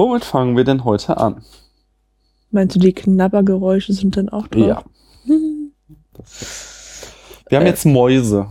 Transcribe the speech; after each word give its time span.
Womit 0.00 0.24
fangen 0.24 0.56
wir 0.56 0.64
denn 0.64 0.84
heute 0.84 1.18
an? 1.18 1.44
Meinst 2.50 2.74
du, 2.74 2.80
die 2.80 2.94
Knabbergeräusche 2.94 3.92
sind 3.92 4.16
dann 4.16 4.30
auch 4.30 4.48
drauf? 4.48 4.66
Ja. 4.66 4.82
Wir 7.48 7.58
haben 7.58 7.66
jetzt 7.66 7.84
Mäuse. 7.84 8.48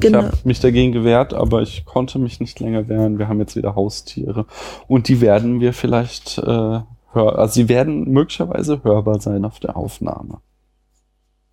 Genau. 0.00 0.18
Ich 0.20 0.24
habe 0.26 0.36
mich 0.44 0.60
dagegen 0.60 0.92
gewehrt, 0.92 1.34
aber 1.34 1.62
ich 1.62 1.84
konnte 1.84 2.18
mich 2.18 2.40
nicht 2.40 2.58
länger 2.60 2.88
wehren. 2.88 3.18
Wir 3.18 3.28
haben 3.28 3.40
jetzt 3.40 3.56
wieder 3.56 3.74
Haustiere. 3.74 4.46
Und 4.88 5.08
die 5.08 5.20
werden 5.20 5.60
wir 5.60 5.72
vielleicht 5.72 6.38
äh, 6.38 6.80
hör 7.12 7.38
also 7.38 7.54
sie 7.54 7.68
werden 7.68 8.10
möglicherweise 8.10 8.82
hörbar 8.84 9.20
sein 9.20 9.44
auf 9.44 9.60
der 9.60 9.76
Aufnahme. 9.76 10.40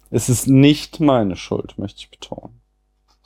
Es 0.09 0.29
ist 0.29 0.47
nicht 0.47 0.99
meine 0.99 1.35
Schuld, 1.35 1.77
möchte 1.77 1.99
ich 1.99 2.09
betonen. 2.09 2.61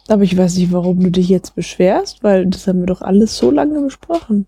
Aber 0.08 0.24
ich 0.24 0.36
weiß 0.36 0.58
nicht, 0.58 0.72
warum 0.72 1.00
du 1.00 1.12
dich 1.12 1.30
jetzt 1.30 1.56
beschwerst, 1.56 2.24
weil 2.24 2.48
das 2.48 2.68
haben 2.68 2.80
wir 2.80 2.88
doch 2.88 3.02
alles 3.02 3.38
so 3.38 3.52
lange 3.52 3.82
besprochen. 3.82 4.48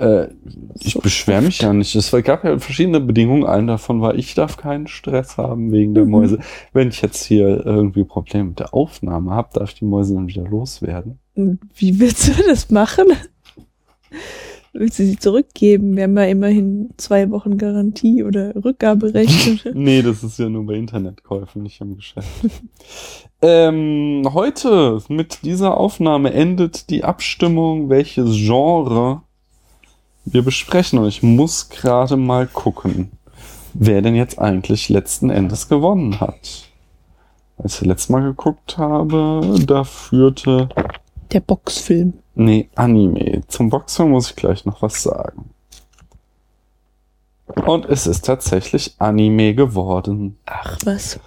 Äh, 0.00 0.28
ich 0.80 0.94
So 0.94 1.00
beschwere 1.00 1.42
mich 1.42 1.60
ja 1.60 1.72
nicht. 1.72 1.94
Es 1.94 2.10
gab 2.24 2.44
ja 2.44 2.58
verschiedene 2.58 3.00
Bedingungen. 3.00 3.44
Eine 3.44 3.66
davon 3.72 4.00
war, 4.00 4.14
ich 4.14 4.34
darf 4.34 4.56
keinen 4.56 4.86
Stress 4.86 5.36
haben 5.36 5.70
wegen 5.72 5.94
der 5.94 6.04
Mhm. 6.04 6.10
Mäuse. 6.10 6.38
Wenn 6.72 6.88
ich 6.88 7.02
jetzt 7.02 7.24
hier 7.24 7.64
irgendwie 7.66 8.04
Probleme 8.04 8.50
mit 8.50 8.60
der 8.60 8.72
Aufnahme 8.74 9.32
habe, 9.32 9.50
darf 9.54 9.70
ich 9.70 9.78
die 9.78 9.84
Mäuse 9.84 10.14
dann 10.14 10.28
wieder 10.28 10.44
loswerden. 10.44 11.18
Wie 11.34 12.00
willst 12.00 12.28
du 12.28 12.42
das 12.46 12.70
machen? 12.70 13.06
Willst 14.72 15.00
du 15.00 15.04
sie 15.04 15.18
zurückgeben? 15.18 15.96
Wir 15.96 16.04
haben 16.04 16.16
ja 16.16 16.24
immerhin 16.24 16.90
zwei 16.96 17.28
Wochen 17.30 17.58
Garantie 17.58 18.22
oder 18.22 18.54
Rückgaberecht. 18.54 19.66
Nee, 19.74 20.02
das 20.02 20.22
ist 20.22 20.38
ja 20.38 20.48
nur 20.48 20.64
bei 20.64 20.74
Internetkäufen, 20.74 21.62
nicht 21.62 21.80
im 21.80 21.96
Geschäft. 21.96 22.28
ähm, 23.42 24.22
heute 24.32 25.00
mit 25.08 25.44
dieser 25.44 25.76
Aufnahme 25.76 26.32
endet 26.32 26.88
die 26.90 27.02
Abstimmung, 27.02 27.88
welches 27.88 28.36
Genre 28.36 29.22
wir 30.24 30.42
besprechen. 30.42 30.98
Und 30.98 31.08
ich 31.08 31.22
muss 31.22 31.68
gerade 31.68 32.16
mal 32.16 32.46
gucken, 32.46 33.10
wer 33.74 34.02
denn 34.02 34.14
jetzt 34.14 34.38
eigentlich 34.38 34.88
letzten 34.88 35.30
Endes 35.30 35.68
gewonnen 35.68 36.20
hat. 36.20 36.68
Als 37.58 37.80
ich 37.80 37.86
letztes 37.86 38.08
Mal 38.08 38.22
geguckt 38.22 38.78
habe, 38.78 39.58
da 39.66 39.84
führte, 39.84 40.68
Der 41.32 41.40
Boxfilm. 41.40 42.14
nee, 42.34 42.68
Anime. 42.74 43.42
Zum 43.48 43.68
Boxen 43.68 44.10
muss 44.10 44.30
ich 44.30 44.36
gleich 44.36 44.64
noch 44.64 44.80
was 44.82 45.02
sagen. 45.02 45.50
Und 47.66 47.84
es 47.86 48.06
ist 48.06 48.24
tatsächlich 48.24 48.94
Anime 48.98 49.54
geworden. 49.54 50.38
Ach 50.46 50.78
was. 50.84 51.18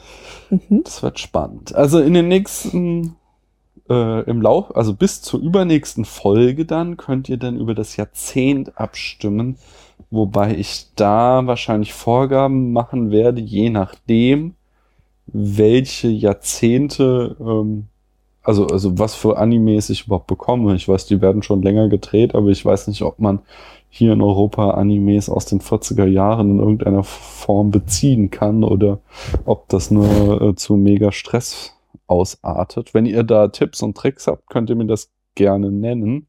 Mhm. 0.50 0.84
Das 0.84 1.04
wird 1.04 1.20
spannend. 1.20 1.76
Also 1.76 2.00
in 2.00 2.14
den 2.14 2.30
nächsten, 2.30 3.16
äh, 3.90 4.24
im 4.30 4.42
Lauf, 4.42 4.76
also 4.76 4.94
bis 4.94 5.22
zur 5.22 5.40
übernächsten 5.42 6.06
Folge 6.06 6.66
dann, 6.66 6.98
könnt 6.98 7.30
ihr 7.30 7.38
dann 7.38 7.60
über 7.60 7.76
das 7.76 7.98
Jahrzehnt 7.98 8.78
abstimmen, 8.78 9.58
wobei 10.10 10.56
ich 10.56 10.88
da 10.96 11.46
wahrscheinlich 11.46 11.94
Vorgaben 11.94 12.72
machen 12.72 13.12
werde, 13.12 13.42
je 13.42 13.70
nachdem, 13.70 14.56
welche 15.28 16.08
Jahrzehnte, 16.08 17.36
ähm, 17.40 17.88
also, 18.42 18.68
also 18.68 19.00
was 19.00 19.16
für 19.16 19.38
Animes 19.38 19.90
ich 19.90 20.06
überhaupt 20.06 20.28
bekomme. 20.28 20.76
Ich 20.76 20.88
weiß, 20.88 21.06
die 21.06 21.22
werden 21.22 21.44
schon 21.44 21.62
länger 21.62 21.88
gedreht, 21.88 22.36
aber 22.36 22.50
ich 22.50 22.66
weiß 22.66 22.88
nicht, 22.88 23.02
ob 23.02 23.20
man 23.20 23.40
hier 23.90 24.14
in 24.14 24.22
Europa 24.22 24.72
Animes 24.72 25.30
aus 25.30 25.46
den 25.46 25.62
40er 25.62 26.06
Jahren 26.06 26.52
in 26.52 26.60
irgendeiner 26.60 27.04
Form 27.04 27.72
beziehen 27.72 28.32
kann 28.32 28.64
oder 28.64 29.00
ob 29.46 29.70
das 29.70 29.92
nur 29.92 30.42
äh, 30.42 30.56
zu 30.56 30.76
mega 30.76 31.12
Stress 31.12 31.76
ausartet. 32.08 32.94
Wenn 32.94 33.06
ihr 33.06 33.24
da 33.24 33.48
Tipps 33.48 33.82
und 33.82 33.98
Tricks 33.98 34.28
habt, 34.28 34.50
könnt 34.50 34.70
ihr 34.70 34.76
mir 34.76 34.86
das 34.86 35.10
gerne 35.36 35.72
nennen. 35.72 36.28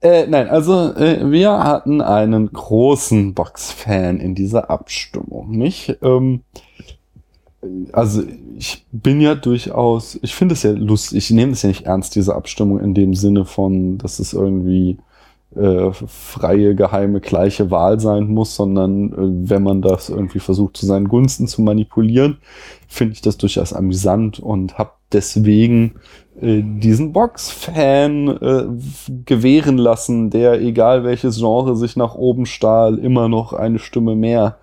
Äh, 0.00 0.26
nein, 0.26 0.48
also 0.48 0.94
äh, 0.94 1.30
wir 1.30 1.52
hatten 1.62 2.00
einen 2.00 2.50
großen 2.52 3.34
Box-Fan 3.34 4.18
in 4.18 4.34
dieser 4.34 4.70
Abstimmung, 4.70 5.50
nicht? 5.50 5.98
Ähm, 6.02 6.42
also 7.92 8.22
ich 8.56 8.86
bin 8.90 9.20
ja 9.20 9.34
durchaus, 9.34 10.18
ich 10.22 10.34
finde 10.34 10.54
es 10.54 10.62
ja 10.62 10.70
lustig, 10.70 11.18
ich 11.18 11.30
nehme 11.30 11.52
es 11.52 11.62
ja 11.62 11.68
nicht 11.68 11.84
ernst, 11.84 12.14
diese 12.14 12.34
Abstimmung 12.34 12.80
in 12.80 12.94
dem 12.94 13.14
Sinne 13.14 13.44
von, 13.44 13.98
dass 13.98 14.18
es 14.18 14.32
irgendwie 14.32 14.96
äh, 15.56 15.90
freie, 15.92 16.74
geheime, 16.74 17.20
gleiche 17.20 17.70
Wahl 17.70 17.98
sein 17.98 18.28
muss, 18.28 18.54
sondern 18.54 19.12
äh, 19.12 19.50
wenn 19.50 19.62
man 19.62 19.82
das 19.82 20.08
irgendwie 20.08 20.38
versucht, 20.38 20.76
zu 20.76 20.86
seinen 20.86 21.08
Gunsten 21.08 21.48
zu 21.48 21.62
manipulieren, 21.62 22.38
finde 22.86 23.14
ich 23.14 23.20
das 23.20 23.36
durchaus 23.36 23.72
amüsant 23.72 24.38
und 24.38 24.78
habe 24.78 24.92
deswegen 25.12 25.94
äh, 26.40 26.62
diesen 26.62 27.12
Box-Fan 27.12 28.28
äh, 28.28 28.64
gewähren 29.26 29.76
lassen, 29.76 30.30
der, 30.30 30.60
egal 30.60 31.04
welches 31.04 31.38
Genre 31.38 31.76
sich 31.76 31.96
nach 31.96 32.14
oben 32.14 32.46
stahl, 32.46 32.98
immer 32.98 33.28
noch 33.28 33.52
eine 33.52 33.78
Stimme 33.78 34.14
mehr 34.14 34.58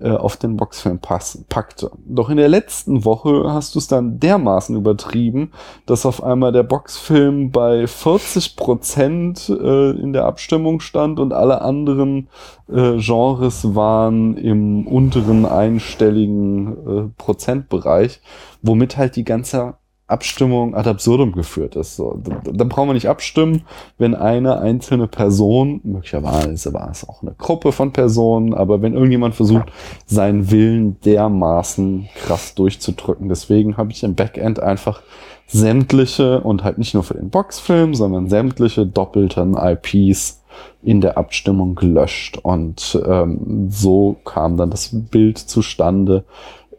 äh, 0.00 0.10
auf 0.10 0.36
den 0.36 0.56
Boxfilm 0.56 0.98
pass 0.98 1.44
packte. 1.48 1.90
Doch 2.04 2.28
in 2.30 2.36
der 2.36 2.48
letzten 2.48 3.04
Woche 3.04 3.44
hast 3.46 3.74
du 3.74 3.78
es 3.78 3.86
dann 3.86 4.18
dermaßen 4.18 4.76
übertrieben, 4.76 5.52
dass 5.86 6.06
auf 6.06 6.22
einmal 6.22 6.52
der 6.52 6.64
Boxfilm 6.64 7.50
bei 7.50 7.86
40 7.86 8.56
Prozent 8.56 9.48
äh, 9.48 9.90
in 9.90 10.12
der 10.12 10.24
Abstimmung 10.24 10.80
stand 10.80 11.20
und 11.20 11.32
alle 11.32 11.62
anderen 11.62 12.28
äh, 12.68 12.98
Genres 12.98 13.74
waren 13.74 14.36
im 14.36 14.86
unteren 14.86 15.46
einstelligen 15.46 16.66
äh, 16.86 17.10
Prozentbereich, 17.16 18.20
womit 18.62 18.96
halt 18.96 19.16
die 19.16 19.24
ganze 19.24 19.74
Abstimmung 20.14 20.74
ad 20.74 20.88
absurdum 20.88 21.32
geführt 21.32 21.74
ist. 21.76 21.96
So, 21.96 22.20
da, 22.22 22.40
da 22.52 22.64
brauchen 22.64 22.88
wir 22.88 22.94
nicht 22.94 23.08
abstimmen, 23.08 23.62
wenn 23.98 24.14
eine 24.14 24.60
einzelne 24.60 25.08
Person, 25.08 25.80
möglicherweise 25.82 26.72
war 26.72 26.90
es 26.90 27.08
auch 27.08 27.22
eine 27.22 27.34
Gruppe 27.36 27.72
von 27.72 27.92
Personen, 27.92 28.54
aber 28.54 28.80
wenn 28.80 28.94
irgendjemand 28.94 29.34
versucht, 29.34 29.72
seinen 30.06 30.50
Willen 30.50 31.00
dermaßen 31.00 32.08
krass 32.14 32.54
durchzudrücken. 32.54 33.28
Deswegen 33.28 33.76
habe 33.76 33.90
ich 33.90 34.04
im 34.04 34.14
Backend 34.14 34.60
einfach 34.60 35.02
sämtliche 35.46 36.40
und 36.40 36.64
halt 36.64 36.78
nicht 36.78 36.94
nur 36.94 37.02
für 37.02 37.14
den 37.14 37.30
Boxfilm, 37.30 37.94
sondern 37.94 38.28
sämtliche 38.28 38.86
doppelten 38.86 39.56
IPs 39.56 40.42
in 40.82 41.00
der 41.00 41.18
Abstimmung 41.18 41.74
gelöscht. 41.74 42.38
Und 42.42 43.00
ähm, 43.06 43.68
so 43.70 44.16
kam 44.24 44.56
dann 44.56 44.70
das 44.70 44.90
Bild 44.92 45.38
zustande, 45.38 46.24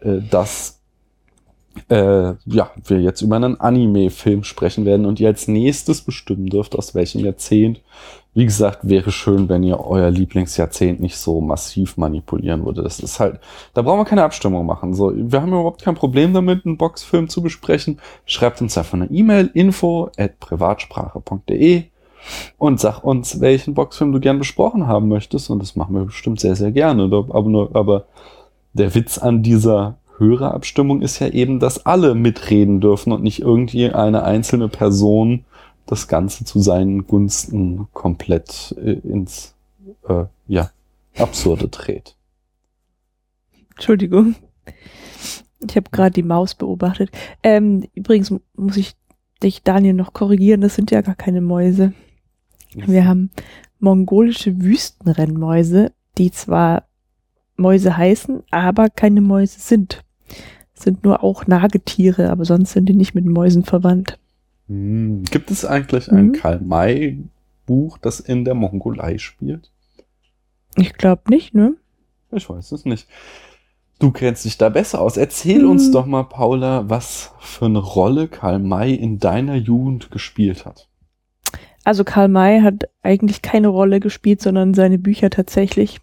äh, 0.01 0.19
dass 0.29 0.74
äh, 1.89 2.33
ja, 2.45 2.71
wir 2.85 3.01
jetzt 3.01 3.21
über 3.21 3.35
einen 3.35 3.59
Anime-Film 3.59 4.43
sprechen 4.43 4.85
werden 4.85 5.05
und 5.05 5.19
ihr 5.19 5.27
als 5.27 5.47
nächstes 5.47 6.01
bestimmen 6.01 6.47
dürft, 6.47 6.75
aus 6.75 6.95
welchem 6.95 7.23
Jahrzehnt. 7.23 7.81
Wie 8.33 8.45
gesagt, 8.45 8.79
wäre 8.83 9.11
schön, 9.11 9.47
wenn 9.47 9.63
ihr 9.63 9.79
euer 9.79 10.11
Lieblingsjahrzehnt 10.11 10.99
nicht 10.99 11.15
so 11.15 11.39
massiv 11.39 11.95
manipulieren 11.95 12.65
würde. 12.65 12.83
Das 12.83 12.99
ist 12.99 13.19
halt, 13.19 13.39
da 13.73 13.81
brauchen 13.81 13.99
wir 13.99 14.05
keine 14.05 14.23
Abstimmung 14.23 14.65
machen. 14.65 14.93
So, 14.93 15.13
wir 15.15 15.41
haben 15.41 15.53
überhaupt 15.53 15.83
kein 15.83 15.95
Problem 15.95 16.33
damit, 16.33 16.65
einen 16.65 16.77
Boxfilm 16.77 17.29
zu 17.29 17.41
besprechen. 17.41 17.99
Schreibt 18.25 18.61
uns 18.61 18.77
einfach 18.77 18.95
eine 18.95 19.09
E-Mail, 19.09 19.49
info 19.53 20.11
at 20.17 20.39
privatsprache.de 20.41 21.85
und 22.57 22.79
sag 22.79 23.03
uns, 23.03 23.39
welchen 23.39 23.73
Boxfilm 23.73 24.11
du 24.11 24.19
gern 24.19 24.39
besprochen 24.39 24.87
haben 24.87 25.07
möchtest. 25.07 25.49
Und 25.49 25.59
das 25.59 25.77
machen 25.77 25.95
wir 25.95 26.05
bestimmt 26.05 26.41
sehr, 26.41 26.55
sehr 26.55 26.71
gerne. 26.71 27.03
Aber, 27.03 27.49
nur, 27.49 27.73
aber 27.73 28.05
der 28.73 28.93
Witz 28.95 29.17
an 29.17 29.43
dieser 29.43 29.97
Hörerabstimmung 30.17 31.01
ist 31.01 31.19
ja 31.19 31.27
eben, 31.27 31.59
dass 31.59 31.85
alle 31.85 32.15
mitreden 32.15 32.81
dürfen 32.81 33.11
und 33.11 33.23
nicht 33.23 33.41
irgendwie 33.41 33.89
eine 33.89 34.23
einzelne 34.23 34.69
Person 34.69 35.45
das 35.85 36.07
Ganze 36.07 36.45
zu 36.45 36.59
seinen 36.59 37.05
Gunsten 37.05 37.87
komplett 37.93 38.75
äh, 38.81 38.93
ins 38.93 39.53
äh, 40.07 40.25
ja, 40.47 40.71
Absurde 41.17 41.67
dreht. 41.67 42.15
Entschuldigung. 43.71 44.35
Ich 45.67 45.75
habe 45.75 45.89
gerade 45.91 46.11
die 46.11 46.23
Maus 46.23 46.55
beobachtet. 46.55 47.11
Ähm, 47.43 47.87
übrigens 47.93 48.33
muss 48.55 48.77
ich 48.77 48.95
dich, 49.43 49.63
Daniel, 49.63 49.93
noch 49.93 50.13
korrigieren. 50.13 50.61
Das 50.61 50.75
sind 50.75 50.91
ja 50.91 51.01
gar 51.01 51.15
keine 51.15 51.41
Mäuse. 51.41 51.93
Wir 52.73 53.07
haben 53.07 53.31
mongolische 53.79 54.61
Wüstenrennmäuse, 54.61 55.91
die 56.17 56.31
zwar 56.31 56.87
Mäuse 57.57 57.95
heißen, 57.95 58.43
aber 58.51 58.89
keine 58.89 59.21
Mäuse 59.21 59.59
sind. 59.59 60.04
Sind 60.77 61.03
nur 61.03 61.23
auch 61.23 61.47
Nagetiere, 61.47 62.29
aber 62.29 62.43
sonst 62.45 62.73
sind 62.73 62.87
die 62.87 62.95
nicht 62.95 63.15
mit 63.15 63.25
Mäusen 63.25 63.63
verwandt. 63.63 64.19
Hm, 64.67 65.23
Gibt 65.23 65.49
es 65.51 65.63
eigentlich 65.65 66.11
ein 66.11 66.27
Mhm. 66.27 66.31
Karl-May-Buch, 66.33 67.97
das 67.99 68.19
in 68.19 68.45
der 68.45 68.55
Mongolei 68.55 69.17
spielt? 69.17 69.71
Ich 70.75 70.93
glaube 70.93 71.23
nicht, 71.29 71.53
ne? 71.53 71.75
Ich 72.31 72.49
weiß 72.49 72.71
es 72.73 72.83
nicht. 72.85 73.07
Du 73.99 74.11
kennst 74.11 74.43
dich 74.43 74.57
da 74.57 74.67
besser 74.67 74.99
aus. 74.99 75.15
Erzähl 75.15 75.61
Hm. 75.61 75.69
uns 75.69 75.91
doch 75.91 76.05
mal, 76.05 76.23
Paula, 76.23 76.89
was 76.89 77.31
für 77.39 77.65
eine 77.65 77.79
Rolle 77.79 78.27
Karl 78.27 78.59
May 78.59 78.93
in 78.93 79.19
deiner 79.19 79.55
Jugend 79.55 80.11
gespielt 80.11 80.65
hat. 80.65 80.89
Also 81.85 82.03
Karl 82.03 82.27
May 82.27 82.59
hat 82.61 82.89
eigentlich 83.03 83.41
keine 83.41 83.69
Rolle 83.69 84.01
gespielt, 84.01 84.41
sondern 84.41 84.73
seine 84.73 84.97
Bücher 84.97 85.29
tatsächlich. 85.29 86.01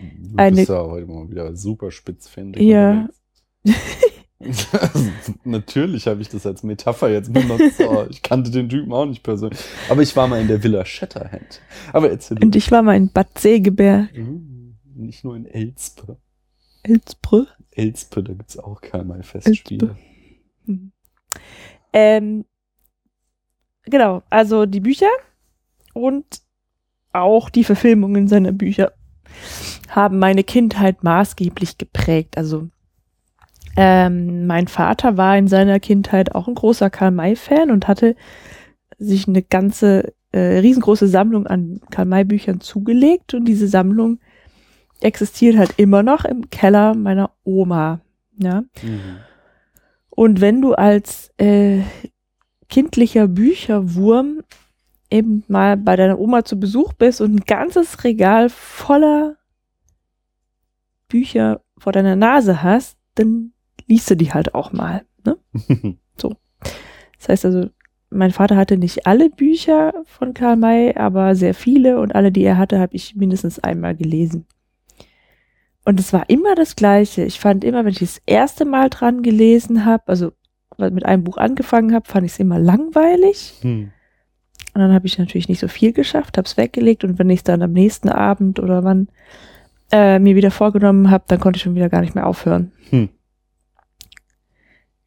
Du 0.00 0.36
Eine- 0.36 0.56
bist 0.56 0.68
ja 0.68 0.80
heute 0.86 1.06
mal 1.06 1.28
wieder 1.28 1.56
super 1.56 1.90
spitzfindig. 1.90 2.62
Ja. 2.62 2.90
unterwegs. 2.92 3.14
Natürlich 5.44 6.06
habe 6.06 6.20
ich 6.22 6.28
das 6.28 6.46
als 6.46 6.62
Metapher 6.62 7.10
jetzt 7.10 7.32
benutzt. 7.32 7.80
Oh, 7.80 8.06
ich 8.08 8.22
kannte 8.22 8.50
den 8.50 8.68
Typen 8.68 8.92
auch 8.92 9.06
nicht 9.06 9.22
persönlich. 9.22 9.58
Aber 9.88 10.02
ich 10.02 10.14
war 10.16 10.28
mal 10.28 10.40
in 10.40 10.48
der 10.48 10.62
Villa 10.62 10.84
Shatterhand. 10.84 11.60
Aber 11.92 12.10
erzähl 12.10 12.42
Und 12.42 12.54
ich 12.54 12.70
war 12.70 12.82
mal 12.82 12.96
in 12.96 13.10
Bad 13.10 13.38
Segeberg, 13.38 14.10
Uh, 14.16 14.40
Nicht 14.94 15.24
nur 15.24 15.36
in 15.36 15.46
Elspe. 15.46 16.18
Elsbrü. 16.82 17.46
Elspe, 17.70 18.22
da 18.22 18.32
gibt's 18.32 18.58
auch 18.58 18.80
Karl 18.80 19.04
May 19.04 19.22
Festspiele. 19.22 19.96
Hm. 20.66 20.92
Ähm, 21.92 22.44
genau, 23.84 24.22
also 24.30 24.66
die 24.66 24.80
Bücher 24.80 25.10
und 25.94 26.24
auch 27.12 27.50
die 27.50 27.64
Verfilmungen 27.64 28.28
seiner 28.28 28.52
Bücher 28.52 28.92
haben 29.88 30.18
meine 30.18 30.44
Kindheit 30.44 31.02
maßgeblich 31.02 31.78
geprägt. 31.78 32.36
Also 32.36 32.68
ähm, 33.80 34.48
mein 34.48 34.66
Vater 34.66 35.16
war 35.16 35.38
in 35.38 35.46
seiner 35.46 35.78
Kindheit 35.78 36.34
auch 36.34 36.48
ein 36.48 36.56
großer 36.56 36.90
Karl 36.90 37.12
May-Fan 37.12 37.70
und 37.70 37.86
hatte 37.86 38.16
sich 38.98 39.28
eine 39.28 39.40
ganze 39.40 40.14
äh, 40.32 40.58
riesengroße 40.58 41.06
Sammlung 41.06 41.46
an 41.46 41.80
Karl 41.88 42.06
May-Büchern 42.06 42.60
zugelegt 42.60 43.34
und 43.34 43.44
diese 43.44 43.68
Sammlung 43.68 44.18
existiert 45.00 45.56
halt 45.56 45.74
immer 45.76 46.02
noch 46.02 46.24
im 46.24 46.50
Keller 46.50 46.96
meiner 46.96 47.30
Oma. 47.44 48.00
Ja. 48.36 48.62
Mhm. 48.82 49.18
Und 50.10 50.40
wenn 50.40 50.60
du 50.60 50.74
als 50.74 51.30
äh, 51.38 51.82
kindlicher 52.68 53.28
Bücherwurm 53.28 54.40
eben 55.08 55.44
mal 55.46 55.76
bei 55.76 55.94
deiner 55.94 56.18
Oma 56.18 56.44
zu 56.44 56.58
Besuch 56.58 56.94
bist 56.94 57.20
und 57.20 57.32
ein 57.32 57.44
ganzes 57.46 58.02
Regal 58.02 58.48
voller 58.48 59.36
Bücher 61.06 61.60
vor 61.78 61.92
deiner 61.92 62.16
Nase 62.16 62.64
hast, 62.64 62.98
dann 63.14 63.52
liest 63.88 64.10
du 64.10 64.16
die 64.16 64.32
halt 64.32 64.54
auch 64.54 64.72
mal. 64.72 65.04
Ne? 65.24 65.36
Das 67.18 67.28
heißt 67.28 67.44
also, 67.46 67.68
mein 68.10 68.30
Vater 68.30 68.56
hatte 68.56 68.78
nicht 68.78 69.06
alle 69.06 69.28
Bücher 69.28 69.92
von 70.06 70.34
Karl 70.34 70.56
May, 70.56 70.94
aber 70.94 71.34
sehr 71.34 71.54
viele 71.54 72.00
und 72.00 72.14
alle, 72.14 72.32
die 72.32 72.42
er 72.42 72.56
hatte, 72.56 72.78
habe 72.78 72.94
ich 72.94 73.16
mindestens 73.16 73.58
einmal 73.58 73.94
gelesen. 73.94 74.46
Und 75.84 76.00
es 76.00 76.12
war 76.12 76.28
immer 76.28 76.54
das 76.54 76.76
Gleiche. 76.76 77.24
Ich 77.24 77.40
fand 77.40 77.64
immer, 77.64 77.84
wenn 77.84 77.92
ich 77.92 77.98
das 77.98 78.20
erste 78.26 78.64
Mal 78.64 78.88
dran 78.90 79.22
gelesen 79.22 79.84
habe, 79.84 80.04
also 80.06 80.32
mit 80.76 81.04
einem 81.04 81.24
Buch 81.24 81.38
angefangen 81.38 81.92
habe, 81.94 82.08
fand 82.08 82.24
ich 82.24 82.32
es 82.32 82.38
immer 82.38 82.58
langweilig. 82.58 83.54
Hm. 83.62 83.90
Und 84.74 84.80
dann 84.80 84.92
habe 84.92 85.06
ich 85.06 85.18
natürlich 85.18 85.48
nicht 85.48 85.60
so 85.60 85.68
viel 85.68 85.92
geschafft, 85.92 86.38
habe 86.38 86.46
es 86.46 86.56
weggelegt 86.56 87.04
und 87.04 87.18
wenn 87.18 87.30
ich 87.30 87.40
es 87.40 87.44
dann 87.44 87.62
am 87.62 87.72
nächsten 87.72 88.10
Abend 88.10 88.60
oder 88.60 88.84
wann 88.84 89.08
äh, 89.90 90.18
mir 90.18 90.36
wieder 90.36 90.50
vorgenommen 90.50 91.10
habe, 91.10 91.24
dann 91.26 91.40
konnte 91.40 91.56
ich 91.56 91.62
schon 91.62 91.74
wieder 91.74 91.88
gar 91.88 92.02
nicht 92.02 92.14
mehr 92.14 92.26
aufhören. 92.26 92.72
Hm. 92.90 93.08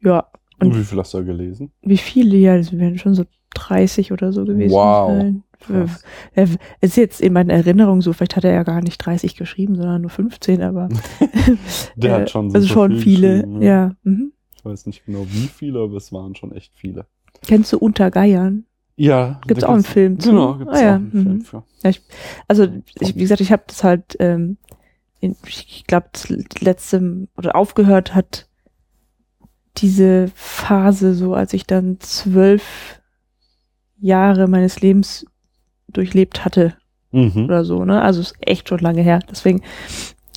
Ja, 0.04 0.26
Und 0.60 0.68
Und- 0.68 0.78
wie 0.78 0.84
viel 0.84 0.98
hast 0.98 1.12
du 1.14 1.18
da 1.18 1.24
gelesen? 1.24 1.72
wie 1.82 1.96
viele? 1.96 2.36
Ja, 2.36 2.56
das 2.56 2.72
werden 2.76 2.98
schon 2.98 3.14
so 3.14 3.24
30 3.54 4.12
oder 4.12 4.32
so 4.32 4.44
gewesen 4.44 4.72
Wow. 4.72 5.34
Krass. 5.60 6.02
Äh, 6.34 6.42
Es 6.80 6.90
ist 6.90 6.96
jetzt 6.96 7.20
in 7.20 7.32
meiner 7.34 7.52
Erinnerung 7.52 8.00
so, 8.02 8.12
vielleicht 8.12 8.34
hat 8.36 8.44
er 8.44 8.52
ja 8.52 8.62
gar 8.64 8.80
nicht 8.80 8.98
30 8.98 9.36
geschrieben, 9.36 9.76
sondern 9.76 10.00
nur 10.02 10.10
15, 10.10 10.60
aber 10.62 10.88
Der 11.96 12.10
äh, 12.10 12.20
hat 12.22 12.30
schon 12.30 12.46
also 12.46 12.60
super 12.60 12.72
schon 12.72 12.90
viel 12.92 13.00
viele, 13.16 13.34
geschrieben, 13.36 13.62
ja. 13.62 13.92
Mhm. 14.02 14.32
Ich 14.56 14.64
weiß 14.64 14.86
nicht 14.86 15.04
genau 15.06 15.24
wie 15.28 15.46
viele, 15.48 15.80
aber 15.80 15.96
es 15.96 16.12
waren 16.12 16.34
schon 16.34 16.52
echt 16.52 16.72
viele. 16.74 17.06
Kennst 17.46 17.72
du 17.72 17.78
Unter 17.78 18.10
Geiern? 18.10 18.64
Ja. 18.96 19.40
Gibt's 19.46 19.64
auch 19.64 19.72
einen 19.74 19.82
Film 19.84 20.18
zu? 20.20 20.30
Genau, 20.30 20.54
gibt's 20.58 20.74
Ah, 20.78 20.82
ja, 20.82 20.90
auch 20.90 20.94
einen 20.96 21.10
Film 21.10 21.34
mhm. 21.34 21.40
für. 21.42 21.64
Also, 22.48 22.68
ich, 23.00 23.14
wie 23.16 23.20
gesagt, 23.20 23.40
ich 23.40 23.50
habe 23.52 23.62
das 23.66 23.82
halt, 23.84 24.16
ähm, 24.20 24.58
in, 25.20 25.36
ich 25.46 25.84
glaube, 25.86 26.06
das 26.12 26.28
letzte 26.60 27.28
oder 27.36 27.56
aufgehört 27.56 28.14
hat 28.14 28.48
diese 29.78 30.30
Phase 30.34 31.14
so, 31.14 31.34
als 31.34 31.52
ich 31.52 31.66
dann 31.66 31.98
zwölf 32.00 33.00
Jahre 33.98 34.48
meines 34.48 34.80
Lebens 34.80 35.26
durchlebt 35.88 36.44
hatte 36.44 36.76
Mhm. 37.12 37.44
oder 37.44 37.64
so, 37.64 37.84
ne? 37.84 38.00
Also 38.02 38.20
ist 38.20 38.34
echt 38.40 38.68
schon 38.68 38.78
lange 38.78 39.02
her. 39.02 39.20
Deswegen 39.30 39.62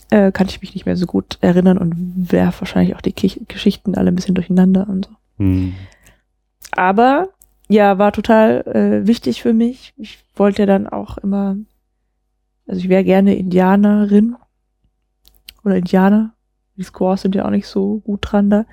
äh, 0.09 0.31
kann 0.31 0.47
ich 0.47 0.61
mich 0.61 0.73
nicht 0.73 0.85
mehr 0.85 0.97
so 0.97 1.05
gut 1.05 1.37
erinnern 1.41 1.77
und 1.77 2.31
werfe 2.31 2.61
wahrscheinlich 2.61 2.95
auch 2.95 3.01
die 3.01 3.13
Kich 3.13 3.41
Geschichten 3.47 3.95
alle 3.95 4.11
ein 4.11 4.15
bisschen 4.15 4.35
durcheinander 4.35 4.87
und 4.89 5.05
so. 5.05 5.11
Hm. 5.37 5.73
Aber 6.71 7.29
ja, 7.69 7.97
war 7.97 8.11
total 8.11 8.61
äh, 8.67 9.07
wichtig 9.07 9.41
für 9.41 9.53
mich. 9.53 9.93
Ich 9.97 10.19
wollte 10.35 10.63
ja 10.63 10.65
dann 10.65 10.87
auch 10.87 11.17
immer, 11.17 11.55
also 12.67 12.79
ich 12.79 12.89
wäre 12.89 13.03
gerne 13.03 13.35
Indianerin 13.35 14.35
oder 15.63 15.77
Indianer. 15.77 16.34
Die 16.77 16.83
Squaws 16.83 17.21
sind 17.21 17.35
ja 17.35 17.45
auch 17.45 17.51
nicht 17.51 17.67
so 17.67 17.99
gut 17.99 18.19
dran 18.21 18.49
da 18.49 18.65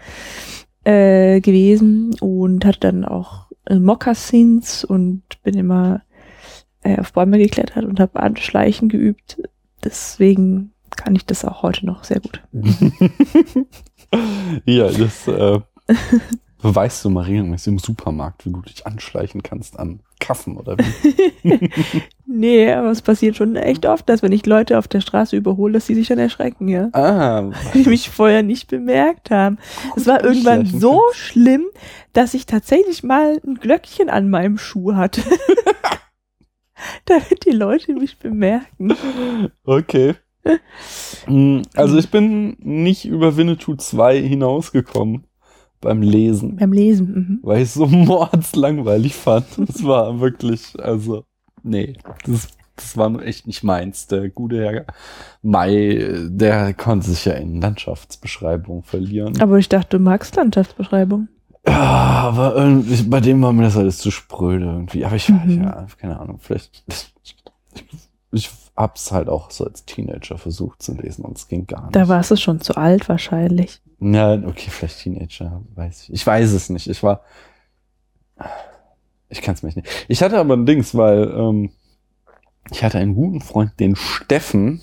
äh, 0.84 1.40
gewesen 1.40 2.14
und 2.20 2.64
hatte 2.64 2.80
dann 2.80 3.04
auch 3.04 3.46
äh, 3.66 3.78
Mokassins 3.78 4.84
und 4.84 5.22
bin 5.42 5.56
immer 5.56 6.02
äh, 6.82 6.98
auf 6.98 7.12
Bäume 7.12 7.38
geklettert 7.38 7.84
und 7.84 8.00
habe 8.00 8.20
Anschleichen 8.20 8.88
geübt. 8.88 9.40
Deswegen 9.84 10.72
kann 10.96 11.14
ich 11.16 11.26
das 11.26 11.44
auch 11.44 11.62
heute 11.62 11.86
noch 11.86 12.04
sehr 12.04 12.20
gut. 12.20 12.42
ja, 14.64 14.90
das 14.90 15.28
äh, 15.28 15.60
beweist 16.62 17.04
du 17.04 17.10
mal 17.10 17.24
regelmäßig 17.24 17.72
im 17.72 17.78
Supermarkt, 17.78 18.46
wie 18.46 18.50
gut 18.50 18.66
du 18.66 18.70
dich 18.72 18.86
anschleichen 18.86 19.42
kannst 19.42 19.78
an 19.78 20.00
Kaffen 20.20 20.56
oder 20.56 20.76
wie. 20.78 21.70
Nee, 22.34 22.72
aber 22.72 22.90
es 22.90 23.02
passiert 23.02 23.36
schon 23.36 23.56
echt 23.56 23.84
oft, 23.84 24.08
dass 24.08 24.22
wenn 24.22 24.32
ich 24.32 24.46
Leute 24.46 24.78
auf 24.78 24.88
der 24.88 25.02
Straße 25.02 25.36
überhole, 25.36 25.74
dass 25.74 25.86
sie 25.86 25.94
sich 25.94 26.08
dann 26.08 26.18
erschrecken, 26.18 26.66
ja. 26.66 26.88
ah, 26.92 27.50
die 27.74 27.86
mich 27.86 28.08
vorher 28.08 28.42
nicht 28.42 28.68
bemerkt 28.68 29.30
haben. 29.30 29.58
Es 29.96 30.06
war 30.06 30.24
irgendwann 30.24 30.64
so 30.64 31.02
kannst. 31.10 31.18
schlimm, 31.18 31.64
dass 32.14 32.32
ich 32.32 32.46
tatsächlich 32.46 33.02
mal 33.02 33.38
ein 33.46 33.56
Glöckchen 33.56 34.08
an 34.08 34.30
meinem 34.30 34.56
Schuh 34.56 34.94
hatte. 34.94 35.20
Damit 37.04 37.44
die 37.44 37.50
Leute 37.50 37.92
mich 37.92 38.18
bemerken. 38.18 38.96
Okay. 39.64 40.14
Hm, 41.26 41.62
Also 41.74 41.98
ich 41.98 42.10
bin 42.10 42.56
nicht 42.60 43.04
über 43.04 43.36
Winnetou 43.36 43.74
2 43.76 44.20
hinausgekommen 44.22 45.24
beim 45.82 46.00
Lesen, 46.00 46.56
Beim 46.56 46.72
Lesen. 46.72 47.06
Mhm. 47.14 47.38
weil 47.42 47.58
ich 47.58 47.64
es 47.64 47.74
so 47.74 47.86
mordslangweilig 47.86 49.14
fand. 49.14 49.44
Das 49.58 49.84
war 49.84 50.18
wirklich, 50.20 50.72
also, 50.80 51.24
nee, 51.62 51.92
das, 52.24 52.48
das 52.76 52.96
war 52.96 53.20
echt 53.22 53.46
nicht 53.46 53.62
meins. 53.62 54.06
Der 54.06 54.30
gute 54.30 54.64
Herr 54.64 54.84
Mai, 55.42 56.16
der 56.28 56.72
konnte 56.72 57.10
sich 57.10 57.24
ja 57.26 57.34
in 57.34 57.60
Landschaftsbeschreibungen 57.60 58.82
verlieren. 58.82 59.38
Aber 59.40 59.58
ich 59.58 59.68
dachte, 59.68 59.98
du 59.98 60.02
magst 60.02 60.34
Landschaftsbeschreibung. 60.36 61.28
Ja, 61.66 61.74
aber 61.74 62.56
irgendwie, 62.56 63.02
bei 63.04 63.20
dem 63.20 63.40
war 63.42 63.52
mir 63.52 63.62
das 63.64 63.76
alles 63.76 63.98
zu 63.98 64.10
spröde 64.10 64.64
irgendwie. 64.64 65.04
Aber 65.04 65.14
ich, 65.16 65.28
Mhm. 65.28 65.62
ja, 65.62 65.86
keine 65.98 66.18
Ahnung, 66.18 66.38
vielleicht. 66.40 66.82
Ich, 66.88 67.12
ich 68.32 68.50
hab's 68.76 69.12
halt 69.12 69.28
auch 69.28 69.50
so 69.50 69.64
als 69.64 69.84
Teenager 69.84 70.38
versucht 70.38 70.82
zu 70.82 70.94
lesen 70.94 71.24
und 71.24 71.36
es 71.36 71.48
ging 71.48 71.66
gar 71.66 71.82
nicht. 71.82 71.96
Da 71.96 72.08
warst 72.08 72.30
du 72.30 72.36
schon 72.36 72.60
zu 72.60 72.76
alt 72.76 73.08
wahrscheinlich. 73.08 73.80
Ja, 74.00 74.34
okay, 74.34 74.70
vielleicht 74.70 75.00
Teenager, 75.00 75.62
weiß 75.74 76.04
ich. 76.04 76.12
Ich 76.14 76.26
weiß 76.26 76.52
es 76.52 76.70
nicht. 76.70 76.88
Ich 76.88 77.02
war. 77.02 77.20
Ich 79.28 79.40
kann 79.42 79.54
es 79.54 79.62
mich 79.62 79.76
nicht. 79.76 79.88
Ich 80.08 80.22
hatte 80.22 80.38
aber 80.38 80.54
ein 80.56 80.66
Dings, 80.66 80.94
weil 80.94 81.30
ähm, 81.34 81.70
ich 82.70 82.82
hatte 82.84 82.98
einen 82.98 83.14
guten 83.14 83.40
Freund, 83.40 83.72
den 83.80 83.96
Steffen, 83.96 84.80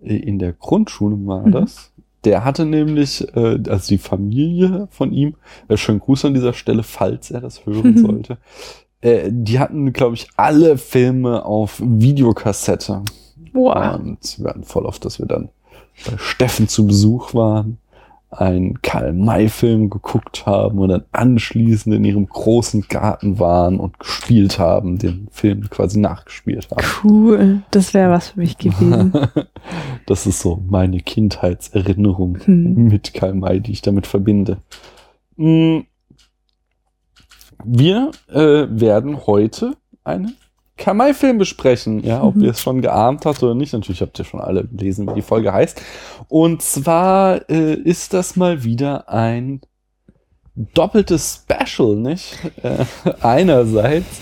äh, 0.00 0.16
in 0.16 0.38
der 0.38 0.52
Grundschule 0.52 1.16
war 1.26 1.46
Mhm. 1.46 1.52
das. 1.52 1.92
Der 2.24 2.44
hatte 2.44 2.64
nämlich, 2.66 3.22
äh, 3.36 3.60
also 3.68 3.88
die 3.88 3.98
Familie 3.98 4.88
von 4.90 5.12
ihm, 5.12 5.36
äh, 5.68 5.76
schönen 5.76 6.00
Gruß 6.00 6.24
an 6.24 6.34
dieser 6.34 6.52
Stelle, 6.52 6.82
falls 6.82 7.30
er 7.30 7.40
das 7.40 7.64
hören 7.64 7.96
sollte. 7.98 8.38
Äh, 9.00 9.30
die 9.30 9.58
hatten, 9.58 9.92
glaube 9.92 10.14
ich, 10.16 10.28
alle 10.36 10.78
Filme 10.78 11.44
auf 11.44 11.80
Videokassette. 11.84 13.02
Boah. 13.52 13.98
Und 14.02 14.38
wir 14.38 14.50
hatten 14.50 14.64
voll 14.64 14.86
oft, 14.86 15.04
dass 15.04 15.18
wir 15.18 15.26
dann 15.26 15.48
bei 16.06 16.16
Steffen 16.18 16.68
zu 16.68 16.86
Besuch 16.86 17.34
waren, 17.34 17.78
einen 18.30 18.82
Karl-May-Film 18.82 19.88
geguckt 19.88 20.44
haben 20.44 20.78
und 20.78 20.90
dann 20.90 21.04
anschließend 21.12 21.94
in 21.94 22.04
ihrem 22.04 22.26
großen 22.26 22.82
Garten 22.88 23.38
waren 23.38 23.80
und 23.80 23.98
gespielt 23.98 24.58
haben, 24.58 24.98
den 24.98 25.28
Film 25.30 25.70
quasi 25.70 25.98
nachgespielt 25.98 26.68
haben. 26.70 26.84
Cool. 27.02 27.62
Das 27.70 27.94
wäre 27.94 28.10
was 28.10 28.28
für 28.30 28.40
mich 28.40 28.58
gewesen. 28.58 29.12
das 30.06 30.26
ist 30.26 30.40
so 30.40 30.62
meine 30.68 31.00
Kindheitserinnerung 31.00 32.38
Hm. 32.44 32.88
mit 32.88 33.14
Karl 33.14 33.34
May, 33.34 33.60
die 33.60 33.72
ich 33.72 33.82
damit 33.82 34.06
verbinde. 34.06 34.58
Mm. 35.36 35.80
Wir 37.64 38.10
äh, 38.30 38.66
werden 38.68 39.26
heute 39.26 39.76
eine 40.04 40.32
Kamai-Film 40.76 41.38
besprechen. 41.38 42.04
Ja, 42.04 42.22
ob 42.22 42.36
Mhm. 42.36 42.44
ihr 42.44 42.50
es 42.52 42.60
schon 42.60 42.82
geahnt 42.82 43.26
habt 43.26 43.42
oder 43.42 43.54
nicht. 43.54 43.72
Natürlich 43.72 44.00
habt 44.00 44.18
ihr 44.18 44.24
schon 44.24 44.40
alle 44.40 44.64
gelesen, 44.64 45.08
wie 45.08 45.14
die 45.14 45.22
Folge 45.22 45.52
heißt. 45.52 45.80
Und 46.28 46.62
zwar 46.62 47.48
äh, 47.50 47.74
ist 47.74 48.14
das 48.14 48.36
mal 48.36 48.62
wieder 48.64 49.08
ein 49.08 49.60
doppeltes 50.74 51.44
Special, 51.44 51.96
nicht? 51.96 52.36
Äh, 52.62 52.84
einerseits 53.22 54.20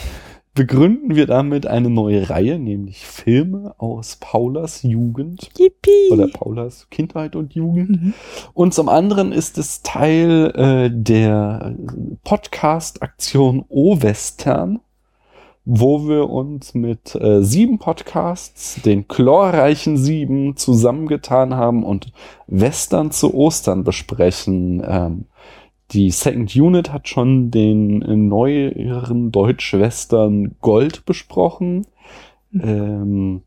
begründen 0.57 1.15
wir 1.15 1.27
damit 1.27 1.67
eine 1.67 1.91
neue 1.91 2.29
Reihe, 2.29 2.59
nämlich 2.59 3.07
Filme 3.07 3.75
aus 3.79 4.17
Paulas 4.17 4.83
Jugend 4.83 5.51
Yippie. 5.57 6.11
oder 6.11 6.27
Paulas 6.27 6.89
Kindheit 6.91 7.37
und 7.37 7.55
Jugend. 7.55 7.91
Mhm. 7.91 8.15
Und 8.55 8.75
zum 8.75 8.89
anderen 8.89 9.33
ist 9.33 9.59
es 9.59 9.83
Teil 9.83 10.51
äh, 10.57 10.91
der 10.93 11.77
Podcast-Aktion 12.25 13.67
O-Western, 13.69 14.81
wo 15.67 16.09
wir 16.09 16.31
uns 16.31 16.75
mit 16.75 17.15
äh, 17.15 17.43
sieben 17.43 17.79
Podcasts, 17.79 18.81
den 18.83 19.09
chlorreichen 19.09 19.99
sieben, 19.99 20.57
zusammengetan 20.57 21.55
haben 21.55 21.85
und 21.85 22.13
Western 22.47 23.11
zu 23.11 23.35
Ostern 23.35 23.85
besprechen. 23.85 24.83
Ähm, 24.89 25.25
die 25.93 26.11
Second 26.11 26.55
Unit 26.57 26.93
hat 26.93 27.09
schon 27.09 27.51
den 27.51 28.03
äh, 28.03 28.17
neueren 28.17 29.31
Deutsch-Western 29.31 30.57
Gold 30.61 31.07
besprochen. 31.07 31.87
Ähm, 32.53 33.43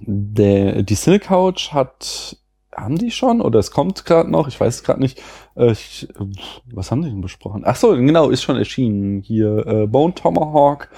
der, 0.00 0.82
die 0.82 0.94
Cine 0.94 1.18
Couch 1.18 1.72
hat, 1.72 2.36
haben 2.74 2.98
die 2.98 3.10
schon 3.10 3.40
oder 3.40 3.58
es 3.58 3.70
kommt 3.70 4.04
gerade 4.04 4.30
noch, 4.30 4.46
ich 4.46 4.60
weiß 4.60 4.76
es 4.76 4.84
gerade 4.84 5.00
nicht. 5.00 5.22
Äh, 5.56 5.72
ich, 5.72 6.08
was 6.72 6.90
haben 6.90 7.02
die 7.02 7.08
denn 7.08 7.22
besprochen? 7.22 7.62
Ach 7.64 7.76
so, 7.76 7.96
genau, 7.96 8.28
ist 8.28 8.42
schon 8.42 8.56
erschienen. 8.56 9.22
Hier 9.22 9.66
äh, 9.66 9.86
Bone 9.86 10.14
Tomahawk. 10.14 10.90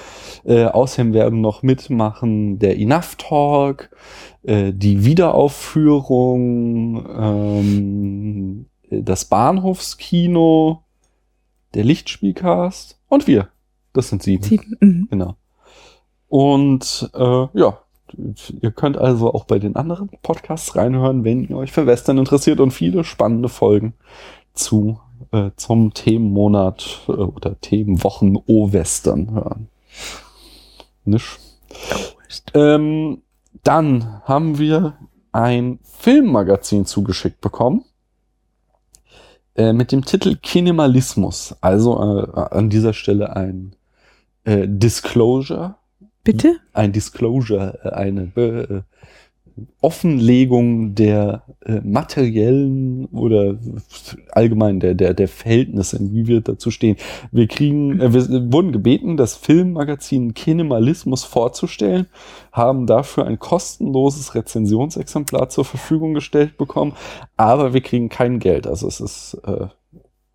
Äh, 0.45 0.65
außerdem 0.65 1.15
werden 1.15 1.41
noch 1.41 1.63
mitmachen 1.63 2.59
der 2.59 2.77
Enough 2.77 3.15
Talk, 3.17 3.91
äh, 4.43 4.73
die 4.73 5.05
Wiederaufführung, 5.05 7.07
ähm, 7.17 8.67
das 8.91 9.25
Bahnhofskino, 9.25 10.83
der 11.75 11.85
Lichtspielcast 11.85 12.99
und 13.09 13.27
wir. 13.27 13.49
Das 13.93 14.09
sind 14.09 14.23
sieben. 14.23 14.43
Sieben. 14.43 14.77
Mhm. 14.81 15.09
Genau. 15.11 15.37
Und 16.29 17.11
äh, 17.15 17.47
ja, 17.55 17.79
ihr 18.61 18.71
könnt 18.71 18.97
also 18.97 19.33
auch 19.33 19.45
bei 19.45 19.59
den 19.59 19.77
anderen 19.77 20.11
Podcasts 20.23 20.77
reinhören, 20.77 21.25
wenn 21.25 21.45
ihr 21.49 21.57
euch 21.57 21.73
für 21.73 21.87
Western 21.87 22.19
interessiert 22.19 22.61
und 22.61 22.73
viele 22.73 23.05
spannende 23.05 23.49
Folgen 23.49 23.95
zu 24.53 25.01
äh, 25.33 25.51
zum 25.57 25.95
Themenmonat 25.95 27.03
äh, 27.09 27.13
oder 27.13 27.61
Themenwochen 27.61 28.37
O-Western 28.47 29.33
hören. 29.33 29.69
Nicht? 31.05 31.39
Ähm, 32.55 33.23
dann 33.65 34.23
haben 34.25 34.59
wir 34.59 34.97
ein 35.33 35.79
Filmmagazin 35.83 36.87
zugeschickt 36.87 37.41
bekommen 37.41 37.85
äh, 39.55 39.73
mit 39.73 39.93
dem 39.93 40.05
Titel 40.05 40.37
Kinemalismus. 40.37 41.57
Also 41.61 41.99
äh, 41.99 42.41
an 42.51 42.71
dieser 42.71 42.93
Stelle 42.93 43.37
ein 43.37 43.75
äh, 44.45 44.67
Disclosure, 44.69 45.77
Bitte? 46.25 46.57
ein 46.73 46.93
Disclosure, 46.93 47.79
äh, 47.83 47.91
eine 47.91 48.27
Be 48.27 48.85
äh, 48.85 48.97
Offenlegung 49.81 50.95
der 50.95 51.43
äh, 51.65 51.81
materiellen 51.83 53.07
oder 53.07 53.59
allgemein 54.33 54.81
der, 54.81 54.95
der, 54.95 55.15
der 55.15 55.29
Verhältnisse, 55.29 55.99
wie 56.01 56.27
wir 56.27 56.41
dazu 56.41 56.71
stehen. 56.71 56.97
Wir 57.33 57.47
kriegen, 57.49 58.01
äh, 58.01 58.13
wir 58.13 58.53
wurden 58.53 58.73
gebeten, 58.73 59.17
das 59.17 59.37
Filmmagazin 59.37 60.35
Kinemalismus 60.35 61.25
vorzustellen, 61.25 62.07
haben 62.53 62.87
dafür 62.87 63.27
ein 63.27 63.39
kostenloses 63.39 64.35
Rezensionsexemplar 64.35 65.49
zur 65.49 65.65
Verfügung 65.65 66.15
gestellt 66.15 66.57
bekommen, 66.57 66.95
aber 67.37 67.73
wir 67.73 67.81
kriegen 67.81 68.09
kein 68.09 68.39
Geld. 68.39 68.67
Also 68.67 68.89
es 68.89 69.01
ist 69.01 69.41
äh, 69.47 69.67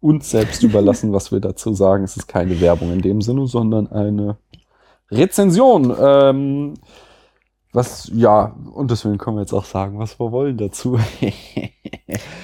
uns 0.02 0.30
selbst 0.30 0.64
überlassen, 0.64 1.14
was 1.14 1.32
wir 1.32 1.40
dazu 1.40 1.74
sagen. 1.74 2.04
Es 2.04 2.16
ist 2.16 2.28
keine 2.28 2.62
Werbung 2.62 2.92
in 2.92 3.02
dem 3.02 3.22
Sinne, 3.22 3.48
sondern 3.48 3.88
eine 3.88 4.38
Rezension. 5.12 5.96
Ähm, 6.00 6.74
was, 7.76 8.10
ja, 8.14 8.56
und 8.74 8.92
deswegen 8.92 9.18
können 9.18 9.38
wir 9.38 9.42
jetzt 9.42 9.54
auch 9.54 9.66
sagen, 9.66 9.98
was 10.00 10.20
wir 10.20 10.32
wollen 10.32 10.58
dazu. 10.58 11.00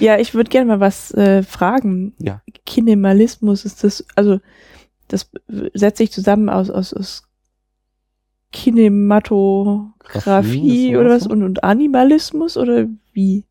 Ja, 0.00 0.18
ich 0.18 0.34
würde 0.34 0.50
gerne 0.50 0.66
mal 0.66 0.80
was 0.80 1.14
äh, 1.14 1.44
fragen. 1.44 2.14
Ja. 2.18 2.42
Kinemalismus 2.66 3.64
ist 3.64 3.84
das, 3.84 4.04
also 4.16 4.40
das 5.08 5.30
setzt 5.72 5.98
sich 5.98 6.10
zusammen 6.10 6.48
aus, 6.48 6.68
aus, 6.68 6.92
aus 6.92 7.22
Kinematografie 8.50 10.96
oder 10.96 11.10
was 11.10 11.22
so? 11.24 11.30
und, 11.30 11.42
und 11.42 11.64
Animalismus 11.64 12.56
oder 12.56 12.86
wie? 13.12 13.44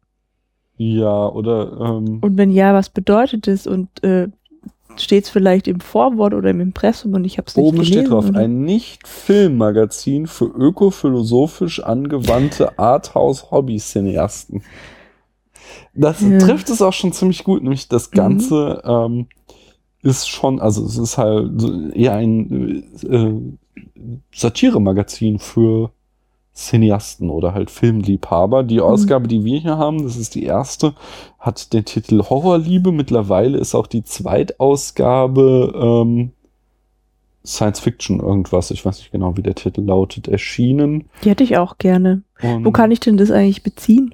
ja, 0.78 1.28
oder 1.28 1.80
ähm, 1.80 2.20
Und 2.22 2.38
wenn 2.38 2.50
ja, 2.50 2.74
was 2.74 2.90
bedeutet 2.90 3.48
es? 3.48 3.68
Und 3.68 4.04
äh, 4.04 4.30
steht 4.98 5.24
es 5.26 5.30
vielleicht 5.30 5.68
im 5.68 5.80
Vorwort 5.80 6.34
oder 6.34 6.50
im 6.50 6.60
Impressum 6.62 7.14
und 7.14 7.26
ich 7.26 7.38
habe 7.38 7.48
es 7.48 7.56
nicht 7.56 7.66
oben 7.66 7.78
gelesen? 7.78 7.94
steht 7.94 8.10
drauf, 8.10 8.30
oder? 8.30 8.40
ein 8.40 8.62
Nicht-Filmmagazin 8.64 10.28
für 10.28 10.46
ökophilosophisch 10.46 11.82
angewandte 11.84 12.78
Arthouse-Hobby-Cineasten. 12.78 14.64
Das 15.94 16.22
Ja. 16.22 16.38
trifft 16.40 16.70
es 16.70 16.82
auch 16.82 16.94
schon 16.94 17.12
ziemlich 17.14 17.44
gut, 17.44 17.64
nämlich 17.64 17.88
das 17.88 18.12
Ganze 18.12 18.82
ähm, 18.86 19.28
ist 20.02 20.28
schon, 20.30 20.60
also 20.60 20.86
es 20.86 20.98
ist 20.98 21.18
halt 21.18 21.52
eher 21.94 22.14
ein 22.14 22.84
äh, 23.04 24.14
Satire-Magazin 24.34 25.40
für 25.40 25.92
Cineasten 26.54 27.30
oder 27.30 27.54
halt 27.54 27.72
Filmliebhaber. 27.72 28.64
Die 28.64 28.82
Ausgabe, 28.82 29.28
die 29.28 29.44
wir 29.46 29.60
hier 29.60 29.78
haben, 29.78 30.04
das 30.04 30.18
ist 30.18 30.36
die 30.36 30.44
erste, 30.44 30.94
hat 31.40 31.72
den 31.74 31.86
Titel 31.86 32.22
Horrorliebe. 32.30 32.92
Mittlerweile 32.92 33.58
ist 33.58 33.74
auch 33.76 33.88
die 33.88 34.04
Zweitausgabe 34.04 35.74
ähm, 35.76 36.32
Science 37.46 37.80
Fiction 37.80 38.20
irgendwas, 38.20 38.70
ich 38.70 38.86
weiß 38.86 39.00
nicht 39.00 39.12
genau, 39.12 39.36
wie 39.38 39.42
der 39.42 39.56
Titel 39.56 39.82
lautet, 39.82 40.28
erschienen. 40.28 41.10
Die 41.24 41.30
hätte 41.32 41.44
ich 41.44 41.58
auch 41.58 41.78
gerne. 41.80 42.22
Und 42.44 42.66
Wo 42.66 42.72
kann 42.72 42.92
ich 42.92 43.00
denn 43.00 43.18
das 43.18 43.32
eigentlich 43.32 43.64
beziehen? 43.64 44.14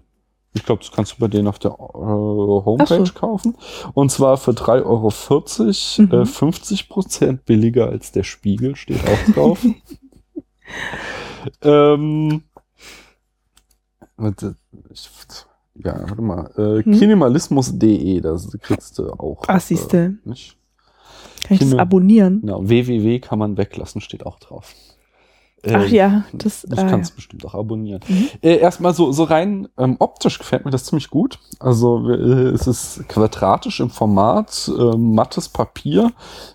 ich 0.53 0.65
glaube, 0.65 0.81
das 0.81 0.91
kannst 0.91 1.11
du 1.11 1.15
bei 1.19 1.27
denen 1.27 1.47
auf 1.47 1.59
der 1.59 1.71
äh, 1.71 1.75
Homepage 1.75 3.05
so. 3.05 3.13
kaufen. 3.13 3.55
Und 3.93 4.11
zwar 4.11 4.37
für 4.37 4.51
3,40 4.51 4.85
Euro, 4.85 6.17
Mhm. 6.17 6.21
äh, 6.23 6.25
50 6.25 6.89
Prozent 6.89 7.45
billiger 7.45 7.89
als 7.89 8.11
der 8.11 8.23
Spiegel, 8.23 8.75
steht 8.75 9.01
auch 9.07 9.33
drauf. 9.33 9.63
ähm, 11.61 12.43
warte, 14.15 14.55
ich, 14.89 15.09
ja, 15.75 15.99
warte 16.07 16.21
mal. 16.21 16.51
Äh, 16.57 16.83
Hm. 16.83 16.99
Kinemalismus.de, 16.99 18.21
das 18.21 18.49
kriegst 18.61 18.97
du 18.97 19.11
auch. 19.11 19.43
Ach, 19.47 19.61
siehste. 19.61 20.17
Äh, 20.25 20.29
nicht? 20.29 20.57
Kann 21.43 21.55
ich 21.55 21.59
das 21.59 21.79
abonnieren? 21.79 22.41
Genau, 22.41 22.67
www 22.67 23.19
kann 23.19 23.39
man 23.39 23.57
weglassen, 23.57 24.01
steht 24.01 24.25
auch 24.25 24.39
drauf. 24.39 24.73
Ach 25.65 25.85
Ähm, 25.85 25.93
ja, 25.93 26.25
das, 26.33 26.65
Das 26.67 26.79
ah, 26.79 26.87
kannst 26.89 27.11
du 27.11 27.15
bestimmt 27.15 27.45
auch 27.45 27.55
abonnieren. 27.55 28.01
Mhm. 28.07 28.29
Äh, 28.41 28.57
erstmal 28.57 28.93
so, 28.93 29.11
so 29.11 29.23
rein 29.23 29.67
ähm, 29.77 29.95
optisch 29.99 30.37
gefällt 30.37 30.65
mir 30.65 30.71
das 30.71 30.85
ziemlich 30.85 31.09
gut. 31.09 31.39
Also 31.59 32.09
äh, 32.09 32.49
es 32.49 32.67
ist 32.67 33.07
quadratisch 33.09 33.79
im 33.79 33.89
Format, 33.89 34.69
äh, 34.77 34.97
mattes 34.97 35.49
Papier 35.49 36.11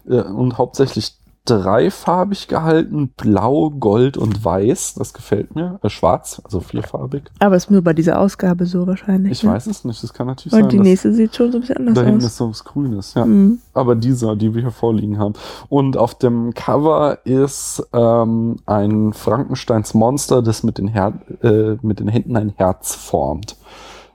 äh, 0.09 0.21
und 0.23 0.57
hauptsächlich 0.59 1.17
dreifarbig 1.45 2.47
gehalten, 2.47 3.09
blau, 3.17 3.71
gold 3.71 4.17
und 4.17 4.45
weiß. 4.45 4.95
Das 4.95 5.13
gefällt 5.13 5.55
mir. 5.55 5.81
Äh, 5.83 5.89
schwarz, 5.89 6.41
also 6.45 6.61
vierfarbig. 6.61 7.25
aber 7.41 7.57
ist 7.57 7.71
nur 7.71 7.83
bei 7.83 7.93
dieser 7.93 8.21
Ausgabe 8.21 8.67
so 8.67 8.87
wahrscheinlich. 8.87 9.33
Ich 9.33 9.43
ne? 9.43 9.51
weiß 9.51 9.67
es 9.67 9.85
nicht, 9.85 10.03
das 10.03 10.13
kann 10.13 10.29
natürlich 10.29 10.53
sein. 10.53 10.65
Und 10.65 10.73
die 10.73 10.79
nächste 10.79 11.13
sieht 11.13 11.35
schon 11.35 11.51
so 11.51 11.59
ein 11.59 11.63
bisschen 11.63 11.79
anders 11.79 11.95
da 11.95 12.03
hinten 12.03 12.19
aus. 12.19 12.25
ist 12.27 12.37
so 12.37 12.49
was 12.49 12.65
Grünes, 12.65 13.15
ja. 13.15 13.25
Mhm. 13.25 13.59
aber 13.75 13.97
dieser, 13.97 14.37
die 14.37 14.55
wir 14.55 14.63
hier 14.63 14.71
vorliegen 14.71 15.19
haben. 15.19 15.35
Und 15.69 15.97
auf 15.97 16.15
dem 16.15 16.55
Cover 16.55 17.19
ist 17.25 17.87
ähm, 17.93 18.57
ein 18.67 19.13
Frankensteins 19.13 19.95
Monster, 19.95 20.43
das 20.43 20.63
mit 20.63 20.79
den, 20.79 20.89
Her 20.89 21.21
äh, 21.43 21.77
mit 21.83 21.99
den 21.99 22.09
Händen 22.09 22.37
ein 22.37 22.53
Herz 22.57 22.95
formt. 22.95 23.57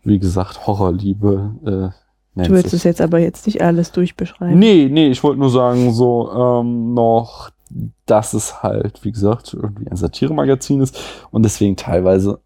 Wie 0.03 0.19
gesagt, 0.19 0.65
Horrorliebe 0.65 1.91
äh, 1.93 2.06
Du 2.45 2.49
willst 2.51 2.73
es 2.73 2.83
jetzt 2.83 3.01
aber 3.01 3.19
jetzt 3.19 3.45
nicht 3.47 3.61
alles 3.61 3.91
durchbeschreiben. 3.91 4.57
Nee, 4.59 4.87
nee, 4.91 5.07
ich 5.07 5.23
wollte 5.23 5.39
nur 5.39 5.49
sagen, 5.49 5.91
so 5.93 6.31
ähm, 6.31 6.93
noch, 6.93 7.49
dass 8.05 8.33
es 8.33 8.61
halt, 8.63 9.03
wie 9.03 9.11
gesagt, 9.11 9.53
irgendwie 9.53 9.89
ein 9.89 9.95
Satiremagazin 9.97 10.81
ist 10.81 10.97
und 11.31 11.43
deswegen 11.43 11.75
teilweise 11.75 12.39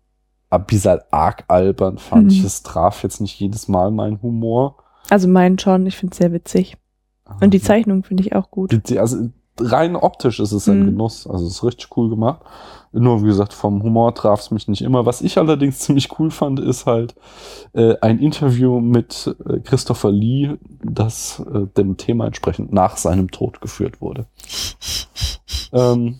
ein 0.50 0.65
bisschen 0.65 1.00
arg 1.12 1.45
albern 1.48 1.98
fand 1.98 2.24
Mhm. 2.24 2.29
ich. 2.29 2.43
Es 2.43 2.63
traf 2.63 3.03
jetzt 3.03 3.21
nicht 3.21 3.39
jedes 3.39 3.67
Mal 3.67 3.91
meinen 3.91 4.21
Humor. 4.21 4.77
Also 5.10 5.27
meinen 5.27 5.60
schon, 5.60 5.86
ich 5.86 5.98
finde 5.98 6.12
es 6.13 6.17
sehr 6.17 6.31
witzig. 6.33 6.77
Und 7.39 7.53
die 7.53 7.62
Zeichnung 7.62 8.03
finde 8.03 8.24
ich 8.24 8.36
auch 8.36 8.51
gut. 8.51 8.74
Also 8.98 9.29
rein 9.61 9.95
optisch 9.95 10.39
ist 10.39 10.51
es 10.51 10.67
ein 10.67 10.79
Mhm. 10.81 10.85
Genuss. 10.87 11.27
Also 11.27 11.45
es 11.45 11.53
ist 11.53 11.63
richtig 11.63 11.95
cool 11.97 12.09
gemacht. 12.09 12.41
Nur 12.93 13.21
wie 13.21 13.27
gesagt, 13.27 13.53
vom 13.53 13.81
Humor 13.83 14.13
traf 14.15 14.41
es 14.41 14.51
mich 14.51 14.67
nicht 14.67 14.81
immer. 14.81 15.05
Was 15.05 15.21
ich 15.21 15.37
allerdings 15.37 15.79
ziemlich 15.85 16.19
cool 16.19 16.29
fand, 16.31 16.59
ist 16.59 16.85
halt 16.85 17.15
äh, 17.73 17.95
ein 18.01 18.19
Interview 18.19 18.79
mit 18.81 19.33
äh, 19.47 19.59
Christopher 19.59 20.11
Lee, 20.11 20.55
das 20.83 21.41
äh, 21.53 21.67
dem 21.77 21.97
Thema 21.97 22.25
entsprechend 22.27 22.73
nach 22.73 22.97
seinem 22.97 23.31
Tod 23.31 23.61
geführt 23.61 24.01
wurde. 24.01 24.25
ähm, 25.73 26.19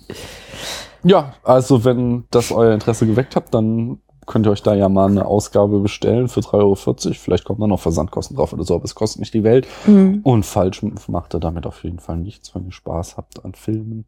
Ja, 1.03 1.33
also 1.43 1.83
wenn 1.83 2.25
das 2.29 2.51
euer 2.51 2.74
Interesse 2.74 3.07
geweckt 3.07 3.36
hat, 3.36 3.53
dann 3.53 4.00
könnt 4.32 4.48
ihr 4.48 4.52
euch 4.52 4.64
da 4.64 4.74
ja 4.74 4.90
mal 4.90 5.10
eine 5.10 5.26
Ausgabe 5.26 5.80
bestellen 5.80 6.28
für 6.28 6.40
3,40 6.40 6.54
Euro. 6.54 6.76
Vielleicht 6.76 7.44
kommen 7.44 7.60
da 7.60 7.68
noch 7.68 7.80
Versandkosten 7.80 8.38
drauf 8.38 8.54
oder 8.54 8.64
so, 8.64 8.76
aber 8.76 8.86
es 8.86 8.96
kostet 8.96 9.20
nicht 9.20 9.34
die 9.34 9.44
Welt. 9.44 9.68
Mhm. 9.86 10.22
Und 10.24 10.46
falsch 10.46 10.82
macht 11.08 11.36
ihr 11.36 11.40
damit 11.40 11.66
auf 11.66 11.84
jeden 11.84 12.00
Fall 12.00 12.18
nichts. 12.18 12.56
Wenn 12.56 12.66
ihr 12.66 12.72
Spaß 12.72 13.18
habt 13.18 13.44
an 13.44 13.54
Filmen, 13.54 14.06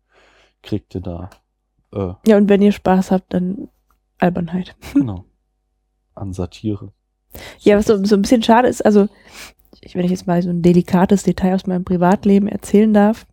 kriegt 0.63 0.95
ihr 0.95 1.01
da, 1.01 1.29
äh, 1.93 2.13
Ja, 2.25 2.37
und 2.37 2.49
wenn 2.49 2.61
ihr 2.61 2.71
Spaß 2.71 3.11
habt, 3.11 3.33
dann 3.33 3.67
Albernheit. 4.17 4.75
genau, 4.93 5.25
an 6.15 6.33
Satire. 6.33 6.93
Ja, 7.59 7.77
was 7.77 7.85
so, 7.85 8.03
so 8.05 8.15
ein 8.15 8.21
bisschen 8.21 8.43
schade 8.43 8.67
ist, 8.67 8.85
also 8.85 9.07
ich, 9.81 9.95
wenn 9.95 10.05
ich 10.05 10.11
jetzt 10.11 10.27
mal 10.27 10.41
so 10.41 10.49
ein 10.49 10.61
delikates 10.61 11.23
Detail 11.23 11.55
aus 11.55 11.67
meinem 11.67 11.83
Privatleben 11.83 12.47
erzählen 12.47 12.93
darf, 12.93 13.25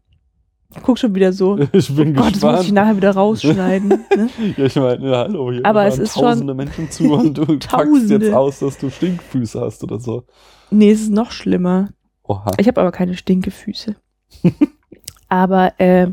ich 0.76 0.82
guck 0.82 0.98
schon 0.98 1.14
wieder 1.14 1.32
so, 1.32 1.58
Ich 1.72 1.94
bin 1.94 2.16
oh 2.16 2.22
Gott, 2.22 2.36
das 2.36 2.42
muss 2.42 2.52
ich 2.52 2.58
gespannt. 2.58 2.72
nachher 2.72 2.96
wieder 2.96 3.10
rausschneiden. 3.10 3.88
ne? 4.16 4.30
ja, 4.56 4.64
ich 4.64 4.76
meine, 4.76 5.10
ja, 5.10 5.18
hallo, 5.18 5.52
hier 5.52 5.64
Aber 5.64 5.86
es 5.86 5.98
ist 5.98 6.14
tausende 6.14 6.54
Menschen 6.54 6.90
zu 6.90 7.12
und 7.12 7.38
du 7.38 7.58
packst 7.58 8.10
jetzt 8.10 8.32
aus, 8.32 8.60
dass 8.60 8.78
du 8.78 8.90
Stinkfüße 8.90 9.60
hast 9.60 9.82
oder 9.82 9.98
so. 9.98 10.24
Nee, 10.70 10.92
es 10.92 11.00
ist 11.00 11.10
noch 11.10 11.32
schlimmer. 11.32 11.90
Oha. 12.22 12.52
Ich 12.58 12.68
habe 12.68 12.80
aber 12.80 12.92
keine 12.92 13.16
Stinkefüße. 13.16 13.96
aber 15.28 15.72
ähm, 15.78 16.12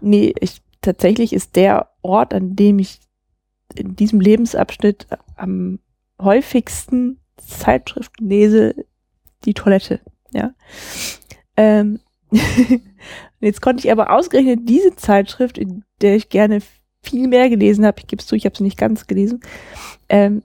nee, 0.00 0.32
ich, 0.40 0.62
tatsächlich 0.80 1.32
ist 1.32 1.56
der 1.56 1.88
Ort, 2.02 2.32
an 2.32 2.54
dem 2.54 2.78
ich 2.78 3.00
in 3.74 3.96
diesem 3.96 4.20
Lebensabschnitt 4.20 5.08
am 5.36 5.80
häufigsten 6.20 7.20
Zeitschriften 7.36 8.28
lese, 8.28 8.74
die 9.44 9.54
Toilette. 9.54 10.00
Ja. 10.32 10.52
Ähm, 11.56 12.00
jetzt 13.40 13.62
konnte 13.62 13.84
ich 13.84 13.92
aber 13.92 14.10
ausgerechnet 14.10 14.60
diese 14.68 14.96
Zeitschrift, 14.96 15.58
in 15.58 15.84
der 16.00 16.16
ich 16.16 16.28
gerne 16.28 16.60
viel 17.02 17.28
mehr 17.28 17.48
gelesen 17.48 17.86
habe, 17.86 18.00
ich 18.00 18.06
gebe 18.06 18.20
es 18.20 18.26
zu, 18.26 18.34
ich 18.34 18.44
habe 18.44 18.56
sie 18.56 18.64
nicht 18.64 18.78
ganz 18.78 19.06
gelesen, 19.06 19.40
ähm, 20.08 20.42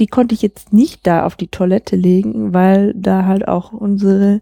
die 0.00 0.06
konnte 0.06 0.34
ich 0.34 0.42
jetzt 0.42 0.72
nicht 0.72 1.06
da 1.06 1.24
auf 1.24 1.36
die 1.36 1.48
Toilette 1.48 1.96
legen, 1.96 2.52
weil 2.52 2.92
da 2.94 3.24
halt 3.24 3.46
auch 3.46 3.72
unsere 3.72 4.40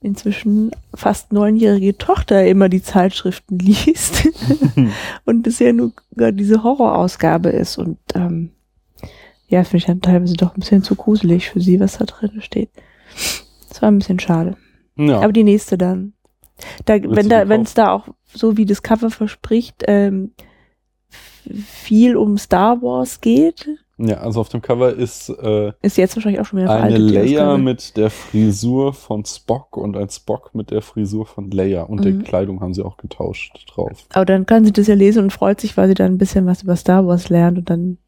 inzwischen 0.00 0.70
fast 0.94 1.32
neunjährige 1.32 1.96
Tochter 1.96 2.46
immer 2.46 2.68
die 2.68 2.82
Zeitschriften 2.82 3.58
liest 3.60 4.28
und 5.24 5.42
bisher 5.42 5.72
nur 5.72 5.92
gar 6.16 6.32
diese 6.32 6.62
Horrorausgabe 6.62 7.48
ist 7.48 7.78
und 7.78 7.98
ähm, 8.14 8.50
ja, 9.48 9.62
finde 9.62 9.76
ich 9.76 9.84
dann 9.84 10.00
teilweise 10.00 10.34
doch 10.34 10.56
ein 10.56 10.60
bisschen 10.60 10.82
zu 10.82 10.94
gruselig 10.94 11.50
für 11.50 11.60
sie, 11.60 11.78
was 11.78 11.98
da 11.98 12.04
drin 12.06 12.40
steht. 12.40 12.70
Das 13.68 13.82
war 13.82 13.90
ein 13.90 13.98
bisschen 13.98 14.18
schade. 14.18 14.56
ja. 14.96 15.20
Aber 15.20 15.32
die 15.32 15.44
nächste 15.44 15.76
dann. 15.76 16.13
Da, 16.84 16.94
Willst 17.02 17.16
wenn 17.16 17.28
da, 17.28 17.48
wenn 17.48 17.62
es 17.62 17.74
da 17.74 17.92
auch 17.92 18.08
so 18.32 18.56
wie 18.56 18.64
das 18.66 18.82
Cover 18.82 19.10
verspricht, 19.10 19.82
ähm, 19.86 20.32
viel 21.66 22.16
um 22.16 22.38
Star 22.38 22.80
Wars 22.82 23.20
geht, 23.20 23.68
ja, 23.96 24.16
also 24.16 24.40
auf 24.40 24.48
dem 24.48 24.60
Cover 24.60 24.92
ist 24.92 25.28
äh, 25.28 25.72
ist 25.80 25.96
jetzt 25.96 26.16
wahrscheinlich 26.16 26.40
auch 26.40 26.46
schon 26.46 26.58
wieder 26.58 26.70
eine 26.74 26.98
Leia 26.98 27.56
mit 27.58 27.96
der 27.96 28.10
Frisur 28.10 28.92
von 28.92 29.24
Spock 29.24 29.76
und 29.76 29.96
ein 29.96 30.08
Spock 30.10 30.52
mit 30.52 30.72
der 30.72 30.82
Frisur 30.82 31.26
von 31.26 31.48
Leia. 31.52 31.82
Und 31.84 32.00
Mhm. 32.00 32.02
die 32.02 32.18
Kleidung 32.24 32.60
haben 32.60 32.74
sie 32.74 32.82
auch 32.84 32.96
getauscht 32.96 33.66
drauf. 33.72 34.06
Aber 34.12 34.24
dann 34.24 34.46
kann 34.46 34.64
sie 34.64 34.72
das 34.72 34.88
ja 34.88 34.96
lesen 34.96 35.22
und 35.22 35.32
freut 35.32 35.60
sich, 35.60 35.76
weil 35.76 35.86
sie 35.86 35.94
dann 35.94 36.12
ein 36.14 36.18
bisschen 36.18 36.44
was 36.44 36.64
über 36.64 36.74
Star 36.74 37.06
Wars 37.06 37.28
lernt 37.28 37.56
und 37.58 37.70
dann 37.70 37.98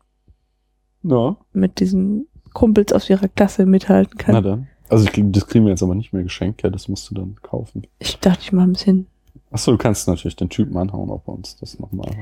Ja, 1.04 1.36
mit 1.52 1.78
diesen 1.78 2.26
Kumpels 2.52 2.92
aus 2.92 3.08
ihrer 3.08 3.28
Klasse 3.28 3.64
mithalten 3.64 4.18
kann. 4.18 4.34
na 4.34 4.40
dann. 4.40 4.68
Also 4.88 5.04
ich, 5.06 5.12
das 5.32 5.46
kriegen 5.46 5.64
wir 5.64 5.70
jetzt 5.70 5.82
aber 5.82 5.94
nicht 5.94 6.12
mehr 6.12 6.22
geschenkt, 6.22 6.62
ja, 6.62 6.70
das 6.70 6.88
musst 6.88 7.10
du 7.10 7.14
dann 7.14 7.36
kaufen. 7.42 7.82
Ich 7.98 8.18
dachte, 8.20 8.40
ich 8.42 8.52
mache 8.52 8.66
ein 8.68 8.72
bisschen. 8.74 9.06
Achso, 9.50 9.72
du 9.72 9.78
kannst 9.78 10.06
natürlich 10.08 10.36
den 10.36 10.48
Typen 10.48 10.76
anhauen, 10.76 11.10
ob 11.10 11.26
er 11.28 11.34
uns 11.34 11.56
das 11.56 11.78
nochmal 11.78 12.08
hat. 12.10 12.16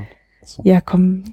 So. 0.47 0.63
Ja, 0.65 0.81
komm. 0.81 1.25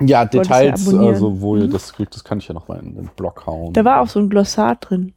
Ja, 0.00 0.24
Details, 0.24 0.86
abonnieren? 0.88 1.14
also 1.14 1.40
wo 1.40 1.56
ihr 1.56 1.64
Mhm. 1.66 1.70
das 1.72 1.92
kriegt, 1.92 2.14
das 2.14 2.24
kann 2.24 2.38
ich 2.38 2.48
ja 2.48 2.54
noch 2.54 2.68
mal 2.68 2.80
in 2.80 2.94
den 2.96 3.10
Blog 3.16 3.46
hauen. 3.46 3.72
da 3.72 3.84
war 3.84 4.00
auch 4.00 4.08
so 4.08 4.18
ein 4.20 4.28
Glossar 4.28 4.76
drin. 4.76 5.12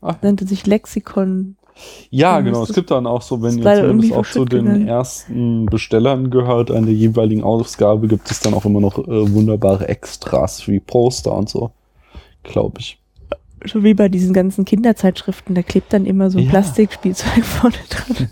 Ah. 0.00 0.16
Nannte 0.22 0.46
sich 0.46 0.66
Lexikon. 0.66 1.56
Ja, 2.10 2.34
Dann 2.36 2.44
genau. 2.46 2.62
ist 2.64 2.70
Es 2.70 2.74
gibt 2.74 2.90
dann 2.90 3.06
auch 3.06 3.22
so, 3.22 3.40
wenn 3.42 3.58
ihr 3.58 3.76
zumindest 3.76 4.12
auch 4.12 4.26
zu 4.26 4.44
den 4.44 4.64
gegangen. 4.66 4.88
ersten 4.88 5.66
Bestellern 5.66 6.30
gehört, 6.30 6.70
an 6.70 6.84
der 6.84 6.94
jeweiligen 6.94 7.42
Ausgabe 7.42 8.08
gibt 8.08 8.30
es 8.30 8.40
dann 8.40 8.52
auch 8.54 8.64
immer 8.64 8.80
noch 8.80 8.98
äh, 8.98 9.32
wunderbare 9.32 9.88
Extras 9.88 10.68
wie 10.68 10.80
Poster 10.80 11.32
und 11.34 11.48
so. 11.48 11.70
Glaube 12.42 12.80
ich. 12.80 13.00
So 13.66 13.84
wie 13.84 13.94
bei 13.94 14.08
diesen 14.08 14.32
ganzen 14.32 14.64
Kinderzeitschriften, 14.64 15.54
da 15.54 15.62
klebt 15.62 15.92
dann 15.92 16.06
immer 16.06 16.30
so 16.30 16.38
ein 16.38 16.44
Ja. 16.44 16.50
Plastikspielzeug 16.50 17.44
vorne 17.44 17.76
dran. 17.88 18.28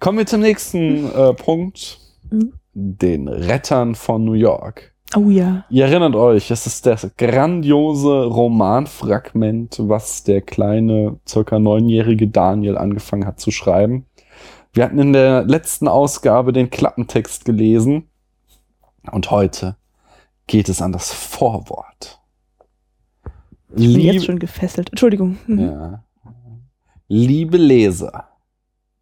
Kommen 0.00 0.18
wir 0.18 0.26
zum 0.26 0.40
nächsten 0.40 1.10
äh, 1.12 1.34
Punkt. 1.34 1.98
Mhm. 2.30 2.52
Den 2.74 3.28
Rettern 3.28 3.94
von 3.94 4.24
New 4.24 4.34
York. 4.34 4.92
Oh 5.16 5.30
ja. 5.30 5.64
Ihr 5.70 5.86
erinnert 5.86 6.14
euch, 6.14 6.50
es 6.50 6.66
ist 6.66 6.84
das 6.84 7.10
grandiose 7.16 8.24
Romanfragment, 8.26 9.78
was 9.80 10.22
der 10.22 10.42
kleine, 10.42 11.18
circa 11.26 11.58
neunjährige 11.58 12.28
Daniel 12.28 12.76
angefangen 12.76 13.26
hat 13.26 13.40
zu 13.40 13.50
schreiben. 13.50 14.04
Wir 14.72 14.84
hatten 14.84 14.98
in 14.98 15.12
der 15.14 15.44
letzten 15.44 15.88
Ausgabe 15.88 16.52
den 16.52 16.68
Klappentext 16.68 17.46
gelesen 17.46 18.08
und 19.10 19.30
heute 19.30 19.76
geht 20.46 20.68
es 20.68 20.82
an 20.82 20.92
das 20.92 21.12
Vorwort. 21.12 22.17
Ich 23.70 23.86
bin 23.86 23.90
Lieb- 23.90 24.12
jetzt 24.14 24.26
schon 24.26 24.38
gefesselt. 24.38 24.90
Entschuldigung. 24.90 25.38
Mhm. 25.46 25.58
ja. 25.60 26.04
Liebe 27.10 27.56
Leser, 27.56 28.28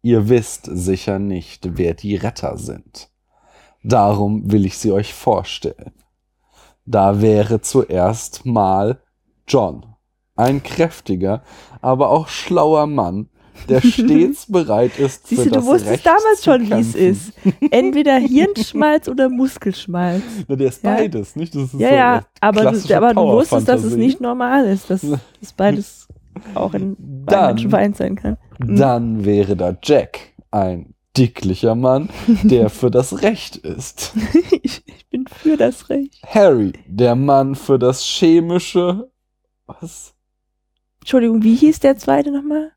ihr 0.01 0.29
wisst 0.29 0.69
sicher 0.71 1.19
nicht, 1.19 1.77
wer 1.77 1.93
die 1.93 2.15
Retter 2.15 2.57
sind. 2.57 3.09
Darum 3.83 4.49
will 4.51 4.65
ich 4.65 4.77
sie 4.77 4.91
euch 4.93 5.13
vorstellen. 5.13 5.91
Da 6.85 7.21
wäre 7.21 7.59
zuerst 7.59 8.45
mal 8.45 9.01
John, 9.45 9.85
ein 10.37 10.63
kräftiger, 10.63 11.43
aber 11.81 12.11
auch 12.11 12.29
schlauer 12.29 12.87
Mann, 12.87 13.29
der 13.69 13.81
stets 13.81 14.45
bereit 14.51 14.97
ist, 14.99 15.27
Siehst 15.27 15.45
du, 15.45 15.49
du 15.51 15.65
wusstest 15.65 15.91
Recht 15.91 16.05
damals 16.05 16.43
schon, 16.43 16.69
wie 16.69 16.73
es 16.79 16.95
ist. 16.95 17.33
Entweder 17.71 18.17
Hirnschmalz 18.17 19.07
oder 19.07 19.29
Muskelschmalz. 19.29 20.23
Na, 20.47 20.55
der 20.55 20.67
ist 20.69 20.83
Ja. 20.83 20.95
beides, 20.95 21.35
nicht? 21.35 21.55
Das 21.55 21.63
ist 21.73 21.79
Ja, 21.79 21.89
so 21.89 21.95
ja, 21.95 22.25
aber, 22.41 22.71
du, 22.71 22.95
aber 22.95 23.13
du 23.13 23.21
wusstest, 23.21 23.67
dass 23.67 23.83
es 23.83 23.95
nicht 23.95 24.21
normal 24.21 24.65
ist, 24.65 24.89
dass, 24.89 25.01
dass 25.01 25.53
beides 25.55 26.07
auch 26.53 26.73
in 26.73 26.95
Dann- 27.25 27.47
Menschen 27.55 27.69
vereint 27.69 27.97
sein 27.97 28.15
kann. 28.15 28.37
Mhm. 28.59 28.75
Dann 28.77 29.25
wäre 29.25 29.55
da 29.55 29.75
Jack, 29.83 30.19
ein 30.51 30.93
dicklicher 31.17 31.73
Mann, 31.75 32.09
der 32.43 32.69
für 32.71 32.91
das 32.91 33.23
Recht 33.23 33.55
ist. 33.55 34.13
ich, 34.61 34.83
ich 34.85 35.09
bin 35.09 35.25
für 35.27 35.57
das 35.57 35.89
Recht. 35.89 36.21
Harry, 36.25 36.73
der 36.87 37.15
Mann 37.15 37.55
für 37.55 37.79
das 37.79 38.03
chemische. 38.03 39.09
Was? 39.65 40.13
Entschuldigung, 41.01 41.41
wie 41.41 41.55
hieß 41.55 41.79
der 41.79 41.97
zweite 41.97 42.31
nochmal? 42.31 42.71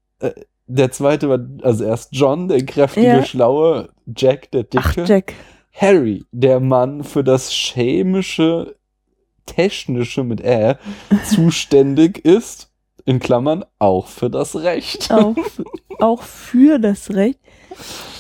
Der 0.73 0.93
zweite 0.93 1.29
war, 1.29 1.41
also 1.63 1.85
erst 1.85 2.11
John, 2.15 2.47
der 2.49 2.65
kräftige, 2.65 3.07
Ja. 3.07 3.25
schlaue, 3.25 3.89
Jack, 4.17 4.51
der 4.53 4.67
Ach, 4.77 4.95
dicke. 4.95 5.05
Jack. 5.09 5.35
Harry, 5.75 6.25
der 6.31 6.61
Mann 6.61 7.03
für 7.03 7.25
das 7.25 7.51
chemische, 7.51 8.77
technische 9.47 10.23
mit 10.23 10.41
Ä 10.43 10.77
zuständig 11.29 12.25
ist, 12.25 12.71
in 13.05 13.19
Klammern, 13.19 13.65
auch 13.81 14.07
für 14.07 14.31
das 14.31 14.55
Recht. 14.57 15.11
Auch, 15.13 15.35
auch 15.99 16.23
für 16.23 16.79
das 16.79 17.11
Recht. 17.15 17.41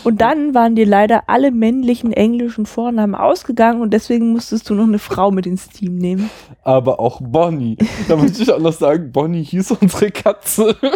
Und 0.02 0.20
dann 0.20 0.54
waren 0.54 0.74
dir 0.74 0.86
leider 0.86 1.24
alle 1.28 1.50
männlichen 1.52 2.12
englischen 2.12 2.66
Vornamen 2.66 3.14
ausgegangen 3.14 3.82
und 3.82 3.90
deswegen 3.92 4.32
musstest 4.32 4.68
du 4.70 4.74
noch 4.74 4.84
eine 4.86 4.98
Frau 4.98 5.30
mit 5.30 5.46
ins 5.46 5.68
Team 5.68 5.98
nehmen. 5.98 6.30
Aber 6.64 6.98
auch 6.98 7.20
Bonnie. 7.22 7.76
Da 8.08 8.16
möchte 8.16 8.42
ich 8.42 8.50
auch 8.52 8.58
noch 8.58 8.72
sagen, 8.72 9.12
Bonnie 9.12 9.44
hieß 9.44 9.72
unsere 9.72 10.10
Katze. 10.10 10.76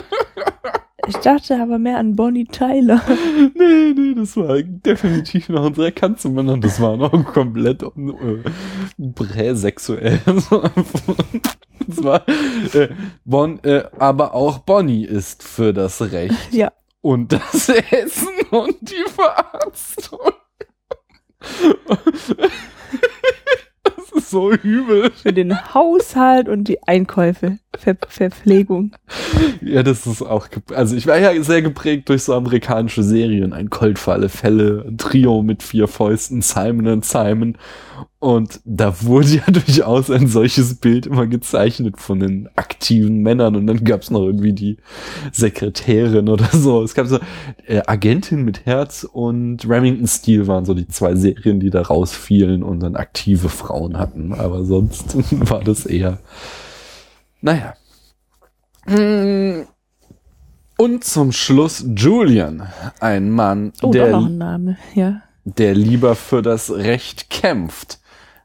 Ich 1.06 1.16
dachte 1.16 1.60
aber 1.60 1.78
mehr 1.78 1.98
an 1.98 2.16
Bonnie 2.16 2.46
Tyler. 2.46 3.02
nee, 3.54 3.92
nee, 3.94 4.14
das 4.14 4.36
war 4.36 4.62
definitiv 4.62 5.48
noch 5.48 5.64
unsere 5.64 5.92
Mann. 6.30 6.48
Und 6.48 6.64
das 6.64 6.80
war 6.80 6.96
noch 6.96 7.12
komplett 7.32 7.82
äh, 7.82 7.90
präsexuell. 9.14 10.20
das 10.26 12.02
war, 12.02 12.26
äh, 12.74 12.88
bon, 13.24 13.62
äh, 13.64 13.84
aber 13.98 14.34
auch 14.34 14.58
Bonnie 14.58 15.04
ist 15.04 15.42
für 15.42 15.72
das 15.72 16.00
Recht. 16.00 16.52
Ja. 16.52 16.72
Und 17.00 17.32
das 17.32 17.68
Essen 17.68 18.28
und 18.50 18.76
die 18.80 19.10
Verarztung. 19.10 20.32
ist 24.14 24.30
so 24.30 24.52
übel. 24.52 25.10
Für 25.10 25.32
den 25.32 25.74
Haushalt 25.74 26.48
und 26.48 26.68
die 26.68 26.82
Einkäufe. 26.82 27.58
Ver 27.76 27.96
Verpflegung. 28.08 28.92
Ja, 29.60 29.82
das 29.82 30.06
ist 30.06 30.22
auch, 30.22 30.48
also 30.74 30.94
ich 30.94 31.06
war 31.06 31.18
ja 31.18 31.42
sehr 31.42 31.62
geprägt 31.62 32.08
durch 32.08 32.22
so 32.22 32.34
amerikanische 32.34 33.02
Serien. 33.02 33.52
Ein 33.52 33.70
Colt 33.70 33.98
für 33.98 34.12
alle 34.12 34.28
Fälle, 34.28 34.84
ein 34.86 34.98
Trio 34.98 35.42
mit 35.42 35.62
vier 35.62 35.88
Fäusten, 35.88 36.40
Simon 36.40 36.86
und 36.86 37.04
Simon. 37.04 37.56
Und 38.24 38.60
da 38.64 39.02
wurde 39.02 39.28
ja 39.28 39.42
durchaus 39.52 40.10
ein 40.10 40.28
solches 40.28 40.76
Bild 40.76 41.06
immer 41.06 41.26
gezeichnet 41.26 42.00
von 42.00 42.20
den 42.20 42.48
aktiven 42.56 43.18
Männern. 43.18 43.54
Und 43.54 43.66
dann 43.66 43.84
gab 43.84 44.00
es 44.00 44.10
noch 44.10 44.22
irgendwie 44.22 44.54
die 44.54 44.78
Sekretärin 45.30 46.30
oder 46.30 46.48
so. 46.52 46.82
Es 46.82 46.94
gab 46.94 47.06
so 47.06 47.18
äh, 47.66 47.82
Agentin 47.86 48.42
mit 48.42 48.64
Herz 48.64 49.04
und 49.04 49.68
Remington 49.68 50.06
Steel 50.06 50.46
waren 50.46 50.64
so 50.64 50.72
die 50.72 50.88
zwei 50.88 51.14
Serien, 51.16 51.60
die 51.60 51.68
da 51.68 51.82
rausfielen 51.82 52.62
und 52.62 52.80
dann 52.80 52.96
aktive 52.96 53.50
Frauen 53.50 53.98
hatten. 53.98 54.03
Aber 54.32 54.64
sonst 54.64 55.16
war 55.50 55.62
das 55.62 55.86
eher, 55.86 56.18
naja. 57.40 57.74
Und 60.76 61.04
zum 61.04 61.32
Schluss 61.32 61.84
Julian, 61.96 62.68
ein 63.00 63.30
Mann, 63.30 63.72
Oh, 63.82 63.90
der 63.90 64.16
ein 64.16 64.76
ja. 64.94 65.22
der 65.44 65.74
lieber 65.74 66.14
für 66.14 66.42
das 66.42 66.70
Recht 66.70 67.30
kämpft. 67.30 68.00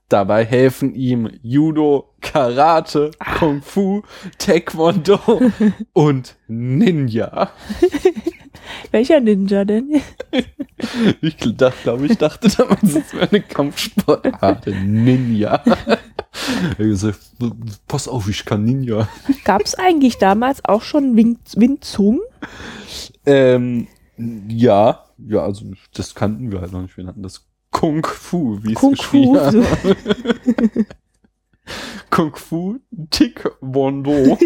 Dabei 0.09 0.43
helfen 0.43 0.95
ihm 0.95 1.29
Judo, 1.43 2.09
Karate, 2.19 3.11
Kung 3.37 3.61
Fu, 3.61 4.01
Taekwondo 4.39 5.19
und 5.93 6.35
Ninja. 6.47 7.51
Welcher 8.91 9.19
Ninja 9.19 9.65
denn? 9.65 10.01
Ich 11.21 11.35
dachte, 11.57 11.77
glaube 11.83 12.05
ich, 12.07 12.17
dachte 12.17 12.49
damals, 12.49 12.83
es 12.83 13.13
wäre 13.13 13.29
eine 13.29 13.41
Kampfsportart. 13.41 14.67
Ninja. 14.85 15.61
Er 15.65 15.97
hat 16.69 16.77
gesagt, 16.77 17.19
pass 17.87 18.07
auf, 18.07 18.29
ich 18.29 18.45
kann 18.45 18.63
Ninja. 18.63 19.09
Gab 19.43 19.61
es 19.63 19.75
eigentlich 19.75 20.17
damals 20.17 20.63
auch 20.63 20.81
schon 20.81 21.15
Wing, 21.15 21.37
Wing 21.55 21.79
Chun? 21.81 22.21
Ähm, 23.25 23.87
ja, 24.47 25.03
ja, 25.17 25.43
also 25.43 25.65
das 25.93 26.15
kannten 26.15 26.51
wir 26.51 26.61
halt 26.61 26.71
noch 26.71 26.81
nicht. 26.81 26.95
Wir 26.95 27.03
nannten 27.03 27.23
das 27.23 27.45
Kung 27.71 28.05
Fu, 28.05 28.59
wie 28.63 28.73
es 28.73 28.79
geschrieben. 28.79 29.51
So. 29.51 29.63
Kung 32.09 32.35
Fu, 32.35 32.79
Taekwondo, 33.11 34.37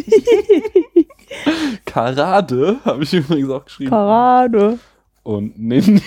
Karate, 1.85 2.77
habe 2.85 3.03
ich 3.03 3.13
übrigens 3.13 3.49
auch 3.49 3.65
geschrieben. 3.65 3.89
Parade. 3.89 4.79
Und 5.23 5.57
Ninja. 5.57 6.01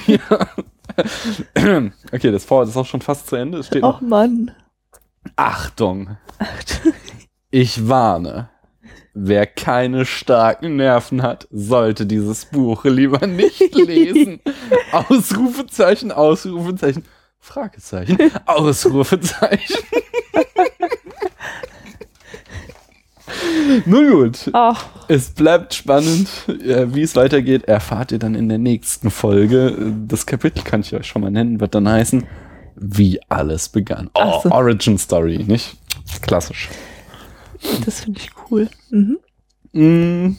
okay, 2.13 2.31
das 2.31 2.45
Vorwort 2.45 2.69
ist 2.69 2.77
auch 2.77 2.87
schon 2.87 3.03
fast 3.03 3.27
zu 3.27 3.37
Ende. 3.37 3.59
Es 3.59 3.67
steht 3.69 3.83
noch, 3.83 3.97
Och 3.97 4.01
Mann. 4.03 4.53
Achtung, 5.37 6.17
ich 7.51 7.89
warne. 7.89 8.49
Wer 9.19 9.47
keine 9.47 10.05
starken 10.05 10.77
Nerven 10.77 11.23
hat, 11.23 11.49
sollte 11.51 12.05
dieses 12.05 12.45
Buch 12.45 12.85
lieber 12.85 13.27
nicht 13.27 13.75
lesen. 13.75 14.41
Ausrufezeichen, 14.93 16.13
Ausrufezeichen, 16.13 17.05
Fragezeichen, 17.39 18.19
Ausrufezeichen. 18.45 19.77
Nun 23.87 24.11
gut, 24.11 24.51
Ach, 24.53 24.85
es 25.09 25.31
bleibt 25.31 25.75
spannend. 25.75 26.29
Äh, 26.49 26.95
Wie 26.95 27.03
es 27.03 27.17
weitergeht, 27.17 27.65
erfahrt 27.65 28.13
ihr 28.13 28.19
dann 28.19 28.35
in 28.35 28.49
der 28.49 28.59
nächsten 28.59 29.11
Folge. 29.11 29.77
Das 30.07 30.27
Kapitel 30.27 30.63
kann 30.63 30.81
ich 30.81 30.95
euch 30.95 31.07
schon 31.07 31.23
mal 31.23 31.31
nennen, 31.31 31.61
wird 31.61 31.75
dann 31.75 31.89
heißen, 31.89 32.27
wie 32.77 33.21
alles 33.29 33.69
begann. 33.69 34.11
Oh, 34.15 34.41
so. 34.43 34.51
Origin 34.51 34.99
Story, 34.99 35.45
nicht? 35.47 35.77
Klassisch. 36.23 36.69
das 37.85 38.01
finde 38.01 38.21
ich 38.21 38.31
cool. 38.51 38.69
Mhm. 38.91 39.19
Mm. 39.73 40.37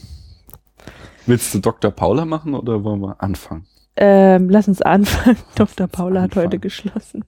Willst 1.26 1.52
du 1.54 1.58
Dr. 1.58 1.90
Paula 1.90 2.24
machen 2.24 2.54
oder 2.54 2.82
wollen 2.84 3.00
wir 3.00 3.22
anfangen? 3.22 3.66
Ähm, 3.96 4.48
lass 4.48 4.68
uns 4.68 4.80
anfangen. 4.80 5.36
Dr. 5.56 5.86
Paula 5.88 6.22
hat 6.22 6.30
anfangen. 6.30 6.46
heute 6.46 6.58
geschlossen. 6.58 7.24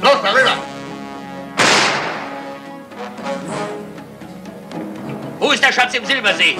Los, 0.00 0.22
darüber! 0.22 0.91
Wo 5.42 5.50
ist 5.50 5.60
der 5.64 5.72
Schatz 5.72 5.92
im 5.94 6.04
Silbersee? 6.06 6.56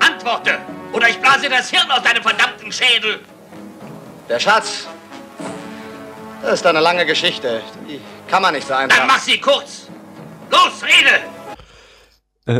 Antworte! 0.00 0.56
Oder 0.94 1.10
ich 1.10 1.18
blase 1.20 1.50
das 1.50 1.68
Hirn 1.70 1.90
aus 1.90 2.02
deinem 2.02 2.22
verdammten 2.22 2.72
Schädel! 2.72 3.20
Der 4.26 4.38
Schatz. 4.38 4.88
Das 6.40 6.54
ist 6.54 6.66
eine 6.66 6.80
lange 6.80 7.04
Geschichte. 7.04 7.60
Die 7.86 8.00
kann 8.26 8.40
man 8.40 8.54
nicht 8.54 8.66
so 8.66 8.72
Dann 8.72 8.84
einfach. 8.90 9.06
mach 9.06 9.18
sie 9.18 9.38
kurz! 9.38 9.88
Los, 10.50 10.82
rede! 10.82 11.20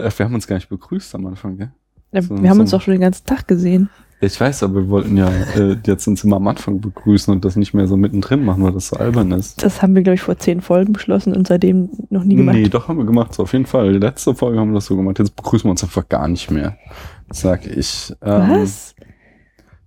Äh, 0.05 0.11
wir 0.15 0.25
haben 0.27 0.35
uns 0.35 0.47
gar 0.47 0.57
nicht 0.57 0.69
begrüßt 0.69 1.15
am 1.15 1.27
Anfang, 1.27 1.57
gell? 1.57 1.71
Ja, 2.13 2.21
So- 2.21 2.37
wir 2.43 2.51
haben 2.51 2.57
so- 2.57 2.61
uns 2.61 2.71
doch 2.73 2.83
schon 2.83 2.93
den 2.93 3.01
ganzen 3.01 3.25
Tag 3.25 3.49
gesehen. 3.49 3.89
Ich 4.23 4.39
weiß, 4.39 4.63
aber 4.65 4.75
wir 4.75 4.89
wollten 4.91 5.17
ja 5.17 5.31
äh, 5.57 5.77
jetzt 5.87 6.07
uns 6.07 6.23
immer 6.25 6.37
am 6.37 6.47
Anfang 6.47 6.81
begrüßen 6.81 7.33
und 7.33 7.45
das 7.45 7.57
nicht 7.57 7.73
mehr 7.73 7.87
so 7.87 7.97
mittendrin 7.97 8.45
machen, 8.45 8.63
weil 8.63 8.73
das 8.73 8.89
so 8.89 8.97
albern 8.97 9.33
ist. 9.33 9.63
Das 9.63 9.81
haben 9.81 9.95
wir, 9.95 10.03
glaube 10.03 10.17
ich, 10.17 10.21
vor 10.21 10.37
zehn 10.39 10.61
Folgen 10.61 10.93
beschlossen 10.93 11.35
und 11.35 11.47
seitdem 11.47 11.89
noch 12.11 12.25
nie 12.25 12.35
gemacht. 12.37 12.57
Nee, 12.57 12.69
doch 12.69 12.89
haben 12.89 12.99
wir 12.99 13.07
gemacht, 13.07 13.33
so 13.33 13.45
auf 13.45 13.53
jeden 13.55 13.65
Fall. 13.67 13.97
Letzte 13.97 14.35
Folge 14.35 14.59
haben 14.61 14.71
wir 14.71 14.75
das 14.75 14.87
so 14.87 14.97
gemacht. 14.97 15.19
Jetzt 15.19 15.35
begrüßen 15.37 15.67
wir 15.67 15.71
uns 15.71 15.83
einfach 15.83 16.07
gar 16.09 16.29
nicht 16.29 16.51
mehr. 16.51 16.77
Sag 17.31 17.67
ich. 17.67 18.13
Ähm, 18.23 18.51
Was? 18.51 18.95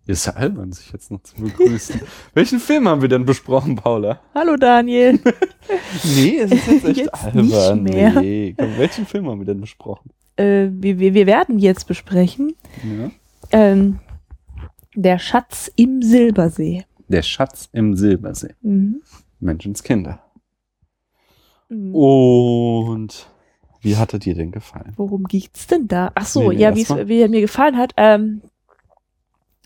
Ist 0.06 0.26
ja 0.26 0.34
albern, 0.34 0.72
sich 0.74 0.92
jetzt 0.92 1.12
noch 1.12 1.22
zu 1.24 1.36
begrüßen. 1.36 2.02
Welchen 2.34 2.60
Film 2.60 2.90
haben 2.90 3.02
wir 3.02 3.08
denn 3.10 3.26
besprochen, 3.26 3.76
Paula? 3.76 4.20
Hallo 4.34 4.56
Daniel. 4.58 5.20
Nee, 6.16 6.40
es 6.40 6.52
ist 6.52 6.68
jetzt 6.68 6.86
echt 6.86 6.98
Jetzt 6.98 7.24
albern. 7.24 7.84
nicht 7.84 7.94
mehr. 7.96 8.20
Nee. 8.20 8.54
Komm, 8.58 8.68
welchen 8.78 9.06
Film 9.06 9.30
haben 9.30 9.40
wir 9.40 9.46
denn 9.46 9.62
besprochen? 9.62 10.10
äh, 10.36 10.68
wir, 10.72 11.00
wir, 11.00 11.14
wir 11.14 11.26
werden 11.26 11.58
jetzt 11.58 11.88
besprechen 11.88 12.54
Ja. 12.84 13.12
ähm, 13.52 14.00
Der 14.96 15.20
Schatz 15.20 15.72
im 15.76 16.02
Silbersee. 16.02 16.86
Der 17.08 17.22
Schatz 17.22 17.70
im 17.72 17.96
Silbersee. 17.96 18.54
Mhm. 18.62 19.02
Menschenskinder. 19.40 20.24
Mhm. 21.70 21.96
Und 21.96 23.28
wie 23.82 23.98
hat 23.98 24.14
er 24.14 24.20
dir 24.20 24.36
denn 24.36 24.52
gefallen? 24.52 24.94
Worum 24.96 25.26
geht's 25.26 25.68
denn 25.68 25.88
da? 25.88 26.12
Ach 26.16 26.26
so, 26.26 26.52
Nee, 26.52 26.56
nee, 26.56 26.62
ja, 26.62 27.08
wie 27.08 27.22
er 27.22 27.30
mir 27.30 27.42
gefallen 27.42 27.78
hat. 27.78 27.94
Ähm, 27.98 28.42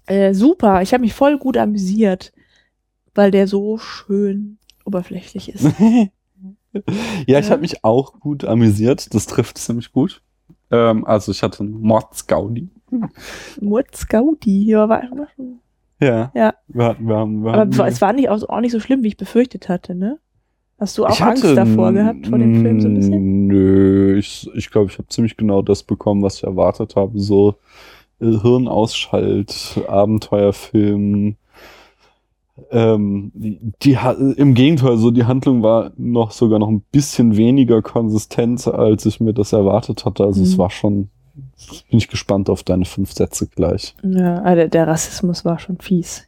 äh, 0.08 0.34
super, 0.34 0.82
ich 0.82 0.94
habe 0.94 1.02
mich 1.02 1.14
voll 1.14 1.38
gut 1.38 1.58
amüsiert, 1.58 2.34
weil 3.14 3.30
der 3.30 3.48
so 3.48 3.78
schön 3.78 4.58
oberflächlich 4.86 5.50
ist. 5.50 5.64
ja, 7.28 7.40
ich 7.40 7.52
habe 7.52 7.62
mich 7.62 7.84
auch 7.84 8.20
gut 8.20 8.46
amüsiert. 8.46 9.14
Das 9.14 9.28
trifft 9.28 9.58
ziemlich 9.58 9.92
gut. 9.92 10.22
Ähm, 10.72 11.06
also 11.06 11.32
ich 11.32 11.44
hatte 11.44 11.64
einen 11.64 11.82
Mordsgaudi. 11.82 12.70
Murz 13.62 14.08
Gaudi, 14.08 14.66
ja, 14.66 14.88
war, 14.90 15.02
war 15.12 15.28
schon, 15.36 15.60
Ja. 16.02 16.32
Ja. 16.36 16.54
Wir 16.68 16.86
hatten, 16.86 17.08
wir 17.08 17.16
haben, 17.16 17.44
wir 17.44 17.54
aber 17.54 17.62
hatten, 17.62 17.82
es 17.94 18.02
war 18.02 18.14
nicht 18.14 18.30
auch, 18.30 18.48
auch 18.50 18.62
nicht 18.62 18.72
so 18.72 18.80
schlimm, 18.80 19.04
wie 19.04 19.08
ich 19.10 19.18
befürchtet 19.18 19.70
hatte, 19.70 19.96
ne? 19.96 20.20
Hast 20.80 20.96
du 21.00 21.06
auch 21.08 21.20
Angst 21.22 21.44
davor 21.44 21.92
gehabt 21.92 22.28
vor 22.28 22.38
dem 22.38 22.62
Film 22.62 22.80
so 22.80 22.88
ein 22.88 22.94
bisschen? 22.94 23.48
Nö, 23.48 24.16
ich 24.18 24.48
ich, 24.54 24.70
glaube, 24.70 24.92
ich 24.92 24.98
habe 25.00 25.08
ziemlich 25.08 25.36
genau 25.36 25.64
das 25.64 25.82
bekommen, 25.82 26.22
was 26.22 26.36
ich 26.38 26.44
erwartet 26.44 26.96
habe. 26.96 27.20
So 27.20 27.56
äh, 28.22 28.32
Hirnausschalt, 28.42 29.82
Abenteuerfilm. 29.88 31.36
Ähm, 32.72 33.32
die, 33.36 33.60
die 33.84 33.98
im 34.38 34.54
Gegenteil, 34.54 34.98
so 34.98 35.12
die 35.12 35.26
Handlung 35.26 35.62
war 35.64 35.92
noch 35.98 36.30
sogar 36.32 36.60
noch 36.60 36.70
ein 36.70 36.82
bisschen 36.92 37.38
weniger 37.38 37.82
konsistent, 37.82 38.68
als 38.68 39.06
ich 39.06 39.20
mir 39.20 39.34
das 39.34 39.54
erwartet 39.54 40.06
hatte. 40.06 40.24
Also 40.26 40.42
es 40.44 40.54
Mhm. 40.56 40.58
war 40.60 40.70
schon, 40.70 41.10
bin 41.90 41.98
ich 41.98 42.08
gespannt 42.08 42.50
auf 42.50 42.64
deine 42.64 42.86
fünf 42.86 43.12
Sätze 43.12 43.48
gleich. 43.48 43.96
Ja, 44.04 44.44
ah, 44.44 44.56
der, 44.56 44.88
Rassismus 44.88 45.44
war 45.44 45.60
schon 45.60 45.80
fies. 45.80 46.28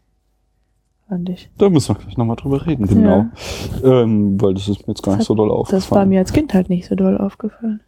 Fand 1.08 1.30
ich. 1.30 1.50
Da 1.58 1.70
müssen 1.70 1.96
wir 1.96 2.02
gleich 2.02 2.18
nochmal 2.18 2.36
drüber 2.36 2.66
reden, 2.66 2.88
genau. 2.88 3.26
Ähm, 3.84 4.40
weil 4.40 4.54
das 4.54 4.68
ist 4.68 4.88
mir 4.88 4.94
jetzt 4.94 5.04
gar 5.04 5.14
Das 5.14 5.20
nicht 5.20 5.28
so 5.28 5.36
doll 5.36 5.50
aufgefallen. 5.50 5.82
Das 5.82 5.92
war 5.92 6.06
mir 6.06 6.20
als 6.20 6.34
Kind 6.34 6.54
halt 6.54 6.70
nicht 6.70 6.88
so 6.88 6.96
doll 6.96 7.18
aufgefallen. 7.18 7.82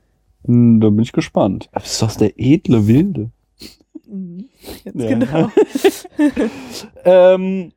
Da 0.43 0.89
bin 0.89 0.99
ich 0.99 1.11
gespannt. 1.11 1.69
Aber 1.71 1.85
ist 1.85 2.01
das 2.01 2.17
der 2.17 2.39
edle 2.39 2.87
Wilde? 2.87 3.29
Jetzt 4.83 4.99
Ja. 4.99 5.07
genau. 5.07 5.51
ähm, 7.05 7.71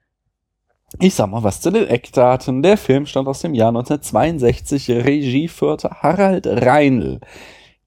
ich 1.01 1.15
sag 1.15 1.29
mal 1.29 1.43
was 1.43 1.61
zu 1.61 1.71
den 1.71 1.87
Eckdaten. 1.87 2.63
Der 2.63 2.77
Film 2.77 3.07
stammt 3.07 3.29
aus 3.29 3.41
dem 3.41 3.55
Jahr 3.55 3.69
1962. 3.69 4.91
Regie 4.91 5.49
führte 5.49 5.91
Harald 5.91 6.47
Reinl. 6.47 7.21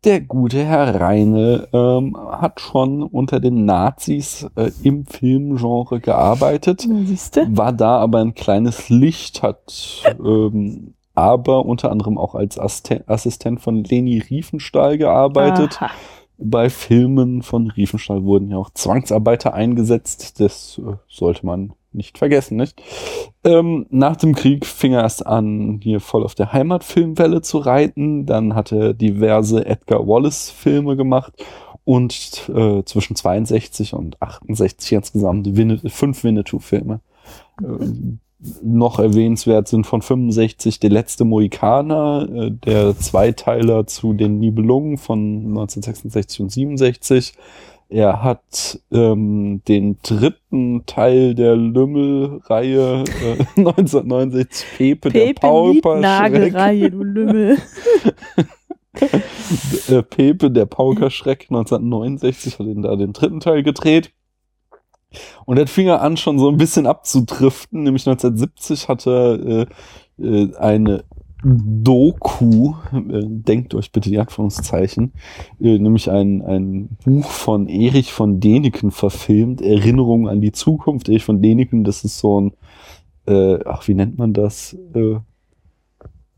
Der 0.08 0.22
gute 0.22 0.64
Herr 0.64 1.02
Reinl 1.02 1.68
ähm, 1.74 2.16
hat 2.16 2.62
schon 2.62 3.04
unter 3.04 3.42
den 3.42 3.66
Nazis 3.66 4.48
äh, 4.56 4.72
im 4.82 5.06
Filmgenre 5.06 6.00
gearbeitet, 6.00 6.88
Siehst 7.04 7.36
du? 7.36 7.58
war 7.58 7.74
da 7.74 7.98
aber 7.98 8.20
ein 8.20 8.34
kleines 8.34 8.88
Licht, 8.88 9.44
hat 9.44 10.06
ähm, 10.24 10.94
aber 11.14 11.66
unter 11.66 11.92
anderem 11.92 12.18
auch 12.18 12.36
als 12.36 12.58
Assistent 12.58 13.60
von 13.60 13.84
Leni 13.84 14.20
Riefenstahl 14.20 14.98
gearbeitet 14.98 15.82
Aha. 15.82 15.92
bei 16.38 16.70
Filmen 16.70 17.42
von 17.42 17.70
Riefenstahl 17.70 18.24
wurden 18.24 18.50
ja 18.50 18.56
auch 18.56 18.70
Zwangsarbeiter 18.70 19.54
eingesetzt. 19.54 20.40
Das 20.40 20.80
äh, 20.82 20.94
sollte 21.10 21.46
man 21.46 21.74
nicht 21.92 22.18
vergessen, 22.18 22.58
nicht? 22.58 22.82
Ähm, 23.44 23.86
nach 23.90 24.16
dem 24.16 24.36
Krieg 24.36 24.66
fing 24.66 24.94
er 24.94 25.02
erst 25.02 25.26
an, 25.26 25.80
hier 25.82 26.00
voll 26.00 26.24
auf 26.24 26.36
der 26.36 26.54
Heimatfilmwelle 26.54 27.42
zu 27.42 27.58
reiten. 27.60 28.26
Dann 28.26 28.56
hat 28.56 28.72
er 28.72 28.94
diverse 28.94 29.66
Edgar 29.66 30.08
Wallace-Filme 30.08 30.96
gemacht 30.96 31.34
und 31.84 32.50
äh, 32.54 32.84
zwischen 32.84 33.16
62 33.16 33.94
und 33.94 34.22
68 34.22 34.92
insgesamt 34.92 35.56
Winne 35.56 35.80
fünf 35.88 36.24
Winnetou-Filme. 36.24 37.00
Ähm, 37.64 38.20
noch 38.62 39.00
erwähnenswert 39.00 39.68
sind 39.68 39.88
von 39.88 40.02
65 40.02 40.80
Der 40.80 40.92
letzte 40.92 41.26
Mohikaner, 41.26 42.28
äh, 42.32 42.52
der 42.52 42.98
Zweiteiler 42.98 43.88
zu 43.88 44.14
den 44.14 44.40
Nibelungen 44.40 44.98
von 44.98 45.20
1966 45.48 46.42
und 46.42 46.52
67. 46.52 47.34
Er 47.90 48.22
hat 48.22 48.82
ähm, 48.92 49.62
den 49.68 49.98
dritten 50.04 50.86
Teil 50.86 51.36
der 51.36 51.56
Lümmel-Reihe 51.56 53.04
äh, 53.06 53.40
1969 53.56 54.66
Pepe, 54.78 55.10
der 55.10 55.26
Pepe 55.28 55.40
Pauperschreck. 55.40 56.02
Nagelreihe, 56.02 56.92
du 56.92 57.04
Lümmel. 57.04 57.58
äh, 59.88 60.04
Pepe, 60.04 60.52
der 60.52 60.66
Paukerschreck 60.66 61.48
1969 61.50 62.60
hat 62.60 62.68
ihn 62.68 62.82
da 62.82 62.96
den 62.98 63.14
dritten 63.14 63.40
Teil 63.40 63.64
gedreht. 63.64 64.12
Und 65.46 65.58
dann 65.58 65.68
fing 65.68 65.88
er 65.88 66.02
an, 66.02 66.18
schon 66.18 66.40
so 66.40 66.50
ein 66.50 66.58
bisschen 66.58 66.88
abzudriften. 66.88 67.84
Nämlich 67.84 68.06
1970 68.06 68.90
hat 68.90 69.08
er 69.08 69.40
äh, 69.40 69.66
äh, 70.22 70.56
eine 70.58 71.06
Doku, 71.44 72.74
äh, 72.94 73.22
denkt 73.24 73.76
euch 73.76 73.92
bitte 73.92 74.10
die 74.10 74.20
Anführungszeichen, 74.20 75.14
äh, 75.60 75.78
nämlich 75.78 76.10
ein, 76.10 76.42
ein 76.42 76.90
Buch 77.06 77.26
von 77.26 77.68
Erich 77.68 78.12
von 78.12 78.40
Däniken 78.40 78.92
verfilmt, 78.92 79.62
Erinnerungen 79.62 80.28
an 80.28 80.42
die 80.42 80.52
Zukunft. 80.52 81.10
Erich 81.10 81.26
von 81.26 81.42
Däniken, 81.42 81.84
das 81.84 82.04
ist 82.04 82.18
so 82.18 82.42
ein, 82.42 82.54
äh, 83.28 83.60
ach, 83.66 83.88
wie 83.88 83.94
nennt 83.94 84.18
man 84.18 84.34
das? 84.34 84.76
Äh, 84.96 85.18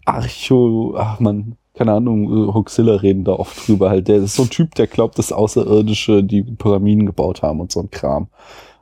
Archo, 0.03 0.95
ach 0.97 1.19
man, 1.19 1.55
keine 1.73 1.93
Ahnung, 1.93 2.49
äh, 2.49 2.53
Huxilla 2.53 2.95
reden 2.95 3.23
da 3.23 3.33
oft 3.33 3.67
drüber 3.67 3.89
halt. 3.89 4.09
Der 4.09 4.17
ist 4.17 4.35
so 4.35 4.43
ein 4.43 4.49
Typ, 4.49 4.75
der 4.75 4.87
glaubt, 4.87 5.17
dass 5.17 5.31
Außerirdische 5.31 6.23
die 6.23 6.43
Pyramiden 6.43 7.05
gebaut 7.05 7.41
haben 7.41 7.61
und 7.61 7.71
so 7.71 7.79
ein 7.79 7.89
Kram. 7.89 8.27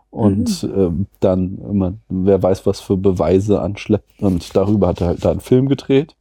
Und 0.09 0.63
ähm, 0.63 1.07
dann, 1.19 1.57
immer, 1.59 1.93
wer 2.09 2.41
weiß, 2.41 2.65
was 2.65 2.79
für 2.79 2.97
Beweise 2.97 3.61
anschleppt. 3.61 4.21
Und 4.21 4.55
darüber 4.55 4.87
hat 4.87 5.01
er 5.01 5.07
halt 5.07 5.25
da 5.25 5.31
einen 5.31 5.41
Film 5.41 5.67
gedreht. 5.67 6.15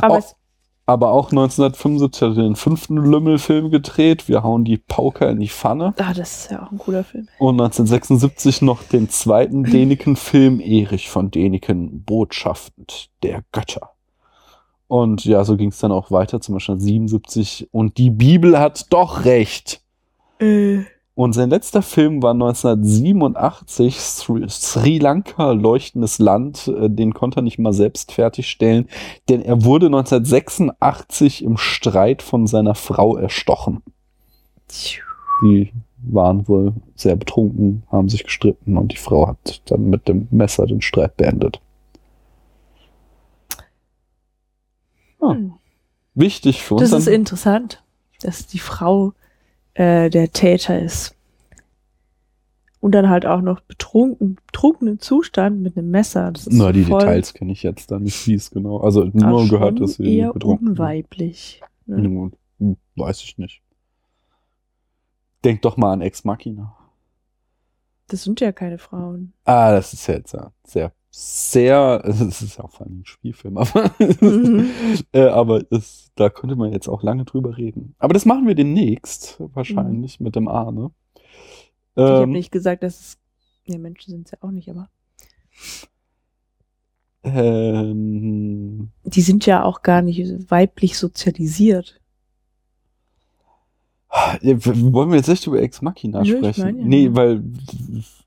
Aber 0.00 0.18
es, 0.18 0.34
Aber 0.86 1.10
auch 1.10 1.30
1975 1.30 2.22
hat 2.22 2.36
er 2.36 2.42
den 2.42 2.56
fünften 2.56 2.96
Lümmelfilm 2.96 3.70
gedreht. 3.70 4.28
Wir 4.28 4.42
hauen 4.42 4.64
die 4.64 4.78
Pauker 4.78 5.30
in 5.30 5.40
die 5.40 5.48
Pfanne. 5.48 5.94
ah, 5.98 6.14
das 6.14 6.44
ist 6.44 6.50
ja 6.50 6.64
auch 6.64 6.72
ein 6.72 6.78
cooler 6.78 7.04
Film. 7.04 7.28
Und 7.38 7.60
1976 7.60 8.62
noch 8.62 8.82
den 8.82 9.10
zweiten 9.10 9.64
Däniken-Film 9.64 10.60
Erich 10.60 11.10
von 11.10 11.30
Däniken, 11.30 12.04
Botschaften 12.04 12.86
der 13.22 13.42
Götter. 13.52 13.90
Und 14.88 15.24
ja, 15.24 15.44
so 15.44 15.56
ging 15.56 15.70
es 15.70 15.78
dann 15.78 15.92
auch 15.92 16.10
weiter, 16.10 16.40
zum 16.40 16.54
Beispiel 16.54 16.78
77. 16.78 17.68
Und 17.72 17.98
die 17.98 18.10
Bibel 18.10 18.58
hat 18.58 18.92
doch 18.92 19.24
recht. 19.24 19.82
Äh, 20.38 20.84
Und 21.16 21.32
sein 21.32 21.48
letzter 21.48 21.80
Film 21.80 22.22
war 22.22 22.32
1987, 22.32 23.98
Sri, 23.98 24.46
Sri 24.50 24.98
Lanka, 24.98 25.52
Leuchtendes 25.52 26.18
Land. 26.18 26.68
Äh, 26.68 26.90
Den 26.90 27.14
konnte 27.14 27.40
er 27.40 27.42
nicht 27.42 27.58
mal 27.58 27.72
selbst 27.72 28.12
fertigstellen, 28.12 28.86
denn 29.30 29.40
er 29.40 29.64
wurde 29.64 29.86
1986 29.86 31.42
im 31.42 31.56
Streit 31.56 32.20
von 32.20 32.46
seiner 32.46 32.74
Frau 32.74 33.16
erstochen. 33.16 33.82
Die 35.40 35.72
waren 36.02 36.46
wohl 36.48 36.74
sehr 36.96 37.16
betrunken, 37.16 37.84
haben 37.90 38.10
sich 38.10 38.24
gestritten 38.24 38.76
und 38.76 38.92
die 38.92 38.98
Frau 38.98 39.26
hat 39.26 39.62
dann 39.70 39.88
mit 39.88 40.08
dem 40.08 40.28
Messer 40.30 40.66
den 40.66 40.82
Streit 40.82 41.16
beendet. 41.16 41.62
Ah, 45.20 45.32
hm. 45.32 45.54
wichtig 46.14 46.62
für 46.62 46.74
uns. 46.74 46.90
Das 46.90 47.00
ist 47.00 47.08
interessant, 47.08 47.82
dass 48.20 48.46
die 48.46 48.58
Frau 48.58 49.14
äh, 49.76 50.10
der 50.10 50.32
Täter 50.32 50.80
ist. 50.80 51.14
Und 52.80 52.92
dann 52.92 53.08
halt 53.08 53.26
auch 53.26 53.40
noch 53.40 53.60
betrunken, 53.60 54.36
betrunkenen 54.46 55.00
Zustand 55.00 55.60
mit 55.60 55.76
einem 55.76 55.90
Messer. 55.90 56.30
Das 56.30 56.46
ist 56.46 56.56
Na, 56.56 56.72
die 56.72 56.84
voll, 56.84 57.00
Details 57.00 57.34
kenne 57.34 57.52
ich 57.52 57.62
jetzt 57.62 57.90
da 57.90 57.98
nicht, 57.98 58.26
wie 58.26 58.34
es 58.34 58.50
genau. 58.50 58.78
Also 58.78 59.04
nur 59.04 59.48
gehört, 59.48 59.80
dass 59.80 59.94
sie 59.94 60.18
eher 60.18 60.32
betrunken 60.32 60.68
unweiblich. 60.68 61.62
Ne? 61.86 62.30
Hm, 62.58 62.76
Weiß 62.94 63.22
ich 63.22 63.38
nicht. 63.38 63.62
Denk 65.44 65.62
doch 65.62 65.76
mal 65.76 65.92
an 65.92 66.00
Ex 66.00 66.24
Machina. 66.24 66.76
Das 68.08 68.22
sind 68.22 68.40
ja 68.40 68.52
keine 68.52 68.78
Frauen. 68.78 69.32
Ah, 69.44 69.72
das 69.72 69.92
ist 69.92 70.06
jetzt 70.06 70.32
ja 70.32 70.52
sehr, 70.64 70.92
sehr, 71.18 72.02
es 72.04 72.42
ist 72.42 72.58
ja 72.58 72.64
auch 72.64 72.70
vor 72.72 72.86
allem 72.86 73.00
ein 73.00 73.06
Spielfilm, 73.06 73.56
aber, 73.58 73.90
Mhm. 74.20 74.70
äh, 75.12 75.22
aber 75.28 75.62
es, 75.70 76.10
da 76.14 76.28
könnte 76.30 76.56
man 76.56 76.72
jetzt 76.72 76.88
auch 76.88 77.02
lange 77.02 77.24
drüber 77.24 77.56
reden. 77.56 77.94
Aber 77.98 78.12
das 78.14 78.26
machen 78.26 78.46
wir 78.46 78.54
demnächst, 78.54 79.36
wahrscheinlich, 79.54 80.20
mit 80.20 80.36
dem 80.36 80.48
Arne. 80.48 80.90
ich 81.94 82.02
habe 82.02 82.24
Ähm, 82.24 82.30
nicht 82.32 82.50
gesagt, 82.52 82.82
dass 82.82 83.00
es. 83.00 83.18
Ja, 83.64 83.78
Menschen 83.78 84.10
sind 84.12 84.26
es 84.26 84.32
ja 84.32 84.38
auch 84.42 84.50
nicht, 84.52 84.68
aber. 84.70 84.88
ähm, 87.24 88.90
Die 89.04 89.22
sind 89.22 89.46
ja 89.46 89.62
auch 89.64 89.80
gar 89.80 90.02
nicht 90.02 90.50
weiblich 90.50 90.98
sozialisiert. 90.98 91.98
wollen 94.42 95.10
wir 95.10 95.16
jetzt 95.16 95.28
echt 95.28 95.46
über 95.46 95.60
Ex 95.60 95.82
Machina 95.82 96.24
Nö, 96.24 96.38
ich 96.46 96.56
sprechen? 96.56 96.60
meine 96.62 96.82
ja 96.82 96.86
nee, 96.86 97.08
weil 97.14 97.42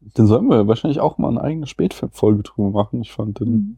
dann 0.01 0.27
sollen 0.27 0.47
wir 0.47 0.67
wahrscheinlich 0.67 0.99
auch 0.99 1.17
mal 1.17 1.29
eine 1.29 1.41
eigene 1.41 1.67
Spätfolge 1.67 2.43
drüber 2.43 2.69
machen. 2.71 3.01
Ich 3.01 3.11
fand 3.11 3.39
den 3.39 3.51
Mhm. 3.51 3.77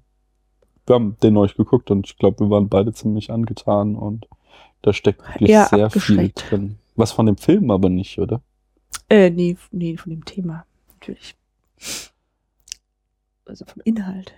wir 0.85 0.95
haben 0.95 1.17
den 1.23 1.37
euch 1.37 1.55
geguckt 1.55 1.91
und 1.91 2.07
ich 2.07 2.17
glaube, 2.17 2.45
wir 2.45 2.49
waren 2.49 2.69
beide 2.69 2.93
ziemlich 2.93 3.31
angetan 3.31 3.95
und 3.95 4.27
da 4.81 4.93
steckt 4.93 5.21
wirklich 5.27 5.51
Eher 5.51 5.67
sehr 5.67 5.89
viel 5.89 6.31
drin. 6.33 6.77
Was 6.95 7.11
von 7.11 7.25
dem 7.25 7.37
Film 7.37 7.71
aber 7.71 7.89
nicht, 7.89 8.19
oder? 8.19 8.41
Äh, 9.09 9.29
nee, 9.29 9.57
nee, 9.71 9.95
von 9.97 10.09
dem 10.09 10.25
Thema, 10.25 10.65
natürlich. 10.93 11.35
Also 13.45 13.65
vom 13.65 13.81
Inhalt. 13.83 14.33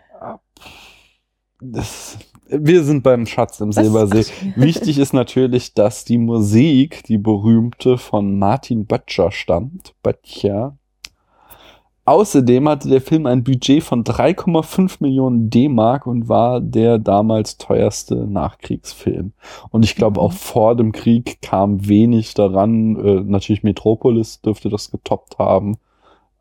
Das, 1.62 2.17
wir 2.48 2.84
sind 2.84 3.04
beim 3.04 3.26
Schatz 3.26 3.60
im 3.62 3.69
Was? 3.69 3.76
Silbersee. 3.76 4.26
Ach. 4.26 4.56
Wichtig 4.58 4.98
ist 4.98 5.13
natürlich, 5.13 5.74
dass 5.74 6.04
die 6.04 6.17
Musik, 6.17 7.04
die 7.06 7.17
berühmte, 7.17 7.98
von 7.98 8.38
Martin 8.38 8.86
Böttcher 8.86 9.32
stammt. 9.32 9.93
Böttcher. 10.04 10.78
Außerdem 12.06 12.68
hatte 12.68 12.89
der 12.89 13.00
Film 13.00 13.26
ein 13.26 13.44
Budget 13.46 13.82
von 13.82 14.04
3,5 14.04 14.98
Millionen 15.00 15.50
D-Mark 15.50 16.06
und 16.06 16.28
war 16.28 16.60
der 16.60 16.98
damals 17.00 17.58
teuerste 17.58 18.16
Nachkriegsfilm. 18.28 19.32
Und 19.70 19.86
ich 19.86 19.96
glaube, 19.96 20.20
Mhm. 20.20 20.26
auch 20.26 20.34
vor 20.34 20.76
dem 20.76 20.92
Krieg 20.92 21.42
kam 21.42 21.88
wenig 21.88 22.34
daran. 22.34 22.98
Äh, 22.98 23.22
natürlich 23.22 23.63
Metropolis 23.63 24.42
dürfte 24.42 24.70
das 24.70 24.92
getoppt 24.92 25.39
haben. 25.39 25.78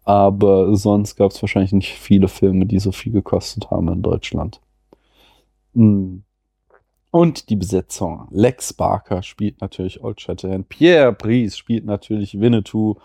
Aber 0.05 0.75
sonst 0.75 1.15
gab 1.15 1.31
es 1.31 1.41
wahrscheinlich 1.41 1.73
nicht 1.73 1.93
viele 1.93 2.27
Filme, 2.27 2.67
die 2.67 2.81
so 2.81 2.91
viel 2.91 3.13
gekostet 3.13 3.71
haben 3.71 3.87
in 3.89 4.03
Deutschland. 4.03 4.61
Mm. 5.75 6.19
Und 7.13 7.51
die 7.51 7.57
Besetzung. 7.57 8.27
Lex 8.31 8.73
Barker 8.73 9.23
spielt 9.23 9.61
natürlich 9.61 10.03
Old 10.03 10.21
Shatterhand. 10.21 10.69
Pierre 10.71 11.13
Brice 11.13 11.57
spielt 11.57 11.85
natürlich 11.85 12.41
Winnetou. 12.41 12.97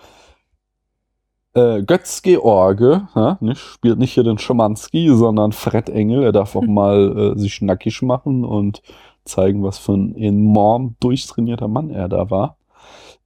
Äh, 1.54 1.84
Götz 1.84 2.22
George 2.22 3.08
ja, 3.16 3.38
nicht, 3.42 3.60
spielt 3.60 4.00
nicht 4.00 4.14
hier 4.14 4.24
den 4.24 4.38
Schimanski, 4.38 5.10
sondern 5.16 5.52
Fred 5.52 5.90
Engel. 5.90 6.24
Er 6.24 6.32
darf 6.32 6.56
auch 6.56 6.62
mal 6.68 7.36
äh, 7.36 7.40
sich 7.40 7.62
nackig 7.62 8.02
machen 8.02 8.46
und 8.46 8.82
zeigen, 9.26 9.64
was 9.64 9.78
für 9.78 9.94
ein 9.94 10.16
enorm 10.16 10.96
durchtrainierter 11.00 11.68
Mann 11.68 11.90
er 11.90 12.10
da 12.10 12.30
war. 12.30 12.58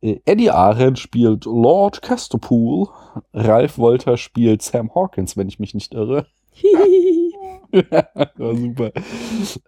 Äh, 0.01 0.19
Eddie 0.25 0.51
Arendt 0.51 0.99
spielt 0.99 1.45
Lord 1.45 2.01
Casterpool. 2.01 2.88
Ralph 3.34 3.77
Wolter 3.77 4.17
spielt 4.17 4.62
Sam 4.62 4.93
Hawkins, 4.93 5.38
wenn 5.38 5.47
ich 5.47 5.60
mich 5.60 5.73
nicht 5.73 5.93
irre. 5.93 6.25
ja, 7.71 8.07
super. 8.38 8.91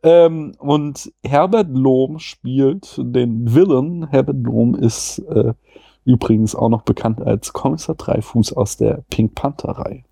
Ähm, 0.04 0.54
und 0.60 1.12
Herbert 1.24 1.70
Lohm 1.70 2.20
spielt 2.20 2.98
den 2.98 3.54
Villain. 3.54 4.08
Herbert 4.10 4.38
Lohm 4.44 4.76
ist 4.76 5.20
äh, 5.20 5.54
übrigens 6.06 6.56
auch 6.56 6.70
noch 6.70 6.82
bekannt 6.84 7.22
als 7.22 7.54
Kommissar 7.54 7.96
Dreifuß 7.96 8.54
aus 8.54 8.78
der 8.78 9.04
Pink 9.10 9.36
Panther-Reihe. 9.36 10.04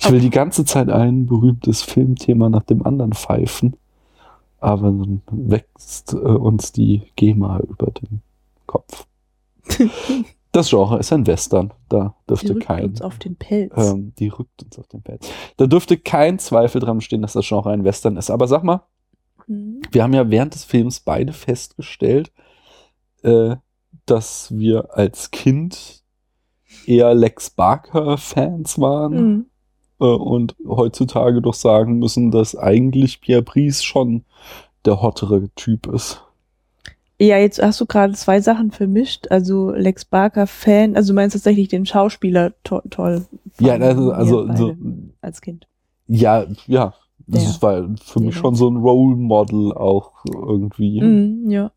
Ich 0.00 0.10
will 0.10 0.20
die 0.20 0.30
ganze 0.30 0.64
Zeit 0.64 0.90
ein 0.90 1.26
berühmtes 1.26 1.82
Filmthema 1.82 2.48
nach 2.48 2.64
dem 2.64 2.84
anderen 2.84 3.12
pfeifen, 3.12 3.76
aber 4.60 4.88
dann 4.90 5.22
wächst 5.30 6.12
äh, 6.12 6.16
uns 6.16 6.72
die 6.72 7.02
GEMA 7.16 7.60
über 7.60 7.90
den 7.90 8.20
Kopf. 8.66 9.06
Das 10.52 10.70
Genre 10.70 10.98
ist 10.98 11.12
ein 11.12 11.26
Western. 11.26 11.74
Da 11.90 12.14
Die 12.22 12.28
dürfte 12.28 12.54
rückt 12.54 12.64
kein. 12.66 12.84
uns 12.86 13.02
auf 13.02 13.18
den 13.18 13.36
Pelz. 13.36 13.74
Ähm, 13.76 14.14
die 14.18 14.28
rückt 14.28 14.62
uns 14.62 14.78
auf 14.78 14.86
den 14.86 15.02
Pelz. 15.02 15.28
Da 15.58 15.66
dürfte 15.66 15.98
kein 15.98 16.38
Zweifel 16.38 16.80
dran 16.80 16.96
bestehen, 16.96 17.20
dass 17.20 17.34
das 17.34 17.46
Genre 17.46 17.70
ein 17.72 17.84
Western 17.84 18.16
ist. 18.16 18.30
Aber 18.30 18.48
sag 18.48 18.64
mal, 18.64 18.80
Mhm. 19.48 19.82
wir 19.92 20.02
haben 20.02 20.14
ja 20.14 20.30
während 20.30 20.54
des 20.54 20.64
Films 20.64 21.00
beide 21.00 21.34
festgestellt, 21.34 22.32
äh, 23.22 23.56
dass 24.06 24.56
wir 24.56 24.96
als 24.96 25.30
Kind 25.30 26.02
eher 26.86 27.14
Lex 27.14 27.50
Barker-Fans 27.50 28.78
waren 28.80 29.12
Mhm. 29.14 29.46
äh, 30.00 30.04
und 30.04 30.56
heutzutage 30.66 31.42
doch 31.42 31.54
sagen 31.54 31.98
müssen, 31.98 32.30
dass 32.30 32.56
eigentlich 32.56 33.20
Pierre 33.20 33.42
Brice 33.42 33.82
schon 33.82 34.24
der 34.84 35.02
hottere 35.02 35.48
Typ 35.56 35.86
ist. 35.88 36.22
Ja, 37.18 37.38
jetzt 37.38 37.62
hast 37.62 37.80
du 37.80 37.86
gerade 37.86 38.12
zwei 38.12 38.40
Sachen 38.42 38.70
vermischt. 38.70 39.26
Also 39.30 39.70
Lex 39.70 40.04
Barker 40.04 40.46
Fan, 40.46 40.94
also 40.96 41.12
du 41.12 41.14
meinst 41.14 41.34
tatsächlich 41.34 41.68
den 41.68 41.86
Schauspieler 41.86 42.52
to 42.62 42.82
toll. 42.90 43.24
Ja, 43.58 43.74
also, 43.76 44.12
also 44.12 44.54
so, 44.54 44.76
als 45.22 45.40
Kind. 45.40 45.66
Ja, 46.08 46.44
ja. 46.66 46.94
Das 47.28 47.42
ist, 47.44 47.62
war 47.62 47.88
für 48.04 48.20
mich 48.20 48.34
der- 48.34 48.40
schon 48.40 48.54
so 48.54 48.68
ein 48.70 48.76
Role 48.76 49.16
Model 49.16 49.72
auch 49.72 50.12
irgendwie. 50.26 51.00
Mhm, 51.00 51.50
ja. 51.50 51.72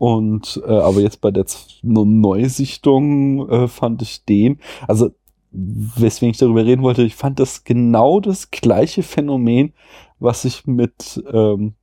Und 0.00 0.62
äh, 0.66 0.72
aber 0.72 1.02
jetzt 1.02 1.20
bei 1.20 1.30
der 1.30 1.44
Ne- 1.82 2.06
Neusichtung 2.06 3.48
äh, 3.50 3.68
fand 3.68 4.02
ich 4.02 4.24
den, 4.24 4.58
also 4.88 5.10
weswegen 5.52 6.32
ich 6.32 6.38
darüber 6.38 6.64
reden 6.64 6.82
wollte, 6.82 7.02
ich 7.02 7.16
fand 7.16 7.38
das 7.38 7.64
genau 7.64 8.20
das 8.20 8.50
gleiche 8.50 9.02
Phänomen, 9.02 9.74
was 10.18 10.46
ich 10.46 10.66
mit 10.66 11.22
ähm, 11.32 11.74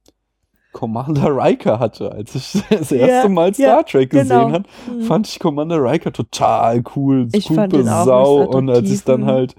Commander 0.71 1.35
Riker 1.35 1.79
hatte, 1.79 2.11
als 2.11 2.35
ich 2.35 2.63
das 2.69 2.91
erste 2.91 3.29
Mal 3.29 3.53
Star 3.53 3.79
ja, 3.79 3.83
Trek 3.83 4.11
gesehen 4.11 4.51
genau. 4.51 4.53
habe, 4.53 4.69
Mhm. 4.85 5.01
fand 5.01 5.27
ich 5.27 5.39
Commander 5.39 5.83
Riker 5.83 6.13
total 6.13 6.83
cool, 6.95 7.27
Ich 7.31 7.45
fand 7.51 7.73
super 7.73 7.83
Sau 7.83 8.43
und 8.45 8.69
als 8.69 8.89
ich 8.89 9.03
dann 9.03 9.25
halt 9.25 9.55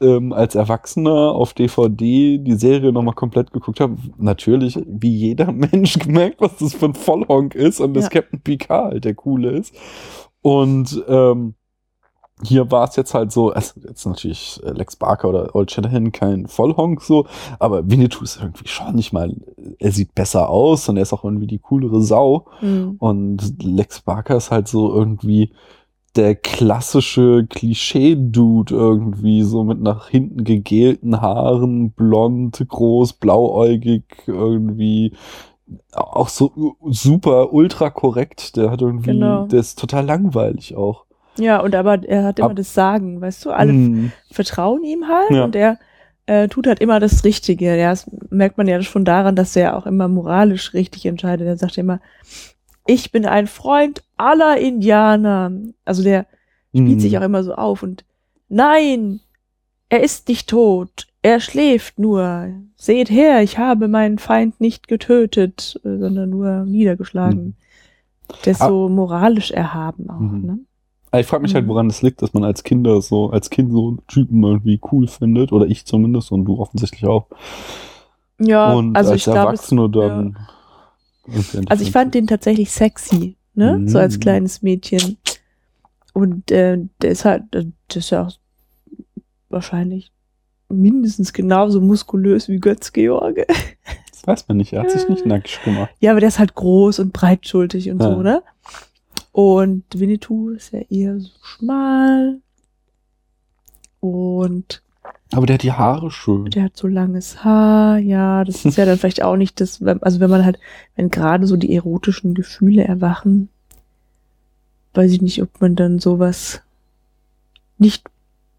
ähm, 0.00 0.32
als 0.32 0.54
Erwachsener 0.54 1.32
auf 1.32 1.54
DVD 1.54 2.38
die 2.38 2.54
Serie 2.54 2.92
nochmal 2.92 3.14
komplett 3.14 3.52
geguckt 3.52 3.80
habe, 3.80 3.96
natürlich 4.16 4.78
wie 4.86 5.14
jeder 5.14 5.52
Mensch 5.52 5.98
gemerkt, 5.98 6.40
was 6.40 6.56
das 6.56 6.74
für 6.74 6.86
ein 6.86 6.94
Vollhonk 6.94 7.54
ist 7.54 7.80
und 7.80 7.94
dass 7.94 8.04
Ja. 8.04 8.10
Captain 8.10 8.40
Picard 8.40 8.92
halt 8.92 9.04
der 9.04 9.14
coole 9.14 9.50
ist. 9.50 9.74
Und 10.42 11.02
ähm, 11.08 11.54
hier 12.42 12.70
war 12.70 12.88
es 12.88 12.94
jetzt 12.94 13.14
halt 13.14 13.32
so, 13.32 13.50
also 13.50 13.80
jetzt 13.86 14.06
natürlich 14.06 14.60
äh, 14.64 14.70
Lex 14.70 14.94
Barker 14.94 15.28
oder 15.28 15.54
Old 15.56 15.72
Shatterhand 15.72 16.12
kein 16.12 16.46
Vollhonk 16.46 17.02
so, 17.02 17.26
aber 17.58 17.90
Winnetou 17.90 18.22
ist 18.22 18.40
irgendwie 18.40 18.68
schon 18.68 18.94
nicht 18.94 19.12
mal, 19.12 19.34
er 19.80 19.90
sieht 19.90 20.14
besser 20.14 20.48
aus 20.48 20.88
und 20.88 20.96
er 20.96 21.02
ist 21.02 21.12
auch 21.12 21.24
irgendwie 21.24 21.48
die 21.48 21.58
coolere 21.58 22.00
Sau. 22.00 22.46
Mhm. 22.60 22.94
Und 23.00 23.62
Lex 23.64 24.02
Barker 24.02 24.36
ist 24.36 24.52
halt 24.52 24.68
so 24.68 24.94
irgendwie 24.94 25.50
der 26.18 26.34
klassische 26.34 27.46
Klischee-Dude 27.48 28.74
irgendwie, 28.74 29.42
so 29.42 29.64
mit 29.64 29.80
nach 29.80 30.08
hinten 30.08 30.44
gegelten 30.44 31.20
Haaren, 31.20 31.92
blond, 31.92 32.62
groß, 32.68 33.14
blauäugig, 33.14 34.04
irgendwie 34.26 35.12
auch 35.92 36.28
so 36.28 36.76
super 36.90 37.52
ultra 37.52 37.90
korrekt. 37.90 38.56
Der 38.56 38.70
hat 38.70 38.82
irgendwie, 38.82 39.12
Genau. 39.12 39.46
der 39.46 39.60
ist 39.60 39.78
total 39.78 40.04
langweilig 40.04 40.76
auch. 40.76 41.04
Ja, 41.38 41.60
und 41.60 41.74
aber 41.74 42.02
er 42.06 42.24
hat 42.24 42.38
immer 42.40 42.50
Ab- 42.50 42.56
das 42.56 42.74
Sagen, 42.74 43.20
weißt 43.20 43.44
du? 43.44 43.50
Alle 43.50 43.72
Mm, 43.72 44.12
vertrauen 44.30 44.82
ihm 44.82 45.06
halt 45.08 45.30
Ja. 45.30 45.44
und 45.44 45.54
er 45.56 45.78
äh, 46.26 46.48
tut 46.48 46.66
halt 46.66 46.80
immer 46.80 47.00
das 47.00 47.24
Richtige. 47.24 47.74
Ja, 47.76 47.90
das 47.90 48.10
merkt 48.28 48.58
man 48.58 48.66
ja 48.68 48.82
schon 48.82 49.04
daran, 49.06 49.34
dass 49.36 49.56
er 49.56 49.76
auch 49.78 49.86
immer 49.86 50.08
moralisch 50.08 50.74
richtig 50.74 51.06
entscheidet. 51.06 51.46
Er 51.46 51.56
sagt 51.56 51.78
immer, 51.78 52.00
ich 52.88 53.12
bin 53.12 53.26
ein 53.26 53.46
Freund 53.46 54.02
aller 54.16 54.56
Indianer. 54.58 55.52
Also 55.84 56.02
der 56.02 56.26
spielt 56.74 56.96
mm. 56.96 57.00
sich 57.00 57.18
auch 57.18 57.22
immer 57.22 57.44
so 57.44 57.54
auf 57.54 57.82
und 57.82 58.04
nein, 58.48 59.20
er 59.90 60.02
ist 60.02 60.26
nicht 60.28 60.48
tot. 60.48 61.06
Er 61.22 61.38
schläft 61.40 61.98
nur. 61.98 62.48
Seht 62.76 63.10
her, 63.10 63.42
ich 63.42 63.58
habe 63.58 63.88
meinen 63.88 64.18
Feind 64.18 64.60
nicht 64.60 64.88
getötet, 64.88 65.78
sondern 65.82 66.30
nur 66.30 66.64
niedergeschlagen. 66.64 67.56
Der 68.44 68.52
ist 68.52 68.62
Ah. 68.62 68.68
so 68.68 68.88
moralisch 68.88 69.50
erhaben 69.50 70.08
auch, 70.10 70.20
Mhm. 70.20 70.46
ne? 70.46 70.58
Aber 71.10 71.20
Ich 71.20 71.26
frage 71.26 71.42
mich 71.42 71.54
halt, 71.54 71.64
Mhm. 71.64 71.68
woran 71.70 71.88
das 71.88 72.02
liegt, 72.02 72.22
dass 72.22 72.32
man 72.34 72.44
als 72.44 72.62
Kinder 72.62 73.00
so, 73.02 73.30
als 73.30 73.50
Kind 73.50 73.72
so 73.72 73.96
Typen 74.08 74.42
irgendwie 74.44 74.80
cool 74.92 75.08
findet, 75.08 75.52
oder 75.52 75.66
ich 75.66 75.84
zumindest 75.86 76.30
und 76.32 76.44
du 76.44 76.58
offensichtlich 76.58 77.06
auch. 77.06 77.26
Ja, 78.40 78.72
und 78.72 78.96
also 78.96 79.10
als 79.12 79.18
ich 79.18 79.24
glaube, 79.24 79.38
es- 79.38 79.44
Erwachsene 79.72 79.90
dann. 79.90 80.02
irgendwie 80.26 80.38
Also 81.68 81.82
ich 81.84 81.92
fand 81.92 82.14
den 82.14 82.26
tatsächlich 82.26 82.70
sexy, 82.70 83.36
ne? 83.54 83.82
So 83.86 83.98
als 83.98 84.16
Mhm. 84.16 84.20
kleines 84.20 84.62
Mädchen. 84.62 85.16
Und 86.14 86.50
äh, 86.50 86.78
der 87.02 87.10
ist 87.10 87.24
halt, 87.24 87.54
äh, 87.54 87.66
das 87.88 87.96
ist 87.96 88.10
ja 88.10 88.26
auch 88.26 88.32
wahrscheinlich 89.50 90.12
mindestens 90.68 91.32
genauso 91.32 91.80
muskulös 91.80 92.48
wie 92.48 92.58
Götz 92.58 92.92
George. 92.92 93.46
Das 94.10 94.26
weiß 94.26 94.48
man 94.48 94.56
nicht, 94.58 94.72
er 94.72 94.80
hat 94.82 94.90
sich 94.90 95.08
nicht 95.08 95.24
nackig 95.26 95.62
gemacht. 95.64 95.90
Ja, 96.00 96.10
aber 96.10 96.20
der 96.20 96.28
ist 96.28 96.38
halt 96.38 96.54
groß 96.54 96.98
und 96.98 97.12
breitschultrig 97.12 97.90
und 97.90 98.02
Ja. 98.02 98.08
so, 98.10 98.22
ne? 98.22 98.42
Und 99.32 99.84
Winnetou 99.98 100.50
ist 100.50 100.72
ja 100.72 100.80
eher 100.90 101.20
so 101.20 101.30
schmal. 101.42 102.40
Und 104.00 104.82
Aber 105.32 105.46
der 105.46 105.54
hat 105.54 105.62
die 105.62 105.72
Haare 105.72 106.10
schön. 106.10 106.46
der 106.46 106.64
hat 106.64 106.76
so 106.76 106.88
langes 106.88 107.44
Haar, 107.44 107.98
ja, 107.98 108.44
das 108.44 108.64
ist 108.64 108.78
ja 108.78 108.86
dann 108.86 108.98
vielleicht 108.98 109.22
auch 109.22 109.36
nicht 109.36 109.60
das, 109.60 109.82
also 109.82 110.20
wenn 110.20 110.30
man 110.30 110.44
halt, 110.44 110.58
wenn 110.96 111.10
gerade 111.10 111.46
so 111.46 111.56
die 111.56 111.74
erotischen 111.74 112.34
Gefühle 112.34 112.84
erwachen, 112.84 113.50
weiß 114.94 115.12
ich 115.12 115.22
nicht, 115.22 115.42
ob 115.42 115.60
man 115.60 115.76
dann 115.76 115.98
sowas 115.98 116.62
nicht 117.76 118.04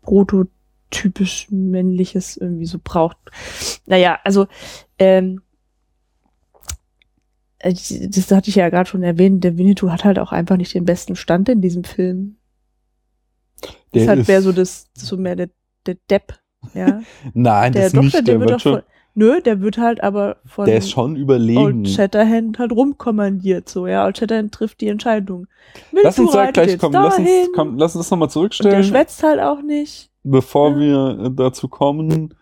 prototypisch 0.01 1.47
männliches 1.49 2.37
irgendwie 2.37 2.65
so 2.65 2.79
braucht. 2.83 3.17
Naja, 3.85 4.19
also, 4.23 4.47
ähm, 4.97 5.41
äh, 7.59 7.73
das 7.73 8.31
hatte 8.31 8.49
ich 8.49 8.55
ja 8.55 8.69
gerade 8.69 8.89
schon 8.89 9.03
erwähnt, 9.03 9.43
der 9.43 9.57
Winnetou 9.57 9.89
hat 9.89 10.05
halt 10.05 10.19
auch 10.19 10.31
einfach 10.31 10.57
nicht 10.57 10.73
den 10.73 10.85
besten 10.85 11.15
Stand 11.15 11.49
in 11.49 11.61
diesem 11.61 11.83
Film. 11.83 12.37
Der 13.93 14.03
ist 14.03 14.07
halt 14.07 14.27
mehr 14.27 14.41
so 14.41 14.51
das, 14.51 14.89
so 14.93 15.17
mehr 15.17 15.35
der, 15.35 15.49
der 15.85 15.97
Depp, 16.09 16.38
ja. 16.73 17.01
Nein, 17.33 17.73
Der 17.73 17.83
das 17.83 17.93
doch, 17.93 18.01
nicht. 18.03 18.15
der, 18.27 18.39
wird 18.39 18.39
wird 18.41 18.51
doch 18.51 18.59
schon, 18.59 18.73
von, 18.73 18.81
nö, 19.15 19.41
der 19.41 19.61
wird 19.61 19.77
halt 19.77 20.03
aber 20.03 20.37
von 20.45 20.65
der 20.65 20.77
ist 20.77 20.89
schon 20.91 21.15
überlegen. 21.15 21.59
Old 21.59 21.89
Shatterhand 21.89 22.59
halt 22.59 22.71
rumkommandiert, 22.71 23.67
so, 23.69 23.87
ja. 23.87 24.05
Old 24.05 24.17
Shatterhand 24.17 24.51
trifft 24.53 24.81
die 24.81 24.87
Entscheidung. 24.87 25.47
Lass 25.91 26.17
uns 26.19 26.31
da 26.31 26.39
reitet 26.39 26.53
gleich 26.55 26.69
jetzt 26.71 26.81
kommen. 26.81 26.93
Lass 26.93 27.17
uns, 27.19 27.29
komm, 27.55 27.77
lass 27.77 27.95
uns 27.95 28.09
nochmal 28.11 28.25
Und 28.25 28.29
der 28.29 28.33
zurückstellen. 28.33 28.83
schwätzt 28.83 29.23
halt 29.23 29.39
auch 29.39 29.61
nicht. 29.61 30.09
Bevor 30.23 30.71
Ja. 30.71 30.79
wir 31.17 31.29
dazu 31.29 31.67
kommen, 31.69 32.33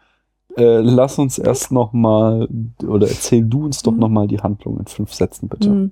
äh, 0.58 0.80
lass 0.80 1.20
uns 1.20 1.38
erst 1.38 1.72
nochmal, 1.72 2.48
oder 2.86 3.08
erzähl 3.08 3.44
du 3.44 3.66
uns 3.66 3.84
doch 3.84 3.92
Mhm. 3.92 4.00
nochmal 4.00 4.28
die 4.28 4.40
Handlung 4.40 4.80
in 4.80 4.88
fünf 4.88 5.14
Sätzen, 5.14 5.48
bitte. 5.50 5.70
Hm. 5.70 5.92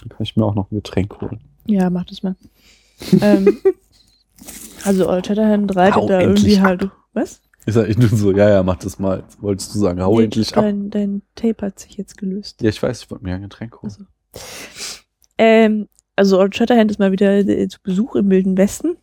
Dann 0.00 0.08
kann 0.10 0.22
ich 0.22 0.36
mir 0.36 0.44
auch 0.44 0.54
noch 0.54 0.70
ein 0.70 0.76
Getränk 0.76 1.20
holen. 1.20 1.40
Ja, 1.66 1.90
mach 1.90 2.04
das 2.04 2.22
mal. 2.22 2.36
ähm, 3.20 3.58
also 4.84 5.08
Old 5.08 5.26
Shatterhand 5.26 5.74
reitet 5.76 5.96
Hau 5.96 6.06
da 6.06 6.20
irgendwie 6.20 6.58
ab. 6.58 6.64
halt, 6.64 6.90
was? 7.12 7.40
Ich 7.66 7.74
sag, 7.74 7.88
ich 7.88 7.98
nur 7.98 8.08
so, 8.08 8.32
ja, 8.32 8.48
ja, 8.48 8.62
mach 8.62 8.76
das 8.76 8.98
mal. 8.98 9.20
Jetzt 9.20 9.42
wolltest 9.42 9.74
du 9.74 9.78
sagen, 9.78 10.00
hau 10.00 10.18
Nee, 10.18 10.24
endlich 10.24 10.56
ab. 10.56 10.64
dein, 10.64 10.90
dein 10.90 11.22
Tape 11.34 11.66
hat 11.66 11.78
sich 11.78 11.96
jetzt 11.96 12.16
gelöst. 12.16 12.62
Ja, 12.62 12.70
ich 12.70 12.82
weiß, 12.82 13.02
ich 13.02 13.10
wollte 13.10 13.24
mir 13.24 13.34
ein 13.34 13.42
Getränk 13.42 13.82
holen. 13.82 13.92
Also. 13.92 14.04
Ähm, 15.36 15.88
also 16.16 16.38
Old 16.38 16.56
Shatterhand 16.56 16.90
ist 16.90 16.98
mal 16.98 17.12
wieder 17.12 17.38
äh, 17.38 17.68
zu 17.68 17.78
Besuch 17.82 18.14
im 18.16 18.30
Wilden 18.30 18.56
Westen. 18.56 18.96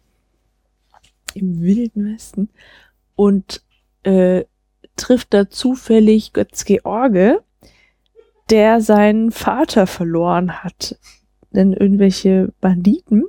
Im 1.34 1.62
Wilden 1.62 2.14
Westen. 2.14 2.50
Und 3.16 3.64
äh, 4.04 4.46
trifft 4.96 5.34
da 5.34 5.50
zufällig 5.50 6.34
Götz 6.34 6.66
George, 6.66 7.44
der 8.50 8.82
seinen 8.82 9.32
Vater 9.32 9.88
verloren 9.88 10.64
hat. 10.64 10.98
Denn 11.52 11.74
irgendwelche 11.74 12.54
Banditen, 12.60 13.24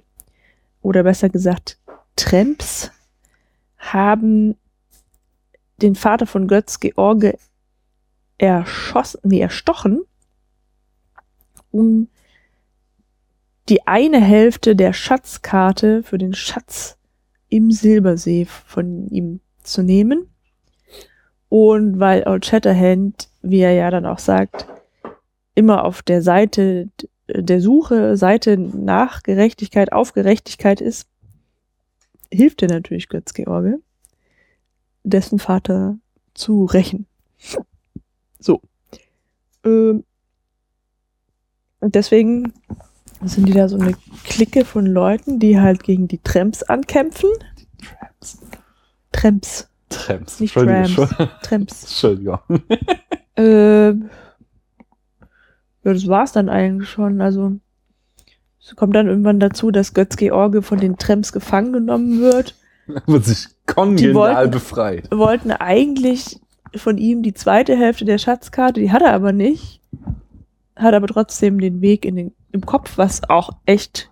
oder 0.82 1.02
besser 1.02 1.28
gesagt 1.28 1.78
Tramps, 2.16 2.90
haben 3.76 4.56
den 5.82 5.94
Vater 5.94 6.26
von 6.26 6.48
Götz 6.48 6.80
George 6.80 7.38
erschossen, 8.38 9.20
nee, 9.24 9.40
erstochen, 9.40 10.02
um 11.70 12.08
die 13.68 13.86
eine 13.86 14.20
Hälfte 14.20 14.74
der 14.74 14.92
Schatzkarte 14.92 16.02
für 16.02 16.18
den 16.18 16.34
Schatz 16.34 16.98
im 17.48 17.70
Silbersee 17.70 18.46
von 18.46 19.08
ihm 19.08 19.40
zu 19.62 19.82
nehmen. 19.82 20.28
Und 21.48 21.98
weil 21.98 22.24
Old 22.26 22.46
Shatterhand, 22.46 23.28
wie 23.42 23.60
er 23.60 23.72
ja 23.72 23.90
dann 23.90 24.06
auch 24.06 24.18
sagt, 24.18 24.66
immer 25.54 25.84
auf 25.84 26.02
der 26.02 26.22
Seite 26.22 26.88
der 27.28 27.60
Suche, 27.60 28.16
Seite 28.16 28.56
nach 28.56 29.22
Gerechtigkeit, 29.22 29.92
auf 29.92 30.12
Gerechtigkeit 30.12 30.80
ist, 30.80 31.08
hilft 32.30 32.62
er 32.62 32.68
natürlich 32.68 33.08
Götz 33.08 33.34
George, 33.34 33.78
dessen 35.08 35.38
Vater 35.38 35.98
zu 36.34 36.64
rächen. 36.64 37.06
So. 38.38 38.60
Ähm, 39.64 40.04
und 41.80 41.94
deswegen 41.94 42.52
sind 43.22 43.48
die 43.48 43.52
da 43.52 43.68
so 43.68 43.78
eine 43.78 43.94
Clique 44.24 44.64
von 44.64 44.86
Leuten, 44.86 45.38
die 45.38 45.60
halt 45.60 45.82
gegen 45.82 46.08
die 46.08 46.18
Tramps 46.18 46.62
ankämpfen. 46.62 47.30
Tramps. 47.82 48.38
Tramps. 49.12 49.68
Tramps. 49.88 50.40
Nicht 50.40 50.56
Entschuldigung. 50.56 51.08
Tramps. 51.42 51.82
Entschuldigung. 51.82 52.38
Ähm, 53.36 54.10
ja, 55.84 55.92
das 55.92 56.06
war's 56.08 56.32
dann 56.32 56.48
eigentlich 56.48 56.88
schon. 56.90 57.20
Also 57.20 57.52
es 58.60 58.76
kommt 58.76 58.94
dann 58.94 59.08
irgendwann 59.08 59.40
dazu, 59.40 59.70
dass 59.70 59.94
Götz 59.94 60.16
George 60.16 60.62
von 60.62 60.78
den 60.78 60.98
Tramps 60.98 61.32
gefangen 61.32 61.72
genommen 61.72 62.20
wird. 62.20 62.54
Wird 63.06 63.24
sich 63.24 63.46
kongenial 63.66 64.14
wollten- 64.14 64.50
befreit. 64.50 65.10
Wir 65.10 65.18
wollten 65.18 65.50
eigentlich 65.50 66.40
von 66.76 66.98
ihm 66.98 67.22
die 67.22 67.34
zweite 67.34 67.76
Hälfte 67.76 68.04
der 68.04 68.18
Schatzkarte, 68.18 68.80
die 68.80 68.92
hat 68.92 69.02
er 69.02 69.12
aber 69.12 69.32
nicht. 69.32 69.80
Hat 70.76 70.94
aber 70.94 71.06
trotzdem 71.08 71.60
den 71.60 71.80
Weg 71.80 72.04
in 72.04 72.16
den, 72.16 72.34
im 72.52 72.64
Kopf, 72.64 72.98
was 72.98 73.28
auch 73.28 73.50
echt 73.66 74.10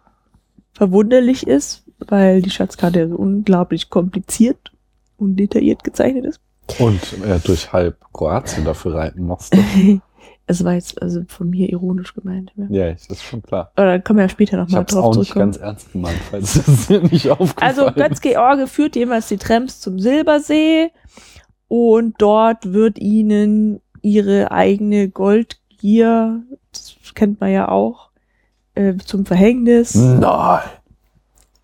verwunderlich 0.72 1.47
ist, 1.47 1.85
weil 1.99 2.43
die 2.43 2.51
Schatzkarte 2.51 3.01
ja 3.01 3.09
so 3.09 3.16
unglaublich 3.16 3.89
kompliziert 3.89 4.72
und 5.16 5.37
detailliert 5.37 5.85
gezeichnet 5.85 6.24
ist. 6.27 6.41
Und 6.79 7.01
er 7.24 7.39
durch 7.39 7.72
halb 7.72 7.97
Kroatien 8.12 8.64
dafür 8.64 8.95
reiten 8.95 9.24
musste. 9.24 9.59
Es 10.49 10.64
war 10.64 10.74
jetzt 10.74 11.03
also 11.03 11.22
von 11.26 11.51
mir 11.51 11.68
ironisch 11.70 12.14
gemeint. 12.14 12.53
Ja. 12.57 12.66
Ja, 12.68 12.92
das 12.92 13.07
ist 13.09 13.24
schon 13.24 13.42
klar. 13.42 13.72
Da 13.74 13.99
können 13.99 14.18
wir 14.18 14.24
ja 14.24 14.28
später 14.28 14.57
nochmal 14.57 14.84
drauf 14.84 15.05
auch 15.05 15.16
nicht 15.16 15.34
ganz 15.34 15.57
ernst 15.57 15.92
gemeint, 15.92 16.18
falls 16.30 16.55
das 16.64 16.86
dir 16.86 17.03
nicht 17.03 17.28
aufgefallen 17.30 17.57
Also 17.78 17.90
Götz-George 17.92 18.66
führt 18.68 18.94
jemals 18.94 19.26
die 19.28 19.38
Tramps 19.38 19.80
zum 19.80 19.99
Silbersee 19.99 20.90
und 21.68 22.14
dort 22.18 22.72
wird 22.72 22.99
ihnen 22.99 23.80
ihre 24.03 24.53
eigene 24.53 25.09
Goldgier, 25.09 26.42
das 26.72 27.14
kennt 27.14 27.40
man 27.40 27.51
ja 27.51 27.68
auch, 27.68 28.11
äh, 28.76 28.94
zum 29.05 29.26
Verhängnis. 29.26 29.97
Nein. 29.97 30.61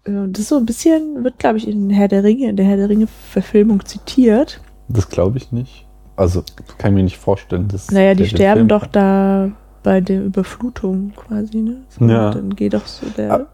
Äh, 0.04 0.10
Und 0.10 0.32
das 0.32 0.40
ist 0.40 0.48
so 0.48 0.56
ein 0.56 0.66
bisschen, 0.66 1.22
wird 1.22 1.38
glaube 1.38 1.58
ich 1.58 1.68
in 1.68 1.88
Herr 1.90 2.08
der 2.08 2.24
Ringe, 2.24 2.48
in 2.48 2.56
der 2.56 2.66
Herr 2.66 2.78
der 2.78 2.88
Ringe 2.88 3.06
Verfilmung 3.06 3.84
zitiert. 3.84 4.60
Das 4.88 5.08
glaube 5.08 5.38
ich 5.38 5.52
nicht. 5.52 5.86
Also, 6.16 6.42
kann 6.78 6.92
ich 6.92 6.96
mir 6.96 7.02
nicht 7.04 7.18
vorstellen. 7.18 7.68
Dass 7.68 7.90
Naja, 7.90 8.14
die 8.14 8.26
sterben 8.26 8.68
doch 8.68 8.86
da 8.86 9.50
bei 9.82 10.00
der 10.00 10.24
Überflutung 10.24 11.12
quasi, 11.16 11.58
ne? 11.58 11.76
So, 11.88 12.04
Ja. 12.06 12.30
Dann 12.30 12.54
geht 12.54 12.74
doch 12.74 12.86
so 12.86 13.06
der. 13.16 13.32
Ah, 13.32 13.46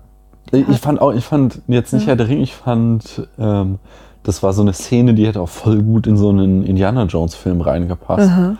Ich 0.52 0.78
fand 0.78 1.00
auch, 1.00 1.12
ich 1.12 1.24
fand 1.24 1.60
jetzt 1.68 1.92
nicht 1.92 2.02
Ja. 2.02 2.08
Herr 2.08 2.16
der 2.16 2.28
Ring, 2.28 2.40
ich 2.40 2.54
fand, 2.54 3.28
ähm, 3.38 3.78
das 4.24 4.42
war 4.42 4.52
so 4.52 4.62
eine 4.62 4.72
Szene, 4.72 5.14
die 5.14 5.26
hätte 5.26 5.40
auch 5.40 5.48
voll 5.48 5.82
gut 5.82 6.06
in 6.06 6.16
so 6.16 6.28
einen 6.30 6.64
Indiana 6.64 7.04
Jones 7.04 7.34
Film 7.34 7.60
reingepasst. 7.60 8.28
Aha. 8.28 8.56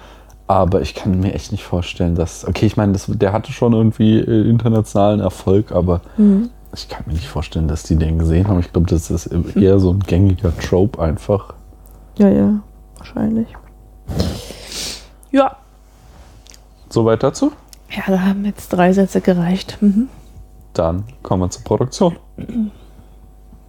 Aber 0.47 0.81
ich 0.81 0.95
kann 0.95 1.21
mir 1.21 1.35
echt 1.35 1.53
nicht 1.53 1.65
vorstellen, 1.65 2.15
dass, 2.15 2.47
okay, 2.47 2.65
ich 2.65 2.77
meine, 2.79 2.93
das, 2.93 3.07
der 3.07 3.33
hatte 3.33 3.53
schon 3.53 3.75
irgendwie 3.75 4.19
äh, 4.19 4.49
internationalen 4.49 5.21
Erfolg, 5.21 5.73
aber 5.73 6.01
Mhm. 6.17 6.49
ich 6.75 6.89
kann 6.89 7.03
mir 7.07 7.13
nicht 7.13 7.29
vorstellen, 7.29 7.69
dass 7.69 7.83
die 7.83 7.97
den 7.97 8.19
gesehen 8.19 8.49
haben. 8.49 8.61
Ich 8.61 8.73
glaube, 8.73 8.89
das 8.89 9.11
ist 9.11 9.27
eher 9.57 9.79
so 9.79 9.91
ein 9.93 10.01
gängiger 10.01 10.57
Trope 10.57 11.03
einfach. 11.03 11.53
Ja, 12.17 12.29
ja, 12.31 12.61
wahrscheinlich. 12.97 13.49
Ja, 15.31 15.57
Soweit 16.91 17.23
dazu? 17.23 17.53
Ja, 17.91 18.03
da 18.07 18.21
haben 18.21 18.45
jetzt 18.45 18.69
drei 18.71 18.93
Sätze 18.93 19.21
gereicht. 19.21 19.79
Mhm. 19.81 20.09
Dann 20.73 21.05
kommen 21.23 21.43
wir 21.43 21.51
zur 21.51 21.65
Produktion. 21.65 22.17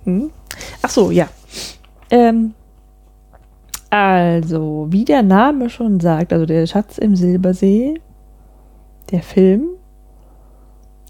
Mhm. 0.06 0.32
Ach 0.82 0.90
so, 0.90 1.12
ja. 1.12 1.28
Ähm, 2.10 2.54
also, 3.90 4.88
wie 4.90 5.06
der 5.06 5.24
Name 5.24 5.70
schon 5.70 6.00
sagt, 6.00 6.32
also 6.34 6.46
der 6.46 6.66
Schatz 6.68 6.98
im 6.98 7.16
Silbersee, 7.16 8.00
der 9.12 9.22
Film 9.22 9.68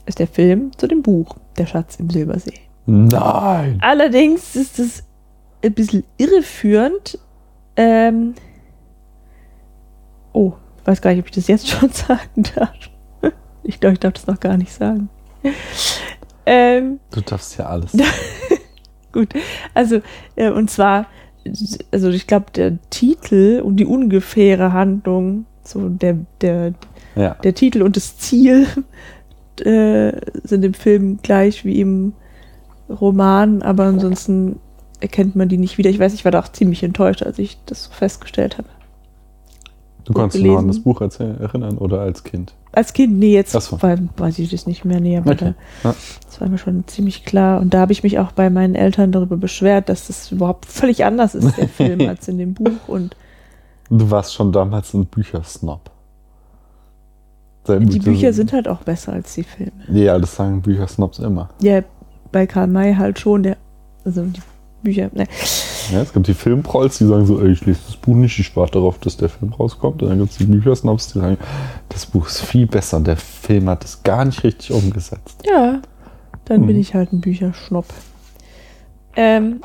ist 0.05 0.19
der 0.19 0.27
Film 0.27 0.71
zu 0.77 0.87
dem 0.87 1.03
Buch 1.03 1.35
Der 1.57 1.67
Schatz 1.67 1.97
im 1.97 2.09
Silbersee. 2.09 2.59
Nein! 2.85 3.77
Allerdings 3.81 4.55
ist 4.55 4.79
es 4.79 5.03
ein 5.63 5.73
bisschen 5.73 6.03
irreführend. 6.17 7.19
Ähm, 7.75 8.33
oh, 10.33 10.53
ich 10.81 10.87
weiß 10.87 11.01
gar 11.01 11.11
nicht, 11.11 11.19
ob 11.19 11.25
ich 11.27 11.31
das 11.35 11.47
jetzt 11.47 11.67
schon 11.69 11.89
sagen 11.89 12.43
darf. 12.55 12.71
Ich 13.63 13.79
glaube, 13.79 13.93
ich 13.93 13.99
darf 13.99 14.13
das 14.13 14.27
noch 14.27 14.39
gar 14.39 14.57
nicht 14.57 14.71
sagen. 14.71 15.09
Ähm, 16.45 16.99
Du 17.11 17.21
darfst 17.21 17.57
ja 17.57 17.65
alles. 17.67 17.91
Gut, 19.11 19.29
also 19.73 20.01
äh, 20.35 20.49
und 20.51 20.69
zwar, 20.69 21.07
also 21.91 22.09
ich 22.09 22.27
glaube, 22.27 22.47
der 22.55 22.77
Titel 22.89 23.61
und 23.63 23.77
die 23.77 23.85
ungefähre 23.85 24.73
Handlung, 24.73 25.45
so 25.63 25.89
der, 25.89 26.17
der, 26.41 26.73
Ja. 27.15 27.35
der 27.43 27.53
Titel 27.53 27.81
und 27.81 27.95
das 27.95 28.17
Ziel 28.17 28.67
äh, 29.61 30.11
sind 30.43 30.63
im 30.65 30.73
Film 30.73 31.19
gleich 31.21 31.65
wie 31.65 31.81
im 31.81 32.13
Roman, 32.89 33.61
aber 33.61 33.83
ansonsten 33.85 34.59
erkennt 34.99 35.35
man 35.35 35.47
die 35.49 35.57
nicht 35.57 35.77
wieder. 35.77 35.89
Ich 35.89 35.99
weiß, 35.99 36.13
ich 36.13 36.25
war 36.25 36.31
da 36.31 36.39
auch 36.39 36.51
ziemlich 36.51 36.83
enttäuscht, 36.83 37.23
als 37.23 37.39
ich 37.39 37.57
das 37.65 37.85
so 37.85 37.91
festgestellt 37.91 38.57
habe. 38.57 38.67
Du 40.05 40.13
kannst 40.13 40.35
dich 40.35 40.43
noch 40.43 40.57
an 40.57 40.67
das 40.67 40.79
Buch 40.79 41.01
erinnern 41.01 41.77
oder 41.77 42.01
als 42.01 42.23
Kind. 42.23 42.53
Als 42.71 42.93
Kind, 42.93 43.17
nee, 43.19 43.33
jetzt 43.33 43.51
so. 43.51 43.81
weil, 43.81 44.09
weiß 44.17 44.39
ich 44.39 44.49
das 44.49 44.65
nicht 44.65 44.85
mehr, 44.85 44.99
nee, 44.99 45.17
aber 45.17 45.31
Okay. 45.31 45.53
da, 45.83 45.89
Ja. 45.89 45.95
das 46.25 46.41
war 46.41 46.47
mir 46.49 46.57
schon 46.57 46.87
ziemlich 46.87 47.25
klar. 47.25 47.59
Und 47.61 47.73
da 47.73 47.79
habe 47.81 47.91
ich 47.91 48.01
mich 48.03 48.17
auch 48.19 48.31
bei 48.31 48.49
meinen 48.49 48.75
Eltern 48.75 49.11
darüber 49.11 49.37
beschwert, 49.37 49.89
dass 49.89 50.07
das 50.07 50.31
überhaupt 50.31 50.65
völlig 50.65 51.05
anders 51.05 51.35
ist, 51.35 51.57
der 51.57 51.67
Film, 51.67 52.01
als 52.09 52.27
in 52.27 52.37
dem 52.37 52.53
Buch. 52.55 52.87
Und 52.87 53.15
Du 53.91 54.09
warst 54.11 54.33
schon 54.33 54.51
damals 54.51 54.93
ein 54.93 55.05
Büchersnob. 55.05 55.89
Sehr 57.65 57.79
die 57.79 57.99
Bücher 57.99 58.33
sind 58.33 58.53
halt 58.53 58.67
auch 58.67 58.81
besser 58.83 59.13
als 59.13 59.33
die 59.35 59.43
Filme. 59.43 59.71
Ja, 59.91 60.17
das 60.17 60.35
sagen 60.35 60.61
Büchersnobs 60.61 61.19
immer. 61.19 61.49
Ja, 61.61 61.81
bei 62.31 62.47
Karl 62.47 62.67
May 62.67 62.95
halt 62.95 63.19
schon, 63.19 63.43
der, 63.43 63.57
also 64.05 64.23
die 64.23 64.41
Bücher, 64.83 65.09
ne. 65.13 65.25
Ja, 65.91 66.01
es 66.01 66.13
gibt 66.13 66.27
die 66.27 66.33
Filmprolls, 66.33 66.97
die 66.99 67.05
sagen 67.07 67.25
so, 67.25 67.41
ey, 67.41 67.51
ich 67.51 67.65
lese 67.65 67.79
das 67.87 67.95
Buch 67.95 68.15
nicht, 68.15 68.37
ich 68.39 68.55
warte 68.55 68.73
darauf, 68.73 68.97
dass 68.99 69.17
der 69.17 69.29
Film 69.29 69.53
rauskommt. 69.53 70.01
Und 70.03 70.09
dann 70.09 70.19
gibt 70.19 70.31
es 70.31 70.37
die 70.37 70.45
Büchersnobs, 70.45 71.13
die 71.13 71.19
sagen, 71.19 71.37
das 71.89 72.05
Buch 72.05 72.27
ist 72.27 72.41
viel 72.41 72.67
besser 72.67 72.97
und 72.97 73.07
der 73.07 73.17
Film 73.17 73.69
hat 73.69 73.83
es 73.83 74.03
gar 74.03 74.23
nicht 74.25 74.43
richtig 74.43 74.71
umgesetzt. 74.71 75.41
Ja, 75.45 75.81
dann 76.45 76.65
bin 76.65 76.75
Mhm. 76.75 76.81
ich 76.81 76.93
halt 76.93 77.11
ein 77.13 77.21
Bücherschnopp. 77.21 77.85
Ähm, 79.15 79.61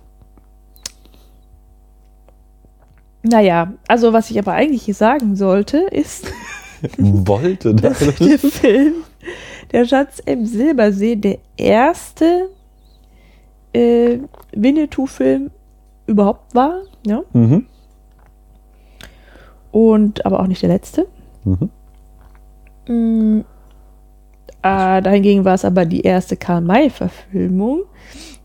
naja, 3.23 3.73
also 3.89 4.13
was 4.13 4.31
ich 4.31 4.39
aber 4.39 4.53
eigentlich 4.53 4.83
hier 4.83 4.95
sagen 4.95 5.37
sollte, 5.37 5.79
ist, 5.79 6.27
Wollte 6.99 7.75
das. 7.75 7.99
der 8.19 8.39
Film 8.39 8.95
Der 9.73 9.87
Schatz 9.87 10.19
im 10.27 10.45
Silbersee 10.45 11.17
der 11.17 11.39
erste 11.57 12.51
äh, 13.75 14.19
Winnetou-Film 14.55 15.51
überhaupt 16.07 16.55
war. 16.55 16.83
Ja? 17.07 17.23
Mhm. 17.33 17.67
Und 19.73 20.25
aber 20.25 20.41
auch 20.41 20.47
nicht 20.47 20.63
der 20.63 20.69
letzte. 20.71 21.07
Mhm. 21.45 21.71
Mm, 22.87 23.41
äh, 24.63 25.03
dahingegen 25.03 25.45
war 25.45 25.55
es 25.55 25.65
aber 25.65 25.85
die 25.85 26.03
erste 26.03 26.37
Karl-May-Verfilmung, 26.37 27.83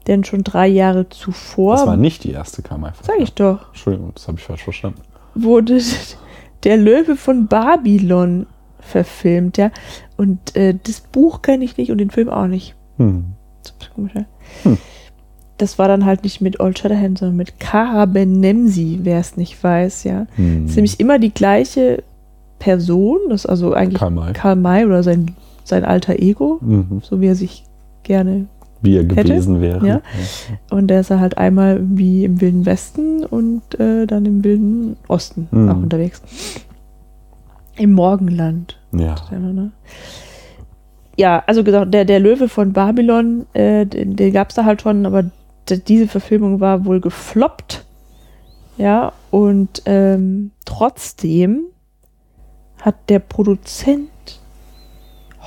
denn 0.08 0.24
schon 0.24 0.44
drei 0.44 0.68
Jahre 0.68 1.08
zuvor, 1.10 1.76
Das 1.76 1.86
war 1.88 1.98
nicht 1.98 2.24
die 2.24 2.32
erste 2.32 2.62
Kammer. 2.62 2.94
sag 3.02 3.20
ich 3.20 3.34
doch, 3.34 3.68
Entschuldigung, 3.70 4.12
das 4.16 4.28
habe 4.28 4.38
ich 4.40 4.44
falsch 4.44 4.64
verstanden. 4.64 5.02
wurde 5.36 5.80
der 6.64 6.78
Löwe 6.78 7.16
von 7.16 7.48
Babylon 7.48 8.48
verfilmt, 8.80 9.58
ja. 9.58 9.72
Und 10.18 10.56
äh, 10.56 10.76
das 10.84 11.02
Buch 11.02 11.42
kenne 11.42 11.64
ich 11.64 11.78
nicht 11.78 11.92
und 11.92 12.00
den 12.00 12.10
Film 12.10 12.30
auch 12.30 12.48
nicht. 12.48 12.76
Hm. 12.98 13.34
Das 13.62 13.74
ist 13.80 13.94
komisch, 13.94 14.14
ja. 14.16 14.26
Hm. 14.64 14.78
Das 15.60 15.78
war 15.78 15.88
dann 15.88 16.06
halt 16.06 16.24
nicht 16.24 16.42
mit 16.42 16.60
Old 16.60 16.80
Shatterhand, 16.80 17.20
sondern 17.20 17.36
mit 17.38 17.60
Kara 17.60 18.06
Benemsi, 18.06 19.00
wer 19.04 19.20
es 19.20 19.38
nicht 19.38 19.62
weiß, 19.64 20.06
ja. 20.06 20.26
Hm. 20.36 20.68
Ziemlich 20.68 21.00
immer 21.00 21.20
die 21.20 21.34
gleiche 21.34 22.02
Person, 22.60 23.18
das 23.30 23.46
ist 23.46 23.50
also 23.50 23.74
eigentlich 23.74 24.00
Karl 24.00 24.12
May. 24.12 24.34
Karl 24.34 24.56
May 24.56 24.86
oder 24.86 25.04
sein, 25.04 25.36
sein 25.64 25.86
alter 25.86 26.18
Ego, 26.20 26.58
Mhm. 26.62 27.02
so 27.04 27.22
wie 27.22 27.28
er 27.28 27.36
sich 27.36 27.64
gerne. 28.04 28.46
Wie 28.82 28.96
er 28.96 29.04
Hätte? 29.04 29.24
gewesen 29.24 29.60
wäre. 29.62 29.86
Ja. 29.86 30.02
Und 30.72 30.88
der 30.88 31.02
ist 31.02 31.10
er 31.10 31.20
halt 31.20 31.38
einmal 31.38 31.76
irgendwie 31.76 32.24
im 32.24 32.40
Wilden 32.40 32.66
Westen 32.66 33.26
und 33.26 33.62
äh, 33.80 34.06
dann 34.08 34.26
im 34.26 34.44
Wilden 34.44 34.96
Osten 35.10 35.48
Mhm. 35.52 35.70
auch 35.70 35.76
unterwegs. 35.78 36.22
Im 37.78 37.92
Morgenland. 37.94 38.78
Ja. 38.94 39.16
Ne? 39.32 39.72
Ja, 41.18 41.44
also 41.48 41.64
gesagt, 41.66 41.94
der, 41.94 42.06
der 42.06 42.20
Löwe 42.22 42.48
von 42.48 42.72
Babylon, 42.72 43.46
äh, 43.54 43.86
den, 43.86 44.16
den 44.16 44.32
gab 44.34 44.50
es 44.50 44.56
da 44.56 44.64
halt 44.66 44.82
schon, 44.82 45.06
aber 45.06 45.26
diese 45.78 46.08
Verfilmung 46.08 46.60
war 46.60 46.86
wohl 46.86 47.00
gefloppt. 47.00 47.86
Ja, 48.78 49.12
und 49.30 49.82
ähm, 49.86 50.52
trotzdem 50.66 51.66
hat 52.82 52.96
der 53.10 53.20
Produzent 53.20 54.10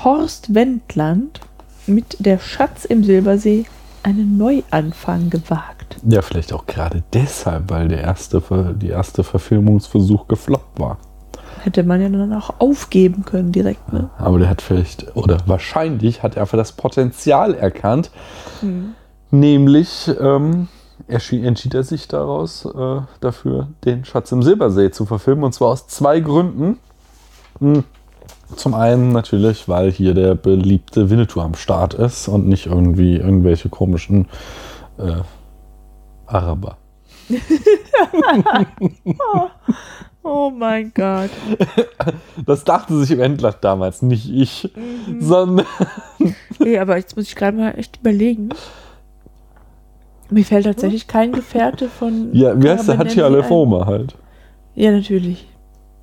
Horst 0.05 0.55
Wendland 0.55 1.41
mit 1.87 2.17
Der 2.19 2.39
Schatz 2.39 2.85
im 2.85 3.05
Silbersee 3.05 3.65
einen 4.03 4.37
Neuanfang 4.37 5.31
gewagt. 5.31 5.97
Ja, 6.09 6.23
vielleicht 6.23 6.53
auch 6.53 6.67
gerade 6.67 7.03
deshalb, 7.13 7.71
weil 7.71 7.89
der 7.89 8.01
erste, 8.01 8.43
die 8.77 8.89
erste 8.89 9.25
Verfilmungsversuch 9.25 10.29
gefloppt 10.29 10.81
war. 10.81 10.99
Hätte 11.61 11.85
man 11.85 12.01
ja 12.01 12.09
dann 12.09 12.33
auch 12.33 12.55
aufgeben 12.59 13.25
können 13.25 13.53
direkt, 13.53 13.93
ne? 13.93 14.11
Aber 14.19 14.39
der 14.41 14.49
hat 14.49 14.63
vielleicht, 14.63 15.17
oder 15.17 15.39
wahrscheinlich 15.47 16.23
hat 16.23 16.35
er 16.37 16.43
einfach 16.43 16.59
das 16.59 16.73
Potenzial 16.73 17.55
erkannt. 17.55 18.11
Nämlich 19.33 20.11
ähm, 20.21 20.69
entschied 21.09 21.75
er 21.75 21.83
sich 21.85 22.07
daraus 22.07 22.67
äh, 22.67 23.01
dafür, 23.21 23.69
den 23.85 24.05
Schatz 24.05 24.31
im 24.31 24.43
Silbersee 24.43 24.91
zu 24.91 25.07
verfilmen. 25.07 25.45
Und 25.45 25.53
zwar 25.53 25.71
aus 25.71 25.89
zwei 25.89 26.21
Gründen. 26.21 26.79
Hm. 27.59 27.85
Zum 28.55 28.75
einen 28.75 29.13
natürlich, 29.13 29.67
weil 29.69 29.91
hier 29.91 30.13
der 30.13 30.35
beliebte 30.35 31.09
Winnetou 31.09 31.41
am 31.41 31.55
Start 31.55 31.95
ist 31.95 32.29
und 32.29 32.47
nicht 32.47 32.67
irgendwie 32.67 33.17
irgendwelche 33.17 33.71
komischen 33.71 34.29
äh, 34.99 35.23
Araber. 36.27 36.77
Oh 40.25 40.53
mein 40.57 40.93
Gott. 40.95 41.31
Das 42.47 42.63
dachte 42.63 42.97
sich 42.97 43.11
im 43.11 43.19
Endler 43.19 43.53
damals, 43.53 44.03
nicht 44.03 44.31
ich, 44.31 44.71
sondern 45.19 45.67
Nee, 46.61 46.79
aber 46.79 46.97
jetzt 46.97 47.17
muss 47.17 47.27
ich 47.27 47.35
gerade 47.35 47.57
mal 47.57 47.77
echt 47.77 47.97
überlegen. 47.97 48.51
Mir 50.33 50.45
fällt 50.45 50.65
tatsächlich 50.65 51.07
kein 51.07 51.33
Gefährte 51.33 51.89
von. 51.89 52.31
ja, 52.33 52.61
wie 52.61 52.69
heißt 52.71 52.89
der 52.89 52.97
Nancy 52.97 53.23
ein. 53.23 53.33
Lefoma 53.33 53.87
halt. 53.87 54.17
Ja, 54.75 54.91
natürlich. 54.91 55.49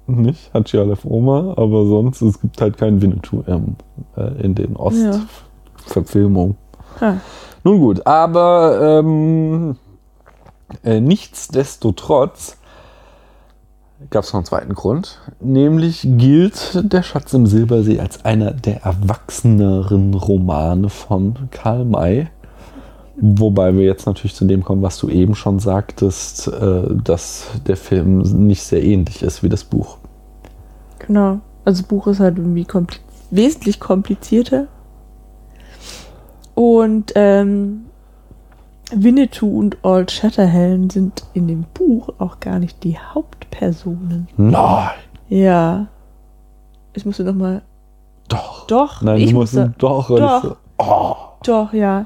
Nicht? 0.07 0.51
Hachi 0.53 0.77
Aleph 0.77 1.05
Oma, 1.05 1.53
aber 1.57 1.85
sonst, 1.85 2.21
es 2.21 2.39
gibt 2.41 2.59
halt 2.61 2.77
kein 2.77 2.99
Winnetou 3.01 3.43
ähm, 3.47 3.75
äh, 4.17 4.43
in 4.43 4.55
den 4.55 4.71
Ja. 4.73 4.79
Ost-Verfilmungen. 4.79 6.57
Ah, 6.99 7.15
Nun 7.63 7.79
gut, 7.79 8.05
aber 8.07 8.99
ähm, 9.03 9.75
äh, 10.83 10.99
nichtsdestotrotz 10.99 12.57
gab 14.09 14.23
es 14.23 14.31
noch 14.33 14.39
einen 14.39 14.45
zweiten 14.45 14.73
Grund, 14.73 15.19
nämlich 15.39 16.01
gilt 16.03 16.79
Der 16.91 17.03
Schatz 17.03 17.33
im 17.33 17.45
Silbersee 17.45 17.99
als 17.99 18.25
einer 18.25 18.51
der 18.51 18.83
erwachseneren 18.83 20.13
Romane 20.15 20.89
von 20.89 21.35
Karl 21.51 21.85
May. 21.85 22.27
Wobei 23.21 23.75
wir 23.75 23.83
jetzt 23.85 24.05
natürlich 24.05 24.35
zu 24.35 24.45
dem 24.45 24.63
kommen, 24.63 24.81
was 24.81 24.97
du 24.97 25.09
eben 25.09 25.35
schon 25.35 25.59
sagtest, 25.59 26.47
äh, 26.47 26.83
dass 27.03 27.47
der 27.67 27.75
Film 27.77 28.19
nicht 28.47 28.63
sehr 28.63 28.83
ähnlich 28.83 29.23
ist 29.23 29.43
wie 29.43 29.49
das 29.49 29.63
Buch. 29.63 29.97
genau. 30.99 31.39
Also 31.65 31.81
das 31.81 31.87
Buch 31.89 32.07
ist 32.07 32.19
halt 32.19 32.37
irgendwie 32.37 32.65
kompli 32.65 32.99
wesentlich 33.31 33.79
komplizierter. 33.79 34.67
Und 36.55 37.11
ähm, 37.15 37.85
Winnetou 38.91 39.59
und 39.59 39.77
Old 39.83 40.11
Shatterhand 40.11 40.91
sind 40.93 41.23
in 41.33 41.47
dem 41.47 41.65
Buch 41.73 42.09
auch 42.17 42.39
gar 42.39 42.59
nicht 42.59 42.83
die 42.83 42.97
Hauptpersonen. 42.97 44.27
Nein, 44.37 44.89
Ja. 45.29 45.87
Ich 46.93 47.05
musste 47.05 47.23
noch 47.23 47.35
mal. 47.35 47.61
doch. 48.29 48.65
Doch. 48.67 49.01
Nein, 49.03 49.19
ich 49.19 49.33
musste, 49.33 49.73
doch. 49.77 50.07
Doch. 50.09 50.43
so- 50.43 50.55
Oh. 50.81 51.15
Doch, 51.43 51.73
ja. 51.73 52.05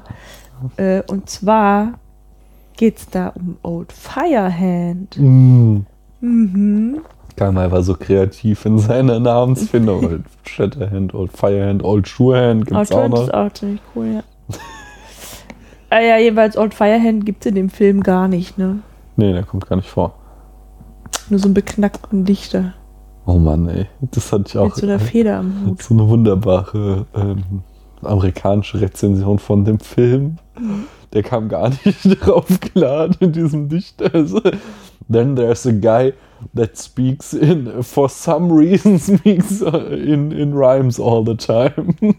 Äh, 0.76 1.02
und 1.08 1.28
zwar 1.28 1.94
geht's 2.76 3.08
da 3.08 3.28
um 3.28 3.56
Old 3.62 3.92
Firehand. 3.92 5.16
Mm. 5.18 5.80
Mhm. 6.20 7.00
Karl 7.36 7.54
war 7.54 7.82
so 7.82 7.94
kreativ 7.94 8.64
in 8.64 8.78
seiner 8.78 9.18
Namensfindung. 9.18 10.04
Old 10.08 10.24
Shatterhand, 10.44 11.14
Old 11.14 11.32
Firehand, 11.36 11.82
Old 11.82 12.06
Surehand 12.06 12.66
gibt's 12.66 12.92
auch 12.92 12.96
Outland 12.96 13.14
noch. 13.14 13.22
ist 13.24 13.34
auch 13.34 13.52
ziemlich 13.52 13.80
cool, 13.94 14.06
ja. 14.06 14.22
ah 15.90 16.00
ja, 16.00 16.18
jeweils 16.18 16.56
Old 16.56 16.74
Firehand 16.74 17.26
gibt's 17.26 17.46
in 17.46 17.56
dem 17.56 17.70
Film 17.70 18.02
gar 18.02 18.28
nicht, 18.28 18.56
ne? 18.56 18.78
Nee, 19.16 19.32
der 19.32 19.42
kommt 19.42 19.66
gar 19.66 19.76
nicht 19.76 19.88
vor. 19.88 20.14
Nur 21.28 21.38
so 21.40 21.46
einen 21.46 21.54
beknackten 21.54 22.24
Dichter 22.24 22.74
Oh 23.26 23.38
Mann, 23.38 23.68
ey. 23.68 23.86
Das 24.00 24.32
hatte 24.32 24.44
ich 24.48 24.58
auch. 24.58 24.66
mit 24.66 24.76
so 24.76 24.86
einer 24.86 24.98
Feder 24.98 25.38
am 25.38 25.64
äh, 25.64 25.70
Hut. 25.70 25.82
so 25.82 25.94
eine 25.94 26.08
wunderbare 26.08 27.06
ähm, 27.14 27.42
amerikanische 28.02 28.80
Rezension 28.80 29.38
von 29.38 29.64
dem 29.64 29.80
Film. 29.80 30.36
Der 31.12 31.22
kam 31.22 31.48
gar 31.48 31.70
nicht 31.84 32.26
drauf 32.26 32.46
klar 32.60 33.10
in 33.20 33.32
diesem 33.32 33.68
Dichter. 33.68 34.14
Also, 34.14 34.40
Then 35.08 35.36
there's 35.36 35.66
a 35.66 35.72
guy 35.72 36.14
that 36.54 36.76
speaks 36.78 37.34
in, 37.34 37.82
for 37.82 38.08
some 38.08 38.50
reason 38.50 38.98
speaks 39.18 39.60
in, 39.60 40.32
in 40.32 40.54
rhymes 40.54 40.98
all 40.98 41.24
the 41.24 41.36
time. 41.36 41.94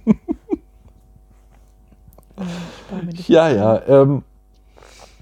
Ja, 3.28 3.50
ja. 3.50 3.82
Ähm, 3.88 4.24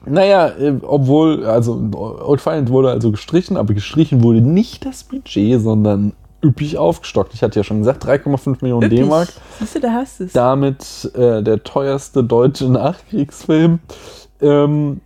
naja, 0.03 0.47
äh, 0.47 0.74
obwohl, 0.82 1.45
also 1.45 1.80
Old 1.93 2.41
Firehand 2.41 2.72
wurde 2.72 2.89
also 2.89 3.11
gestrichen, 3.11 3.55
aber 3.55 3.76
gestrichen 3.76 4.24
wurde 4.24 4.41
nicht 4.41 4.84
das 4.84 5.03
Budget, 5.03 5.61
sondern 5.61 6.14
üppig 6.43 6.77
aufgestockt. 6.77 7.33
Ich 7.33 7.41
hatte 7.41 7.59
ja 7.59 7.63
schon 7.63 7.79
gesagt, 7.79 8.05
3,5 8.05 8.57
Millionen. 8.61 8.89
D-Mark. 8.89 9.29
Siehst 9.59 9.75
du, 9.75 9.79
da 9.79 9.93
hast 9.93 10.19
du 10.19 10.25
es. 10.25 10.33
Damit 10.33 11.11
äh, 11.15 11.41
der 11.41 11.63
teuerste 11.63 12.23
deutsche 12.23 12.69
Nachkriegsfilm. 12.69 13.79
Ähm, 14.41 15.01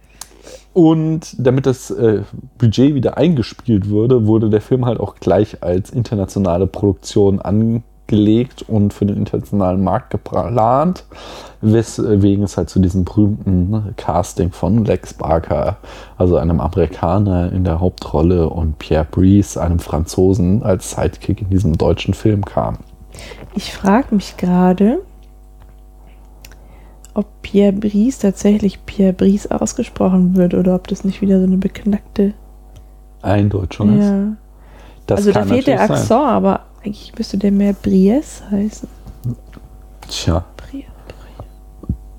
und 0.74 1.36
damit 1.40 1.66
das 1.66 1.90
äh, 1.90 2.22
Budget 2.60 2.94
wieder 2.94 3.18
eingespielt 3.18 3.90
wurde, 3.90 4.28
wurde 4.28 4.50
der 4.50 4.62
Film 4.62 4.86
halt 4.86 5.00
auch 5.00 5.16
gleich 5.16 5.64
als 5.64 5.90
internationale 5.90 6.68
Produktion 6.68 7.42
angelegt 8.08 8.64
und 8.68 8.94
für 8.94 9.06
den 9.06 9.18
internationalen 9.18 9.84
Markt 9.84 10.12
geplant, 10.12 11.04
weswegen 11.62 12.44
es 12.44 12.58
halt 12.58 12.70
zu 12.70 12.80
diesem 12.80 13.04
berühmten 13.04 13.70
ne, 13.70 13.94
Casting 13.98 14.52
von 14.52 14.86
Lex 14.86 15.14
Barker, 15.14 15.78
also 16.18 16.38
einem 16.38 16.60
Amerikaner 16.60 17.52
in 17.52 17.64
der 17.64 17.80
Hauptrolle, 17.80 18.50
und 18.50 18.80
Pierre 18.80 19.08
Brice, 19.10 19.58
einem 19.58 19.80
Franzosen, 19.80 20.64
als 20.64 20.92
Sidekick 20.92 21.42
in 21.42 21.50
diesem 21.50 21.78
deutschen 21.78 22.14
Film 22.14 22.46
kam. 22.46 22.78
Ich 23.56 23.74
frage 23.74 24.16
mich 24.16 24.38
gerade, 24.38 25.00
ob 27.14 27.26
Pierre 27.42 27.74
Brice 27.74 28.20
tatsächlich 28.20 28.86
Pierre 28.86 29.14
Brice 29.14 29.48
ausgesprochen 29.48 30.36
wird 30.36 30.54
oder 30.54 30.76
ob 30.76 30.88
das 30.88 31.04
nicht 31.04 31.22
wieder 31.22 31.40
so 31.40 31.46
eine 31.46 31.58
beknackte. 31.58 32.34
Ein 33.22 33.50
Deutscher 33.50 33.86
ist. 33.86 34.06
Ja. 34.06 34.28
Das 35.08 35.20
also 35.20 35.32
da 35.32 35.44
fehlt 35.44 35.68
der 35.68 35.82
Akzent, 35.82 36.12
aber 36.12 36.62
eigentlich 36.88 37.14
müsste 37.18 37.38
der 37.38 37.52
mehr 37.52 37.74
Bries 37.74 38.42
heißen. 38.50 38.88
Tja, 40.08 40.46
Brie, 40.56 40.86
Brie. 41.08 41.46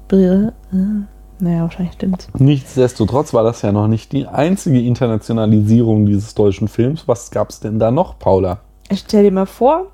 Brie. 0.08 0.48
Ah. 0.72 1.06
Naja, 1.40 1.62
wahrscheinlich 1.62 1.94
stimmt's. 1.94 2.26
nichtsdestotrotz 2.38 3.32
war 3.32 3.44
das 3.44 3.62
ja 3.62 3.70
noch 3.70 3.86
nicht 3.86 4.10
die 4.12 4.26
einzige 4.26 4.80
Internationalisierung 4.80 6.04
dieses 6.06 6.34
deutschen 6.34 6.66
Films. 6.66 7.06
Was 7.06 7.30
gab 7.30 7.50
es 7.50 7.60
denn 7.60 7.78
da 7.78 7.90
noch, 7.92 8.18
Paula? 8.18 8.58
Stell 8.92 9.22
dir 9.22 9.30
mal 9.30 9.46
vor, 9.46 9.86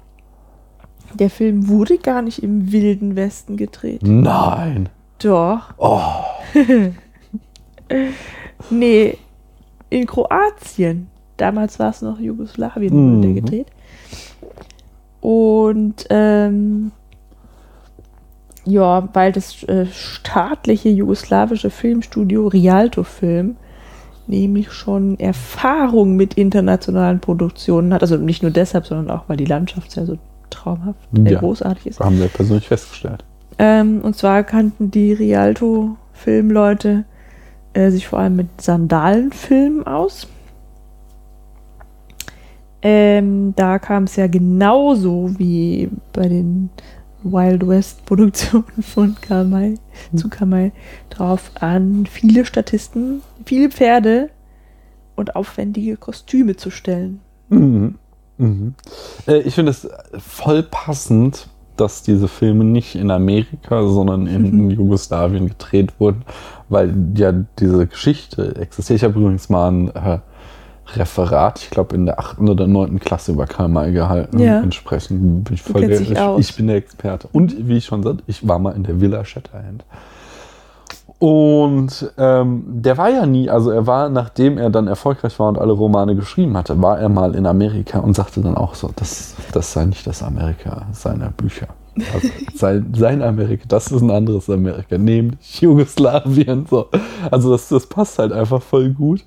der 1.13 1.29
Film 1.29 1.69
wurde 1.69 1.99
gar 1.99 2.23
nicht 2.23 2.43
im 2.43 2.73
Wilden 2.73 3.15
Westen 3.15 3.57
gedreht. 3.59 4.01
Nein. 4.03 4.89
Doch. 5.23 5.75
Oh, 5.77 6.01
Nee, 8.71 9.19
in 9.91 10.07
Kroatien. 10.07 11.09
Damals 11.37 11.79
war 11.79 11.91
es 11.91 12.01
noch 12.01 12.19
Jugoslawien, 12.19 12.95
Mhm. 12.95 13.17
wurde 13.17 13.27
der 13.35 13.43
gedreht. 13.43 13.67
Und 15.25 16.05
ähm, 16.11 16.93
ja, 18.67 19.09
weil 19.15 19.33
das 19.33 19.63
äh, 19.63 19.87
staatliche 19.87 20.91
jugoslawische 20.91 21.71
Filmstudio 21.71 22.49
Rialto 22.49 23.05
Film 23.05 23.57
nämlich 24.27 24.71
schon 24.71 25.19
Erfahrung 25.19 26.17
mit 26.17 26.35
internationalen 26.35 27.21
Produktionen 27.21 27.95
hat. 27.95 28.03
Also 28.03 28.19
nicht 28.19 28.43
nur 28.43 28.53
deshalb, 28.53 28.85
sondern 28.85 29.17
auch, 29.17 29.25
weil 29.27 29.39
die 29.39 29.47
Landschaft 29.47 29.97
ja 29.97 30.05
so 30.05 30.19
traumhaft, 30.51 30.99
äh, 31.17 31.33
Ja. 31.33 31.41
großartig 31.41 31.87
ist. 31.87 32.01
haben 32.01 32.21
wir 32.21 32.29
persönlich 32.29 32.69
festgestellt. 32.69 33.25
Ähm, 33.59 34.03
und 34.03 34.17
zwar 34.17 34.43
kannten 34.43 34.91
die 34.91 35.15
Rialto-Filmleute 35.15 37.05
äh, 37.73 37.91
sich 37.91 38.09
vor 38.09 38.19
allem 38.19 38.37
mit 38.37 38.61
Sandalenfilmen 38.61 39.87
aus. 39.87 40.29
Ähm, 42.87 43.55
da 43.57 43.79
kam 43.79 44.05
es 44.05 44.17
ja 44.17 44.27
genauso 44.27 45.31
wie 45.39 45.89
bei 46.13 46.29
den 46.29 46.69
Wild 47.23 47.67
West 47.67 48.05
Produktionen 48.05 48.67
von 48.83 49.17
Karl 49.23 49.47
May, 49.47 49.75
zu 50.15 50.29
Karl 50.29 50.49
May 50.49 50.73
drauf 51.09 51.51
an, 51.61 52.07
viele 52.07 52.45
Statisten, 52.45 53.23
viele 53.47 53.71
Pferde 53.71 54.29
und 55.17 55.35
aufwendige 55.35 55.97
Kostüme 55.97 56.57
zu 56.57 56.71
stellen. 56.71 57.21
Mhm. 57.49 57.95
Mhm. 58.37 58.75
Äh, 59.27 59.39
ich 59.39 59.55
finde 59.55 59.71
es 59.71 59.89
voll 60.19 60.63
passend, 60.65 61.49
dass 61.77 62.03
diese 62.03 62.29
Filme 62.29 62.65
nicht 62.65 62.95
in 62.97 63.11
Amerika, 63.11 63.87
sondern 63.87 64.27
in 64.27 64.65
Mhm. 64.65 64.71
Jugoslawien 64.73 65.49
gedreht 65.49 65.99
wurden, 65.99 66.23
weil 66.69 66.95
ja 67.17 67.33
diese 67.59 67.87
Geschichte 67.87 68.57
existiert. 68.57 68.99
Ich 68.99 69.05
habe 69.05 69.19
übrigens 69.19 69.49
mal 69.49 69.71
ein 69.71 69.89
äh, 69.89 70.19
Referat, 70.95 71.61
ich 71.61 71.71
glaube 71.71 71.95
in 71.97 72.07
der 72.07 72.19
achten 72.19 72.49
oder 72.49 72.67
neunten 72.67 73.01
Klasse 73.01 73.33
über 73.33 73.47
Karl 73.47 73.69
May 73.69 73.93
gehalten. 73.93 74.39
Ja. 74.39 74.61
Entsprechend 74.61 75.45
bin 75.45 75.55
ich 75.55 75.63
voll 75.63 75.87
der, 75.87 76.01
ich, 76.01 76.11
ich 76.39 76.57
bin 76.57 76.67
der 76.67 76.77
Experte. 76.77 77.29
Und 77.33 77.69
wie 77.69 77.79
ich 77.79 77.87
schon 77.87 78.03
sagte, 78.03 78.23
ich 78.27 78.47
war 78.47 78.59
mal 78.59 78.73
in 78.73 78.85
der 78.85 79.01
Villa 79.01 79.25
Shatterhand. 79.25 79.85
Und 81.19 82.13
ähm, 82.19 82.65
der 82.67 82.99
war 82.99 83.09
ja 83.09 83.25
nie, 83.25 83.49
also 83.49 83.71
er 83.71 83.87
war, 83.87 84.11
nachdem 84.11 84.59
er 84.59 84.69
dann 84.69 84.89
erfolgreich 84.89 85.39
war 85.39 85.49
und 85.49 85.59
alle 85.59 85.73
Romane 85.73 86.17
geschrieben 86.17 86.57
hatte, 86.57 86.83
war 86.83 86.99
er 86.99 87.09
mal 87.09 87.35
in 87.35 87.47
Amerika 87.47 88.01
und 88.01 88.15
sagte 88.15 88.43
dann 88.43 88.57
auch 88.57 88.75
so, 88.75 88.91
das, 88.95 89.35
das 89.53 89.73
sei 89.73 89.87
nicht 89.87 90.07
das 90.07 90.23
Amerika 90.23 90.87
seiner 90.93 91.31
Bücher. 91.31 91.69
Also 92.13 92.29
sein, 92.55 92.93
sein 92.95 93.23
Amerika, 93.23 93.65
das 93.69 93.91
ist 93.91 94.03
ein 94.03 94.11
anderes 94.11 94.51
Amerika, 94.51 94.99
nämlich 94.99 95.61
Jugoslawien. 95.61 96.67
So. 96.69 96.89
Also 97.31 97.53
das, 97.53 97.69
das 97.69 97.87
passt 97.87 98.19
halt 98.19 98.33
einfach 98.33 98.61
voll 98.61 98.91
gut, 98.91 99.25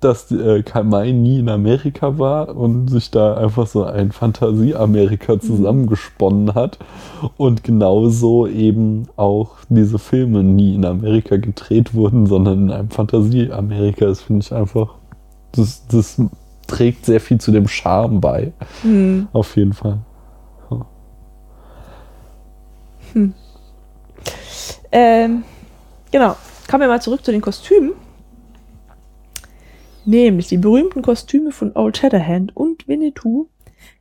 dass 0.00 0.30
äh, 0.30 0.62
Karl 0.62 0.84
May 0.84 1.12
nie 1.12 1.40
in 1.40 1.48
Amerika 1.48 2.18
war 2.18 2.56
und 2.56 2.88
sich 2.88 3.10
da 3.10 3.36
einfach 3.36 3.66
so 3.66 3.84
ein 3.84 4.12
Fantasie-Amerika 4.12 5.40
zusammengesponnen 5.40 6.54
hat 6.54 6.78
und 7.36 7.64
genauso 7.64 8.46
eben 8.46 9.08
auch 9.16 9.56
diese 9.68 9.98
Filme 9.98 10.44
nie 10.44 10.74
in 10.74 10.84
Amerika 10.84 11.36
gedreht 11.36 11.94
wurden, 11.94 12.26
sondern 12.26 12.64
in 12.64 12.70
einem 12.70 12.90
Fantasie-Amerika. 12.90 14.06
Das 14.06 14.20
finde 14.20 14.44
ich 14.44 14.52
einfach, 14.52 14.94
das, 15.52 15.86
das 15.88 16.22
trägt 16.68 17.06
sehr 17.06 17.20
viel 17.20 17.40
zu 17.40 17.50
dem 17.50 17.66
Charme 17.66 18.20
bei. 18.20 18.52
Hm. 18.82 19.28
Auf 19.32 19.56
jeden 19.56 19.72
Fall. 19.72 19.98
Ähm, 24.92 25.44
genau. 26.10 26.36
Kommen 26.70 26.82
wir 26.82 26.88
mal 26.88 27.00
zurück 27.02 27.24
zu 27.24 27.32
den 27.32 27.40
Kostümen. 27.40 27.92
Nämlich 30.08 30.48
die 30.48 30.56
berühmten 30.56 31.02
Kostüme 31.02 31.52
von 31.52 31.72
Old 31.76 31.98
Shatterhand 31.98 32.56
und 32.56 32.88
Winnetou 32.88 33.46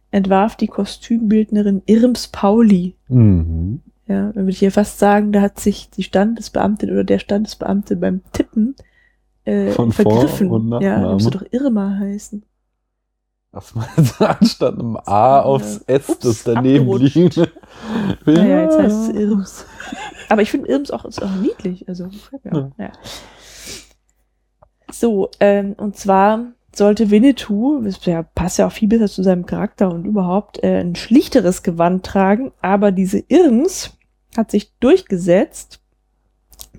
entwarf 0.09 0.55
die 0.55 0.67
Kostümbildnerin 0.67 1.81
Irms 1.85 2.29
Pauli. 2.29 2.95
Mhm. 3.09 3.81
Ja, 4.07 4.27
dann 4.27 4.35
würde 4.35 4.51
ich 4.51 4.59
hier 4.59 4.71
fast 4.71 4.99
sagen, 4.99 5.33
da 5.33 5.41
hat 5.41 5.59
sich 5.59 5.89
die 5.89 6.03
Standesbeamtin 6.03 6.91
oder 6.91 7.03
der 7.03 7.19
Standesbeamte 7.19 7.97
beim 7.97 8.21
Tippen 8.31 8.75
äh, 9.43 9.71
Von 9.71 9.91
Vor- 9.91 10.05
vergriffen. 10.11 10.49
und 10.49 10.81
ja, 10.81 11.13
müsste 11.13 11.31
doch 11.31 11.43
Irma 11.51 11.97
heißen. 11.99 12.41
Meinst 13.73 13.75
du, 14.19 14.25
anstatt 14.29 14.79
einem 14.79 14.97
A 15.05 15.41
aufs 15.41 15.79
S, 15.87 16.09
Ups, 16.09 16.19
das 16.19 16.43
daneben 16.43 16.85
abgerutscht. 16.89 17.15
liegt? 17.15 17.37
Naja, 18.25 18.61
jetzt 18.63 18.77
heißt 18.79 19.09
es 19.09 19.09
Irms. 19.09 19.65
Aber 20.29 20.41
ich 20.41 20.51
finde 20.51 20.69
Irms 20.69 20.89
auch, 20.91 21.03
ist 21.05 21.21
auch 21.21 21.35
niedlich. 21.41 21.87
Also, 21.89 22.09
mir 22.43 22.53
auch. 22.53 22.71
Ja. 22.79 22.91
So, 24.91 25.29
ähm, 25.39 25.73
und 25.77 25.95
zwar 25.97 26.53
sollte 26.73 27.09
Winnetou, 27.09 27.81
das 27.81 27.99
passt 28.35 28.59
ja 28.59 28.67
auch 28.67 28.71
viel 28.71 28.87
besser 28.87 29.07
zu 29.07 29.23
seinem 29.23 29.45
Charakter 29.45 29.91
und 29.91 30.05
überhaupt, 30.05 30.63
äh, 30.63 30.79
ein 30.79 30.95
schlichteres 30.95 31.63
Gewand 31.63 32.05
tragen, 32.05 32.51
aber 32.61 32.91
diese 32.91 33.23
Irms 33.27 33.97
hat 34.37 34.51
sich 34.51 34.71
durchgesetzt 34.79 35.81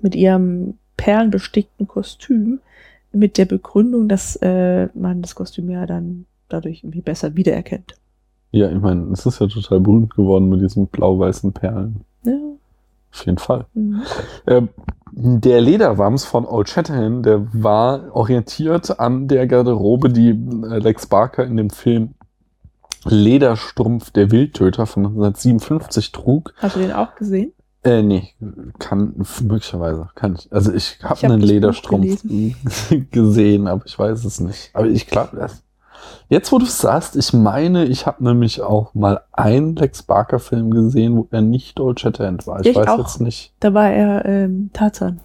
mit 0.01 0.15
ihrem 0.15 0.77
perlenbestickten 0.95 1.87
Kostüm 1.87 2.59
mit 3.11 3.37
der 3.37 3.45
Begründung, 3.45 4.07
dass 4.07 4.35
äh, 4.37 4.87
man 4.93 5.21
das 5.21 5.35
Kostüm 5.35 5.69
ja 5.69 5.85
dann 5.85 6.25
dadurch 6.47 6.83
irgendwie 6.83 7.01
besser 7.01 7.35
wiedererkennt. 7.35 7.95
Ja, 8.51 8.71
ich 8.71 8.79
meine, 8.79 9.11
es 9.11 9.25
ist 9.25 9.39
ja 9.39 9.47
total 9.47 9.79
berühmt 9.79 10.15
geworden 10.15 10.49
mit 10.49 10.61
diesen 10.61 10.87
blau-weißen 10.87 11.53
Perlen. 11.53 12.01
Ja. 12.23 12.33
Auf 13.11 13.25
jeden 13.25 13.37
Fall. 13.37 13.65
Mhm. 13.73 14.01
Ähm, 14.47 14.69
der 15.11 15.61
Lederwams 15.61 16.25
von 16.25 16.45
Old 16.45 16.69
Shatterhand, 16.69 17.25
der 17.25 17.47
war 17.53 18.15
orientiert 18.15 18.99
an 18.99 19.27
der 19.27 19.47
Garderobe, 19.47 20.09
die 20.09 20.29
äh, 20.29 20.79
Lex 20.79 21.07
Barker 21.07 21.45
in 21.45 21.57
dem 21.57 21.69
Film 21.69 22.15
Lederstrumpf 23.05 24.11
der 24.11 24.31
Wildtöter 24.31 24.85
von 24.85 25.05
1957 25.05 26.11
trug. 26.11 26.53
Hast 26.57 26.75
du 26.75 26.79
den 26.79 26.91
auch 26.91 27.15
gesehen? 27.15 27.53
Äh, 27.83 28.01
nee, 28.01 28.33
kann, 28.77 29.13
möglicherweise, 29.41 30.09
kann 30.15 30.35
ich. 30.35 30.51
Also 30.51 30.73
ich 30.73 30.99
habe 31.01 31.15
hab 31.15 31.23
einen 31.23 31.41
Lederstrumpf 31.41 32.23
gesehen, 33.11 33.67
aber 33.67 33.85
ich 33.85 33.97
weiß 33.97 34.25
es 34.25 34.41
nicht. 34.41 34.69
Aber 34.73 34.87
ich 34.87 35.07
glaube, 35.07 35.37
das- 35.37 35.63
jetzt 36.29 36.51
wo 36.51 36.57
du 36.59 36.65
es 36.65 36.77
sagst, 36.79 37.15
ich 37.15 37.33
meine, 37.33 37.85
ich 37.85 38.05
habe 38.05 38.23
nämlich 38.23 38.61
auch 38.61 38.93
mal 38.93 39.21
einen 39.31 39.75
Lex 39.75 40.03
Barker 40.03 40.39
Film 40.39 40.71
gesehen, 40.71 41.15
wo 41.17 41.27
er 41.31 41.41
nicht 41.41 41.79
Old 41.79 41.99
Shatterhand 41.99 42.45
war. 42.47 42.61
Ich, 42.61 42.67
Ich 42.67 42.75
weiß 42.75 42.87
auch. 42.87 42.99
jetzt 42.99 43.21
nicht. 43.21 43.53
Da 43.59 43.73
war 43.73 43.89
er 43.89 44.25
ähm, 44.25 44.69
Tarzan. 44.73 45.19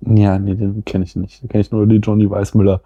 Ja, 0.00 0.38
nee, 0.38 0.54
den 0.54 0.84
kenne 0.84 1.04
ich 1.04 1.14
nicht. 1.16 1.42
Den 1.42 1.48
kenne 1.48 1.60
ich 1.62 1.70
nur 1.70 1.86
die 1.86 1.96
Johnny 1.96 2.28
Weissmüller. 2.28 2.80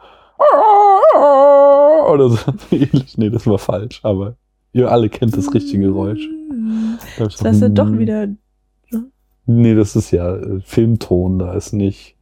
Oder 2.12 2.28
so 2.30 2.38
ähnlich. 2.70 3.16
Nee, 3.16 3.30
das 3.30 3.46
war 3.46 3.58
falsch, 3.58 4.00
aber 4.02 4.34
ihr 4.72 4.90
alle 4.90 5.08
kennt 5.08 5.36
das 5.36 5.52
richtige 5.54 5.86
Geräusch. 5.86 6.28
Da 7.18 7.26
ich 7.26 7.36
Das 7.36 7.44
heißt 7.44 7.62
ja 7.62 7.68
doch 7.68 7.90
wieder, 7.92 8.28
Nee, 9.48 9.76
das 9.76 9.94
ist 9.94 10.10
ja 10.10 10.34
äh, 10.36 10.60
Filmton, 10.60 11.38
da 11.38 11.54
ist 11.54 11.72
nicht 11.72 12.16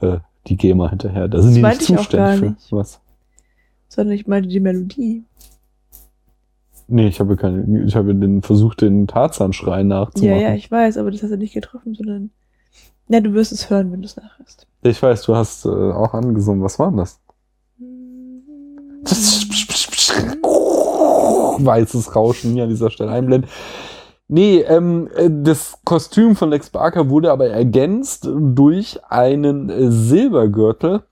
äh, 0.00 0.18
die 0.46 0.56
GEMA 0.56 0.90
hinterher. 0.90 1.28
Da 1.28 1.40
sind 1.40 1.62
Das 1.62 1.78
die 1.78 1.92
nicht 1.92 1.98
zuständig 2.00 2.54
für. 2.68 2.76
Was? 2.76 3.00
Sondern 3.94 4.14
ich 4.14 4.26
meine 4.26 4.46
die 4.46 4.60
Melodie. 4.60 5.24
Nee, 6.86 7.08
ich 7.08 7.18
habe 7.20 7.36
keine, 7.36 7.84
ich 7.86 7.96
habe 7.96 8.14
den 8.14 8.42
versucht, 8.42 8.82
den 8.82 9.06
Tarzan-Schrei 9.06 9.78
Ja, 9.78 9.84
nachzumachen. 9.84 10.40
ja, 10.40 10.54
ich 10.54 10.70
weiß, 10.70 10.98
aber 10.98 11.10
das 11.10 11.22
hast 11.22 11.30
du 11.30 11.38
nicht 11.38 11.54
getroffen, 11.54 11.94
sondern. 11.94 12.30
Na, 13.08 13.20
du 13.20 13.32
wirst 13.34 13.52
es 13.52 13.70
hören, 13.70 13.92
wenn 13.92 14.00
du 14.02 14.06
es 14.06 14.16
nachhörst. 14.16 14.66
ich 14.82 15.02
weiß, 15.02 15.22
du 15.22 15.34
hast 15.36 15.64
äh, 15.66 15.68
auch 15.68 16.14
angesungen. 16.14 16.62
Was 16.62 16.78
war 16.78 16.88
denn 16.90 16.98
das? 16.98 17.20
Weißes 21.58 22.14
Rauschen 22.16 22.52
hier 22.52 22.64
an 22.64 22.68
dieser 22.70 22.90
Stelle 22.90 23.10
einblenden. 23.10 23.50
Nee, 24.26 24.60
ähm, 24.60 25.08
äh, 25.16 25.30
das 25.30 25.78
Kostüm 25.84 26.34
von 26.34 26.50
Lex 26.50 26.70
Barker 26.70 27.10
wurde 27.10 27.30
aber 27.30 27.48
ergänzt 27.48 28.26
durch 28.30 28.98
einen 29.08 29.68
äh, 29.68 29.90
Silbergürtel. 29.90 31.02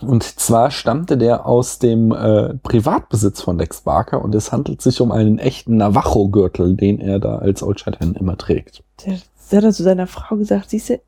Und 0.00 0.22
zwar 0.22 0.70
stammte 0.70 1.16
der 1.16 1.46
aus 1.46 1.78
dem 1.78 2.12
äh, 2.12 2.54
Privatbesitz 2.54 3.40
von 3.40 3.58
Lex 3.58 3.82
Barker 3.82 4.22
und 4.22 4.34
es 4.34 4.52
handelt 4.52 4.82
sich 4.82 5.00
um 5.00 5.12
einen 5.12 5.38
echten 5.38 5.76
Navajo-Gürtel, 5.76 6.76
den 6.76 7.00
er 7.00 7.18
da 7.18 7.38
als 7.38 7.62
Old 7.62 7.80
Shatterhand 7.80 8.16
immer 8.18 8.36
trägt. 8.36 8.82
Der, 9.04 9.18
der 9.50 9.58
hat 9.58 9.64
er 9.64 9.72
zu 9.72 9.82
seiner 9.82 10.06
Frau 10.06 10.36
gesagt, 10.36 10.70
siehst 10.70 10.90
du, 10.90 11.00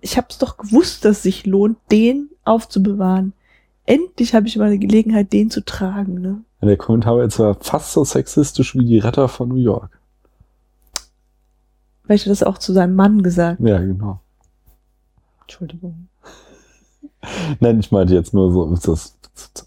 ich 0.00 0.16
hab's 0.16 0.38
doch 0.38 0.56
gewusst, 0.56 1.04
dass 1.04 1.18
es 1.18 1.22
sich 1.22 1.46
lohnt, 1.46 1.78
den 1.90 2.30
aufzubewahren. 2.44 3.32
Endlich 3.86 4.34
habe 4.34 4.48
ich 4.48 4.56
mal 4.56 4.66
eine 4.66 4.78
Gelegenheit, 4.78 5.32
den 5.32 5.50
zu 5.50 5.64
tragen, 5.64 6.20
ne? 6.20 6.42
Der 6.62 6.76
Kommentar 6.76 7.16
war 7.16 7.22
jetzt 7.22 7.40
fast 7.60 7.92
so 7.92 8.04
sexistisch 8.04 8.74
wie 8.74 8.84
die 8.84 8.98
Retter 8.98 9.28
von 9.28 9.48
New 9.48 9.56
York. 9.56 10.00
Er 12.08 12.16
das 12.16 12.42
auch 12.42 12.58
zu 12.58 12.72
seinem 12.72 12.94
Mann 12.94 13.22
gesagt. 13.22 13.60
Ja, 13.60 13.78
genau. 13.78 14.20
Entschuldigung. 15.42 16.08
Nein, 17.60 17.80
ich 17.80 17.92
meinte 17.92 18.14
jetzt 18.14 18.34
nur 18.34 18.52
so, 18.52 18.72
ist 18.72 18.88
das, 18.88 19.16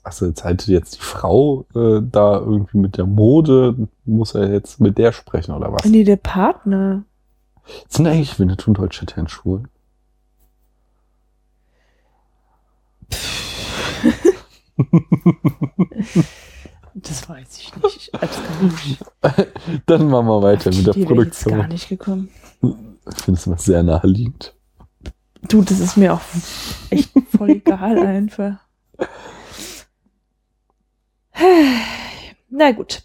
also 0.03 0.27
jetzt 0.27 0.43
haltet 0.43 0.67
jetzt 0.67 0.95
die 0.95 1.01
Frau 1.01 1.65
äh, 1.75 2.01
da 2.01 2.39
irgendwie 2.39 2.77
mit 2.77 2.97
der 2.97 3.05
Mode, 3.05 3.75
muss 4.05 4.35
er 4.35 4.51
jetzt 4.51 4.79
mit 4.79 4.97
der 4.97 5.11
sprechen 5.11 5.53
oder 5.53 5.71
was? 5.71 5.85
Nee, 5.85 6.03
der 6.03 6.17
Partner. 6.17 7.03
Sind 7.87 8.07
eigentlich 8.07 8.39
Winnetou 8.39 8.71
und 8.71 8.79
Deutsche 8.79 9.05
schwul? 9.27 9.63
Das 16.95 17.29
weiß 17.29 17.59
ich 17.59 17.71
nicht. 17.83 18.11
Dann 19.85 20.09
machen 20.09 20.27
wir 20.27 20.41
weiter 20.41 20.71
mit 20.71 20.87
der 20.87 20.95
wäre 20.95 21.13
ich 21.13 21.19
jetzt 21.25 21.45
gar 21.45 21.55
Produktion. 21.57 21.69
nicht 21.69 21.89
gekommen. 21.89 22.29
Ich 22.61 23.23
finde 23.23 23.39
es 23.39 23.47
immer 23.47 23.57
sehr 23.57 23.83
naheliegend. 23.83 24.53
Du, 25.47 25.61
das 25.61 25.79
ist 25.79 25.95
mir 25.97 26.13
auch 26.13 26.21
echt 26.89 27.11
voll 27.35 27.51
egal 27.51 27.97
einfach. 28.05 28.57
Na 32.49 32.71
gut. 32.71 33.03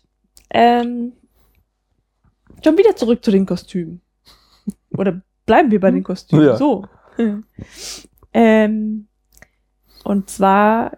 Ähm, 0.50 1.12
schon 2.62 2.78
wieder 2.78 2.96
zurück 2.96 3.24
zu 3.24 3.30
den 3.30 3.46
Kostümen. 3.46 4.00
Oder 4.96 5.20
bleiben 5.46 5.70
wir 5.70 5.80
bei 5.80 5.90
den 5.90 6.02
Kostümen? 6.02 6.46
Ja. 6.46 6.56
So. 6.56 6.86
ähm, 8.32 9.06
und 10.04 10.30
zwar 10.30 10.96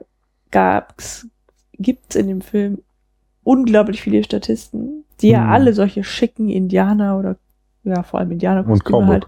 gab's, 0.50 1.26
gibt's 1.72 2.16
in 2.16 2.28
dem 2.28 2.40
Film 2.40 2.82
unglaublich 3.42 4.00
viele 4.00 4.24
Statisten, 4.24 5.04
die 5.20 5.28
ja 5.28 5.42
Mhm. 5.44 5.50
alle 5.50 5.72
solche 5.74 6.04
schicken 6.04 6.48
Indianer 6.48 7.18
oder 7.18 7.36
ja 7.84 8.02
vor 8.02 8.18
allem 8.20 8.28
Und 8.28 8.32
Indianerkostüme 8.32 9.06
halt 9.06 9.26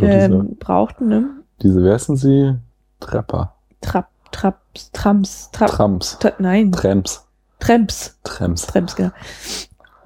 ähm, 0.00 0.56
brauchten, 0.58 1.08
ne? 1.08 1.35
Diese, 1.62 1.82
wer 1.82 1.98
sind 1.98 2.16
sie? 2.16 2.54
Trapper. 3.00 3.54
Trap, 3.80 4.08
Traps, 4.32 4.90
Trams, 4.92 5.50
Trap, 5.52 5.70
Trams. 5.70 6.18
Tra 6.18 6.32
nein, 6.38 6.72
Tramps. 6.72 7.26
Tramps, 7.58 8.18
Trams. 8.22 8.66
Tramps, 8.66 8.96
genau. 8.96 9.10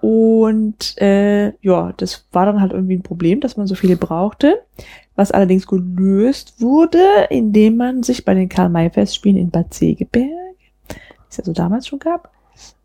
Und 0.00 0.96
äh, 0.98 1.52
ja, 1.60 1.92
das 1.96 2.26
war 2.32 2.46
dann 2.46 2.60
halt 2.60 2.72
irgendwie 2.72 2.96
ein 2.96 3.02
Problem, 3.02 3.40
dass 3.40 3.56
man 3.56 3.66
so 3.66 3.74
viele 3.74 3.96
brauchte, 3.96 4.62
was 5.14 5.30
allerdings 5.30 5.66
gelöst 5.66 6.60
wurde, 6.60 7.26
indem 7.28 7.76
man 7.76 8.02
sich 8.02 8.24
bei 8.24 8.32
den 8.32 8.48
Karl-May-Festspielen 8.48 9.36
in 9.36 9.50
Bad 9.50 9.74
Segeberg, 9.74 10.56
die 10.88 10.96
es 11.28 11.36
ja 11.36 11.44
so 11.44 11.52
damals 11.52 11.86
schon 11.86 11.98
gab, 11.98 12.32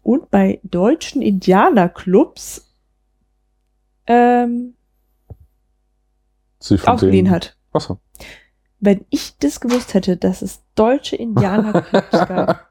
und 0.04 0.30
bei 0.30 0.60
deutschen 0.64 1.22
Indianerclubs 1.22 2.70
ähm, 4.08 4.74
ausgeliehen 6.86 7.30
hat. 7.30 7.56
Achso. 7.72 8.00
Wenn 8.86 9.06
ich 9.10 9.38
das 9.40 9.60
gewusst 9.60 9.94
hätte, 9.94 10.16
dass 10.18 10.42
es 10.42 10.64
deutsche 10.76 11.16
Indianerclubs 11.16 12.12
gab, 12.12 12.70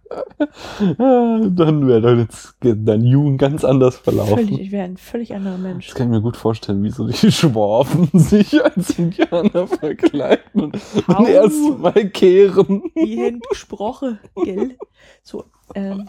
Dann 0.98 1.86
wäre 1.88 2.18
jetzt 2.20 2.54
dein 2.60 3.02
Jugend 3.02 3.38
ganz 3.40 3.64
anders 3.64 3.96
verlaufen. 3.98 4.36
völlig, 4.36 4.60
ich 4.60 4.70
wäre 4.72 4.84
ein 4.84 4.96
völlig 4.96 5.34
anderer 5.34 5.58
Mensch. 5.58 5.88
Das 5.88 5.94
kann 5.96 6.06
ich 6.08 6.12
mir 6.12 6.20
gut 6.22 6.36
vorstellen, 6.36 6.82
wie 6.82 6.90
so 6.90 7.06
die 7.06 7.14
Schwaben 7.32 8.08
sich 8.12 8.62
als 8.62 8.98
Indianer 8.98 9.66
verkleiden 9.66 10.62
und 10.62 10.76
Au. 11.08 11.12
dann 11.14 11.26
erstmal 11.26 12.08
kehren. 12.10 12.82
Wie 12.94 13.40
gesprochen, 13.50 14.18
gell? 14.44 14.76
So, 15.22 15.44
ähm, 15.74 16.08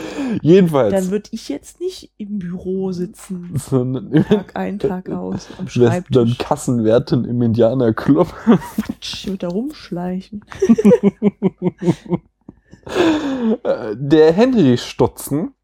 Jedenfalls. 0.42 0.92
dann 0.92 1.10
würde 1.10 1.28
ich 1.32 1.48
jetzt 1.48 1.80
nicht 1.80 2.12
im 2.18 2.38
Büro 2.38 2.92
sitzen, 2.92 3.52
sondern 3.54 4.10
Tag 4.28 4.56
ein, 4.56 4.78
Tag 4.78 5.10
aus, 5.10 5.48
am 5.58 5.66
wärst 5.74 6.06
dann 6.10 6.28
Schreibtisch. 6.28 6.38
Kassenwertin 6.38 7.24
im 7.24 7.42
Indianerclub. 7.42 8.32
Ich 9.00 9.26
würde 9.26 9.38
da 9.38 9.48
rumschleichen. 9.48 10.44
Der 13.94 14.32
Henry 14.32 14.76
Stutzen 14.76 15.54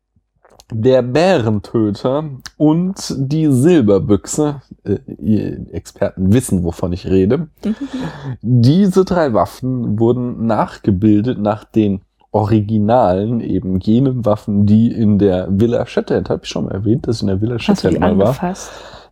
Der 0.70 1.02
Bärentöter 1.02 2.30
und 2.56 3.14
die 3.16 3.50
Silberbüchse, 3.50 4.62
äh, 4.84 4.98
ihr 5.18 5.72
Experten 5.72 6.32
wissen, 6.32 6.62
wovon 6.62 6.92
ich 6.92 7.06
rede. 7.06 7.48
Diese 8.42 9.04
drei 9.04 9.32
Waffen 9.32 9.98
wurden 9.98 10.46
nachgebildet 10.46 11.38
nach 11.38 11.64
den 11.64 12.02
Originalen, 12.30 13.40
eben 13.40 13.80
jenen 13.80 14.24
Waffen, 14.24 14.66
die 14.66 14.92
in 14.92 15.18
der 15.18 15.48
Villa 15.50 15.86
Shatterhand, 15.86 16.28
habe 16.30 16.40
ich 16.44 16.48
schon 16.48 16.66
mal 16.66 16.72
erwähnt, 16.72 17.06
dass 17.06 17.16
ich 17.16 17.22
in 17.22 17.28
der 17.28 17.40
Villa 17.40 17.56
die 17.56 17.98
mal 17.98 18.18
war. 18.18 18.36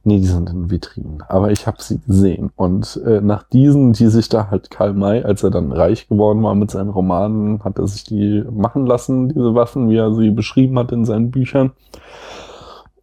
Nee, 0.04 0.20
die 0.20 0.26
sind 0.26 0.48
in 0.50 0.70
Vitrinen. 0.70 1.24
Aber 1.28 1.50
ich 1.50 1.66
habe 1.66 1.78
sie 1.82 1.98
gesehen. 1.98 2.52
Und 2.54 3.00
äh, 3.04 3.20
nach 3.20 3.42
diesen, 3.42 3.92
die 3.92 4.06
sich 4.06 4.28
da 4.28 4.50
halt 4.50 4.70
Karl 4.70 4.92
May, 4.92 5.24
als 5.24 5.42
er 5.42 5.50
dann 5.50 5.72
reich 5.72 6.08
geworden 6.08 6.44
war 6.44 6.54
mit 6.54 6.70
seinen 6.70 6.90
Romanen, 6.90 7.64
hat 7.64 7.78
er 7.80 7.88
sich 7.88 8.04
die 8.04 8.44
machen 8.48 8.86
lassen, 8.86 9.30
diese 9.30 9.56
Waffen, 9.56 9.90
wie 9.90 9.96
er 9.96 10.14
sie 10.14 10.30
beschrieben 10.30 10.78
hat 10.78 10.92
in 10.92 11.04
seinen 11.04 11.32
Büchern. 11.32 11.72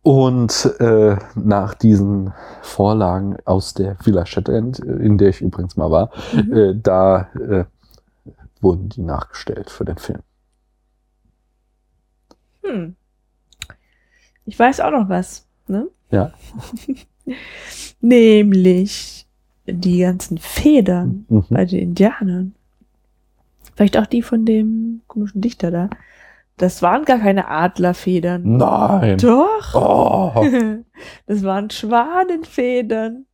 Und 0.02 0.74
äh, 0.80 1.16
nach 1.36 1.74
diesen 1.74 2.34
Vorlagen 2.62 3.38
aus 3.46 3.74
der 3.74 3.98
Villa 4.04 4.26
Shatterhand, 4.26 4.80
äh, 4.80 4.92
in 4.94 5.18
der 5.18 5.30
ich 5.30 5.42
übrigens 5.42 5.76
mal 5.76 5.92
war, 5.92 6.10
Mhm. 6.34 6.54
äh, 6.54 6.76
da 6.82 7.28
äh, 7.36 7.64
wurden 8.64 8.90
die 8.90 9.02
nachgestellt 9.02 9.70
für 9.70 9.86
den 9.86 9.98
Film. 9.98 10.22
Hm. 12.64 12.96
Ich 14.46 14.58
weiß 14.58 14.80
auch 14.80 14.92
noch 14.92 15.10
was, 15.10 15.46
ne? 15.68 15.88
Ja. 16.12 16.34
Nämlich 18.02 19.28
die 19.66 20.00
ganzen 20.00 20.38
Federn 20.38 21.26
Mhm. 21.30 21.46
bei 21.50 21.66
den 21.66 21.80
Indianern. 21.80 22.56
Vielleicht 23.76 23.98
auch 23.98 24.06
die 24.06 24.22
von 24.22 24.46
dem 24.46 25.02
komischen 25.08 25.42
Dichter 25.42 25.72
da. 25.72 25.90
Das 26.58 26.82
waren 26.82 27.06
gar 27.06 27.18
keine 27.20 27.48
Adlerfedern. 27.48 28.58
Nein. 28.58 29.18
Doch. 29.18 29.74
Oh. 29.74 30.46
Das 31.26 31.44
waren 31.44 31.70
Schwanenfedern. 31.70 33.26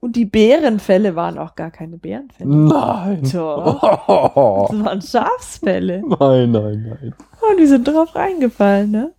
Und 0.00 0.16
die 0.16 0.24
Bärenfelle 0.24 1.14
waren 1.14 1.38
auch 1.38 1.54
gar 1.54 1.70
keine 1.70 1.98
Bärenfelle. 1.98 2.48
Nein. 2.48 3.22
Doch. 3.32 4.06
Oh. 4.08 4.66
Das 4.70 4.84
waren 4.84 5.02
Schafsfelle. 5.02 6.02
Nein, 6.06 6.50
nein, 6.52 6.96
nein. 7.00 7.14
Und 7.50 7.58
die 7.58 7.66
sind 7.66 7.86
drauf 7.86 8.14
reingefallen, 8.14 8.90
ne? 8.90 9.12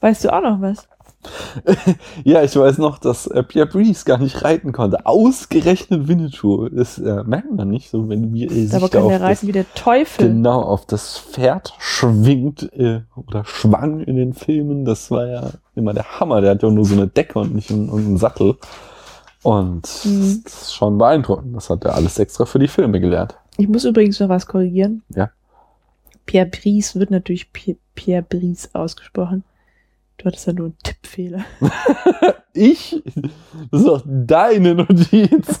Weißt 0.00 0.24
du 0.24 0.32
auch 0.32 0.42
noch 0.42 0.60
was? 0.60 0.86
Ja, 2.24 2.42
ich 2.42 2.54
weiß 2.54 2.78
noch, 2.78 2.98
dass 2.98 3.26
äh, 3.26 3.42
Pierre 3.42 3.66
Brice 3.66 4.04
gar 4.04 4.18
nicht 4.18 4.42
reiten 4.44 4.72
konnte. 4.72 5.06
Ausgerechnet 5.06 6.06
Winnetou. 6.06 6.68
Das 6.68 6.98
äh, 6.98 7.24
merkt 7.24 7.52
man 7.52 7.68
nicht 7.68 7.90
so, 7.90 8.08
wenn 8.08 8.32
wir 8.32 8.50
äh, 8.50 8.68
Aber 8.74 8.88
kann 8.88 9.08
der 9.08 9.18
das, 9.18 9.28
reiten 9.28 9.46
wie 9.48 9.52
der 9.52 9.74
Teufel. 9.74 10.28
genau 10.28 10.60
auf 10.62 10.86
das 10.86 11.18
Pferd 11.18 11.74
schwingt 11.78 12.72
äh, 12.74 13.00
oder 13.16 13.44
schwang 13.44 14.00
in 14.00 14.16
den 14.16 14.34
Filmen. 14.34 14.84
Das 14.84 15.10
war 15.10 15.26
ja 15.26 15.50
immer 15.76 15.94
der 15.94 16.18
Hammer. 16.20 16.40
Der 16.40 16.52
hat 16.52 16.62
ja 16.62 16.70
nur 16.70 16.84
so 16.84 16.94
eine 16.94 17.06
Decke 17.08 17.38
und 17.38 17.54
nicht 17.54 17.70
einen, 17.70 17.90
einen 17.90 18.16
Sattel. 18.16 18.56
Und 19.42 19.82
Mhm. 20.04 20.40
das 20.44 20.62
ist 20.62 20.74
schon 20.74 20.98
beeindruckend. 20.98 21.54
Das 21.56 21.70
hat 21.70 21.84
er 21.84 21.94
alles 21.94 22.18
extra 22.18 22.44
für 22.46 22.58
die 22.58 22.68
Filme 22.68 23.00
gelernt. 23.00 23.36
Ich 23.58 23.68
muss 23.68 23.84
übrigens 23.84 24.18
noch 24.20 24.28
was 24.28 24.46
korrigieren. 24.46 25.02
Ja. 25.14 25.30
Pierre 26.26 26.46
Brice 26.46 26.96
wird 26.96 27.10
natürlich 27.10 27.52
Pierre, 27.52 27.78
Pierre 27.94 28.22
Brice 28.22 28.70
ausgesprochen. 28.74 29.44
Du 30.18 30.24
hattest 30.24 30.46
ja 30.46 30.52
nur 30.52 30.66
einen 30.66 30.78
Tippfehler. 30.82 31.44
Ich? 32.58 33.02
Das 33.70 33.82
ist 33.82 33.86
doch 33.86 34.02
deine 34.06 34.74
Notiz. 34.76 35.60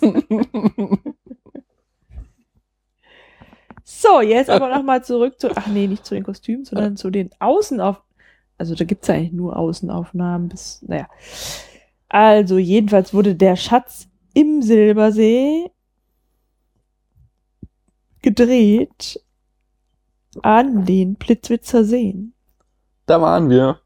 So, 3.84 4.20
jetzt 4.20 4.50
aber 4.50 4.68
nochmal 4.74 5.04
zurück 5.04 5.38
zu, 5.38 5.48
ach 5.56 5.66
nee, 5.68 5.86
nicht 5.86 6.04
zu 6.04 6.14
den 6.14 6.24
Kostümen, 6.24 6.64
sondern 6.64 6.96
zu 6.96 7.10
den 7.10 7.30
Außenauf, 7.38 8.02
also 8.58 8.74
da 8.74 8.84
gibt's 8.84 9.08
ja 9.08 9.14
eigentlich 9.14 9.32
nur 9.32 9.56
Außenaufnahmen 9.56 10.48
bis, 10.48 10.82
naja. 10.86 11.08
Also, 12.08 12.58
jedenfalls 12.58 13.12
wurde 13.12 13.34
der 13.34 13.56
Schatz 13.56 14.08
im 14.34 14.62
Silbersee 14.62 15.70
gedreht 18.22 19.20
an 20.42 20.84
den 20.84 21.16
Plitzwitzer 21.16 21.84
Seen. 21.84 22.32
da 23.06 23.20
waren 23.20 23.48
wir. 23.50 23.80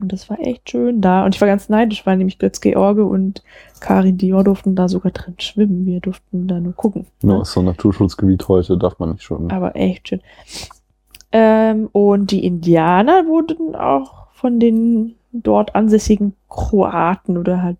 Und 0.00 0.12
das 0.12 0.30
war 0.30 0.38
echt 0.38 0.70
schön 0.70 1.00
da. 1.00 1.24
Und 1.24 1.34
ich 1.34 1.40
war 1.40 1.48
ganz 1.48 1.68
neidisch, 1.68 2.06
weil 2.06 2.16
nämlich 2.16 2.38
Götz 2.38 2.60
George 2.60 3.04
und 3.04 3.42
Karin 3.80 4.16
Dior 4.16 4.44
durften 4.44 4.76
da 4.76 4.88
sogar 4.88 5.10
drin 5.10 5.34
schwimmen. 5.38 5.86
Wir 5.86 6.00
durften 6.00 6.46
da 6.46 6.60
nur 6.60 6.72
gucken. 6.72 7.06
Nur 7.22 7.42
ist 7.42 7.52
so 7.52 7.60
ein 7.60 7.66
Naturschutzgebiet 7.66 8.46
heute, 8.46 8.78
darf 8.78 8.98
man 9.00 9.10
nicht 9.12 9.24
schwimmen. 9.24 9.50
Aber 9.50 9.74
echt 9.74 10.08
schön. 10.08 10.20
Ähm, 11.32 11.88
und 11.92 12.30
die 12.30 12.44
Indianer 12.44 13.26
wurden 13.26 13.74
auch 13.74 14.28
von 14.32 14.60
den 14.60 15.16
dort 15.32 15.74
ansässigen 15.74 16.34
Kroaten 16.48 17.36
oder 17.36 17.62
halt 17.62 17.78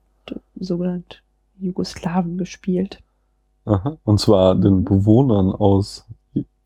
sogenannt 0.59 1.23
Jugoslawen 1.59 2.37
gespielt. 2.39 3.01
Aha. 3.65 3.97
Und 4.05 4.21
zwar 4.21 4.55
den 4.55 4.85
Bewohnern 4.85 5.51
aus 5.53 6.07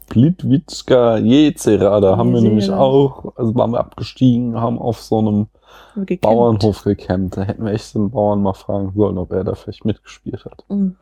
Plitvička 0.08 1.18
Jezera. 1.18 2.00
Da 2.00 2.16
haben 2.16 2.34
wir 2.34 2.40
nämlich 2.40 2.70
auch, 2.70 3.36
also 3.36 3.54
waren 3.54 3.72
wir 3.72 3.80
abgestiegen, 3.80 4.60
haben 4.60 4.78
auf 4.78 5.00
so 5.00 5.18
einem 5.18 5.46
gecampt. 5.94 6.20
Bauernhof 6.20 6.84
gecampt. 6.84 7.36
Da 7.36 7.42
hätten 7.42 7.64
wir 7.64 7.72
echt 7.72 7.94
den 7.94 8.10
Bauern 8.10 8.42
mal 8.42 8.54
fragen 8.54 8.92
sollen, 8.94 9.18
ob 9.18 9.32
er 9.32 9.44
da 9.44 9.54
vielleicht 9.54 9.84
mitgespielt 9.84 10.44
hat. 10.44 10.64
Mhm. 10.68 10.96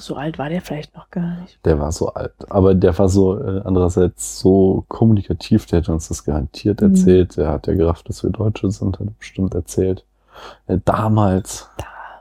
So 0.00 0.16
alt 0.16 0.38
war 0.38 0.48
der 0.50 0.60
vielleicht 0.60 0.94
noch 0.94 1.10
gar 1.10 1.40
nicht. 1.40 1.58
Der 1.64 1.78
war 1.78 1.92
so 1.92 2.08
alt. 2.12 2.34
Aber 2.50 2.74
der 2.74 2.98
war 2.98 3.08
so 3.08 3.38
äh, 3.40 3.62
andererseits 3.64 4.38
so 4.40 4.84
kommunikativ, 4.88 5.64
der 5.66 5.80
hat 5.80 5.88
uns 5.88 6.08
das 6.08 6.24
garantiert 6.24 6.80
Mhm. 6.82 6.90
erzählt. 6.90 7.36
Der 7.36 7.48
hat 7.48 7.66
ja 7.66 7.74
gerafft, 7.74 8.08
dass 8.08 8.22
wir 8.22 8.30
Deutsche 8.30 8.70
sind, 8.70 8.98
hat 8.98 9.06
er 9.06 9.12
bestimmt 9.18 9.54
erzählt. 9.54 10.04
Äh, 10.66 10.78
damals 10.84 11.68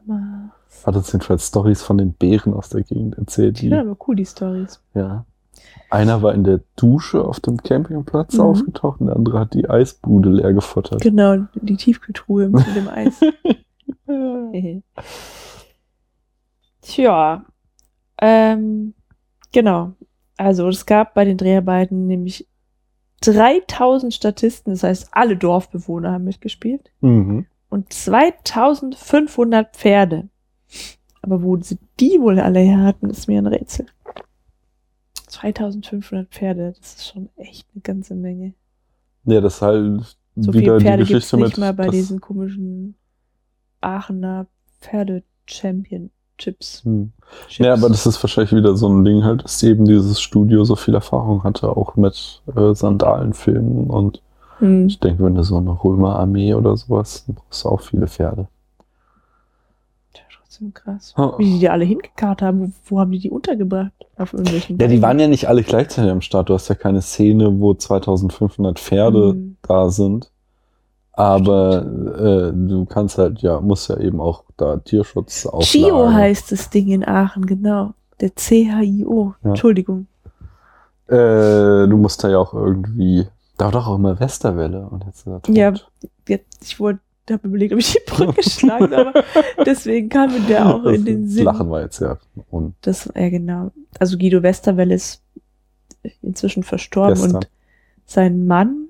Damals. 0.07 0.85
hat 0.85 0.95
uns 0.95 1.11
jedenfalls 1.11 1.47
Stories 1.47 1.81
von 1.81 1.97
den 1.97 2.13
Bären 2.13 2.53
aus 2.53 2.69
der 2.69 2.83
Gegend 2.83 3.17
erzählt. 3.17 3.59
Die 3.61 3.69
sind 3.69 3.77
aber 3.77 3.97
cool, 4.07 4.15
die 4.15 4.25
Stories. 4.25 4.79
Ja. 4.93 5.25
Einer 5.89 6.21
war 6.21 6.33
in 6.33 6.43
der 6.43 6.61
Dusche 6.75 7.23
auf 7.23 7.39
dem 7.39 7.57
Campingplatz 7.61 8.35
Mhm. 8.35 8.41
aufgetaucht 8.41 9.01
und 9.01 9.07
der 9.07 9.15
andere 9.15 9.39
hat 9.39 9.53
die 9.53 9.69
Eisbude 9.69 10.29
leer 10.29 10.53
gefuttert. 10.53 11.01
Genau, 11.01 11.37
die 11.55 11.75
Tiefkühltruhe 11.75 12.49
mit 12.49 12.65
dem 12.75 12.87
Eis. 12.87 13.19
Tja, 16.87 17.45
ähm, 18.21 18.93
genau. 19.51 19.93
Also 20.37 20.69
es 20.69 20.85
gab 20.85 21.13
bei 21.13 21.25
den 21.25 21.37
Dreharbeiten 21.37 22.07
nämlich 22.07 22.47
3000 23.21 24.13
Statisten, 24.13 24.71
das 24.71 24.83
heißt 24.83 25.09
alle 25.11 25.35
Dorfbewohner 25.35 26.13
haben 26.13 26.23
mitgespielt 26.23 26.91
Mhm. 27.01 27.45
und 27.69 27.91
2500 27.91 29.75
Pferde. 29.75 30.29
Aber 31.21 31.41
wo 31.43 31.57
sie 31.57 31.77
die 31.99 32.21
wohl 32.21 32.39
alle 32.39 32.59
her 32.59 32.83
hatten, 32.83 33.09
ist 33.09 33.27
mir 33.27 33.41
ein 33.41 33.47
Rätsel. 33.47 33.87
2500 35.27 36.29
Pferde, 36.29 36.73
das 36.77 36.95
ist 36.95 37.07
schon 37.09 37.29
echt 37.35 37.67
eine 37.73 37.81
ganze 37.81 38.15
Menge. 38.15 38.53
Ja, 39.25 39.41
das 39.41 39.55
ist 39.55 39.61
halt 39.61 40.17
So 40.35 40.53
wieder 40.53 40.79
Pferde 40.79 41.03
die 41.03 41.11
gibt's 41.13 41.31
Geschichte 41.31 41.37
nicht 41.37 41.57
mit. 41.57 41.57
mal 41.57 41.73
bei 41.73 41.89
diesen 41.89 42.21
komischen 42.21 42.95
Aachener 43.81 44.47
Pferde-Championships. 46.37 46.83
Hm. 46.85 47.11
Ja, 47.57 47.73
aber 47.73 47.89
das 47.89 48.05
ist 48.05 48.21
wahrscheinlich 48.23 48.53
wieder 48.53 48.75
so 48.75 48.87
ein 48.89 49.03
Ding 49.03 49.23
halt, 49.23 49.43
dass 49.43 49.61
eben 49.63 49.85
dieses 49.85 50.21
Studio 50.21 50.63
so 50.63 50.75
viel 50.75 50.93
Erfahrung 50.93 51.43
hatte, 51.43 51.69
auch 51.75 51.95
mit 51.95 52.41
äh, 52.55 52.73
Sandalenfilmen 52.73 53.87
und 53.89 54.21
Hm. 54.59 54.87
ich 54.87 54.99
denke, 54.99 55.23
wenn 55.23 55.35
du 55.35 55.43
so 55.43 55.57
eine 55.57 55.83
Römerarmee 55.83 56.55
oder 56.55 56.75
sowas, 56.75 57.25
dann 57.27 57.35
brauchst 57.35 57.63
du 57.63 57.69
auch 57.69 57.81
viele 57.81 58.07
Pferde. 58.07 58.47
Ja, 60.15 60.21
trotzdem 60.35 60.73
krass. 60.73 61.13
Wie 61.37 61.45
die 61.45 61.59
die 61.59 61.69
alle 61.69 61.85
hingekarrt 61.85 62.41
haben, 62.41 62.73
wo, 62.85 62.99
haben 62.99 63.11
die 63.11 63.19
die 63.19 63.29
untergebracht? 63.29 63.91
Auf 64.17 64.33
irgendwelchen 64.33 64.79
Ja, 64.79 64.87
die 64.87 64.99
waren 64.99 65.19
ja 65.19 65.27
nicht 65.27 65.47
alle 65.47 65.61
gleichzeitig 65.61 66.09
am 66.09 66.21
Start. 66.21 66.49
Du 66.49 66.55
hast 66.55 66.69
ja 66.69 66.73
keine 66.75 67.03
Szene, 67.03 67.59
wo 67.59 67.75
2500 67.75 68.79
Pferde 68.79 69.33
Hm. 69.33 69.57
da 69.61 69.89
sind. 69.91 70.31
Aber 71.17 71.77
äh, 71.81 72.53
du 72.53 72.85
kannst 72.85 73.17
halt, 73.17 73.39
ja, 73.41 73.59
musst 73.59 73.89
ja 73.89 73.97
eben 73.97 74.21
auch 74.21 74.43
da 74.55 74.77
Tierschutz 74.77 75.49
Chio 75.61 75.95
auflagen. 75.95 76.13
heißt 76.13 76.51
das 76.51 76.69
Ding 76.69 76.89
in 76.89 77.03
Aachen, 77.03 77.47
genau. 77.47 77.93
Der 78.21 78.29
CHIO. 78.29 79.33
Ja. 79.43 79.49
Entschuldigung. 79.49 80.05
Äh, 81.07 81.15
du 81.87 81.97
musst 81.97 82.23
da 82.23 82.29
ja 82.29 82.37
auch 82.37 82.53
irgendwie, 82.53 83.27
da 83.57 83.65
war 83.65 83.71
doch 83.71 83.87
auch 83.87 83.95
immer 83.95 84.19
Westerwelle 84.19 84.87
und 84.87 85.05
jetzt 85.05 85.25
ist. 85.25 85.47
Ja, 85.49 85.73
Jetzt, 86.27 86.63
ich 86.63 86.79
wollte, 86.79 86.99
habe 87.31 87.47
überlegt, 87.47 87.73
ob 87.73 87.79
ich 87.79 87.93
die 87.93 87.99
Brücke 88.05 88.43
schlage, 88.47 88.95
aber 88.95 89.23
deswegen 89.65 90.09
kam 90.09 90.31
mir 90.33 90.41
der 90.41 90.65
auch 90.67 90.83
in 90.85 91.03
den 91.03 91.27
Sinn. 91.27 91.45
Lachen 91.45 91.69
war 91.71 91.81
jetzt 91.81 91.99
ja 91.99 92.17
und 92.51 92.75
Das, 92.81 93.09
ja, 93.15 93.29
genau. 93.29 93.71
Also 93.99 94.17
Guido 94.19 94.43
Westerwelle 94.43 94.93
ist 94.93 95.23
inzwischen 96.21 96.61
verstorben 96.61 97.15
Gestern. 97.15 97.35
und 97.35 97.49
sein 98.05 98.45
Mann 98.45 98.86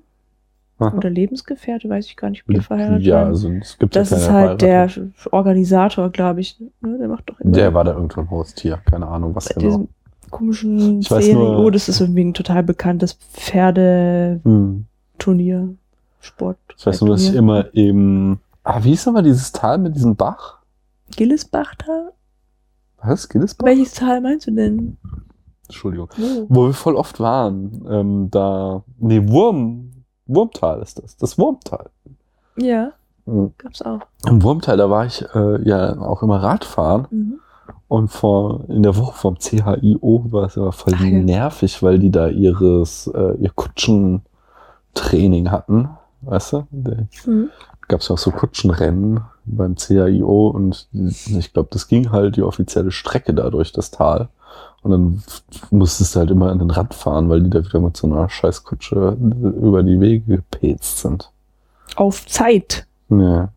Aha. 0.80 0.96
oder 0.96 1.10
Lebensgefährte, 1.10 1.88
weiß 1.88 2.06
ich 2.06 2.16
gar 2.16 2.30
nicht, 2.30 2.44
ob 2.48 2.54
die 2.54 2.60
verheiratet 2.60 3.04
ja, 3.04 3.16
waren. 3.16 3.26
also 3.28 3.50
es 3.50 3.76
gibt 3.78 3.96
das 3.96 4.10
ja 4.10 4.16
ist 4.16 4.30
halt 4.30 4.62
der. 4.62 4.88
Organisator, 5.32 6.10
glaube 6.10 6.40
ich. 6.40 6.58
Ne? 6.80 6.98
Der 6.98 7.08
macht 7.08 7.24
doch 7.28 7.40
immer 7.40 7.52
Der 7.52 7.74
war 7.74 7.82
da 7.84 7.94
irgendwo 7.94 8.20
ein 8.20 8.30
Haustier, 8.30 8.78
keine 8.88 9.08
Ahnung, 9.08 9.34
was 9.34 9.48
bei 9.48 9.60
genau. 9.60 9.88
komischen 10.30 11.00
Ich 11.00 11.10
weiß 11.10 11.24
Serie. 11.24 11.40
nur- 11.42 11.58
oh, 11.58 11.70
das 11.70 11.88
ist 11.88 12.00
irgendwie 12.00 12.24
ein 12.24 12.34
total 12.34 12.62
bekanntes 12.62 13.14
Pferdeturnier, 13.32 14.40
Hm. 15.60 15.78
Sport. 16.20 16.58
Ich 16.76 16.86
weiß 16.86 17.00
nur, 17.00 17.10
dass 17.10 17.22
ich 17.24 17.34
immer 17.34 17.74
im. 17.74 18.38
Ah, 18.64 18.80
wie 18.82 18.92
ist 18.92 19.06
nochmal 19.06 19.22
dieses 19.22 19.52
Tal 19.52 19.78
mit 19.78 19.94
diesem 19.94 20.16
Bach? 20.16 20.58
Gillesbach 21.16 21.74
da? 21.76 22.10
Was? 23.02 23.28
Gillesbach? 23.28 23.66
Welches 23.66 23.94
Tal 23.94 24.20
meinst 24.20 24.46
du 24.46 24.50
denn? 24.52 24.96
Entschuldigung. 25.66 26.08
Wo? 26.16 26.46
Wo 26.48 26.66
wir 26.66 26.72
voll 26.74 26.96
oft 26.96 27.20
waren. 27.20 27.84
Ähm, 27.88 28.28
da. 28.30 28.82
Nee, 28.98 29.26
Wurm. 29.28 29.90
Wurmtal 30.28 30.80
ist 30.82 31.02
das. 31.02 31.16
Das 31.16 31.38
Wurmtal. 31.38 31.90
Ja, 32.56 32.92
Mhm. 33.26 33.52
gab's 33.58 33.82
auch. 33.82 34.00
Im 34.26 34.42
Wurmtal, 34.42 34.76
da 34.78 34.88
war 34.88 35.04
ich 35.04 35.22
äh, 35.34 35.62
ja 35.68 35.98
auch 36.00 36.22
immer 36.22 36.42
Radfahren. 36.42 37.06
Mhm. 37.10 37.40
Und 37.88 38.08
vor, 38.08 38.64
in 38.68 38.82
der 38.82 38.96
Woche 38.96 39.14
vom 39.16 39.38
CHIO 39.38 40.24
war 40.30 40.44
es 40.46 40.56
aber 40.56 40.72
voll 40.72 40.94
Ach 40.96 41.00
ja. 41.04 41.10
nervig, 41.10 41.82
weil 41.82 41.98
die 41.98 42.10
da 42.10 42.28
ihres, 42.28 43.06
äh, 43.08 43.34
ihr 43.38 43.50
Kutschentraining 44.94 45.50
hatten. 45.50 45.90
Weißt 46.22 46.52
du? 46.52 46.66
Mhm. 47.26 47.50
gab 47.86 48.00
es 48.00 48.08
ja 48.08 48.14
auch 48.14 48.18
so 48.18 48.30
Kutschenrennen 48.30 49.20
beim 49.46 49.76
CHIO 49.76 50.48
und 50.48 50.88
ich 50.92 51.52
glaube, 51.54 51.68
das 51.72 51.88
ging 51.88 52.10
halt 52.10 52.36
die 52.36 52.42
offizielle 52.42 52.90
Strecke 52.90 53.32
da 53.32 53.48
durch 53.50 53.72
das 53.72 53.90
Tal. 53.90 54.28
Und 54.82 54.90
dann 54.90 55.22
musstest 55.70 56.14
du 56.14 56.20
halt 56.20 56.30
immer 56.30 56.50
an 56.50 56.60
den 56.60 56.70
Rand 56.70 56.94
fahren, 56.94 57.28
weil 57.28 57.42
die 57.42 57.50
da 57.50 57.64
wieder 57.64 57.80
mit 57.80 57.96
so 57.96 58.06
einer 58.06 58.28
Scheißkutsche 58.28 59.16
über 59.60 59.82
die 59.82 60.00
Wege 60.00 60.36
gepetzt 60.36 60.98
sind. 61.00 61.30
Auf 61.96 62.26
Zeit. 62.26 62.86
Ja. 63.08 63.52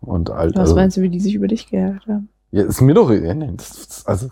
Und 0.00 0.30
halt, 0.30 0.54
Was 0.54 0.60
also, 0.60 0.74
meinst 0.76 0.96
du, 0.96 1.02
wie 1.02 1.10
die 1.10 1.20
sich 1.20 1.34
über 1.34 1.48
dich 1.48 1.68
geärgert 1.68 2.06
haben? 2.06 2.28
Ja, 2.52 2.62
ist 2.62 2.80
mir 2.80 2.94
doch, 2.94 3.10
ja, 3.10 3.34
nee, 3.34 3.52
das, 3.56 3.86
das, 3.86 4.06
also, 4.06 4.28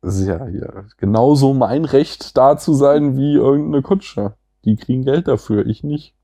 das 0.00 0.18
ist 0.18 0.26
ja, 0.26 0.46
ja 0.48 0.84
genauso 0.98 1.54
mein 1.54 1.84
Recht, 1.84 2.36
da 2.36 2.56
zu 2.56 2.74
sein 2.74 3.16
wie 3.16 3.34
irgendeine 3.34 3.82
Kutsche. 3.82 4.34
Die 4.64 4.76
kriegen 4.76 5.04
Geld 5.04 5.28
dafür, 5.28 5.66
ich 5.66 5.82
nicht. 5.82 6.14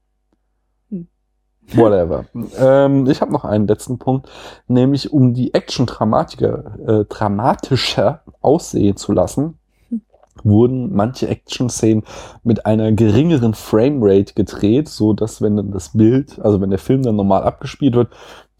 Whatever. 1.72 2.26
ähm, 2.58 3.06
ich 3.08 3.20
habe 3.20 3.32
noch 3.32 3.44
einen 3.44 3.66
letzten 3.66 3.98
Punkt, 3.98 4.28
nämlich 4.68 5.12
um 5.12 5.34
die 5.34 5.54
Action 5.54 5.86
äh, 5.88 7.04
dramatischer 7.06 8.20
aussehen 8.40 8.96
zu 8.96 9.12
lassen, 9.12 9.58
wurden 10.42 10.94
manche 10.94 11.28
Action-Szenen 11.28 12.04
mit 12.42 12.66
einer 12.66 12.92
geringeren 12.92 13.54
Framerate 13.54 14.34
gedreht, 14.34 14.88
so 14.88 15.12
dass 15.12 15.40
wenn 15.40 15.56
dann 15.56 15.72
das 15.72 15.90
Bild, 15.90 16.38
also 16.40 16.60
wenn 16.60 16.70
der 16.70 16.78
Film 16.78 17.02
dann 17.02 17.16
normal 17.16 17.42
abgespielt 17.44 17.94
wird, 17.94 18.08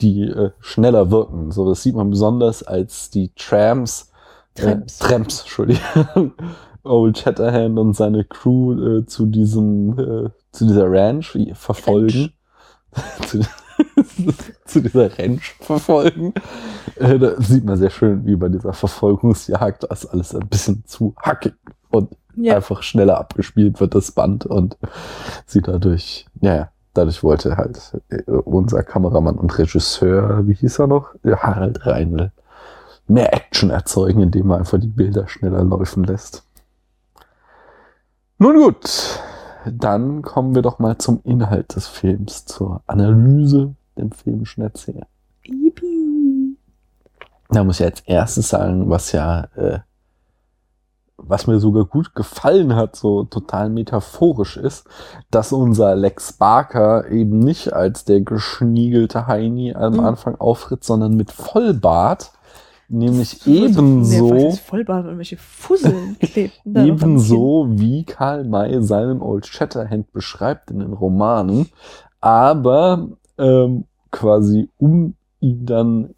die 0.01 0.23
äh, 0.23 0.51
schneller 0.61 1.11
wirken. 1.11 1.51
So, 1.51 1.69
das 1.69 1.83
sieht 1.83 1.95
man 1.95 2.11
besonders, 2.11 2.63
als 2.63 3.11
die 3.11 3.31
Trams, 3.37 4.11
Tramps. 4.55 5.01
Äh, 5.01 5.05
Tramps, 5.05 5.41
Entschuldigung, 5.41 6.33
Old 6.85 7.19
Shatterhand 7.19 7.79
und 7.79 7.95
seine 7.95 8.25
Crew 8.25 8.99
äh, 8.99 9.07
zu 9.07 9.27
diesem, 9.27 9.99
äh, 9.99 10.31
zu 10.53 10.67
dieser 10.67 10.91
Ranch 10.91 11.37
verfolgen. 11.55 12.33
zu, 13.27 13.41
zu 14.65 14.81
dieser 14.81 15.19
Ranch 15.19 15.57
verfolgen. 15.61 16.33
Äh, 16.97 17.19
da 17.19 17.41
sieht 17.41 17.65
man 17.65 17.77
sehr 17.77 17.91
schön, 17.91 18.25
wie 18.27 18.37
bei 18.37 18.49
dieser 18.49 18.73
Verfolgungsjagd 18.73 19.87
das 19.91 20.07
alles 20.07 20.35
ein 20.35 20.47
bisschen 20.49 20.85
zu 20.87 21.15
hackig 21.21 21.55
und 21.91 22.11
Ja. 22.37 22.57
einfach 22.57 22.83
schneller 22.83 23.19
abgespielt 23.19 23.81
wird, 23.81 23.95
das 23.95 24.13
Band 24.13 24.47
und 24.47 24.77
sie 25.47 25.61
dadurch, 25.63 26.27
ja, 26.41 26.71
dadurch 26.95 27.23
wollte 27.23 27.57
halt 27.57 27.81
äh, 28.11 28.23
unser 28.31 28.83
Kameramann 28.83 29.37
und 29.37 29.57
Regisseur, 29.59 30.47
wie 30.47 30.55
hieß 30.55 30.79
er 30.81 30.87
noch? 30.87 31.15
Harald 31.25 31.85
Reinl, 31.87 32.31
mehr 33.09 33.33
Action 33.35 33.71
erzeugen, 33.71 34.21
indem 34.23 34.51
er 34.51 34.59
einfach 34.59 34.79
die 34.81 34.87
Bilder 34.87 35.29
schneller 35.29 35.63
laufen 35.65 36.05
lässt. 36.05 36.45
Nun 38.39 38.57
gut, 38.57 39.21
dann 39.73 40.23
kommen 40.23 40.55
wir 40.55 40.63
doch 40.63 40.79
mal 40.79 40.99
zum 40.99 41.21
Inhalt 41.25 41.75
des 41.77 41.87
Films, 41.87 42.45
zur 42.47 42.83
Analyse 42.87 43.75
dem 43.97 44.13
filmischen 44.13 44.63
Erzählen. 44.63 45.07
Yippie. 45.47 46.57
Da 47.51 47.63
muss 47.65 47.81
ich 47.81 47.87
als 47.87 48.01
erstes 48.01 48.49
sagen, 48.49 48.89
was 48.91 49.13
ja, 49.13 49.45
äh, 49.57 49.81
was 51.17 51.47
mir 51.47 51.61
sogar 51.61 51.85
gut 51.85 52.15
gefallen 52.15 52.75
hat, 52.75 52.97
so 52.97 53.25
total 53.25 53.71
metaphorisch 53.71 54.57
ist, 54.57 54.87
dass 55.31 55.53
unser 55.53 55.95
Lex 55.95 56.33
Barker 56.33 57.09
eben 57.11 57.39
nicht 57.39 57.73
als 57.73 58.05
der 58.05 58.21
geschniegelte 58.21 59.27
Heini 59.27 59.75
am 59.75 59.95
Mhm. 59.95 60.01
Anfang 60.01 60.35
auftritt, 60.37 60.85
sondern 60.85 61.15
mit 61.17 61.31
Vollbart, 61.31 62.33
nämlich 62.89 63.47
ebenso, 63.47 64.35
ebenso 66.75 67.67
wie 67.71 68.05
Karl 68.05 68.45
May 68.45 68.83
seinen 68.83 69.21
Old 69.21 69.47
Shatterhand 69.47 70.13
beschreibt 70.13 70.71
in 70.71 70.81
den 70.81 70.93
Romanen, 70.93 71.69
aber 72.21 73.09
ähm, 73.39 73.85
quasi 74.11 74.69
um 74.79 75.15
ihn 75.41 75.67
dann 75.67 76.15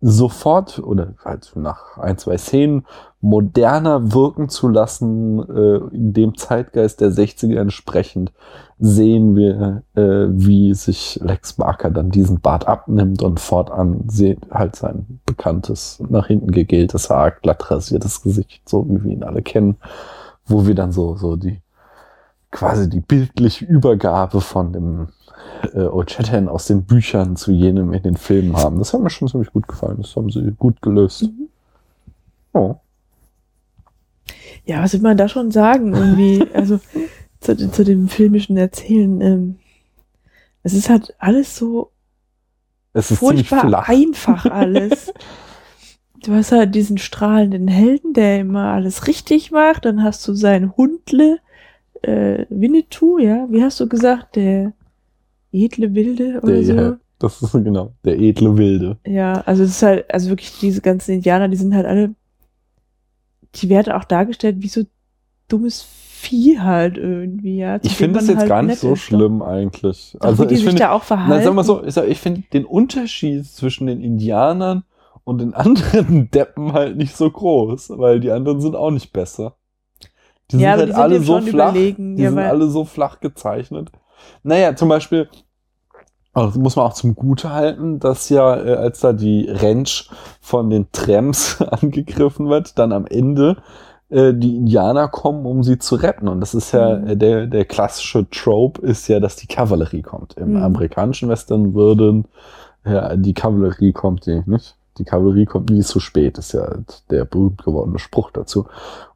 sofort 0.00 0.78
oder 0.80 1.14
halt 1.24 1.52
nach 1.54 1.98
ein, 1.98 2.18
zwei 2.18 2.36
Szenen 2.36 2.86
moderner 3.20 4.12
wirken 4.12 4.48
zu 4.48 4.68
lassen, 4.68 5.40
äh, 5.48 5.76
in 5.94 6.12
dem 6.12 6.36
Zeitgeist 6.36 7.00
der 7.00 7.10
60er 7.10 7.58
entsprechend, 7.58 8.32
sehen 8.78 9.34
wir, 9.34 9.82
äh, 9.96 10.26
wie 10.30 10.72
sich 10.74 11.18
Lex 11.22 11.54
Barker 11.54 11.90
dann 11.90 12.10
diesen 12.10 12.40
Bart 12.40 12.68
abnimmt 12.68 13.22
und 13.22 13.40
fortan 13.40 14.04
halt 14.50 14.76
sein 14.76 15.20
bekanntes, 15.26 16.00
nach 16.08 16.28
hinten 16.28 16.52
gegeltes 16.52 17.10
Haar, 17.10 17.32
glatt 17.32 17.70
rasiertes 17.70 18.22
Gesicht, 18.22 18.68
so 18.68 18.88
wie 18.88 19.02
wir 19.02 19.10
ihn 19.10 19.24
alle 19.24 19.42
kennen, 19.42 19.76
wo 20.46 20.66
wir 20.66 20.76
dann 20.76 20.92
so, 20.92 21.16
so 21.16 21.34
die, 21.34 21.60
quasi 22.52 22.88
die 22.88 23.00
bildliche 23.00 23.64
Übergabe 23.64 24.40
von 24.40 24.72
dem 24.72 25.08
äh, 25.74 25.80
Old 25.80 26.16
aus 26.48 26.66
den 26.66 26.84
Büchern 26.84 27.34
zu 27.34 27.50
jenem 27.50 27.92
in 27.92 28.02
den 28.04 28.16
Filmen 28.16 28.56
haben. 28.56 28.78
Das 28.78 28.94
hat 28.94 29.00
mir 29.00 29.10
schon 29.10 29.28
ziemlich 29.28 29.52
gut 29.52 29.66
gefallen. 29.66 29.98
Das 30.00 30.14
haben 30.14 30.30
sie 30.30 30.52
gut 30.56 30.80
gelöst. 30.82 31.22
Mhm. 31.22 31.48
Oh. 32.52 32.76
Ja, 34.68 34.82
was 34.82 34.92
will 34.92 35.00
man 35.00 35.16
da 35.16 35.28
schon 35.28 35.50
sagen? 35.50 35.94
Irgendwie, 35.94 36.44
also 36.54 36.78
zu, 37.40 37.56
zu 37.70 37.84
dem 37.84 38.08
filmischen 38.08 38.56
Erzählen. 38.56 39.20
Ähm, 39.20 39.56
es 40.62 40.74
ist 40.74 40.90
halt 40.90 41.14
alles 41.18 41.56
so 41.56 41.90
Es 42.92 43.10
ist 43.10 43.18
furchtbar 43.18 43.88
einfach 43.88 44.44
alles. 44.46 45.12
Du 46.24 46.32
hast 46.34 46.50
halt 46.50 46.74
diesen 46.74 46.98
strahlenden 46.98 47.68
Helden, 47.68 48.12
der 48.12 48.40
immer 48.40 48.72
alles 48.72 49.06
richtig 49.06 49.52
macht. 49.52 49.84
Dann 49.84 50.02
hast 50.02 50.26
du 50.26 50.34
seinen 50.34 50.76
Hundle, 50.76 51.38
äh, 52.02 52.44
Winnetou, 52.50 53.18
ja. 53.18 53.46
Wie 53.50 53.62
hast 53.62 53.78
du 53.78 53.88
gesagt? 53.88 54.34
Der 54.34 54.72
edle 55.52 55.94
Wilde 55.94 56.40
oder 56.42 56.60
Der, 56.60 56.64
so. 56.64 56.74
ja, 56.74 56.98
das 57.20 57.40
ist 57.42 57.52
genau, 57.52 57.94
der 58.04 58.18
edle 58.18 58.56
Wilde. 58.58 58.98
Ja, 59.06 59.42
also 59.42 59.62
es 59.62 59.70
ist 59.70 59.82
halt, 59.82 60.12
also 60.12 60.30
wirklich 60.30 60.58
diese 60.58 60.80
ganzen 60.80 61.12
Indianer, 61.14 61.48
die 61.48 61.56
sind 61.56 61.74
halt 61.74 61.86
alle, 61.86 62.14
die 63.56 63.68
werden 63.68 63.92
auch 63.92 64.04
dargestellt 64.04 64.56
wie 64.60 64.68
so 64.68 64.82
dummes 65.48 65.82
Vieh 65.82 66.58
halt 66.58 66.98
irgendwie, 66.98 67.58
ja. 67.58 67.78
Ich 67.82 67.94
finde 67.94 68.18
das 68.18 68.26
jetzt 68.26 68.38
halt 68.38 68.48
gar 68.48 68.62
nicht 68.62 68.78
so 68.80 68.96
schlimm 68.96 69.40
eigentlich. 69.40 70.16
Doch, 70.20 70.28
Also 70.28 70.44
die 70.44 70.54
ich 70.54 70.60
sich 70.60 70.68
finde, 70.68 70.80
da 70.80 70.90
auch 70.90 71.04
verhalten. 71.04 71.30
na, 71.38 71.44
sag 71.44 71.54
mal 71.54 71.62
so, 71.64 71.84
ich, 71.84 71.96
ich 71.96 72.18
finde 72.18 72.42
den 72.52 72.64
Unterschied 72.64 73.46
zwischen 73.46 73.86
den 73.86 74.00
Indianern 74.00 74.82
und 75.24 75.38
den 75.40 75.54
anderen 75.54 76.30
Deppen 76.30 76.72
halt 76.72 76.96
nicht 76.96 77.16
so 77.16 77.30
groß, 77.30 77.90
weil 77.98 78.18
die 78.20 78.32
anderen 78.32 78.60
sind 78.60 78.74
auch 78.74 78.90
nicht 78.90 79.12
besser. 79.12 79.54
Die 80.50 80.58
Ja, 80.58 80.76
sind 80.76 80.88
die 80.88 80.94
halt 80.94 80.94
sind 80.94 80.96
alle 81.04 81.20
so 81.20 81.40
flach. 81.40 81.72
überlegen, 81.72 82.16
Die 82.16 82.22
ja, 82.22 82.30
sind 82.30 82.38
alle 82.40 82.68
so 82.68 82.84
flach 82.84 83.20
gezeichnet. 83.20 83.92
Naja, 84.42 84.74
zum 84.74 84.88
Beispiel, 84.88 85.28
also 86.38 86.48
das 86.50 86.58
muss 86.58 86.76
man 86.76 86.86
auch 86.86 86.94
zum 86.94 87.14
Gute 87.14 87.50
halten, 87.52 88.00
dass 88.00 88.28
ja, 88.28 88.56
äh, 88.56 88.74
als 88.74 89.00
da 89.00 89.12
die 89.12 89.48
Ranch 89.50 90.10
von 90.40 90.70
den 90.70 90.86
Trams 90.92 91.60
angegriffen 91.62 92.48
wird, 92.48 92.78
dann 92.78 92.92
am 92.92 93.06
Ende 93.06 93.56
äh, 94.10 94.32
die 94.34 94.56
Indianer 94.56 95.08
kommen, 95.08 95.44
um 95.46 95.62
sie 95.62 95.78
zu 95.78 95.96
retten. 95.96 96.28
Und 96.28 96.40
das 96.40 96.54
ist 96.54 96.72
ja 96.72 96.96
Mhm. 96.98 97.06
äh, 97.08 97.16
der, 97.16 97.46
der 97.46 97.64
klassische 97.64 98.28
Trope 98.30 98.80
ist 98.82 99.08
ja, 99.08 99.20
dass 99.20 99.36
die 99.36 99.46
Kavallerie 99.46 100.02
kommt. 100.02 100.34
Im 100.34 100.52
Mhm. 100.54 100.62
amerikanischen 100.62 101.28
Western 101.28 101.74
würden 101.74 102.26
ja, 102.86 103.16
die 103.16 103.34
Kavallerie 103.34 103.92
kommt 103.92 104.26
die 104.26 104.42
nicht. 104.46 104.76
Die 104.98 105.04
Kavallerie 105.04 105.44
kommt 105.46 105.70
nie 105.70 105.82
zu 105.82 106.00
spät, 106.00 106.38
ist 106.38 106.52
ja 106.52 106.68
der 107.10 107.24
berühmt 107.24 107.62
gewordene 107.64 107.98
Spruch 107.98 108.30
dazu. 108.32 108.66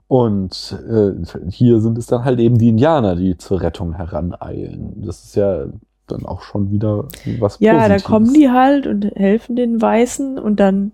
Und 0.09 0.77
äh, 0.91 1.13
hier 1.51 1.81
sind 1.81 1.97
es 1.99 2.07
dann 2.07 2.25
halt 2.25 2.39
eben 2.39 2.59
die 2.59 2.69
Indianer, 2.69 3.17
die 3.17 3.39
zur 3.39 3.63
Rettung 3.63 3.95
heraneilen. 3.95 5.03
Das 5.07 5.25
ist 5.25 5.37
ja 5.37 5.65
dann 6.13 6.25
auch 6.27 6.43
schon 6.43 6.71
wieder 6.71 7.09
was 7.41 7.59
Ja, 7.61 7.75
Positives. 7.75 8.03
da 8.03 8.09
kommen 8.09 8.33
die 8.33 8.51
halt 8.51 8.87
und 8.87 9.05
helfen 9.17 9.57
den 9.57 9.81
Weißen 9.81 10.39
und 10.39 10.61
dann 10.61 10.93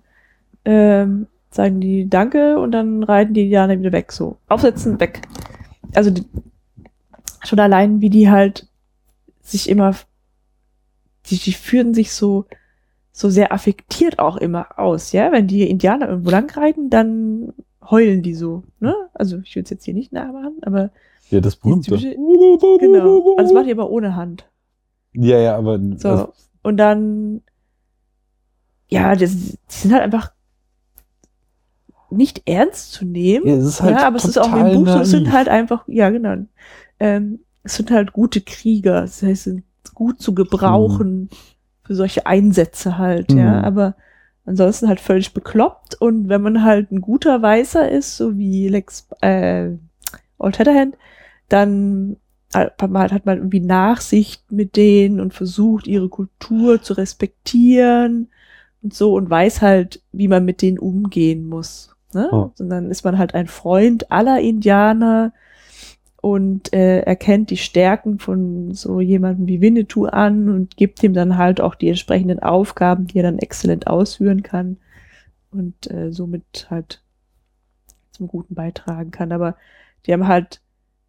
ähm, 0.65 1.27
sagen 1.51 1.81
die 1.81 2.09
Danke 2.09 2.59
und 2.59 2.73
dann 2.73 3.03
reiten 3.03 3.35
die 3.35 3.43
Indianer 3.45 3.79
wieder 3.79 3.93
weg. 3.93 4.13
So, 4.13 4.37
aufsetzen, 4.49 4.99
weg. 5.01 5.23
Also 5.95 6.11
die, 6.11 6.25
schon 7.45 7.59
allein, 7.61 8.01
wie 8.01 8.11
die 8.11 8.29
halt 8.31 8.67
sich 9.43 9.69
immer, 9.69 9.95
die, 11.27 11.39
die 11.39 11.53
führen 11.53 11.95
sich 11.95 12.13
so, 12.13 12.45
so 13.13 13.31
sehr 13.31 13.53
affektiert 13.53 14.19
auch 14.19 14.37
immer 14.37 14.79
aus, 14.79 15.13
ja. 15.13 15.33
Wenn 15.33 15.47
die 15.47 15.69
Indianer 15.69 16.09
irgendwo 16.09 16.31
lang 16.31 16.51
reiten, 16.51 16.91
dann 16.91 17.53
heulen 17.91 18.23
die 18.23 18.35
so, 18.35 18.63
ne? 18.81 18.95
Also 19.15 19.39
ich 19.39 19.57
will 19.57 19.63
es 19.63 19.71
jetzt 19.71 19.85
hier 19.85 19.95
nicht 19.95 20.13
nachmachen, 20.13 20.57
aber 20.63 20.91
Ja, 21.31 21.41
das 21.41 21.57
berühmte. 21.57 21.91
typische- 21.97 22.15
genau. 22.79 23.37
Also 23.39 23.43
das 23.43 23.53
macht 23.55 23.67
ihr 23.67 23.75
aber 23.75 23.91
ohne 23.91 24.15
Hand. 24.17 24.45
Ja, 25.13 25.39
ja, 25.39 25.57
aber 25.57 25.79
So. 25.97 26.09
also, 26.09 26.33
Und 26.63 26.77
dann, 26.77 27.43
ja, 28.89 29.15
das, 29.15 29.33
die 29.33 29.57
sind 29.69 29.93
halt 29.93 30.03
einfach 30.03 30.33
nicht 32.11 32.43
ernst 32.47 32.93
zu 32.93 33.05
nehmen. 33.05 33.47
ja, 33.47 33.55
es 33.55 33.65
ist 33.65 33.83
halt 33.83 33.97
ja, 33.99 34.07
aber 34.07 34.17
es 34.17 34.25
ist 34.25 34.39
auch 34.39 34.55
im 34.55 34.73
Buch 34.73 34.89
so, 34.89 35.01
es 35.01 35.11
sind 35.11 35.33
halt 35.33 35.49
einfach, 35.49 35.85
ja, 35.87 36.09
genau. 36.11 36.37
Ähm, 37.01 37.41
es 37.63 37.75
sind 37.77 37.91
halt 37.91 38.13
gute 38.13 38.41
Krieger. 38.41 39.03
Das 39.03 39.23
heißt, 39.23 39.45
sind 39.45 39.65
gut 39.95 40.21
zu 40.21 40.35
gebrauchen 40.35 41.29
für 41.85 41.95
solche 41.95 42.27
Einsätze 42.27 42.99
halt, 42.99 43.33
ja. 43.33 43.59
Mhm. 43.59 43.65
Aber 43.65 43.95
ansonsten 44.47 44.89
halt 44.89 45.01
völlig 45.01 45.35
bekloppt. 45.35 46.01
Und 46.01 46.29
wenn 46.29 46.41
man 46.41 46.65
halt 46.65 46.91
ein 46.91 47.01
guter 47.01 47.43
Weißer 47.43 47.91
ist, 47.91 48.17
so 48.17 48.39
wie 48.39 48.69
Lex, 48.69 49.07
äh, 49.21 49.71
Old 50.39 50.57
Shatterhand, 50.57 50.97
dann 51.49 52.17
man, 52.55 53.11
hat 53.11 53.27
man 53.27 53.39
irgendwie 53.39 53.61
Nachsicht 53.61 54.51
mit 54.51 54.77
denen 54.77 55.21
und 55.21 55.35
versucht, 55.35 55.87
ihre 55.87 56.09
Kultur 56.09 56.83
zu 56.83 56.95
respektieren 56.95 58.29
und 58.83 58.95
so 58.95 59.15
und 59.15 59.29
weiß 59.29 59.61
halt, 59.61 60.03
wie 60.13 60.29
man 60.29 60.45
mit 60.45 60.63
denen 60.63 60.79
umgehen 60.79 61.47
muss. 61.47 61.95
Ne? 62.15 62.29
Oh. 62.33 62.51
Und 62.59 62.71
dann 62.71 62.91
ist 62.91 63.05
man 63.05 63.19
halt 63.19 63.35
ein 63.35 63.49
Freund 63.49 64.11
aller 64.11 64.41
Indianer 64.41 65.33
und 66.21 66.73
äh, 66.73 67.01
erkennt 67.01 67.51
die 67.51 67.57
Stärken 67.57 68.19
von 68.19 68.75
so 68.75 69.01
jemandem 69.01 69.47
wie 69.47 69.61
Winnetou 69.61 70.07
an 70.07 70.49
und 70.49 70.77
gibt 70.77 71.03
ihm 71.03 71.15
dann 71.15 71.37
halt 71.37 71.61
auch 71.61 71.75
die 71.75 71.89
entsprechenden 71.89 72.41
Aufgaben, 72.41 73.07
die 73.07 73.19
er 73.19 73.25
dann 73.25 73.39
exzellent 73.39 73.87
ausführen 73.87 74.43
kann 74.43 74.79
und 75.51 75.91
äh, 75.91 76.11
somit 76.11 76.67
halt 76.71 77.03
zum 78.11 78.27
Guten 78.27 78.55
beitragen 78.55 79.11
kann. 79.11 79.33
Aber 79.33 79.57
die 80.07 80.13
haben 80.13 80.27
halt, 80.27 80.61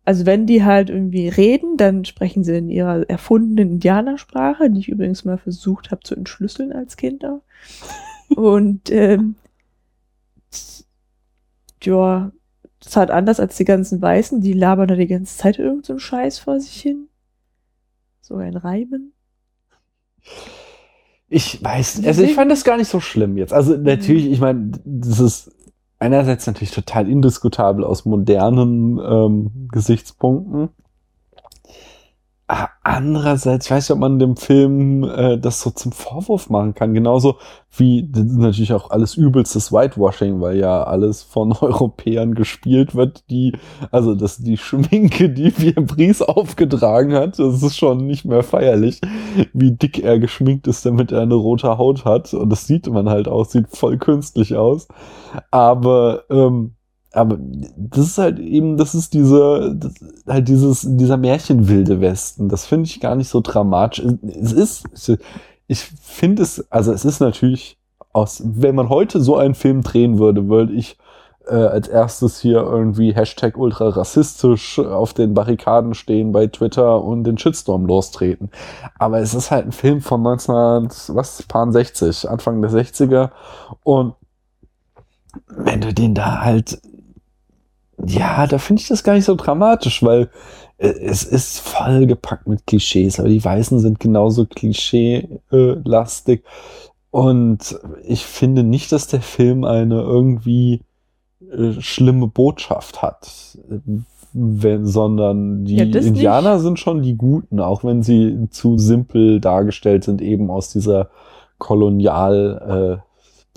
also 0.06 0.26
wenn 0.26 0.46
die 0.48 0.64
halt 0.64 0.90
irgendwie 0.90 1.28
reden, 1.28 1.78
dann 1.78 2.06
sprechen 2.06 2.44
sie 2.44 2.58
in 2.58 2.70
ihrer 2.70 3.08
erfundenen 3.10 3.74
Indianersprache, 3.74 4.70
die 4.70 4.80
ich 4.80 4.90
übrigens 4.90 5.26
mal 5.26 5.38
versucht 5.38 5.92
habe 5.92 6.02
zu 6.04 6.16
entschlüsseln 6.16 6.72
als 6.72 6.98
Kind 6.98 7.26
auch. 7.26 7.42
Und 8.36 8.92
ähm, 8.92 9.36
ja, 11.84 12.32
das 12.80 12.90
ist 12.90 12.96
halt 12.96 13.12
anders 13.12 13.40
als 13.40 13.58
die 13.58 13.66
ganzen 13.66 14.02
Weißen, 14.02 14.42
die 14.42 14.54
labern 14.54 14.88
da 14.88 14.96
die 14.96 15.08
ganze 15.08 15.38
Zeit 15.38 15.60
irgend 15.60 15.86
so 15.86 15.94
einen 15.94 16.00
Scheiß 16.00 16.40
vor 16.40 16.60
sich 16.60 16.82
hin. 16.82 17.08
So 18.22 18.36
ein 18.36 18.56
Reimen. 18.56 19.14
Ich 21.32 21.64
weiß, 21.64 22.06
also 22.06 22.24
ich 22.24 22.34
fand 22.34 22.50
das 22.50 22.64
gar 22.64 22.78
nicht 22.78 22.88
so 22.88 23.00
schlimm 23.00 23.38
jetzt. 23.38 23.54
Also 23.54 23.78
natürlich, 23.78 24.26
ich 24.32 24.40
meine, 24.40 24.72
das 24.84 25.20
ist 25.20 25.52
einerseits 26.00 26.48
natürlich 26.48 26.72
total 26.72 27.10
indiskutabel 27.10 27.84
aus 27.84 28.06
modernen 28.06 29.00
ähm, 29.00 29.68
Gesichtspunkten. 29.72 30.70
Ah, 32.52 32.70
Andererseits, 32.82 33.68
ich 33.68 33.72
weiß 33.72 33.88
nicht, 33.88 33.94
ob 33.94 34.00
man 34.00 34.18
dem 34.18 34.36
Film 34.36 35.04
äh, 35.04 35.38
das 35.38 35.62
so 35.62 35.70
zum 35.70 35.92
Vorwurf 35.92 36.50
machen 36.50 36.74
kann. 36.74 36.96
Genauso 36.96 37.38
wie, 37.78 38.10
das 38.10 38.24
ist 38.24 38.38
natürlich 38.38 38.74
auch 38.74 38.90
alles 38.90 39.16
übelstes 39.16 39.72
Whitewashing, 39.72 40.42
weil 40.42 40.58
ja 40.58 40.82
alles 40.82 41.22
von 41.22 41.54
Europäern 41.62 42.34
gespielt 42.34 42.96
wird, 42.96 43.30
die, 43.30 43.54
also 43.92 44.16
das, 44.16 44.40
die 44.40 44.58
Schminke, 44.58 45.30
die 45.30 45.52
Pierre 45.52 46.28
aufgetragen 46.28 47.14
hat, 47.14 47.38
das 47.38 47.62
ist 47.62 47.78
schon 47.78 48.08
nicht 48.08 48.26
mehr 48.26 48.42
feierlich, 48.42 49.00
wie 49.54 49.74
dick 49.74 50.00
er 50.04 50.18
geschminkt 50.18 50.66
ist, 50.66 50.84
damit 50.84 51.12
er 51.12 51.22
eine 51.22 51.36
rote 51.36 51.78
Haut 51.78 52.04
hat. 52.04 52.34
Und 52.34 52.50
das 52.50 52.66
sieht 52.66 52.88
man 52.88 53.10
halt 53.10 53.28
auch, 53.28 53.46
sieht 53.46 53.68
voll 53.70 54.00
künstlich 54.00 54.56
aus. 54.56 54.88
Aber, 55.52 56.24
ähm, 56.32 56.74
aber 57.12 57.38
das 57.40 58.06
ist 58.06 58.18
halt 58.18 58.40
eben, 58.40 58.78
das 58.78 58.94
ist 58.94 59.14
diese, 59.14 59.76
das, 59.76 59.94
halt 60.28 60.48
dieses, 60.48 60.86
dieser 60.88 61.18
Märchenwilde 61.18 62.02
Westen. 62.02 62.50
Das 62.50 62.66
finde 62.66 62.86
ich 62.86 63.00
gar 63.00 63.16
nicht 63.16 63.30
so 63.30 63.42
dramatisch. 63.42 64.06
Es 64.24 64.54
ist, 64.54 65.18
ich 65.68 65.80
finde 66.02 66.44
es, 66.44 66.72
also 66.72 66.92
es 66.92 67.06
ist 67.06 67.20
natürlich 67.20 67.78
aus, 68.14 68.42
wenn 68.46 68.76
man 68.76 68.90
heute 68.90 69.22
so 69.22 69.38
einen 69.38 69.56
Film 69.56 69.82
drehen 69.82 70.20
würde, 70.20 70.50
würde 70.50 70.74
ich 70.74 70.98
äh, 71.48 71.56
als 71.56 71.88
erstes 71.88 72.40
hier 72.40 72.60
irgendwie 72.60 73.14
Hashtag 73.14 73.58
ultra 73.58 73.90
rassistisch 73.90 74.78
auf 74.80 75.14
den 75.14 75.34
Barrikaden 75.34 75.94
stehen 75.96 76.32
bei 76.32 76.48
Twitter 76.48 77.04
und 77.04 77.24
den 77.24 77.38
Shitstorm 77.38 77.86
lostreten. 77.86 78.52
Aber 79.00 79.20
es 79.20 79.34
ist 79.34 79.50
halt 79.52 79.66
ein 79.66 79.72
Film 79.72 80.02
von 80.02 80.22
19, 80.22 80.54
was, 81.16 81.44
paar 81.44 81.72
60, 81.72 82.30
Anfang 82.30 82.62
der 82.62 82.72
60er 82.72 83.32
und 83.84 84.14
wenn 85.48 85.82
du 85.82 85.94
den 85.94 86.16
da 86.16 86.42
halt 86.42 86.82
ja, 88.06 88.48
da 88.48 88.58
finde 88.58 88.82
ich 88.82 88.88
das 88.88 89.04
gar 89.04 89.14
nicht 89.14 89.26
so 89.26 89.36
dramatisch, 89.36 90.04
weil 90.04 90.30
äh, 90.78 90.88
es 90.88 91.24
ist 91.24 91.60
voll 91.60 92.06
gepackt 92.08 92.48
mit 92.48 92.66
Klischees, 92.66 93.20
aber 93.20 93.30
die 93.30 93.44
Weißen 93.44 93.80
sind 93.80 94.00
genauso 94.00 94.46
klischee-lastig. 94.46 96.44
Und 97.12 97.80
ich 98.04 98.26
finde 98.26 98.64
nicht, 98.64 98.92
dass 98.92 99.08
der 99.08 99.22
Film 99.22 99.64
eine 99.64 100.02
irgendwie 100.02 100.82
äh, 101.52 101.74
schlimme 101.80 102.28
Botschaft 102.28 103.02
hat, 103.02 103.58
wenn, 104.34 104.86
sondern 104.86 105.66
die 105.66 105.78
Ja, 105.78 105.86
Indianer 105.86 106.60
sind 106.60 106.80
schon 106.80 107.02
die 107.02 107.16
Guten, 107.16 107.60
auch 107.60 107.84
wenn 107.84 108.04
sie 108.04 108.48
zu 108.52 108.78
simpel 108.78 109.40
dargestellt 109.42 110.04
sind, 110.04 110.22
eben 110.22 110.52
aus 110.52 110.70
dieser 110.70 111.10
Kolonial- 111.58 113.02
äh, 113.02 113.09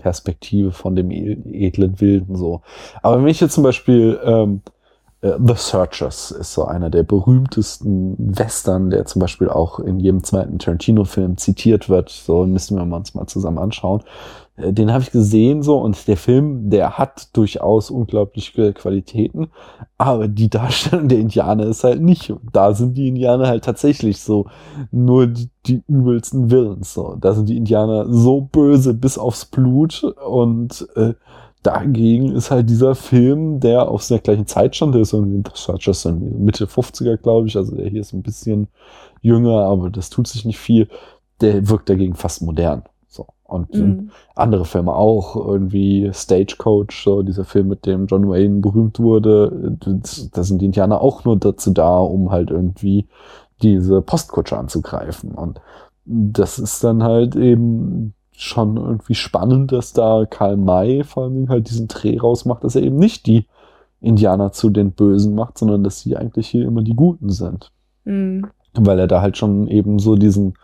Perspektive 0.03 0.73
von 0.73 0.97
dem 0.97 1.11
edlen 1.11 2.01
Wilden 2.01 2.37
so. 2.37 2.61
Aber 3.03 3.19
wenn 3.19 3.29
ich 3.29 3.41
jetzt 3.41 3.55
zum 3.55 3.63
Beispiel 3.63 4.19
ähm, 4.25 4.63
äh, 5.23 5.33
The 5.39 5.55
Searchers 5.57 6.33
ist 6.33 6.53
so 6.53 6.65
einer 6.65 6.91
der 6.91 7.05
berühmtesten 7.05 8.17
Western, 8.19 8.91
der 8.91 9.07
zum 9.07 9.21
Beispiel 9.21 9.49
auch 9.49 9.79
in 9.79 10.01
jedem 10.01 10.23
zweiten 10.25 10.59
Tarantino-Film 10.59 11.39
zitiert 11.39 11.89
wird. 11.89 12.11
So 12.11 12.45
müssen 12.45 12.77
wir 12.77 12.97
uns 12.97 13.15
mal 13.15 13.27
zusammen 13.27 13.59
anschauen. 13.59 14.03
Den 14.57 14.93
habe 14.93 15.03
ich 15.03 15.11
gesehen 15.11 15.63
so 15.63 15.79
und 15.79 16.07
der 16.07 16.19
Film, 16.19 16.69
der 16.69 16.99
hat 16.99 17.35
durchaus 17.35 17.91
unglaubliche 17.91 18.75
Qualitäten, 18.75 19.49
aber 19.97 20.29
die 20.29 20.51
Darstellung 20.51 21.09
der 21.09 21.21
Indianer 21.21 21.65
ist 21.65 21.85
halt 21.85 22.03
nicht. 22.03 22.35
Da 22.53 22.75
sind 22.75 22.99
die 22.99 23.09
Indianer 23.09 23.49
halt 23.49 23.65
tatsächlich 23.65 24.21
so 24.21 24.47
nur 24.91 25.27
die, 25.27 25.49
die 25.67 25.83
übelsten 25.89 26.51
Villains. 26.51 26.93
So. 26.93 27.17
Da 27.19 27.33
sind 27.33 27.49
die 27.49 27.57
Indianer 27.57 28.13
so 28.13 28.43
böse 28.43 28.93
bis 28.93 29.17
aufs 29.17 29.47
Blut 29.47 30.05
und 30.27 30.87
äh, 30.97 31.15
dagegen 31.63 32.33
ist 32.33 32.51
halt 32.51 32.69
dieser 32.69 32.95
Film, 32.95 33.59
der 33.59 33.89
auf 33.89 34.07
der 34.07 34.19
gleichen 34.19 34.47
Zeit 34.47 34.77
stand, 34.77 34.95
der 34.95 35.03
ist 35.03 35.15
irgendwie 35.15 35.43
just 35.81 36.05
irgendwie 36.05 36.35
Mitte 36.35 36.67
50er, 36.67 37.17
glaube 37.17 37.47
ich, 37.47 37.57
also 37.57 37.75
der 37.75 37.89
hier 37.89 38.03
ist 38.03 38.13
ein 38.13 38.23
bisschen 38.23 38.69
jünger, 39.23 39.65
aber 39.65 39.89
das 39.89 40.11
tut 40.11 40.27
sich 40.29 40.45
nicht 40.45 40.59
viel. 40.59 40.89
Der 41.41 41.69
wirkt 41.69 41.89
dagegen 41.89 42.15
fast 42.15 42.43
modern. 42.43 42.83
Und 43.53 43.75
Mhm. 43.75 44.11
andere 44.35 44.65
Filme 44.65 44.95
auch, 44.95 45.37
irgendwie 45.37 46.11
Stagecoach, 46.13 47.03
so 47.05 47.23
dieser 47.23 47.45
Film, 47.45 47.69
mit 47.69 47.87
dem 47.87 48.07
John 48.07 48.29
Wayne 48.29 48.61
berühmt 48.61 48.99
wurde, 48.99 49.77
da 50.33 50.43
sind 50.43 50.61
die 50.61 50.67
Indianer 50.67 51.01
auch 51.01 51.25
nur 51.25 51.37
dazu 51.37 51.71
da, 51.73 51.99
um 51.99 52.31
halt 52.31 52.51
irgendwie 52.51 53.07
diese 53.63 54.01
Postkutsche 54.03 54.59
anzugreifen. 54.59 55.33
Und 55.33 55.61
das 56.05 56.59
ist 56.59 56.83
dann 56.83 57.03
halt 57.03 57.37
eben 57.37 58.15
schon 58.33 58.77
irgendwie 58.77 59.15
spannend, 59.15 59.71
dass 59.73 59.93
da 59.93 60.25
Karl 60.29 60.57
May 60.57 61.05
vor 61.05 61.25
allen 61.25 61.35
Dingen 61.35 61.49
halt 61.49 61.69
diesen 61.69 61.87
Dreh 61.87 62.19
rausmacht, 62.19 62.65
dass 62.65 62.75
er 62.75 62.83
eben 62.83 62.97
nicht 62.97 63.27
die 63.27 63.47
Indianer 64.01 64.51
zu 64.51 64.71
den 64.71 64.93
Bösen 64.93 65.35
macht, 65.35 65.59
sondern 65.59 65.85
dass 65.85 66.01
sie 66.01 66.17
eigentlich 66.17 66.49
hier 66.49 66.67
immer 66.67 66.83
die 66.83 66.97
Guten 66.97 67.31
sind. 67.31 67.71
Mhm. 68.05 68.47
Weil 68.75 68.99
er 68.99 69.07
da 69.07 69.21
halt 69.21 69.37
schon 69.37 69.69
eben 69.69 69.99
so 69.99 70.17
diesen, 70.17 70.55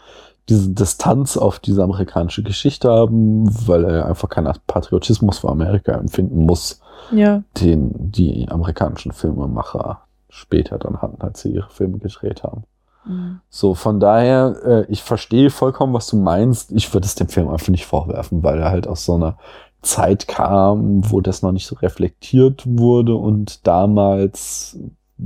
diese 0.49 0.70
Distanz 0.70 1.36
auf 1.36 1.59
diese 1.59 1.82
amerikanische 1.82 2.42
Geschichte 2.42 2.90
haben, 2.90 3.44
weil 3.66 3.84
er 3.84 4.07
einfach 4.07 4.28
keinen 4.28 4.53
Patriotismus 4.66 5.38
für 5.40 5.49
Amerika 5.49 5.92
empfinden 5.92 6.46
muss, 6.46 6.80
Ja. 7.12 7.42
den 7.61 8.11
die 8.12 8.49
amerikanischen 8.49 9.12
Filmemacher 9.12 10.03
später 10.30 10.78
dann 10.78 11.01
hatten, 11.03 11.20
als 11.20 11.40
sie 11.42 11.53
ihre 11.53 11.68
Filme 11.70 11.99
gedreht 11.99 12.42
haben. 12.42 12.64
Mhm. 13.07 13.40
So, 13.49 13.74
von 13.74 14.01
daher, 14.01 14.57
äh, 14.64 14.84
ich 14.92 15.03
verstehe 15.03 15.51
vollkommen, 15.51 15.94
was 15.94 16.07
du 16.09 16.16
meinst. 16.16 16.72
Ich 16.72 16.92
würde 16.92 17.07
es 17.07 17.14
dem 17.14 17.28
Film 17.28 17.49
einfach 17.49 17.68
nicht 17.68 17.86
vorwerfen, 17.86 18.42
weil 18.42 18.59
er 18.59 18.70
halt 18.70 18.86
aus 18.86 19.05
so 19.05 19.14
einer 19.14 19.38
Zeit 19.80 20.26
kam, 20.28 21.11
wo 21.11 21.20
das 21.20 21.42
noch 21.42 21.53
nicht 21.53 21.66
so 21.66 21.76
reflektiert 21.76 22.64
wurde 22.66 23.14
und 23.14 23.66
damals, 23.66 24.78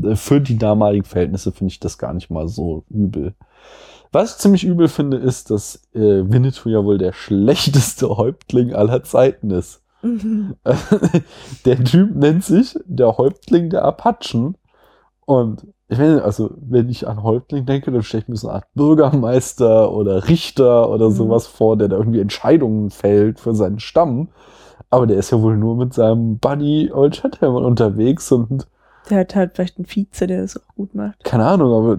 äh, 0.02 0.14
für 0.14 0.40
die 0.40 0.58
damaligen 0.58 1.04
Verhältnisse 1.04 1.52
finde 1.52 1.72
ich 1.72 1.80
das 1.80 1.96
gar 1.98 2.12
nicht 2.12 2.30
mal 2.30 2.48
so 2.48 2.84
übel. 2.90 3.34
Was 4.12 4.32
ich 4.32 4.38
ziemlich 4.38 4.64
übel 4.64 4.88
finde, 4.88 5.16
ist, 5.16 5.50
dass 5.50 5.76
äh, 5.94 5.98
Winnetou 6.30 6.68
ja 6.68 6.84
wohl 6.84 6.98
der 6.98 7.12
schlechteste 7.12 8.08
Häuptling 8.16 8.74
aller 8.74 9.02
Zeiten 9.02 9.50
ist. 9.50 9.82
Mhm. 10.02 10.56
der 11.64 11.82
Typ 11.84 12.14
nennt 12.14 12.44
sich 12.44 12.78
der 12.84 13.16
Häuptling 13.16 13.70
der 13.70 13.84
Apachen. 13.84 14.56
Und 15.24 15.66
ich 15.88 15.98
meine, 15.98 16.22
also, 16.22 16.50
wenn 16.56 16.88
ich 16.88 17.06
an 17.06 17.22
Häuptling 17.22 17.64
denke, 17.66 17.90
dann 17.90 18.02
stelle 18.02 18.22
ich 18.22 18.28
mir 18.28 18.36
so 18.36 18.48
eine 18.48 18.56
Art 18.56 18.66
Bürgermeister 18.74 19.92
oder 19.92 20.28
Richter 20.28 20.90
oder 20.90 21.08
Mhm. 21.08 21.14
sowas 21.14 21.46
vor, 21.46 21.76
der 21.76 21.88
da 21.88 21.96
irgendwie 21.96 22.20
Entscheidungen 22.20 22.90
fällt 22.90 23.40
für 23.40 23.54
seinen 23.54 23.78
Stamm. 23.78 24.28
Aber 24.90 25.06
der 25.06 25.16
ist 25.16 25.30
ja 25.30 25.40
wohl 25.40 25.56
nur 25.56 25.76
mit 25.76 25.94
seinem 25.94 26.38
Buddy 26.38 26.90
Old 26.92 27.16
Shatterhand 27.16 27.64
unterwegs 27.64 28.30
und 28.32 28.66
Der 29.10 29.18
hat 29.18 29.34
halt 29.34 29.52
vielleicht 29.54 29.78
einen 29.78 29.86
Vize, 29.86 30.26
der 30.28 30.42
das 30.42 30.56
auch 30.56 30.74
gut 30.76 30.94
macht. 30.94 31.24
keine 31.24 31.44
Ahnung, 31.44 31.72
aber 31.72 31.98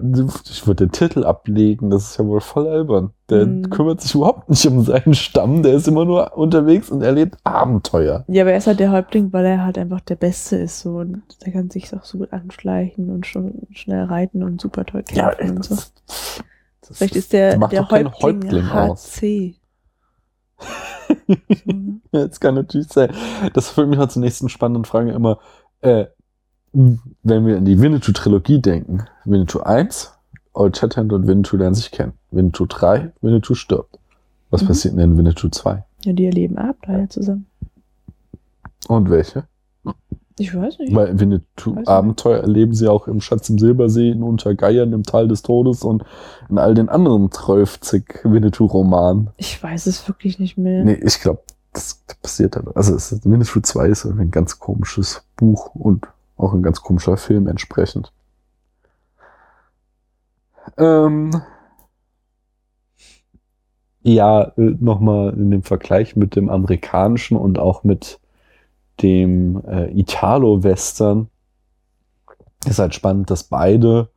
ich 0.50 0.66
würde 0.66 0.86
den 0.86 0.92
Titel 0.92 1.22
ablegen, 1.24 1.90
das 1.90 2.04
ist 2.10 2.18
ja 2.18 2.24
wohl 2.24 2.40
voll 2.40 2.66
albern. 2.66 3.10
Der 3.28 3.44
Mhm. 3.46 3.68
kümmert 3.70 4.00
sich 4.00 4.14
überhaupt 4.14 4.48
nicht 4.48 4.66
um 4.66 4.82
seinen 4.82 5.12
Stamm, 5.14 5.62
der 5.62 5.74
ist 5.74 5.86
immer 5.86 6.04
nur 6.06 6.34
unterwegs 6.36 6.90
und 6.90 7.02
erlebt 7.02 7.36
Abenteuer. 7.44 8.24
Ja, 8.28 8.42
aber 8.42 8.52
er 8.52 8.58
ist 8.58 8.66
halt 8.66 8.80
der 8.80 8.90
Häuptling, 8.90 9.32
weil 9.34 9.44
er 9.44 9.64
halt 9.64 9.76
einfach 9.76 10.00
der 10.00 10.16
Beste 10.16 10.56
ist 10.56 10.80
so 10.80 10.96
und 10.96 11.22
der 11.44 11.52
kann 11.52 11.68
sich 11.70 11.94
auch 11.94 12.04
so 12.04 12.18
gut 12.18 12.32
anschleichen 12.32 13.10
und 13.10 13.26
schon 13.26 13.52
schnell 13.72 14.04
reiten 14.04 14.42
und 14.42 14.60
super 14.60 14.84
toll 14.86 15.02
kämpfen 15.02 15.56
und 15.56 15.64
so. 15.64 15.74
das, 15.74 16.42
Vielleicht 16.98 17.16
ist 17.16 17.32
der, 17.34 17.58
macht 17.58 17.72
der 17.72 17.88
Häuptling, 17.90 18.12
Häuptling 18.22 18.68
aus. 18.70 19.16
HC. 19.20 19.56
ne? 21.66 22.00
Ja, 22.12 22.26
das 22.28 22.40
kann 22.40 22.54
natürlich 22.54 22.88
sein. 22.88 23.12
Das 23.54 23.70
führt 23.70 23.88
mich 23.88 23.98
mal 23.98 24.08
zur 24.08 24.22
nächsten 24.22 24.48
spannenden 24.48 24.84
Frage 24.84 25.10
immer. 25.12 25.38
Äh, 25.80 26.06
wenn 26.74 27.46
wir 27.46 27.56
an 27.56 27.64
die 27.64 27.80
Winnetou-Trilogie 27.80 28.60
denken, 28.60 29.04
Winnetou 29.24 29.60
1, 29.60 30.12
Old 30.52 30.76
Shatterhand 30.76 31.12
und 31.12 31.26
Winnetou 31.26 31.56
lernen 31.56 31.74
sich 31.74 31.90
kennen. 31.90 32.12
Winnetou 32.30 32.66
3, 32.66 33.12
Winnetou 33.20 33.54
stirbt. 33.54 33.98
Was 34.50 34.62
Mhm. 34.62 34.66
passiert 34.66 34.94
denn 34.94 35.12
in 35.12 35.16
Winnetou 35.16 35.48
2? 35.48 35.84
Ja, 36.04 36.12
die 36.12 36.26
erleben 36.26 36.58
Abenteuer 36.58 37.08
zusammen. 37.08 37.46
Und 38.88 39.10
welche? 39.10 39.44
Ich 40.36 40.52
weiß 40.54 40.80
nicht. 40.80 40.92
Weil 40.94 41.18
Winnetou 41.20 41.70
Weiß 41.70 41.76
nicht. 41.78 41.88
Abenteuer 41.88 42.38
erleben 42.40 42.74
sie 42.74 42.88
auch 42.88 43.06
im 43.06 43.20
Schatz 43.20 43.48
im 43.50 43.58
Silbersee, 43.58 44.10
in 44.10 44.22
Untergeiern, 44.24 44.92
im 44.92 45.04
Tal 45.04 45.28
des 45.28 45.42
Todes 45.42 45.84
und 45.84 46.04
in 46.50 46.58
all 46.58 46.74
den 46.74 46.88
anderen 46.88 47.30
12 47.30 47.78
Winnetou-Romanen. 48.24 49.30
Ich 49.36 49.62
weiß 49.62 49.86
es 49.86 50.06
wirklich 50.08 50.38
nicht 50.40 50.58
mehr. 50.58 50.84
Nee, 50.84 51.00
ich 51.04 51.20
glaube, 51.20 51.42
das 51.72 52.02
passiert 52.20 52.56
dann. 52.56 52.66
Also 52.74 52.94
es 52.96 53.24
Winnetou 53.24 53.60
2 53.60 53.86
ist 53.88 54.04
irgendwie 54.04 54.24
ein 54.24 54.30
ganz 54.32 54.58
komisches 54.58 55.22
Buch 55.36 55.74
und 55.76 56.04
auch 56.36 56.52
ein 56.52 56.62
ganz 56.62 56.80
komischer 56.82 57.16
Film 57.16 57.46
entsprechend. 57.46 58.12
Ähm, 60.78 61.42
ja, 64.02 64.52
nochmal 64.56 65.32
in 65.34 65.50
dem 65.50 65.62
Vergleich 65.62 66.16
mit 66.16 66.36
dem 66.36 66.48
amerikanischen 66.48 67.36
und 67.36 67.58
auch 67.58 67.84
mit 67.84 68.20
dem 69.02 69.62
äh, 69.66 69.90
Italo-Western 69.98 71.28
ist 72.66 72.78
halt 72.78 72.94
spannend, 72.94 73.30
dass 73.30 73.44
beide 73.44 74.08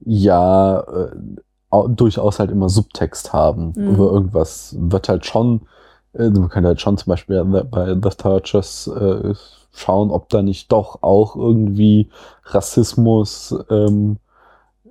ja 0.00 0.80
äh, 0.80 1.16
au- 1.70 1.88
durchaus 1.88 2.38
halt 2.38 2.50
immer 2.50 2.68
Subtext 2.68 3.32
haben. 3.32 3.72
Mhm. 3.76 3.94
Über 3.94 4.10
irgendwas 4.12 4.76
wird 4.78 5.08
halt 5.08 5.26
schon, 5.26 5.62
äh, 6.14 6.30
man 6.30 6.48
kann 6.48 6.64
halt 6.64 6.80
schon 6.80 6.96
zum 6.96 7.10
Beispiel 7.10 7.44
bei 7.44 7.94
The 7.94 8.16
Tortures 8.16 8.86
äh, 8.88 9.34
schauen, 9.72 10.10
ob 10.10 10.28
da 10.30 10.42
nicht 10.42 10.70
doch 10.72 11.02
auch 11.02 11.36
irgendwie 11.36 12.08
Rassismus 12.44 13.54
ähm, 13.70 14.18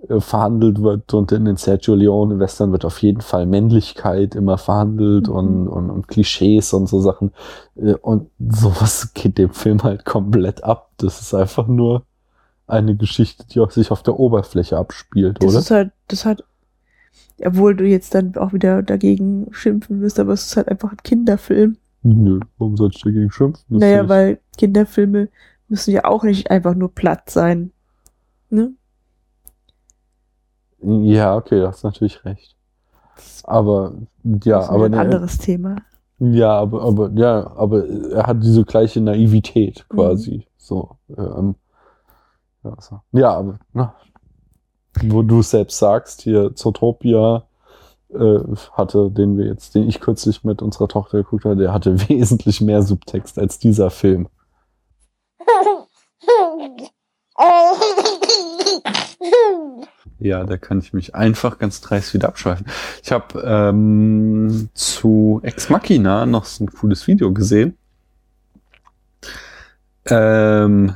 äh, 0.08 0.20
verhandelt 0.22 0.82
wird 0.82 1.14
und 1.14 1.32
in 1.32 1.46
den 1.46 1.58
Sergio 1.58 1.96
Leone 1.96 2.40
Western 2.40 2.72
wird 2.72 2.86
auf 2.86 3.02
jeden 3.02 3.22
Fall 3.22 3.46
Männlichkeit 3.46 4.36
immer 4.36 4.58
verhandelt 4.58 5.28
Mhm. 5.28 5.34
und, 5.36 5.68
und, 5.68 5.90
und 5.90 6.08
Klischees 6.08 6.74
und 6.74 6.88
so 6.88 7.02
Sachen. 7.02 7.32
Äh, 7.76 7.96
Und 8.02 8.30
sowas 8.40 9.14
geht 9.14 9.38
dem 9.38 9.52
Film 9.52 9.84
halt 9.84 10.06
komplett 10.06 10.64
ab. 10.64 10.92
Das 10.98 11.22
ist 11.22 11.34
einfach 11.34 11.68
nur 11.68 12.04
eine 12.68 12.96
Geschichte, 12.96 13.46
die 13.48 13.60
auch 13.62 13.72
sich 13.72 13.92
auf 13.92 14.04
der 14.04 14.20
Oberfläche 14.20 14.78
abspielt, 14.78 15.42
Das 15.42 15.50
oder? 15.52 15.60
ist 15.60 15.72
halt, 15.72 15.92
das 16.08 16.26
hat, 16.26 16.44
obwohl 17.44 17.76
du 17.76 17.86
jetzt 17.86 18.14
dann 18.16 18.36
auch 18.36 18.54
wieder 18.54 18.84
dagegen 18.84 19.48
schimpfen 19.52 20.02
wirst, 20.02 20.20
aber 20.20 20.34
es 20.34 20.46
ist 20.48 20.58
halt 20.58 20.68
einfach 20.68 20.92
ein 20.92 21.04
Kinderfilm. 21.04 21.78
Nö, 22.02 22.40
warum 22.58 22.78
soll 22.78 22.90
ich 22.94 23.02
dagegen 23.02 23.32
schimpfen? 23.32 23.64
Das 23.70 23.80
naja, 23.82 24.08
weil 24.10 24.40
Kinderfilme 24.58 25.30
müssen 25.68 25.92
ja 25.92 26.06
auch 26.06 26.24
nicht 26.24 26.50
einfach 26.52 26.76
nur 26.76 26.94
platt 26.94 27.30
sein. 27.30 27.72
Ne? 28.50 28.74
Ja, 30.82 31.36
okay, 31.36 31.60
du 31.60 31.68
hast 31.68 31.84
natürlich 31.84 32.24
recht. 32.26 32.56
Aber 33.44 33.94
ja, 34.44 34.60
Das 34.60 34.70
ist 34.70 34.70
aber 34.70 34.86
ein 34.86 34.92
ne, 34.92 34.98
anderes 34.98 35.38
Thema. 35.38 35.78
ja, 36.20 36.52
aber 36.60 36.84
aber 36.84 37.12
ja, 37.16 37.48
aber 37.58 37.88
er 37.88 38.28
hat 38.28 38.44
diese 38.44 38.66
gleiche 38.66 39.02
Naivität 39.02 39.86
Mhm. 39.92 39.96
quasi. 39.96 40.48
So, 40.58 40.98
ähm, 41.18 41.56
ja, 42.64 42.76
so. 42.80 43.02
ja, 43.12 43.34
aber 43.36 43.60
na, 43.74 43.96
wo 45.04 45.22
du 45.24 45.40
es 45.40 45.50
selbst 45.52 45.78
sagst, 45.80 46.22
hier 46.22 46.56
Zootopia 46.56 47.44
äh, 48.14 48.40
hatte, 48.74 49.12
den 49.12 49.38
wir 49.38 49.46
jetzt, 49.46 49.76
den 49.76 49.88
ich 49.88 50.00
kürzlich 50.00 50.44
mit 50.44 50.62
unserer 50.62 50.88
Tochter 50.88 51.20
geguckt 51.20 51.46
habe, 51.46 51.56
der 51.56 51.74
hatte 51.74 52.10
wesentlich 52.10 52.62
mehr 52.62 52.82
Subtext 52.82 53.40
als 53.40 53.60
dieser 53.60 53.90
Film. 53.90 54.28
Ja, 60.20 60.44
da 60.44 60.58
kann 60.58 60.80
ich 60.80 60.92
mich 60.92 61.16
einfach 61.16 61.60
ganz 61.60 61.80
dreist 61.80 62.14
wieder 62.14 62.28
abschweifen. 62.28 62.66
Ich 63.04 63.12
habe 63.12 63.42
ähm, 63.42 64.70
zu 64.74 65.40
Ex 65.44 65.70
Machina 65.70 66.26
noch 66.26 66.46
so 66.46 66.66
ein 66.66 66.72
cooles 66.72 67.08
Video 67.08 67.32
gesehen. 67.32 67.78
Ähm, 70.06 70.96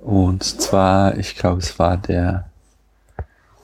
und 0.00 0.44
zwar, 0.44 1.18
ich 1.18 1.36
glaube, 1.36 1.58
es 1.58 1.78
war 1.78 1.96
der 1.96 2.47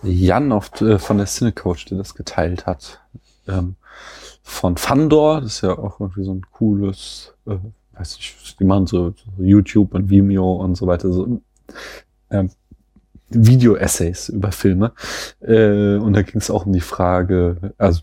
Jan 0.05 0.52
auf, 0.52 0.80
äh, 0.80 0.98
von 0.98 1.18
der 1.18 1.26
Cinecoach, 1.26 1.86
der 1.86 1.98
das 1.98 2.14
geteilt 2.14 2.66
hat. 2.66 3.00
Ähm, 3.48 3.76
von 4.42 4.76
Fandor, 4.76 5.40
das 5.40 5.57
ist 5.57 5.61
ja 5.62 5.78
auch 5.78 6.00
irgendwie 6.00 6.24
so 6.24 6.34
ein 6.34 6.42
cooles, 6.52 7.34
äh, 7.46 7.57
weiß 7.92 8.16
ich, 8.18 8.57
die 8.59 8.64
machen 8.64 8.86
so, 8.86 9.11
so 9.11 9.42
YouTube 9.42 9.94
und 9.94 10.11
Vimeo 10.11 10.57
und 10.57 10.74
so 10.74 10.86
weiter, 10.86 11.12
so 11.12 11.40
ähm, 12.30 12.50
Video-Essays 13.30 14.28
über 14.28 14.52
Filme. 14.52 14.92
Äh, 15.40 15.96
und 15.96 16.12
da 16.12 16.22
ging 16.22 16.40
es 16.40 16.50
auch 16.50 16.66
um 16.66 16.72
die 16.72 16.80
Frage, 16.80 17.74
also 17.78 18.02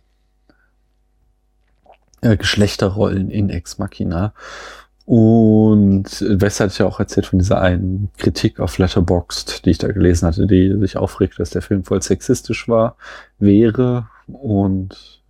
äh, 2.22 2.38
Geschlechterrollen 2.38 3.30
in 3.30 3.50
Ex 3.50 3.78
Machina. 3.78 4.34
Und 5.14 6.22
Wes 6.26 6.62
hatte 6.62 6.72
ich 6.72 6.78
ja 6.78 6.86
auch 6.86 7.02
erzählt 7.02 7.26
von 7.26 7.38
dieser 7.40 7.60
einen 7.60 8.10
Kritik 8.18 8.62
auf 8.62 8.78
Letterboxd, 8.78 9.66
die 9.66 9.72
ich 9.72 9.78
da 9.78 9.92
gelesen 9.92 10.26
hatte, 10.26 10.48
die 10.48 10.74
sich 10.80 10.96
aufregt, 10.96 11.38
dass 11.38 11.50
der 11.50 11.62
Film 11.62 11.84
voll 11.84 12.02
sexistisch 12.02 12.70
war, 12.70 12.96
wäre 13.38 14.08
und 14.32 15.22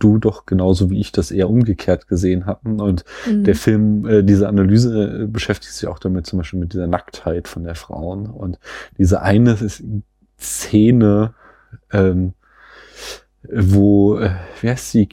du 0.00 0.18
doch 0.18 0.44
genauso 0.44 0.90
wie 0.90 1.00
ich 1.00 1.12
das 1.12 1.30
eher 1.30 1.48
umgekehrt 1.48 2.08
gesehen 2.08 2.44
hatten. 2.44 2.78
Und 2.78 3.06
Mhm. 3.26 3.44
der 3.44 3.54
Film, 3.54 4.06
äh, 4.06 4.22
diese 4.22 4.46
Analyse 4.48 5.22
äh, 5.22 5.26
beschäftigt 5.26 5.72
sich 5.72 5.88
auch 5.88 5.98
damit, 5.98 6.26
zum 6.26 6.38
Beispiel 6.38 6.60
mit 6.60 6.74
dieser 6.74 6.86
Nacktheit 6.86 7.48
von 7.48 7.64
der 7.64 7.76
Frauen. 7.76 8.26
Und 8.26 8.58
diese 8.98 9.22
eine 9.22 9.56
Szene, 10.38 11.32
ähm, 11.90 12.34
wo, 13.50 14.18
äh, 14.18 14.32
wie 14.60 14.68
heißt 14.68 14.90
sie? 14.90 15.08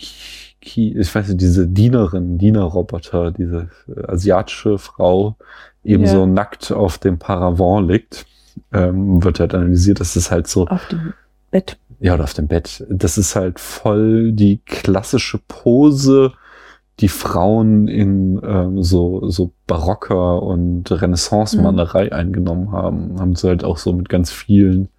Ki, 0.68 0.96
ich 0.98 1.14
weiß 1.16 1.30
nicht, 1.30 1.42
diese 1.42 1.68
Dienerin, 1.68 2.38
Dienerroboter, 2.38 3.32
diese 3.32 3.70
äh, 3.88 4.12
asiatische 4.12 4.78
Frau, 4.78 5.36
eben 5.84 6.04
Ja. 6.04 6.10
so 6.10 6.26
nackt 6.26 6.72
auf 6.72 6.98
dem 6.98 7.18
Paravent 7.18 7.90
liegt, 7.90 8.26
ähm, 8.74 9.24
wird 9.24 9.40
halt 9.40 9.54
analysiert, 9.56 10.00
dass 10.00 10.16
es 10.16 10.30
halt 10.32 10.48
so 10.48 10.68
Auf 10.68 10.86
dem 10.90 11.14
Bett. 11.52 11.78
ja, 12.00 12.14
oder 12.16 12.26
auf 12.26 12.34
dem 12.34 12.48
Bett. 12.48 12.86
Das 12.90 13.18
ist 13.18 13.36
halt 13.36 13.60
voll 13.60 14.32
die 14.34 14.60
klassische 14.66 15.40
Pose, 15.48 16.34
die 17.00 17.08
Frauen 17.10 17.88
in 17.88 18.42
ähm, 18.44 18.82
so, 18.84 19.30
so 19.30 19.52
barocker 19.68 20.42
und 20.44 20.92
Renaissance-Malerei 20.92 22.12
eingenommen 22.12 22.72
haben. 22.72 23.20
Haben 23.20 23.36
sie 23.36 23.48
halt 23.48 23.64
auch 23.64 23.78
so 23.78 23.94
mit 23.94 24.10
ganz 24.10 24.32
vielen 24.32 24.90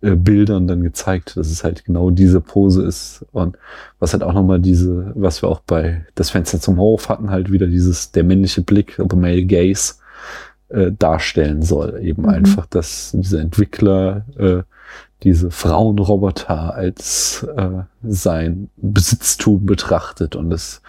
äh, 0.00 0.14
Bildern 0.14 0.66
dann 0.66 0.82
gezeigt, 0.82 1.36
dass 1.36 1.50
es 1.50 1.64
halt 1.64 1.84
genau 1.84 2.10
diese 2.10 2.40
Pose 2.40 2.82
ist. 2.84 3.24
Und 3.32 3.56
was 3.98 4.12
halt 4.12 4.22
auch 4.22 4.32
nochmal 4.32 4.60
diese, 4.60 5.12
was 5.14 5.42
wir 5.42 5.48
auch 5.48 5.60
bei 5.60 6.06
Das 6.14 6.30
Fenster 6.30 6.60
zum 6.60 6.78
Hof 6.78 7.08
hatten, 7.08 7.30
halt 7.30 7.50
wieder 7.50 7.66
dieses, 7.66 8.12
der 8.12 8.24
männliche 8.24 8.62
Blick, 8.62 8.96
the 8.96 9.16
male 9.16 9.44
gaze, 9.44 9.94
äh, 10.68 10.92
darstellen 10.92 11.62
soll. 11.62 12.00
Eben 12.02 12.22
Mhm. 12.22 12.28
einfach, 12.28 12.66
dass 12.66 13.12
diese 13.14 13.40
Entwickler 13.40 14.24
äh, 14.38 14.62
diese 15.22 15.50
Frauenroboter 15.50 16.74
als 16.74 17.46
äh, 17.56 17.82
sein 18.02 18.70
Besitztum 18.76 19.66
betrachtet 19.66 20.36
und 20.36 20.52
es 20.52 20.80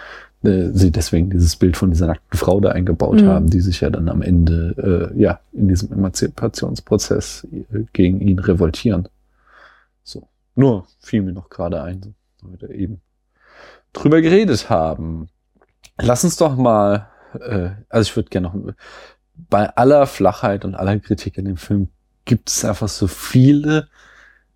äh, 0.44 0.70
sie 0.72 0.91
deswegen 0.91 1.30
dieses 1.30 1.56
Bild 1.56 1.76
von 1.78 1.91
dieser 1.91 2.07
nackten 2.07 2.38
Frau 2.38 2.60
da 2.60 2.70
eingebaut 2.70 3.22
Mhm. 3.22 3.28
haben, 3.28 3.49
die 3.49 3.60
sich 3.61 3.82
ja 3.82 3.90
dann 3.90 4.10
am 4.10 4.22
Ende 4.22 5.11
äh, 5.16 5.20
ja 5.22 5.40
in 5.52 5.68
diesem 5.68 5.91
Emanzipationsprozess 5.91 7.48
äh, 7.52 7.84
gegen 7.94 8.22
ihn 8.22 8.40
revoltieren. 8.40 9.07
So, 10.03 10.28
nur 10.56 10.86
fiel 10.99 11.22
mir 11.22 11.34
noch 11.34 11.49
gerade 11.49 11.82
ein, 11.84 12.16
weil 12.41 12.52
wir 12.60 12.68
da 12.68 12.74
eben 12.74 13.02
drüber 13.94 14.22
geredet 14.22 14.70
haben. 14.70 15.30
Lass 15.99 16.24
uns 16.24 16.38
doch 16.38 16.56
mal, 16.56 17.07
äh, 17.40 17.72
also 17.90 18.10
ich 18.10 18.16
würde 18.16 18.30
gerne 18.30 18.48
noch 18.48 18.74
bei 19.49 19.70
aller 19.76 20.06
Flachheit 20.07 20.66
und 20.66 20.76
aller 20.76 20.99
Kritik 20.99 21.38
in 21.38 21.45
dem 21.45 21.57
Film 21.57 21.90
gibt 22.26 22.49
es 22.49 22.64
einfach 22.64 22.90
so 22.90 23.07
viele 23.07 23.88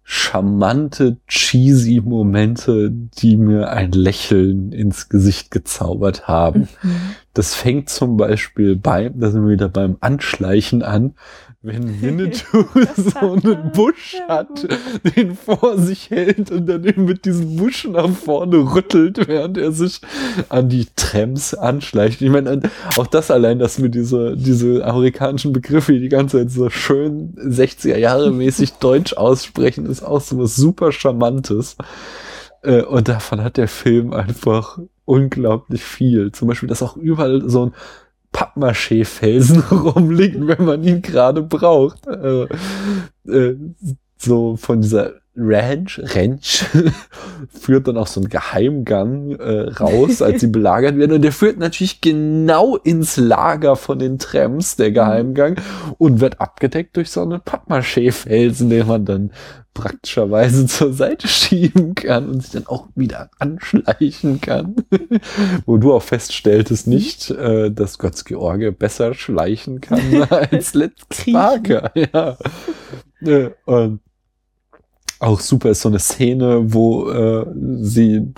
charmante, 0.03 1.17
cheesy 1.27 2.01
Momente, 2.01 2.91
die 2.91 3.38
mir 3.38 3.69
ein 3.71 3.91
Lächeln 3.91 4.71
ins 4.71 5.07
Gesicht 5.07 5.49
gezaubert 5.49 6.27
haben. 6.27 6.67
Mhm. 6.81 6.95
Das 7.34 7.55
fängt 7.55 7.89
zum 7.89 8.17
Beispiel 8.17 8.75
beim, 8.75 9.19
da 9.19 9.31
sind 9.31 9.43
wir 9.43 9.53
wieder 9.53 9.69
beim 9.69 9.97
Anschleichen 10.01 10.84
an, 10.84 11.15
wenn 11.64 12.02
Winnetou 12.02 12.65
so 12.95 13.19
einen 13.19 13.72
Busch 13.72 14.18
hat, 14.27 14.68
den 15.15 15.35
vor 15.35 15.77
sich 15.77 16.10
hält 16.10 16.52
und 16.52 16.68
dann 16.68 16.84
eben 16.84 17.06
mit 17.06 17.23
diesem 17.26 17.56
Busch 17.56 17.85
nach 17.85 18.10
vorne 18.10 18.57
rüttelt, 18.57 19.27
während 19.27 19.57
er 19.57 19.72
sich 19.72 20.02
an 20.49 20.68
die 20.68 20.88
Trams 20.95 21.53
anschleicht. 21.53 22.22
Ich 22.22 22.30
meine, 22.30 22.61
auch 22.98 23.07
das 23.07 23.31
allein, 23.31 23.60
dass 23.60 23.81
wir 23.81 23.90
diese, 23.90 24.35
diese 24.35 24.85
amerikanischen 24.85 25.53
Begriffe 25.53 25.98
die 25.98 26.10
ganze 26.10 26.40
Zeit 26.40 26.52
so 26.52 26.69
schön 26.69 27.34
60er 27.38 27.98
Jahre 27.98 28.31
mäßig 28.31 28.73
deutsch 28.80 29.14
aussprechen, 29.14 29.85
ist 29.85 30.03
auch 30.03 30.22
so 30.22 30.38
was 30.38 30.57
super 30.57 30.91
Charmantes. 30.91 31.77
Äh, 32.61 32.81
Und 32.81 33.07
davon 33.07 33.41
hat 33.41 33.56
der 33.56 33.69
Film 33.69 34.11
einfach 34.14 34.80
unglaublich 35.06 35.84
viel. 35.84 36.34
Zum 36.34 36.49
Beispiel, 36.49 36.68
dass 36.68 36.84
auch 36.84 36.98
überall 36.98 37.49
so 37.49 37.68
ein 37.68 37.73
Pappmaché-Felsen 38.34 39.61
rumliegt, 39.72 40.45
wenn 40.45 40.65
man 40.65 40.84
ihn 40.84 41.01
gerade 41.01 41.41
braucht. 41.41 42.05
Äh, 42.07 42.47
äh, 43.27 43.55
so 44.18 44.57
von 44.57 44.81
dieser 44.81 45.23
Ranch, 45.35 45.99
Ranch 46.03 46.65
führt 47.49 47.88
dann 47.88 47.97
auch 47.97 48.07
so 48.07 48.22
ein 48.22 48.30
Geheimgang 48.30 49.31
äh, 49.31 49.69
raus, 49.72 50.22
als 50.22 50.41
sie 50.41 50.47
belagert 50.47 50.97
werden. 50.97 51.14
Und 51.14 51.23
der 51.23 51.31
führt 51.31 51.57
natürlich 51.57 52.01
genau 52.01 52.77
ins 52.77 53.18
Lager 53.18 53.76
von 53.76 53.97
den 53.97 54.19
Trams, 54.19 54.76
der 54.76 54.91
Geheimgang, 54.91 55.55
und 55.97 56.19
wird 56.19 56.39
abgedeckt 56.39 56.95
durch 56.97 57.10
so 57.10 57.22
einen 57.22 57.41
Pappmaché-Felsen, 57.41 58.69
den 58.69 58.88
man 58.88 59.05
dann 59.05 59.31
praktischerweise 59.73 60.65
zur 60.68 60.93
Seite 60.93 61.27
schieben 61.27 61.95
kann 61.95 62.30
und 62.30 62.41
sich 62.41 62.51
dann 62.51 62.68
auch 62.68 62.88
wieder 62.93 63.31
anschleichen 63.39 64.39
kann. 64.39 64.76
Wo 65.65 65.77
du 65.77 65.93
auch 65.93 66.03
feststelltest 66.03 66.85
nicht, 66.85 67.31
äh, 67.31 67.72
dass 67.72 67.97
Götz-George 67.97 68.72
besser 68.72 69.15
schleichen 69.15 69.81
kann 69.81 70.27
als 70.30 70.76
Let's. 70.76 71.03
Parker. 71.31 71.91
Ja. 71.95 72.38
Äh, 73.22 73.49
und 73.65 73.99
auch 75.24 75.40
super 75.40 75.70
ist 75.70 75.82
so 75.82 75.90
eine 75.90 76.00
Szene, 76.00 76.74
wo 76.74 77.10
äh, 77.10 77.45
sie 77.82 78.34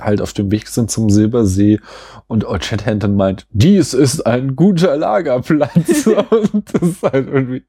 halt 0.00 0.20
auf 0.20 0.32
dem 0.32 0.50
Weg 0.50 0.68
sind 0.68 0.90
zum 0.90 1.10
Silbersee 1.10 1.80
und 2.26 2.44
Old 2.44 2.64
Shatterhand 2.64 3.02
dann 3.02 3.16
meint, 3.16 3.46
dies 3.50 3.94
ist 3.94 4.26
ein 4.26 4.54
guter 4.54 4.96
Lagerplatz 4.96 6.06
und 6.52 6.64
das 6.72 7.02
halt 7.02 7.28
irgendwie 7.28 7.64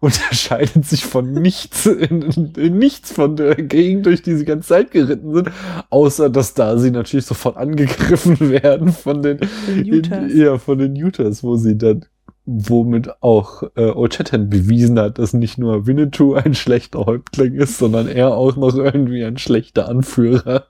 unterscheidet 0.00 0.86
sich 0.86 1.04
von 1.04 1.32
nichts 1.32 1.86
in, 1.86 2.22
in 2.56 2.78
nichts 2.78 3.12
von 3.12 3.36
der 3.36 3.54
Gegend, 3.56 4.06
durch 4.06 4.22
die 4.22 4.34
sie 4.34 4.44
ganze 4.44 4.68
Zeit 4.68 4.90
geritten 4.90 5.34
sind, 5.34 5.50
außer 5.90 6.30
dass 6.30 6.54
da 6.54 6.78
sie 6.78 6.90
natürlich 6.90 7.26
sofort 7.26 7.56
angegriffen 7.56 8.40
werden 8.50 8.92
von 8.92 9.22
den, 9.22 9.38
Den 9.68 9.92
Utahs. 9.92 10.32
ja, 10.34 10.58
von 10.58 10.78
den 10.78 10.94
Utahs, 10.94 11.42
wo 11.42 11.56
sie 11.56 11.76
dann 11.76 12.06
womit 12.44 13.22
auch 13.22 13.62
äh, 13.76 13.90
Old 13.90 14.14
Shatterhand 14.14 14.50
bewiesen 14.50 14.98
hat, 14.98 15.18
dass 15.18 15.32
nicht 15.32 15.58
nur 15.58 15.86
Winnetou 15.86 16.34
ein 16.34 16.54
schlechter 16.54 17.06
Häuptling 17.06 17.54
ist, 17.54 17.78
sondern 17.78 18.08
er 18.08 18.34
auch 18.36 18.56
noch 18.56 18.74
irgendwie 18.74 19.24
ein 19.24 19.38
schlechter 19.38 19.88
Anführer. 19.88 20.66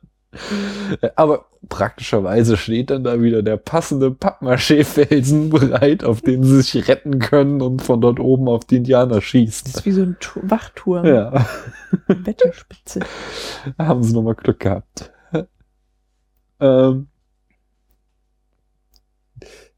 Aber 1.17 1.47
praktischerweise 1.69 2.57
steht 2.57 2.91
dann 2.91 3.05
da 3.05 3.21
wieder 3.21 3.43
der 3.43 3.57
passende 3.59 4.11
Pappmaché-Felsen 4.11 5.51
bereit, 5.51 6.05
auf 6.05 6.23
den 6.23 6.43
sie 6.45 6.63
sich 6.63 6.89
retten 6.89 7.19
können 7.19 7.61
und 7.61 7.83
von 7.83 8.01
dort 8.01 8.19
oben 8.19 8.49
auf 8.49 8.65
die 8.65 8.77
Indianer 8.77 9.17
Das 9.17 9.25
schießen. 9.25 9.69
ist 9.75 9.85
wie 9.87 9.93
so 9.93 10.03
ein 10.03 10.17
Tu- 10.21 10.41
Wachturm. 10.43 11.05
Ja, 11.07 11.47
Wetterspitze. 12.07 13.01
da 13.79 13.87
haben 13.87 14.03
sie 14.03 14.15
nochmal 14.15 14.35
Glück 14.35 14.61
gehabt. 14.61 15.13
ähm, 16.61 17.09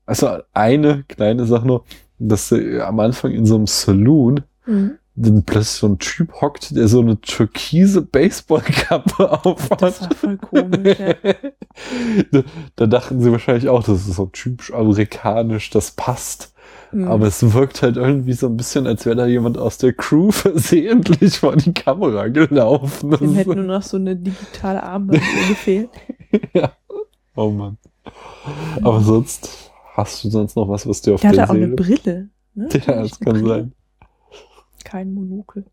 also 0.06 0.38
eine 0.52 1.04
kleine 1.08 1.46
Sache 1.46 1.66
noch, 1.66 1.84
dass 2.18 2.48
sie 2.48 2.80
am 2.80 3.00
Anfang 3.00 3.32
in 3.32 3.46
so 3.46 3.56
einem 3.56 3.66
Saloon 3.66 4.42
Mhm. 4.66 4.92
dann 5.14 5.42
plötzlich 5.44 5.68
so 5.80 5.86
ein 5.88 5.98
Typ 5.98 6.40
hockt, 6.40 6.74
der 6.74 6.88
so 6.88 7.00
eine 7.00 7.20
türkise 7.20 8.00
Baseballkappe 8.00 9.42
aufhat. 9.44 9.82
Das 9.82 10.00
war 10.00 10.10
voll 10.14 10.36
komisch. 10.38 10.98
Ja. 10.98 11.14
da, 12.32 12.42
da 12.76 12.86
dachten 12.86 13.20
sie 13.20 13.30
wahrscheinlich 13.30 13.68
auch, 13.68 13.82
das 13.82 14.08
ist 14.08 14.16
so 14.16 14.26
typisch 14.26 14.72
amerikanisch, 14.72 15.68
das 15.70 15.90
passt. 15.90 16.54
Mhm. 16.92 17.08
Aber 17.08 17.26
es 17.26 17.52
wirkt 17.52 17.82
halt 17.82 17.96
irgendwie 17.98 18.32
so 18.32 18.46
ein 18.46 18.56
bisschen, 18.56 18.86
als 18.86 19.04
wäre 19.04 19.16
da 19.16 19.26
jemand 19.26 19.58
aus 19.58 19.76
der 19.76 19.92
Crew 19.92 20.30
versehentlich 20.32 21.38
vor 21.38 21.56
die 21.56 21.74
Kamera 21.74 22.28
gelaufen. 22.28 23.10
Dem 23.10 23.34
hätte 23.34 23.54
nur 23.56 23.64
noch 23.64 23.82
so 23.82 23.98
eine 23.98 24.16
digitale 24.16 24.82
Armband 24.82 25.20
gefehlt. 25.48 25.90
oh 27.36 27.50
Mann. 27.50 27.76
Aber 28.82 29.00
sonst, 29.02 29.63
hast 29.94 30.22
du 30.24 30.28
sonst 30.30 30.56
noch 30.56 30.68
was, 30.68 30.86
was 30.86 31.00
dir 31.00 31.14
auf 31.14 31.20
Der 31.20 31.32
der, 31.32 31.42
hatte 31.42 31.50
auch 31.52 31.56
eine. 31.56 31.68
Brille. 31.68 32.28
Ne? 32.54 32.68
Ja, 32.86 33.02
das 33.02 33.18
kann 33.18 33.32
Brille? 33.34 33.48
sein. 33.48 33.72
Kein 34.84 35.14
Monokel. 35.14 35.64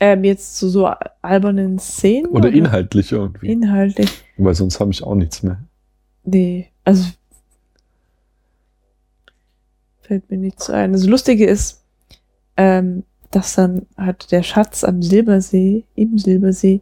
Ähm, 0.00 0.22
jetzt 0.24 0.56
zu 0.56 0.68
so 0.68 0.88
albernen 1.22 1.78
Szenen? 1.78 2.26
Oder 2.30 2.50
inhaltlich 2.50 3.10
irgendwie. 3.12 3.48
Inhaltlich. 3.48 4.24
Weil 4.36 4.54
sonst 4.54 4.78
habe 4.78 4.92
ich 4.92 5.02
auch 5.02 5.16
nichts 5.16 5.42
mehr. 5.42 5.60
Nee, 6.24 6.68
also 6.84 7.04
fällt 10.00 10.30
mir 10.30 10.38
nichts 10.38 10.70
ein. 10.70 10.92
Das 10.92 11.04
Lustige 11.04 11.46
ist, 11.46 11.84
ähm, 12.56 13.02
dass 13.30 13.56
dann 13.56 13.86
halt 13.96 14.30
der 14.30 14.42
Schatz 14.42 14.84
am 14.84 15.02
Silbersee, 15.02 15.84
im 15.96 16.16
Silbersee, 16.16 16.80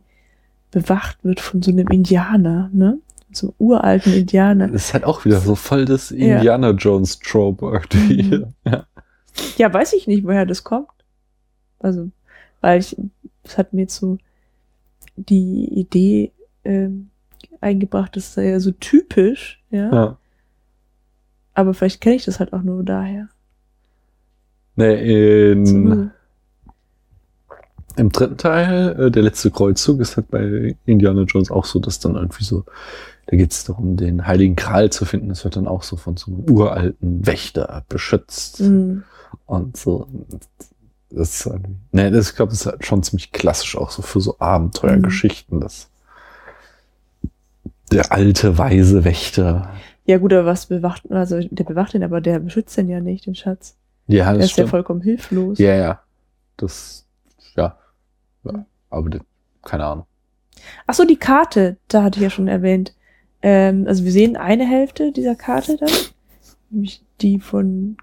bewacht 0.70 1.24
wird 1.24 1.40
von 1.40 1.62
so 1.62 1.70
einem 1.70 1.88
Indianer, 1.88 2.70
ne? 2.72 2.98
Einem 3.42 3.52
uralten 3.58 4.12
Indianer. 4.12 4.68
Das 4.68 4.86
ist 4.86 4.94
halt 4.94 5.04
auch 5.04 5.24
wieder 5.24 5.40
so 5.40 5.54
voll 5.54 5.84
das 5.84 6.10
Ja. 6.10 6.36
Indiana 6.36 6.70
Jones 6.70 7.18
Trope 7.18 7.66
irgendwie. 7.66 8.22
Mhm. 8.22 8.54
Ja. 8.64 8.86
Ja, 9.58 9.72
weiß 9.72 9.92
ich 9.92 10.06
nicht, 10.06 10.24
woher 10.24 10.46
das 10.46 10.64
kommt. 10.64 10.88
Also, 11.78 12.10
weil 12.62 12.80
ich, 12.80 12.96
es 13.44 13.58
hat 13.58 13.74
mir 13.74 13.86
so 13.86 14.16
die 15.16 15.68
Idee 15.78 16.32
ähm, 16.64 17.10
eingebracht, 17.60 18.16
das 18.16 18.32
sei 18.34 18.48
ja 18.48 18.60
so 18.60 18.70
typisch, 18.70 19.62
ja. 19.70 19.92
ja. 19.92 20.16
Aber 21.54 21.74
vielleicht 21.74 22.00
kenne 22.00 22.16
ich 22.16 22.24
das 22.24 22.40
halt 22.40 22.52
auch 22.52 22.62
nur 22.62 22.82
daher. 22.82 23.28
Nee, 24.76 25.52
in, 25.52 25.66
So, 25.66 26.10
im 27.96 28.12
dritten 28.12 28.36
Teil, 28.36 29.00
äh, 29.00 29.10
der 29.10 29.22
letzte 29.22 29.50
Kreuzzug, 29.50 30.00
ist 30.00 30.16
halt 30.18 30.28
bei 30.30 30.76
Indiana 30.84 31.22
Jones 31.22 31.50
auch 31.50 31.64
so, 31.64 31.78
dass 31.78 31.98
dann 31.98 32.14
irgendwie 32.14 32.44
so, 32.44 32.64
da 33.26 33.36
geht 33.36 33.52
es 33.52 33.64
darum, 33.64 33.96
den 33.96 34.26
Heiligen 34.26 34.56
Gral 34.56 34.90
zu 34.90 35.04
finden. 35.04 35.28
Das 35.28 35.44
wird 35.44 35.56
dann 35.56 35.66
auch 35.68 35.82
so 35.82 35.96
von 35.96 36.16
so 36.16 36.30
einem 36.32 36.48
uralten 36.50 37.26
Wächter 37.26 37.84
beschützt. 37.88 38.60
mh. 38.60 39.02
Und 39.46 39.76
so. 39.76 40.06
Das 41.10 41.34
ist 41.40 41.46
irgendwie, 41.46 41.76
nee, 41.92 42.10
das, 42.10 42.30
ich 42.30 42.36
glaube, 42.36 42.50
das 42.50 42.60
ist 42.62 42.66
halt 42.66 42.84
schon 42.84 43.02
ziemlich 43.02 43.30
klassisch 43.32 43.76
auch 43.76 43.90
so 43.90 44.02
für 44.02 44.20
so 44.20 44.36
Abenteuergeschichten, 44.40 45.60
dass 45.60 45.88
der 47.92 48.10
alte, 48.12 48.58
weise 48.58 49.04
Wächter. 49.04 49.70
Ja, 50.04 50.18
gut, 50.18 50.32
aber 50.32 50.46
was 50.46 50.66
bewacht, 50.66 51.10
also 51.10 51.40
der 51.40 51.64
bewacht 51.64 51.94
ihn, 51.94 52.02
aber 52.02 52.20
der 52.20 52.40
beschützt 52.40 52.76
den 52.76 52.88
ja 52.88 53.00
nicht, 53.00 53.26
den 53.26 53.34
Schatz. 53.36 53.76
Ja, 54.08 54.32
Er 54.32 54.34
das 54.34 54.46
ist 54.46 54.50
ja 54.50 54.52
stimmt. 54.54 54.70
vollkommen 54.70 55.00
hilflos. 55.00 55.58
Ja, 55.58 55.74
ja. 55.74 56.00
Das, 56.56 57.06
ja. 57.56 57.78
ja. 58.44 58.64
Aber 58.90 59.10
das, 59.10 59.20
keine 59.62 59.84
Ahnung. 59.84 60.06
Ach 60.86 60.94
so, 60.94 61.04
die 61.04 61.16
Karte, 61.18 61.76
da 61.88 62.02
hatte 62.02 62.18
ich 62.18 62.22
ja 62.24 62.30
schon 62.30 62.48
erwähnt. 62.48 62.94
Ähm, 63.48 63.84
also 63.86 64.04
wir 64.04 64.10
sehen 64.10 64.36
eine 64.36 64.66
Hälfte 64.66 65.12
dieser 65.12 65.36
Karte 65.36 65.76
dann, 65.76 65.88
nämlich 66.70 67.00
die 67.20 67.38
von 67.38 67.96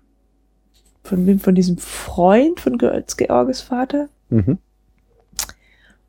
von 1.03 1.27
wem, 1.27 1.37
von 1.39 1.53
diesem 1.53 1.77
Freund 1.77 2.61
von 2.61 2.77
Georges 2.77 3.59
Vater. 3.59 4.07
Mhm. 4.29 4.57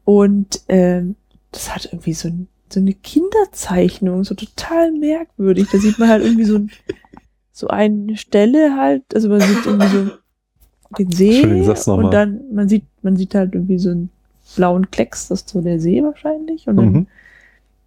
Und 0.05 0.61
ähm, 0.69 1.16
das 1.51 1.74
hat 1.74 1.86
irgendwie 1.86 2.12
so, 2.12 2.28
ein, 2.28 2.47
so 2.69 2.78
eine 2.78 2.93
Kinderzeichnung, 2.93 4.23
so 4.23 4.36
total 4.36 4.93
merkwürdig. 4.93 5.66
Da 5.73 5.78
sieht 5.78 5.98
man 5.98 6.11
halt 6.11 6.23
irgendwie 6.23 6.44
so, 6.44 6.59
ein, 6.59 6.70
so 7.52 7.66
eine 7.66 8.16
Stelle 8.16 8.77
halt, 8.77 9.02
also 9.16 9.28
man 9.28 9.40
sieht 9.40 9.66
irgendwie 9.66 9.89
so 9.89 10.11
den 10.97 11.11
See 11.11 11.43
und 11.89 12.15
dann 12.15 12.40
man 12.52 12.69
sieht, 12.69 12.85
man 13.02 13.16
sieht 13.16 13.35
halt 13.35 13.55
irgendwie 13.55 13.81
so 13.81 13.90
einen 13.90 14.11
blauen 14.55 14.93
Klecks, 14.93 15.27
das 15.27 15.40
ist 15.40 15.48
so 15.48 15.61
der 15.61 15.81
See 15.81 16.05
wahrscheinlich 16.05 16.69
und 16.69 16.77
dann 16.77 16.93
Mhm. 16.93 17.06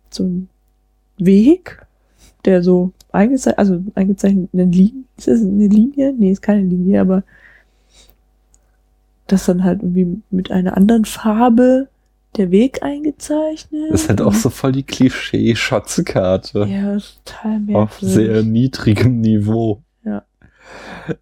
so 0.09 0.23
ein 0.25 0.49
Weg, 1.17 1.85
der 2.45 2.63
so 2.63 2.91
eingezeichnet, 3.11 3.59
also 3.59 3.83
eingezeichnet 3.95 4.49
eine 4.53 4.65
Linie, 4.65 5.03
ist 5.17 5.27
das 5.27 5.41
eine 5.41 5.67
Linie? 5.67 6.13
Nee, 6.17 6.31
ist 6.31 6.41
keine 6.41 6.61
Linie, 6.63 7.01
aber 7.01 7.23
das 9.27 9.45
dann 9.45 9.63
halt 9.63 9.81
irgendwie 9.81 10.21
mit 10.31 10.51
einer 10.51 10.77
anderen 10.77 11.05
Farbe 11.05 11.89
der 12.37 12.51
Weg 12.51 12.83
eingezeichnet. 12.83 13.91
Das 13.91 14.03
ist 14.03 14.09
halt 14.09 14.21
auch 14.21 14.33
so 14.33 14.49
voll 14.49 14.71
die 14.71 14.83
Klischee-Schatzkarte. 14.83 16.65
Ja, 16.69 16.97
total 17.25 17.55
auf 17.55 18.01
merkwürdig. 18.01 18.13
sehr 18.13 18.43
niedrigem 18.43 19.19
Niveau. 19.21 19.81
Ja. 20.05 20.23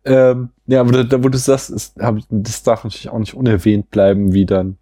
Ähm, 0.04 0.50
Ja, 0.68 0.82
aber 0.82 0.92
da, 0.92 1.04
da 1.04 1.24
wo 1.24 1.30
du 1.30 1.38
sagst, 1.38 1.70
ist, 1.70 1.96
hab, 2.00 2.18
ich- 2.18 2.26
das 2.30 2.64
darf 2.64 2.84
natürlich 2.84 3.10
auch 3.10 3.20
nicht 3.20 3.34
unerwähnt 3.36 3.90
bleiben, 3.92 4.34
wie 4.34 4.46
dann 4.46 4.78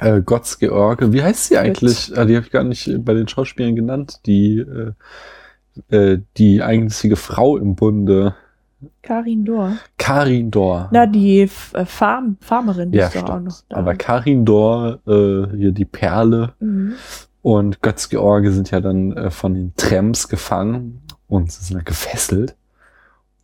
äh, 0.00 0.20
Gotts 0.22 0.58
George. 0.58 1.12
Wie 1.12 1.22
heißt 1.22 1.46
sie 1.46 1.58
eigentlich? 1.58 2.12
Ah, 2.16 2.24
die 2.24 2.36
habe 2.36 2.46
ich 2.46 2.52
gar 2.52 2.64
nicht 2.64 2.90
bei 3.04 3.14
den 3.14 3.28
Schauspielern 3.28 3.76
genannt. 3.76 4.20
Die 4.26 4.58
äh, 4.58 4.92
äh, 5.96 6.20
die 6.36 6.62
einzige 6.62 7.16
Frau 7.16 7.56
im 7.56 7.74
Bunde, 7.74 8.34
Karin 9.02 9.44
Dor. 9.44 9.76
Karin 9.98 10.50
Dor. 10.50 10.88
Na, 10.92 11.06
die 11.06 11.40
äh, 11.72 11.84
Farm 11.84 12.36
Farmerin, 12.40 12.90
die 12.92 12.98
ja, 12.98 13.06
ist 13.06 13.16
doch 13.16 13.28
auch 13.30 13.40
noch 13.40 13.62
da. 13.68 13.76
Aber 13.76 13.94
Karin 13.94 14.44
Dor, 14.44 15.00
äh, 15.06 15.56
hier 15.56 15.72
die 15.72 15.84
Perle 15.86 16.52
Mhm. 16.60 16.94
und 17.42 17.80
Götz 17.82 18.08
George 18.08 18.52
sind 18.52 18.70
ja 18.70 18.80
dann 18.80 19.12
äh, 19.16 19.30
von 19.30 19.54
den 19.54 19.72
Trams 19.76 20.28
gefangen 20.28 21.00
und 21.28 21.50
sie 21.50 21.64
sind 21.64 21.76
ja 21.78 21.82
gefesselt. 21.82 22.56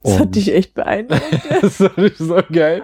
Das 0.02 0.14
hat 0.14 0.20
Und- 0.26 0.34
dich 0.36 0.54
echt 0.54 0.74
beeindruckt. 0.74 1.22
das 1.62 1.80
ist 1.80 2.18
so 2.18 2.38
geil. 2.52 2.82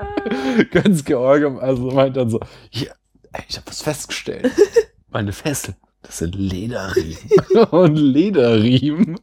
Ganz 0.73 1.05
George 1.05 1.57
also 1.61 1.91
meint 1.91 2.17
dann 2.17 2.29
so, 2.31 2.41
hier, 2.71 2.91
ey, 3.37 3.45
ich 3.49 3.57
habe 3.57 3.67
was 3.67 3.83
festgestellt. 3.83 4.51
Meine 5.11 5.33
Fessel, 5.33 5.75
das 6.03 6.19
sind 6.19 6.35
Lederriemen. 6.35 7.17
Und 7.71 7.97
Lederriemen, 7.97 9.21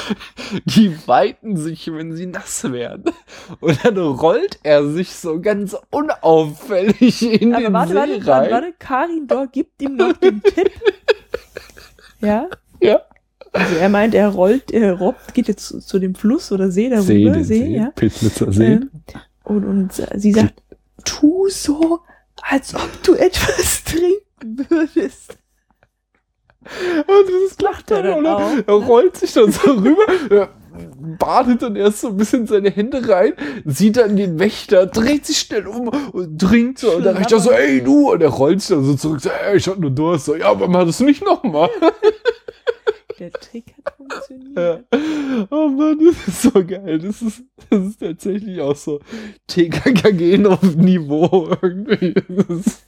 die 0.64 0.96
weiten 1.06 1.56
sich, 1.56 1.90
wenn 1.92 2.14
sie 2.14 2.26
nass 2.26 2.70
werden. 2.70 3.12
Und 3.60 3.84
dann 3.84 3.96
rollt 3.98 4.58
er 4.62 4.86
sich 4.88 5.12
so 5.12 5.40
ganz 5.40 5.76
unauffällig 5.90 7.22
in 7.22 7.54
Aber 7.54 7.62
den 7.64 7.72
warte, 7.72 7.92
See 7.92 7.98
warte, 7.98 8.12
rein. 8.12 8.26
warte, 8.26 8.50
warte, 8.52 8.72
Karin 8.78 9.26
Dor 9.26 9.46
gibt 9.48 9.80
ihm 9.82 9.96
noch 9.96 10.12
den 10.14 10.42
Tipp. 10.42 10.70
Ja? 12.20 12.48
Ja. 12.80 13.00
Also 13.52 13.74
er 13.76 13.88
meint, 13.88 14.14
er 14.14 14.28
rollt, 14.28 14.70
er 14.70 14.92
robbt, 14.94 15.32
geht 15.32 15.48
jetzt 15.48 15.66
zu, 15.66 15.80
zu 15.80 15.98
dem 15.98 16.14
Fluss 16.14 16.52
oder 16.52 16.70
See 16.70 16.90
darüber, 16.90 17.06
See, 17.06 17.42
See, 17.42 17.64
See, 17.64 17.76
ja. 17.76 17.92
See. 18.52 18.64
Ähm, 18.64 18.90
und, 19.44 19.64
und 19.64 19.92
sie 20.14 20.32
sagt, 20.32 20.62
tu 21.04 21.48
so, 21.48 22.00
als 22.48 22.74
ob 22.74 23.02
du 23.02 23.14
etwas 23.14 23.84
trinken 23.84 24.66
würdest. 24.68 25.38
Und 27.06 27.28
das 27.48 27.60
lacht 27.60 27.90
er 27.92 28.02
dann 28.02 28.26
auch. 28.26 28.50
Er 28.66 28.74
rollt 28.74 29.16
sich 29.16 29.32
dann 29.32 29.52
so 29.52 29.70
rüber, 29.70 30.02
er 30.30 30.48
badet 31.18 31.62
dann 31.62 31.76
erst 31.76 32.00
so 32.00 32.08
ein 32.08 32.16
bisschen 32.16 32.46
seine 32.46 32.70
Hände 32.70 33.08
rein, 33.08 33.34
sieht 33.64 33.96
dann 33.96 34.16
den 34.16 34.38
Wächter, 34.38 34.86
dreht 34.86 35.24
sich 35.26 35.38
schnell 35.38 35.66
um 35.66 35.88
und 35.88 36.40
trinkt 36.40 36.80
so. 36.80 36.96
Und 36.96 37.04
dann 37.04 37.16
reicht 37.16 37.32
er 37.32 37.38
so, 37.40 37.50
ey 37.50 37.82
du! 37.82 38.12
Und 38.12 38.20
er 38.20 38.30
rollt 38.30 38.60
sich 38.60 38.76
dann 38.76 38.84
so 38.84 38.94
zurück, 38.94 39.20
so, 39.20 39.30
ey, 39.30 39.56
ich 39.56 39.68
hab 39.68 39.78
nur 39.78 39.90
Durst. 39.90 40.26
So, 40.26 40.34
ja, 40.34 40.50
aber 40.50 40.68
mach 40.68 40.84
das 40.84 41.00
nicht 41.00 41.24
nochmal. 41.24 41.70
Der 43.18 43.30
Trick 43.30 43.74
hat 43.84 43.95
funktioniert. 44.26 44.86
Oh 45.50 45.68
Mann, 45.68 45.98
das 45.98 46.28
ist 46.28 46.42
so 46.42 46.64
geil. 46.64 46.98
Das 46.98 47.20
ist, 47.22 47.42
das 47.68 47.86
ist 47.86 48.00
tatsächlich 48.00 48.60
auch 48.60 48.76
so 48.76 49.00
TKKG 49.46 50.46
auf 50.46 50.62
Niveau 50.76 51.48
irgendwie. 51.60 52.14
Das 52.14 52.48
ist, 52.48 52.86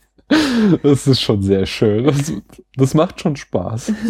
das 0.82 1.06
ist 1.06 1.20
schon 1.20 1.42
sehr 1.42 1.66
schön. 1.66 2.05
Das, 2.05 2.32
das 2.76 2.94
macht 2.94 3.20
schon 3.20 3.36
Spaß. 3.36 3.92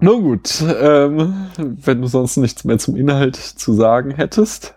Nun 0.00 0.22
gut, 0.22 0.64
ähm, 0.80 1.46
wenn 1.56 2.02
du 2.02 2.08
sonst 2.08 2.36
nichts 2.36 2.64
mehr 2.64 2.78
zum 2.78 2.96
Inhalt 2.96 3.36
zu 3.36 3.72
sagen 3.72 4.10
hättest, 4.10 4.74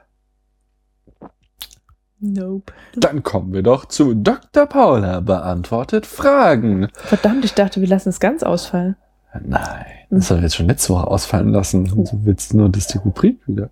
Nope. 2.19 2.73
dann 2.95 3.23
kommen 3.23 3.51
wir 3.51 3.63
doch 3.63 3.85
zu 3.85 4.13
Dr. 4.13 4.67
Paula 4.67 5.21
beantwortet 5.21 6.05
Fragen. 6.05 6.89
Verdammt, 6.93 7.43
ich 7.43 7.55
dachte, 7.55 7.81
wir 7.81 7.87
lassen 7.87 8.09
es 8.09 8.19
ganz 8.19 8.43
ausfallen. 8.43 8.97
Nein, 9.43 9.85
das 10.09 10.29
haben 10.29 10.37
wir 10.37 10.43
jetzt 10.43 10.55
schon 10.55 10.67
letzte 10.67 10.93
Woche 10.93 11.07
ausfallen 11.07 11.49
lassen. 11.49 11.85
Du 11.85 12.21
willst 12.23 12.53
nur, 12.53 12.69
dass 12.69 12.87
die 12.87 12.97
Rubrik 12.97 13.37
wieder, 13.47 13.69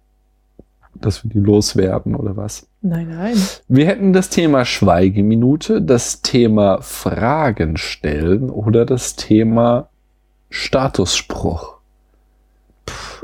dass 0.95 1.23
wir 1.23 1.31
die 1.31 1.40
loswerden 1.40 2.15
oder 2.15 2.35
was? 2.35 2.68
Nein, 2.81 3.10
nein. 3.10 3.35
Wir 3.68 3.85
hätten 3.88 4.14
das 4.14 4.30
Thema 4.30 4.65
Schweigeminute, 4.65 5.81
das 5.81 6.22
Thema 6.22 6.81
Fragen 6.81 7.77
stellen 7.77 8.49
oder 8.49 8.85
das 8.85 9.15
Thema 9.15 9.90
Statusspruch. 10.49 11.77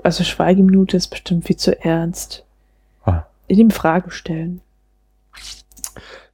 Also 0.04 0.24
Schweigeminute 0.24 0.98
ist 0.98 1.10
bestimmt 1.10 1.46
viel 1.46 1.58
zu 1.58 1.84
ernst. 1.84 2.46
Ah. 3.06 3.24
In 3.48 3.60
ihm 3.60 3.72
Fragen 3.72 4.12
stellen. 4.12 4.62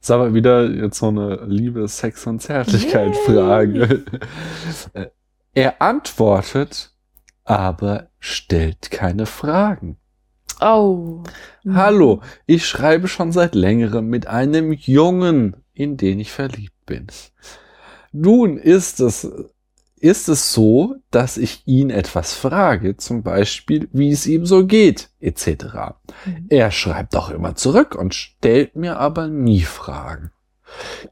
Ist 0.00 0.10
aber 0.10 0.34
wieder 0.34 0.70
jetzt 0.70 0.98
so 0.98 1.08
eine 1.08 1.44
Liebe, 1.46 1.88
Sex 1.88 2.26
und 2.28 2.40
Zärtlichkeit-Frage. 2.40 4.04
Er 5.56 5.80
antwortet, 5.80 6.92
aber 7.44 8.10
stellt 8.18 8.90
keine 8.90 9.24
Fragen. 9.24 9.96
Oh. 10.60 11.22
Hallo, 11.66 12.20
ich 12.44 12.66
schreibe 12.66 13.08
schon 13.08 13.32
seit 13.32 13.54
längerem 13.54 14.06
mit 14.06 14.26
einem 14.26 14.72
Jungen, 14.72 15.56
in 15.72 15.96
den 15.96 16.20
ich 16.20 16.30
verliebt 16.30 16.84
bin. 16.84 17.06
Nun 18.12 18.58
ist 18.58 19.00
es, 19.00 19.26
ist 19.98 20.28
es 20.28 20.52
so, 20.52 20.96
dass 21.10 21.38
ich 21.38 21.66
ihn 21.66 21.88
etwas 21.88 22.34
frage, 22.34 22.98
zum 22.98 23.22
Beispiel, 23.22 23.88
wie 23.92 24.10
es 24.10 24.26
ihm 24.26 24.44
so 24.44 24.66
geht, 24.66 25.08
etc. 25.20 25.46
Mhm. 26.26 26.46
Er 26.50 26.70
schreibt 26.70 27.16
auch 27.16 27.30
immer 27.30 27.54
zurück 27.54 27.94
und 27.94 28.14
stellt 28.14 28.76
mir 28.76 28.98
aber 28.98 29.26
nie 29.28 29.62
Fragen. 29.62 30.32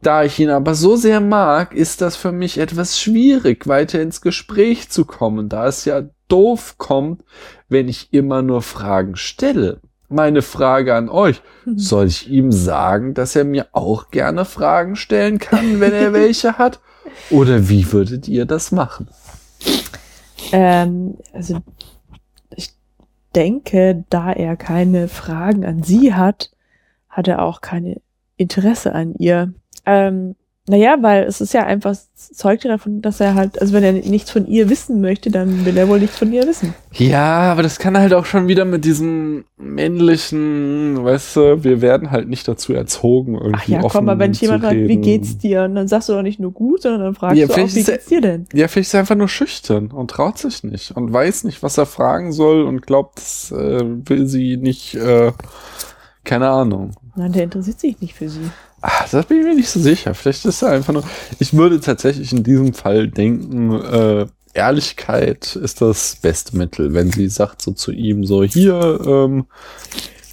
Da 0.02 0.24
ich 0.24 0.38
ihn 0.38 0.50
aber 0.50 0.74
so 0.74 0.96
sehr 0.96 1.20
mag, 1.20 1.74
ist 1.74 2.00
das 2.00 2.16
für 2.16 2.32
mich 2.32 2.58
etwas 2.58 3.00
schwierig, 3.00 3.66
weiter 3.66 4.00
ins 4.00 4.20
Gespräch 4.20 4.90
zu 4.90 5.04
kommen, 5.04 5.48
da 5.48 5.66
es 5.66 5.84
ja 5.84 6.02
doof 6.28 6.76
kommt, 6.78 7.22
wenn 7.68 7.88
ich 7.88 8.12
immer 8.12 8.42
nur 8.42 8.62
Fragen 8.62 9.16
stelle. 9.16 9.80
Meine 10.08 10.42
Frage 10.42 10.94
an 10.94 11.08
euch, 11.08 11.42
soll 11.64 12.06
ich 12.06 12.30
ihm 12.30 12.52
sagen, 12.52 13.14
dass 13.14 13.34
er 13.34 13.44
mir 13.44 13.66
auch 13.72 14.10
gerne 14.10 14.44
Fragen 14.44 14.96
stellen 14.96 15.38
kann, 15.38 15.80
wenn 15.80 15.92
er 15.92 16.12
welche 16.12 16.58
hat? 16.58 16.80
Oder 17.30 17.68
wie 17.68 17.90
würdet 17.92 18.28
ihr 18.28 18.44
das 18.44 18.70
machen? 18.70 19.08
Ähm, 20.52 21.16
also 21.32 21.60
ich 22.54 22.70
denke, 23.34 24.04
da 24.10 24.32
er 24.32 24.56
keine 24.56 25.08
Fragen 25.08 25.64
an 25.64 25.82
sie 25.82 26.14
hat, 26.14 26.50
hat 27.08 27.28
er 27.28 27.42
auch 27.42 27.60
keine 27.60 28.00
Interesse 28.36 28.94
an 28.94 29.14
ihr. 29.18 29.52
Ähm, 29.86 30.34
naja, 30.66 30.96
weil 31.02 31.24
es 31.24 31.42
ist 31.42 31.52
ja 31.52 31.66
einfach, 31.66 31.94
zeugt 32.14 32.64
ja 32.64 32.70
davon, 32.70 33.02
dass 33.02 33.20
er 33.20 33.34
halt, 33.34 33.60
also 33.60 33.74
wenn 33.74 33.84
er 33.84 33.92
nichts 33.92 34.30
von 34.30 34.46
ihr 34.46 34.70
wissen 34.70 35.02
möchte, 35.02 35.30
dann 35.30 35.66
will 35.66 35.76
er 35.76 35.88
wohl 35.88 36.00
nichts 36.00 36.16
von 36.16 36.32
ihr 36.32 36.46
wissen. 36.46 36.72
Ja, 36.94 37.52
aber 37.52 37.62
das 37.62 37.78
kann 37.78 37.98
halt 37.98 38.14
auch 38.14 38.24
schon 38.24 38.48
wieder 38.48 38.64
mit 38.64 38.86
diesem 38.86 39.44
männlichen, 39.58 41.04
weißt 41.04 41.36
du, 41.36 41.64
wir 41.64 41.82
werden 41.82 42.10
halt 42.10 42.28
nicht 42.28 42.48
dazu 42.48 42.72
erzogen, 42.72 43.34
irgendwie 43.34 43.56
Ach 43.56 43.68
ja, 43.68 43.78
offen 43.82 43.90
komm 43.98 44.04
mal, 44.06 44.18
wenn 44.18 44.32
dich 44.32 44.38
zu 44.40 44.46
jemand 44.46 44.64
fragt, 44.64 44.76
wie 44.76 44.96
geht's 44.96 45.36
dir? 45.36 45.64
Und 45.64 45.74
dann 45.74 45.88
sagst 45.88 46.08
du 46.08 46.14
doch 46.14 46.22
nicht 46.22 46.40
nur 46.40 46.52
gut, 46.52 46.82
sondern 46.82 47.02
dann 47.02 47.14
fragst 47.14 47.36
Ja, 47.36 47.46
du 47.46 47.52
auch, 47.52 47.56
wie 47.58 47.80
er- 47.80 47.84
geht's 47.84 48.06
dir 48.06 48.20
denn? 48.20 48.46
Ja, 48.54 48.68
vielleicht 48.68 48.88
ist 48.88 48.94
er 48.94 49.00
einfach 49.00 49.16
nur 49.16 49.28
schüchtern 49.28 49.88
und 49.90 50.10
traut 50.10 50.38
sich 50.38 50.64
nicht 50.64 50.92
und 50.96 51.12
weiß 51.12 51.44
nicht, 51.44 51.62
was 51.62 51.76
er 51.78 51.86
fragen 51.86 52.32
soll 52.32 52.62
und 52.62 52.82
glaubt, 52.86 53.18
das 53.18 53.52
äh, 53.52 53.80
will 53.84 54.26
sie 54.26 54.56
nicht, 54.56 54.94
äh, 54.94 55.32
keine 56.24 56.48
Ahnung. 56.48 56.92
Nein, 57.16 57.32
der 57.32 57.44
interessiert 57.44 57.80
sich 57.80 58.00
nicht 58.00 58.14
für 58.14 58.28
sie. 58.28 58.50
Ah, 58.80 59.04
das 59.10 59.26
bin 59.26 59.38
ich 59.38 59.44
mir 59.44 59.54
nicht 59.54 59.68
so 59.68 59.80
sicher. 59.80 60.14
Vielleicht 60.14 60.44
ist 60.44 60.62
er 60.62 60.70
einfach 60.70 60.92
nur. 60.92 61.04
Ich 61.38 61.54
würde 61.54 61.80
tatsächlich 61.80 62.32
in 62.32 62.42
diesem 62.42 62.74
Fall 62.74 63.08
denken, 63.08 63.72
äh, 63.72 64.26
Ehrlichkeit 64.54 65.56
ist 65.56 65.80
das 65.80 66.16
beste 66.16 66.56
Mittel. 66.56 66.94
Wenn 66.94 67.10
sie 67.10 67.28
sagt 67.28 67.62
so 67.62 67.72
zu 67.72 67.92
ihm 67.92 68.24
so, 68.24 68.44
hier, 68.44 69.00
ähm, 69.04 69.46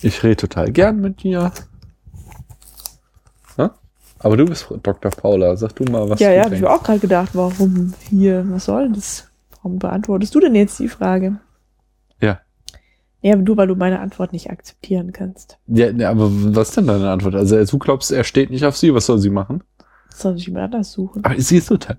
ich 0.02 0.24
rede 0.24 0.38
total 0.38 0.72
gern 0.72 1.02
mit 1.02 1.24
dir. 1.24 1.52
Ja? 3.58 3.76
Aber 4.20 4.38
du 4.38 4.46
bist 4.46 4.68
Dr. 4.84 5.12
Paula, 5.12 5.56
sag 5.56 5.76
du 5.76 5.86
mal, 5.86 6.10
was 6.10 6.20
ja, 6.20 6.30
du 6.30 6.36
ja, 6.36 6.46
hab 6.46 6.52
ich 6.54 6.66
auch 6.66 6.84
gerade 6.84 7.00
gedacht, 7.00 7.30
warum 7.34 7.94
hier, 8.10 8.46
was 8.50 8.66
soll 8.66 8.92
das? 8.92 9.28
Warum 9.64 9.80
beantwortest 9.80 10.34
du 10.36 10.40
denn 10.40 10.56
jetzt 10.56 10.80
die 10.80 10.88
Frage? 10.88 11.38
Ja. 12.20 12.40
Ja, 13.22 13.36
du, 13.36 13.56
weil 13.56 13.68
du 13.68 13.76
meine 13.76 14.00
Antwort 14.00 14.34
nicht 14.34 14.50
akzeptieren 14.50 15.12
kannst. 15.14 15.60
Ja, 15.68 15.92
ne, 15.94 16.10
aber 16.10 16.28
was 16.32 16.70
ist 16.70 16.78
denn 16.78 16.88
deine 16.88 17.12
Antwort? 17.12 17.36
Also 17.36 17.64
du 17.64 17.78
glaubst, 17.78 18.12
er 18.12 18.24
steht 18.24 18.50
nicht 18.50 18.66
auf 18.66 18.76
sie, 18.78 18.94
was 18.94 19.06
soll 19.06 19.20
sie 19.20 19.30
machen? 19.30 19.64
Soll 20.14 20.36
sich 20.38 20.48
jemand 20.48 20.74
anders 20.74 20.92
suchen? 20.92 21.24
Aber 21.24 21.40
sie 21.40 21.58
ist 21.58 21.68
total. 21.68 21.98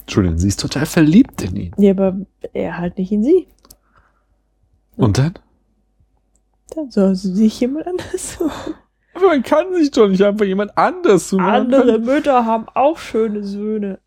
Entschuldigung, 0.00 0.38
sie 0.38 0.48
ist 0.48 0.60
total 0.60 0.84
verliebt 0.86 1.42
in 1.42 1.56
ihn. 1.56 1.74
Ja, 1.78 1.92
aber 1.92 2.16
er 2.52 2.76
halt 2.78 2.98
nicht 2.98 3.12
in 3.12 3.24
sie. 3.24 3.46
Und 4.96 5.16
dann? 5.18 5.34
Dann 6.74 6.90
soll 6.90 7.14
sie 7.14 7.32
sich 7.34 7.58
jemand 7.60 7.86
anders 7.86 8.34
suchen. 8.34 8.74
Aber 9.14 9.26
man 9.28 9.42
kann 9.42 9.72
sich 9.74 9.90
doch 9.90 10.08
nicht 10.08 10.22
einfach 10.22 10.44
jemand 10.44 10.76
anders 10.76 11.30
suchen. 11.30 11.44
Kann- 11.44 11.72
Andere 11.72 11.98
Mütter 11.98 12.44
haben 12.44 12.66
auch 12.74 12.98
schöne 12.98 13.42
Söhne. 13.44 13.98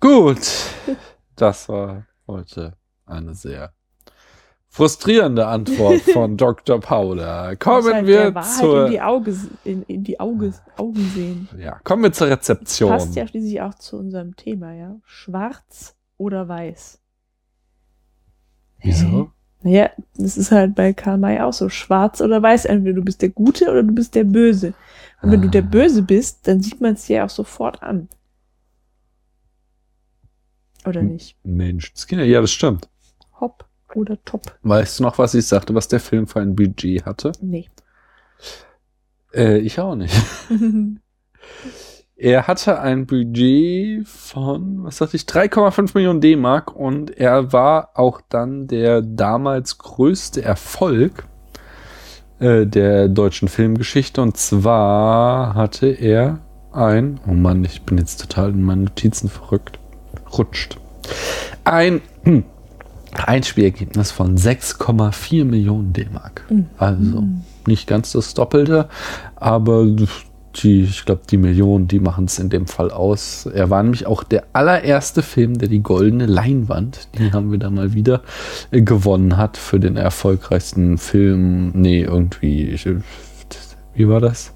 Gut, 0.00 0.38
das 1.36 1.68
war 1.68 2.06
heute 2.26 2.76
eine 3.06 3.34
sehr 3.34 3.72
frustrierende 4.78 5.44
Antwort 5.44 6.02
von 6.02 6.36
Dr. 6.36 6.78
Paula. 6.80 7.56
Kommen 7.56 7.92
halt 7.92 8.06
wir 8.06 8.32
zur, 8.42 8.86
in 8.86 8.92
die, 8.92 9.00
Auge, 9.00 9.36
in, 9.64 9.82
in 9.82 10.04
die 10.04 10.20
Auge, 10.20 10.52
Augen 10.76 11.10
sehen. 11.16 11.48
ja, 11.58 11.80
kommen 11.82 12.04
wir 12.04 12.12
zur 12.12 12.28
Rezeption. 12.28 12.90
Passt 12.90 13.16
ja 13.16 13.26
schließlich 13.26 13.60
auch 13.60 13.74
zu 13.74 13.96
unserem 13.96 14.36
Thema, 14.36 14.72
ja. 14.74 14.94
Schwarz 15.04 15.96
oder 16.16 16.46
weiß. 16.46 17.00
Wieso? 18.80 19.32
Naja, 19.62 19.90
das 20.16 20.36
ist 20.36 20.52
halt 20.52 20.76
bei 20.76 20.92
Karl 20.92 21.18
May 21.18 21.40
auch 21.40 21.52
so. 21.52 21.68
Schwarz 21.68 22.20
oder 22.20 22.40
weiß, 22.40 22.66
entweder 22.66 22.94
du 22.94 23.02
bist 23.02 23.20
der 23.20 23.30
Gute 23.30 23.64
oder 23.68 23.82
du 23.82 23.92
bist 23.92 24.14
der 24.14 24.22
Böse. 24.22 24.74
Und 25.22 25.32
wenn 25.32 25.42
du 25.42 25.48
der 25.48 25.62
Böse 25.62 26.02
bist, 26.02 26.46
dann 26.46 26.62
sieht 26.62 26.80
man 26.80 26.94
es 26.94 27.06
dir 27.06 27.24
auch 27.24 27.30
sofort 27.30 27.82
an. 27.82 28.08
Oder 30.86 31.02
nicht? 31.02 31.36
Menschenskinder, 31.42 32.24
ja, 32.24 32.40
das 32.40 32.52
stimmt. 32.52 32.88
Hopp 33.40 33.67
oder 33.94 34.18
top? 34.24 34.42
Weißt 34.62 34.98
du 34.98 35.04
noch, 35.04 35.18
was 35.18 35.34
ich 35.34 35.46
sagte, 35.46 35.74
was 35.74 35.88
der 35.88 36.00
Film 36.00 36.26
für 36.26 36.40
ein 36.40 36.54
Budget 36.54 37.04
hatte? 37.04 37.32
Nee. 37.40 37.68
Äh, 39.34 39.58
ich 39.58 39.80
auch 39.80 39.94
nicht. 39.94 40.14
Er 42.20 42.48
hatte 42.48 42.80
ein 42.80 43.06
Budget 43.06 44.08
von, 44.08 44.82
was 44.82 44.96
sagte 44.96 45.16
ich, 45.16 45.22
3,5 45.22 45.92
Millionen 45.94 46.20
D-Mark 46.20 46.74
und 46.74 47.16
er 47.16 47.52
war 47.52 47.90
auch 47.94 48.20
dann 48.28 48.66
der 48.66 49.02
damals 49.02 49.78
größte 49.78 50.42
Erfolg 50.42 51.28
äh, 52.40 52.66
der 52.66 53.08
deutschen 53.08 53.46
Filmgeschichte. 53.46 54.20
Und 54.20 54.36
zwar 54.36 55.54
hatte 55.54 55.86
er 55.86 56.40
ein, 56.72 57.20
oh 57.28 57.34
Mann, 57.34 57.64
ich 57.64 57.82
bin 57.82 57.98
jetzt 57.98 58.20
total 58.20 58.50
in 58.50 58.62
meinen 58.62 58.82
Notizen 58.82 59.28
verrückt, 59.28 59.78
rutscht. 60.36 60.80
Ein 61.62 62.00
hm, 62.24 62.42
Einspielergebnis 63.26 64.10
von 64.10 64.36
6,4 64.36 65.44
Millionen 65.44 65.92
D-Mark. 65.92 66.44
Also 66.76 67.24
nicht 67.66 67.86
ganz 67.86 68.12
das 68.12 68.34
Doppelte, 68.34 68.88
aber 69.36 69.86
die, 70.62 70.82
ich 70.82 71.04
glaube, 71.04 71.22
die 71.30 71.36
Millionen, 71.36 71.88
die 71.88 72.00
machen 72.00 72.24
es 72.24 72.38
in 72.38 72.48
dem 72.48 72.66
Fall 72.66 72.90
aus. 72.90 73.46
Er 73.46 73.70
war 73.70 73.82
nämlich 73.82 74.06
auch 74.06 74.24
der 74.24 74.44
allererste 74.52 75.22
Film, 75.22 75.58
der 75.58 75.68
die 75.68 75.82
goldene 75.82 76.26
Leinwand, 76.26 77.08
die 77.18 77.32
haben 77.32 77.52
wir 77.52 77.58
da 77.58 77.70
mal 77.70 77.94
wieder 77.94 78.22
äh, 78.70 78.82
gewonnen 78.82 79.36
hat 79.36 79.56
für 79.56 79.78
den 79.78 79.96
erfolgreichsten 79.96 80.98
Film. 80.98 81.72
Nee, 81.74 82.02
irgendwie, 82.02 82.68
ich, 82.70 82.88
wie 83.94 84.08
war 84.08 84.20
das? 84.20 84.54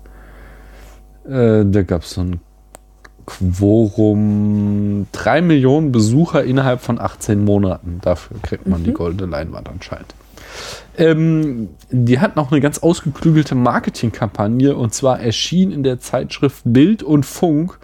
Äh, 1.25 1.65
da 1.67 1.83
gab 1.83 2.03
es 2.03 2.13
so 2.13 2.23
ein 2.23 2.41
Quorum, 3.27 5.07
drei 5.13 5.41
Millionen 5.41 5.93
Besucher 5.93 6.45
innerhalb 6.45 6.81
von 6.81 7.01
18 7.01 7.45
Monaten. 7.45 8.01
Dafür 8.03 8.39
kriegt 8.43 8.67
man 8.67 8.85
die 8.85 8.93
goldene 8.93 9.31
Leinwand 9.31 9.69
anscheinend. 9.69 10.15
Ähm, 10.99 11.71
die 11.91 12.21
hat 12.21 12.37
noch 12.37 12.53
eine 12.53 12.61
ganz 12.61 12.79
ausgeklügelte 12.79 13.55
Marketingkampagne 13.55 14.77
und 14.77 14.93
zwar 14.93 15.21
erschien 15.21 15.73
in 15.73 15.83
der 15.83 16.01
Zeitschrift 16.01 16.61
Bild 16.65 17.03
und 17.03 17.25
Funk 17.25 17.79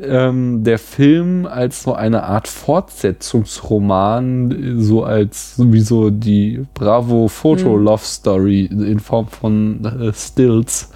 ähm, 0.00 0.62
der 0.64 0.78
Film 0.78 1.46
als 1.46 1.82
so 1.82 1.94
eine 1.94 2.22
Art 2.24 2.48
Fortsetzungsroman, 2.48 4.80
so 4.80 5.04
als 5.04 5.54
sowieso 5.56 6.10
die 6.10 6.66
Bravo 6.74 7.28
Foto 7.28 7.76
Love 7.76 8.04
Story 8.04 8.64
in 8.64 8.98
Form 8.98 9.28
von 9.28 9.84
äh, 9.84 10.12
Stills, 10.12 10.90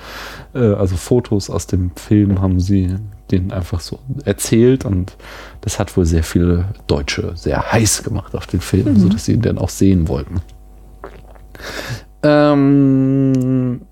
äh, 0.54 0.58
also 0.58 0.96
Fotos 0.96 1.48
aus 1.50 1.68
dem 1.68 1.92
Film 1.94 2.40
haben 2.40 2.58
sie 2.60 2.96
den 3.30 3.52
einfach 3.52 3.80
so 3.80 3.98
erzählt 4.24 4.84
und 4.84 5.16
das 5.60 5.78
hat 5.78 5.96
wohl 5.96 6.04
sehr 6.04 6.22
viele 6.22 6.66
Deutsche 6.86 7.32
sehr 7.36 7.72
heiß 7.72 8.02
gemacht 8.02 8.34
auf 8.34 8.46
den 8.46 8.60
Film, 8.60 8.98
so 8.98 9.08
dass 9.08 9.24
sie 9.24 9.32
ihn 9.32 9.42
dann 9.42 9.58
auch 9.58 9.68
sehen 9.68 10.08
wollten. 10.08 10.40
Ähm, 12.22 13.82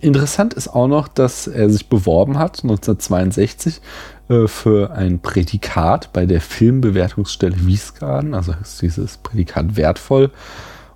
interessant 0.00 0.54
ist 0.54 0.68
auch 0.68 0.88
noch, 0.88 1.08
dass 1.08 1.46
er 1.46 1.70
sich 1.70 1.88
beworben 1.88 2.38
hat, 2.38 2.62
1962, 2.62 3.80
äh, 4.28 4.46
für 4.46 4.92
ein 4.92 5.20
Prädikat 5.20 6.12
bei 6.12 6.26
der 6.26 6.40
Filmbewertungsstelle 6.40 7.66
Wiesbaden. 7.66 8.34
Also 8.34 8.54
ist 8.60 8.82
dieses 8.82 9.18
Prädikat 9.18 9.76
wertvoll. 9.76 10.30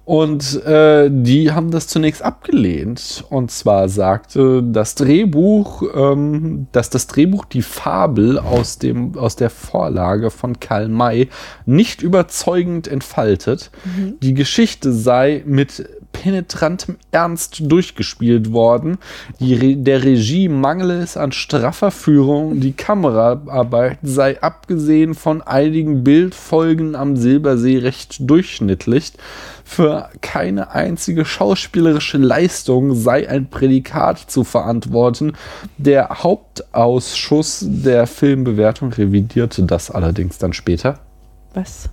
Und 0.04 0.62
äh, 0.64 1.08
die 1.10 1.52
haben 1.52 1.70
das 1.70 1.86
zunächst 1.86 2.22
abgelehnt. 2.22 3.24
Und 3.30 3.50
zwar 3.50 3.88
sagte 3.88 4.62
das 4.62 4.94
Drehbuch, 4.96 5.82
ähm, 5.94 6.66
dass 6.72 6.90
das 6.90 7.06
Drehbuch 7.06 7.46
die 7.46 7.62
Fabel 7.62 8.38
aus, 8.38 8.78
dem, 8.78 9.16
aus 9.16 9.36
der 9.36 9.48
Vorlage 9.48 10.30
von 10.30 10.60
Karl 10.60 10.88
May 10.88 11.30
nicht 11.64 12.02
überzeugend 12.02 12.86
entfaltet. 12.86 13.70
Die 14.20 14.34
Geschichte 14.34 14.92
sei 14.92 15.42
mit 15.46 15.88
penetrantem 16.14 16.96
Ernst 17.10 17.70
durchgespielt 17.70 18.52
worden. 18.52 18.96
Re 19.40 19.76
der 19.76 20.02
Regie 20.02 20.48
mangele 20.48 21.02
es 21.02 21.18
an 21.18 21.32
straffer 21.32 21.90
Führung. 21.90 22.60
Die 22.60 22.72
Kameraarbeit 22.72 23.98
sei 24.02 24.40
abgesehen 24.40 25.14
von 25.14 25.42
einigen 25.42 26.02
Bildfolgen 26.04 26.96
am 26.96 27.16
Silbersee 27.16 27.78
recht 27.78 28.16
durchschnittlich. 28.20 29.12
Für 29.64 30.08
keine 30.22 30.70
einzige 30.70 31.24
schauspielerische 31.24 32.18
Leistung 32.18 32.94
sei 32.94 33.28
ein 33.28 33.50
Prädikat 33.50 34.18
zu 34.18 34.44
verantworten. 34.44 35.32
Der 35.76 36.22
Hauptausschuss 36.22 37.64
der 37.66 38.06
Filmbewertung 38.06 38.92
revidierte 38.92 39.64
das 39.64 39.90
allerdings 39.90 40.38
dann 40.38 40.52
später. 40.52 41.00
Was? 41.54 41.90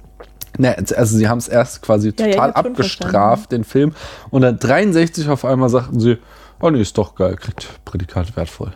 Ne, 0.62 0.78
also 0.78 1.18
sie 1.18 1.28
haben 1.28 1.40
es 1.40 1.48
erst 1.48 1.82
quasi 1.82 2.14
Ja, 2.20 2.28
ja, 2.28 2.34
total 2.34 2.50
schon 2.50 2.56
abgestraft, 2.56 3.52
den 3.52 3.64
Film. 3.64 3.94
Und 4.30 4.44
dann 4.44 4.60
63 4.60 5.28
auf 5.28 5.44
einmal 5.44 5.70
sagten 5.70 6.00
sie, 6.00 6.20
oh 6.62 6.70
nee, 6.70 6.82
ist 6.82 6.96
doch 7.00 7.16
geil, 7.16 7.36
kriegt 7.36 7.84
Prädikat 7.84 8.38
wertvoll. 8.38 8.72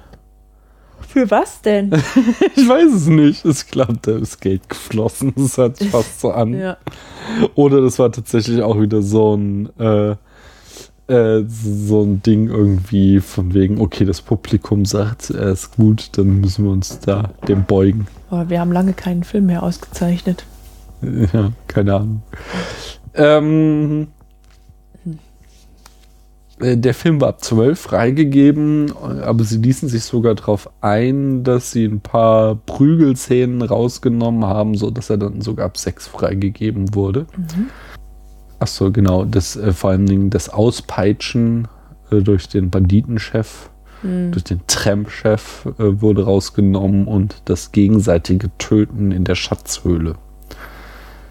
Für 1.08 1.30
was 1.30 1.62
denn? 1.62 1.92
Ich 2.56 2.68
weiß 2.68 2.92
es 2.92 3.06
nicht. 3.06 3.46
Ich 3.46 3.68
glaube, 3.68 4.00
da 4.02 4.18
ist 4.18 4.42
Geld 4.42 4.68
geflossen. 4.68 5.34
Das 5.38 5.58
hört 5.58 5.78
sich 5.78 5.92
fast 5.92 6.20
so 6.20 6.32
an. 6.32 6.56
ja. 6.56 6.78
Oder 7.54 7.82
das 7.82 8.00
war 8.00 8.12
tatsächlich 8.12 8.64
auch 8.64 8.82
wieder 8.82 9.04
so 9.04 9.36
ein, 9.36 9.70
äh, 9.80 10.16
äh, 11.08 11.46
so 11.48 12.02
ein 12.02 12.24
Ding 12.24 12.48
irgendwie 12.48 13.20
von 13.20 13.54
wegen, 13.54 13.80
okay, 13.80 14.06
das 14.06 14.24
Publikum 14.24 14.86
sagt, 14.86 15.30
er 15.30 15.52
ist 15.52 15.76
gut, 15.76 16.10
dann 16.14 16.42
müssen 16.42 16.66
wir 16.66 16.72
uns 16.72 17.00
da 17.00 17.30
dem 17.48 17.66
beugen. 17.66 18.08
Aber 18.32 18.50
wir 18.50 18.60
haben 18.60 18.72
lange 18.72 18.94
keinen 18.94 19.24
Film 19.24 19.46
mehr 19.46 19.62
ausgezeichnet. 19.62 20.46
Ja, 21.34 21.52
keine 21.68 21.96
Ahnung. 21.96 22.22
Ähm, 23.14 24.08
äh, 26.60 26.78
der 26.78 26.94
Film 26.94 27.22
war 27.22 27.30
ab 27.30 27.44
12 27.44 27.80
freigegeben, 27.80 28.94
aber 28.98 29.44
sie 29.44 29.58
ließen 29.58 29.90
sich 29.90 30.04
sogar 30.04 30.36
darauf 30.36 30.70
ein, 30.82 31.44
dass 31.44 31.72
sie 31.72 31.86
ein 31.86 32.00
paar 32.00 32.56
Prügelszenen 32.56 33.62
rausgenommen 33.62 34.46
haben, 34.46 34.76
so 34.76 34.90
dass 34.90 35.10
er 35.10 35.18
dann 35.18 35.42
sogar 35.42 35.68
ab 35.68 35.78
6 35.78 36.08
freigegeben 36.08 36.96
wurde. 36.96 37.26
Ach 38.60 38.68
so, 38.68 38.92
genau, 38.92 39.26
das 39.26 39.56
äh, 39.56 39.74
vor 39.74 39.92
allen 39.92 40.06
Dingen 40.06 40.30
das 40.30 40.50
Auspeitschen 40.50 41.68
äh, 42.12 42.22
durch 42.22 42.48
den 42.48 42.70
Banditenchef, 42.70 43.70
durch 44.04 44.44
den 44.44 44.62
Tramp-Chef 44.68 45.66
äh, 45.80 46.00
wurde 46.02 46.26
rausgenommen 46.26 47.08
und 47.08 47.42
das 47.46 47.72
gegenseitige 47.72 48.52
Töten 48.60 49.12
in 49.12 49.24
der 49.24 49.34
Schatzhöhle. 49.34 50.16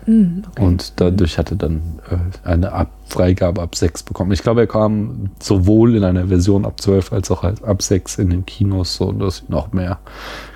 Hm, 0.04 0.42
okay. 0.50 0.64
Und 0.64 1.00
dadurch 1.00 1.38
hatte 1.38 1.56
dann 1.56 2.00
äh, 2.10 2.48
eine 2.48 2.72
ab 2.72 2.90
Freigabe 3.06 3.62
ab 3.62 3.74
6 3.74 4.02
bekommen. 4.02 4.32
Ich 4.32 4.42
glaube, 4.42 4.60
er 4.60 4.66
kam 4.66 5.30
sowohl 5.40 5.96
in 5.96 6.04
einer 6.04 6.28
Version 6.28 6.64
ab 6.64 6.80
12 6.80 7.12
als 7.12 7.30
auch 7.30 7.42
als 7.42 7.62
ab 7.62 7.82
6 7.82 8.18
in 8.18 8.30
den 8.30 8.46
Kinos, 8.46 8.96
so 8.96 9.12
dass 9.12 9.38
sie 9.38 9.44
noch 9.48 9.72
mehr 9.72 9.98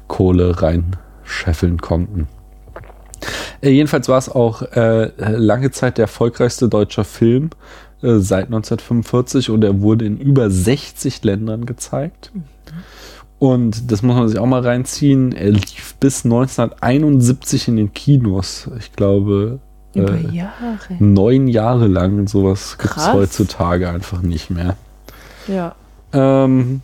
Kohle 0.07 0.61
reinscheffeln 0.61 1.81
konnten. 1.81 2.29
Äh, 3.61 3.71
jedenfalls 3.71 4.09
war 4.09 4.19
es 4.19 4.29
auch 4.29 4.63
äh, 4.63 5.11
lange 5.17 5.71
Zeit 5.71 5.99
der 5.99 6.05
erfolgreichste 6.05 6.69
deutscher 6.69 7.05
Film 7.05 7.51
äh, 8.03 8.19
seit 8.19 8.47
1945 8.47 9.51
und 9.51 9.65
er 9.65 9.81
wurde 9.81 10.05
in 10.05 10.19
über 10.19 10.51
60 10.51 11.25
Ländern 11.25 11.67
gezeigt. 11.67 12.33
Und 13.39 13.91
das 13.91 14.03
muss 14.03 14.17
man 14.17 14.29
sich 14.29 14.39
auch 14.39 14.47
mal 14.47 14.63
reinziehen. 14.63 15.33
Er 15.33 15.51
lief 15.51 15.95
bis 16.01 16.25
1971 16.25 17.69
in 17.69 17.77
den 17.77 17.93
Kinos. 17.93 18.69
Ich 18.79 18.93
glaube, 18.93 19.61
Über 19.95 20.15
äh, 20.15 20.35
Jahre. 20.35 20.79
neun 20.99 21.47
Jahre 21.47 21.87
lang. 21.87 22.27
Sowas 22.27 22.79
gibt 22.79 22.97
es 22.97 23.13
heutzutage 23.13 23.89
einfach 23.91 24.23
nicht 24.23 24.51
mehr. 24.51 24.77
Ja. 25.47 25.77
Ähm, 26.13 26.83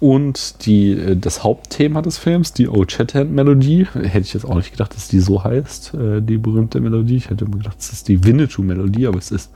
und 0.00 0.66
die, 0.66 0.92
äh, 0.92 1.16
das 1.16 1.44
Hauptthema 1.44 2.02
des 2.02 2.18
Films, 2.18 2.52
die 2.52 2.68
Old 2.68 2.90
Shatterhand 2.90 3.30
Melodie, 3.30 3.86
hätte 3.94 4.18
ich 4.18 4.34
jetzt 4.34 4.44
auch 4.44 4.56
nicht 4.56 4.72
gedacht, 4.72 4.94
dass 4.94 5.08
die 5.08 5.20
so 5.20 5.44
heißt, 5.44 5.94
äh, 5.94 6.20
die 6.20 6.38
berühmte 6.38 6.80
Melodie. 6.80 7.16
Ich 7.16 7.30
hätte 7.30 7.44
immer 7.44 7.58
gedacht, 7.58 7.76
es 7.78 7.92
ist 7.92 8.08
die 8.08 8.24
Winnetou 8.24 8.62
Melodie, 8.62 9.06
aber 9.06 9.18
es 9.18 9.30
ist 9.30 9.50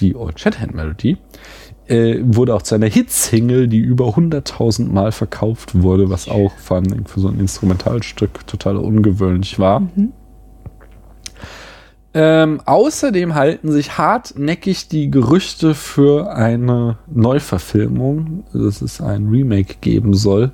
die 0.00 0.16
Old 0.16 0.40
Shatterhand 0.40 0.74
Melodie. 0.74 1.16
Äh, 1.90 2.20
wurde 2.22 2.54
auch 2.54 2.62
zu 2.62 2.76
einer 2.76 2.86
Hitsingle, 2.86 3.66
die 3.66 3.80
über 3.80 4.10
100.000 4.10 4.92
Mal 4.92 5.10
verkauft 5.10 5.82
wurde, 5.82 6.08
was 6.08 6.28
auch 6.28 6.52
vor 6.58 6.76
allem 6.76 7.04
für 7.04 7.18
so 7.18 7.26
ein 7.26 7.40
Instrumentalstück 7.40 8.46
total 8.46 8.76
ungewöhnlich 8.76 9.58
war. 9.58 9.82
Ähm, 12.14 12.60
außerdem 12.64 13.34
halten 13.34 13.72
sich 13.72 13.98
hartnäckig 13.98 14.86
die 14.86 15.10
Gerüchte 15.10 15.74
für 15.74 16.32
eine 16.32 16.98
Neuverfilmung, 17.12 18.44
dass 18.52 18.82
es 18.82 19.00
ein 19.00 19.26
Remake 19.26 19.76
geben 19.80 20.14
soll. 20.14 20.52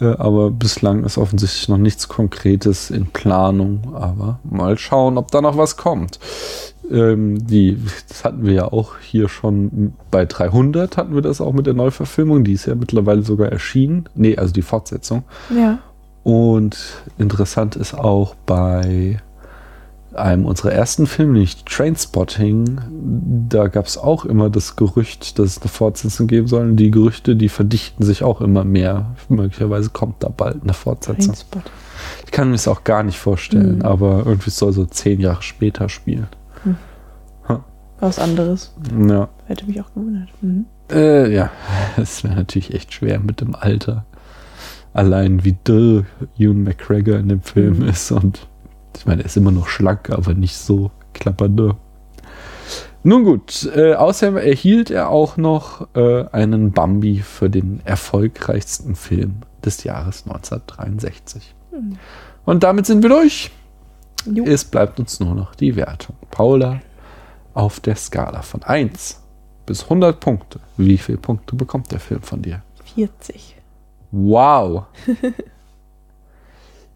äh, 0.00 0.06
aber 0.06 0.50
bislang 0.50 1.04
ist 1.04 1.18
offensichtlich 1.18 1.68
noch 1.68 1.78
nichts 1.78 2.08
Konkretes 2.08 2.90
in 2.90 3.06
Planung. 3.06 3.94
Aber 3.94 4.40
mal 4.42 4.76
schauen, 4.76 5.18
ob 5.18 5.30
da 5.30 5.40
noch 5.40 5.56
was 5.56 5.76
kommt. 5.76 6.18
Ähm, 6.90 7.46
die, 7.46 7.78
das 8.08 8.24
hatten 8.24 8.44
wir 8.44 8.52
ja 8.52 8.64
auch 8.72 8.98
hier 8.98 9.28
schon 9.28 9.94
bei 10.10 10.24
300 10.24 10.96
hatten 10.96 11.14
wir 11.14 11.22
das 11.22 11.40
auch 11.40 11.52
mit 11.52 11.66
der 11.66 11.74
Neuverfilmung. 11.74 12.44
Die 12.44 12.52
ist 12.52 12.66
ja 12.66 12.74
mittlerweile 12.74 13.22
sogar 13.22 13.48
erschienen. 13.50 14.08
Nee, 14.14 14.36
also 14.36 14.52
die 14.52 14.62
Fortsetzung. 14.62 15.24
Ja. 15.54 15.78
Und 16.24 16.76
interessant 17.18 17.76
ist 17.76 17.94
auch 17.94 18.34
bei 18.46 19.18
einem 20.14 20.46
unserer 20.46 20.72
ersten 20.72 21.06
Filme, 21.06 21.34
nämlich 21.34 21.64
Trainspotting, 21.64 22.80
da 23.48 23.68
gab 23.68 23.86
es 23.86 23.96
auch 23.98 24.24
immer 24.24 24.50
das 24.50 24.74
Gerücht, 24.74 25.38
dass 25.38 25.46
es 25.46 25.62
eine 25.62 25.68
Fortsetzung 25.70 26.26
geben 26.26 26.48
soll. 26.48 26.62
Und 26.70 26.76
die 26.76 26.90
Gerüchte, 26.90 27.36
die 27.36 27.48
verdichten 27.48 28.04
sich 28.04 28.22
auch 28.24 28.40
immer 28.40 28.64
mehr. 28.64 29.14
Möglicherweise 29.28 29.90
kommt 29.90 30.22
da 30.22 30.28
bald 30.28 30.62
eine 30.62 30.72
Fortsetzung. 30.72 31.34
Ich 32.24 32.32
kann 32.32 32.48
mir 32.48 32.54
das 32.54 32.68
auch 32.68 32.84
gar 32.84 33.02
nicht 33.02 33.18
vorstellen, 33.18 33.76
Mhm. 33.76 33.82
aber 33.82 34.22
irgendwie 34.26 34.50
soll 34.50 34.72
so 34.72 34.86
zehn 34.86 35.20
Jahre 35.20 35.42
später 35.42 35.88
spielen. 35.88 36.26
Was 38.00 38.20
anderes. 38.20 38.72
Ja. 39.08 39.28
Hätte 39.46 39.66
mich 39.66 39.80
auch 39.80 39.92
gewundert. 39.92 40.28
Mhm. 40.40 40.66
Äh, 40.90 41.34
ja, 41.34 41.50
es 41.96 42.22
wäre 42.22 42.36
natürlich 42.36 42.72
echt 42.72 42.92
schwer 42.92 43.18
mit 43.18 43.40
dem 43.40 43.56
Alter. 43.56 44.04
Allein 44.92 45.44
wie 45.44 45.56
dürr 45.66 46.04
Ewan 46.38 46.62
McGregor 46.62 47.18
in 47.18 47.28
dem 47.28 47.42
Film 47.42 47.80
Mhm. 47.80 47.88
ist 47.88 48.12
und 48.12 48.46
ich 48.96 49.04
meine, 49.06 49.22
er 49.22 49.26
ist 49.26 49.36
immer 49.36 49.50
noch 49.50 49.66
schlank, 49.68 50.10
aber 50.10 50.34
nicht 50.34 50.56
so 50.56 50.90
klapperdürr. 51.12 51.76
Nun 53.02 53.24
gut, 53.24 53.68
äh, 53.74 53.94
außerdem 53.94 54.36
erhielt 54.36 54.90
er 54.90 55.08
auch 55.08 55.36
noch 55.36 55.88
äh, 55.94 56.24
einen 56.30 56.72
Bambi 56.72 57.18
für 57.18 57.48
den 57.50 57.80
erfolgreichsten 57.84 58.94
Film 58.96 59.36
des 59.64 59.84
Jahres 59.84 60.24
1963. 60.26 61.54
Mhm. 61.72 61.96
Und 62.44 62.62
damit 62.62 62.86
sind 62.86 63.02
wir 63.02 63.10
durch. 63.10 63.50
Jo. 64.26 64.44
Es 64.44 64.64
bleibt 64.64 64.98
uns 64.98 65.20
nur 65.20 65.34
noch 65.34 65.54
die 65.54 65.76
Wertung. 65.76 66.16
Paula, 66.30 66.80
auf 67.54 67.80
der 67.80 67.96
Skala 67.96 68.42
von 68.42 68.62
1 68.62 69.20
bis 69.66 69.84
100 69.84 70.20
Punkte. 70.20 70.60
Wie 70.76 70.98
viele 70.98 71.18
Punkte 71.18 71.56
bekommt 71.56 71.90
der 71.92 72.00
Film 72.00 72.22
von 72.22 72.42
dir? 72.42 72.62
40. 72.94 73.56
Wow. 74.10 74.84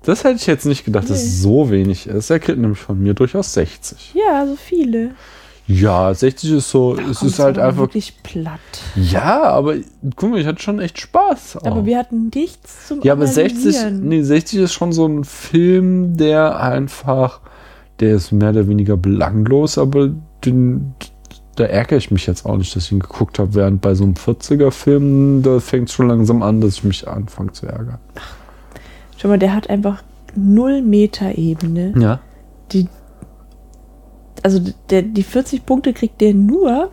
Das 0.05 0.25
hätte 0.25 0.35
ich 0.35 0.47
jetzt 0.47 0.67
nicht 0.67 0.85
gedacht, 0.85 1.09
dass 1.09 1.23
es 1.23 1.43
so 1.43 1.71
wenig 1.71 2.09
ist. 2.09 2.29
Er 2.29 2.41
kriegt 2.41 2.59
nämlich 2.59 2.81
von 2.81 3.01
mir 3.01 3.15
durchaus 3.15 3.55
60. 3.55 4.15
Ja, 4.15 4.45
so 4.47 4.57
viele. 4.57 5.15
Ja, 5.69 6.13
60 6.13 6.51
ist 6.53 6.71
so, 6.71 6.95
es 6.97 7.03
Kommt's 7.19 7.23
ist 7.23 7.39
halt 7.39 7.59
einfach. 7.59 7.79
wirklich 7.83 8.21
platt. 8.23 8.59
Ja, 8.97 9.43
aber 9.45 9.77
guck 10.17 10.31
mal, 10.31 10.41
ich 10.41 10.47
hatte 10.47 10.61
schon 10.61 10.81
echt 10.81 11.01
Spaß. 11.01 11.59
auch. 11.59 11.65
Aber 11.67 11.87
wir 11.87 11.99
hatten 11.99 12.31
nichts 12.35 12.89
zum 12.89 13.01
Ja, 13.03 13.13
aber 13.13 13.27
60, 13.27 13.79
Analysieren. 13.79 14.09
nee, 14.09 14.23
60 14.23 14.59
ist 14.61 14.73
schon 14.73 14.93
so 14.93 15.07
ein 15.07 15.25
Film, 15.25 16.17
der 16.17 16.59
einfach, 16.61 17.41
der 18.01 18.17
ist 18.17 18.33
mehr 18.33 18.51
oder 18.51 18.67
weniger 18.69 18.97
belanglos, 18.97 19.79
aber 19.79 20.11
den, 20.45 20.95
da 21.57 21.65
ärgere 21.65 21.97
ich 21.99 22.11
mich 22.11 22.27
jetzt 22.27 22.45
auch 22.45 22.57
nicht, 22.57 22.75
dass 22.75 22.87
ich 22.87 22.93
ihn 22.93 23.01
geguckt 23.01 23.39
habe, 23.39 23.55
während 23.55 23.81
bei 23.81 23.95
so 23.95 24.03
einem 24.05 24.15
40er-Film, 24.15 25.43
da 25.43 25.61
fängt 25.61 25.89
es 25.89 25.95
schon 25.95 26.09
langsam 26.09 26.43
an, 26.43 26.61
dass 26.61 26.75
ich 26.75 26.85
mich 26.85 27.07
anfange 27.07 27.53
zu 27.53 27.67
ärgern. 27.67 27.99
Schau 29.17 29.29
mal, 29.29 29.39
der 29.39 29.55
hat 29.55 29.71
einfach 29.71 30.03
null 30.35 30.83
Meter-Ebene. 30.83 31.95
Ja. 31.99 32.21
Die, 32.73 32.89
also 34.43 34.61
der, 34.91 35.03
die 35.03 35.23
40 35.23 35.65
Punkte 35.67 35.93
kriegt 35.93 36.21
der 36.21 36.35
nur 36.35 36.91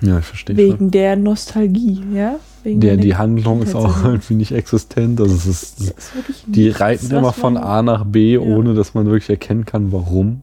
Ja, 0.00 0.20
verstehe 0.20 0.56
schon. 0.56 0.64
wegen 0.64 0.90
der 0.90 1.16
Nostalgie, 1.16 2.02
ja? 2.14 2.36
Wegen 2.62 2.80
Der, 2.80 2.96
der 2.96 3.04
die 3.04 3.16
Handlung 3.16 3.62
ist 3.62 3.74
auch 3.74 4.04
irgendwie 4.04 4.34
nicht 4.34 4.52
existent. 4.52 5.20
Also 5.20 5.34
es 5.34 5.46
ist, 5.46 5.80
Das 5.80 5.88
ist 6.28 6.44
die 6.46 6.70
reiten 6.70 7.10
immer 7.10 7.32
von 7.32 7.56
A 7.56 7.82
nach 7.82 8.04
B, 8.04 8.38
ohne 8.38 8.74
dass 8.74 8.94
man 8.94 9.06
wirklich 9.06 9.28
erkennen 9.30 9.64
kann, 9.66 9.92
warum. 9.92 10.42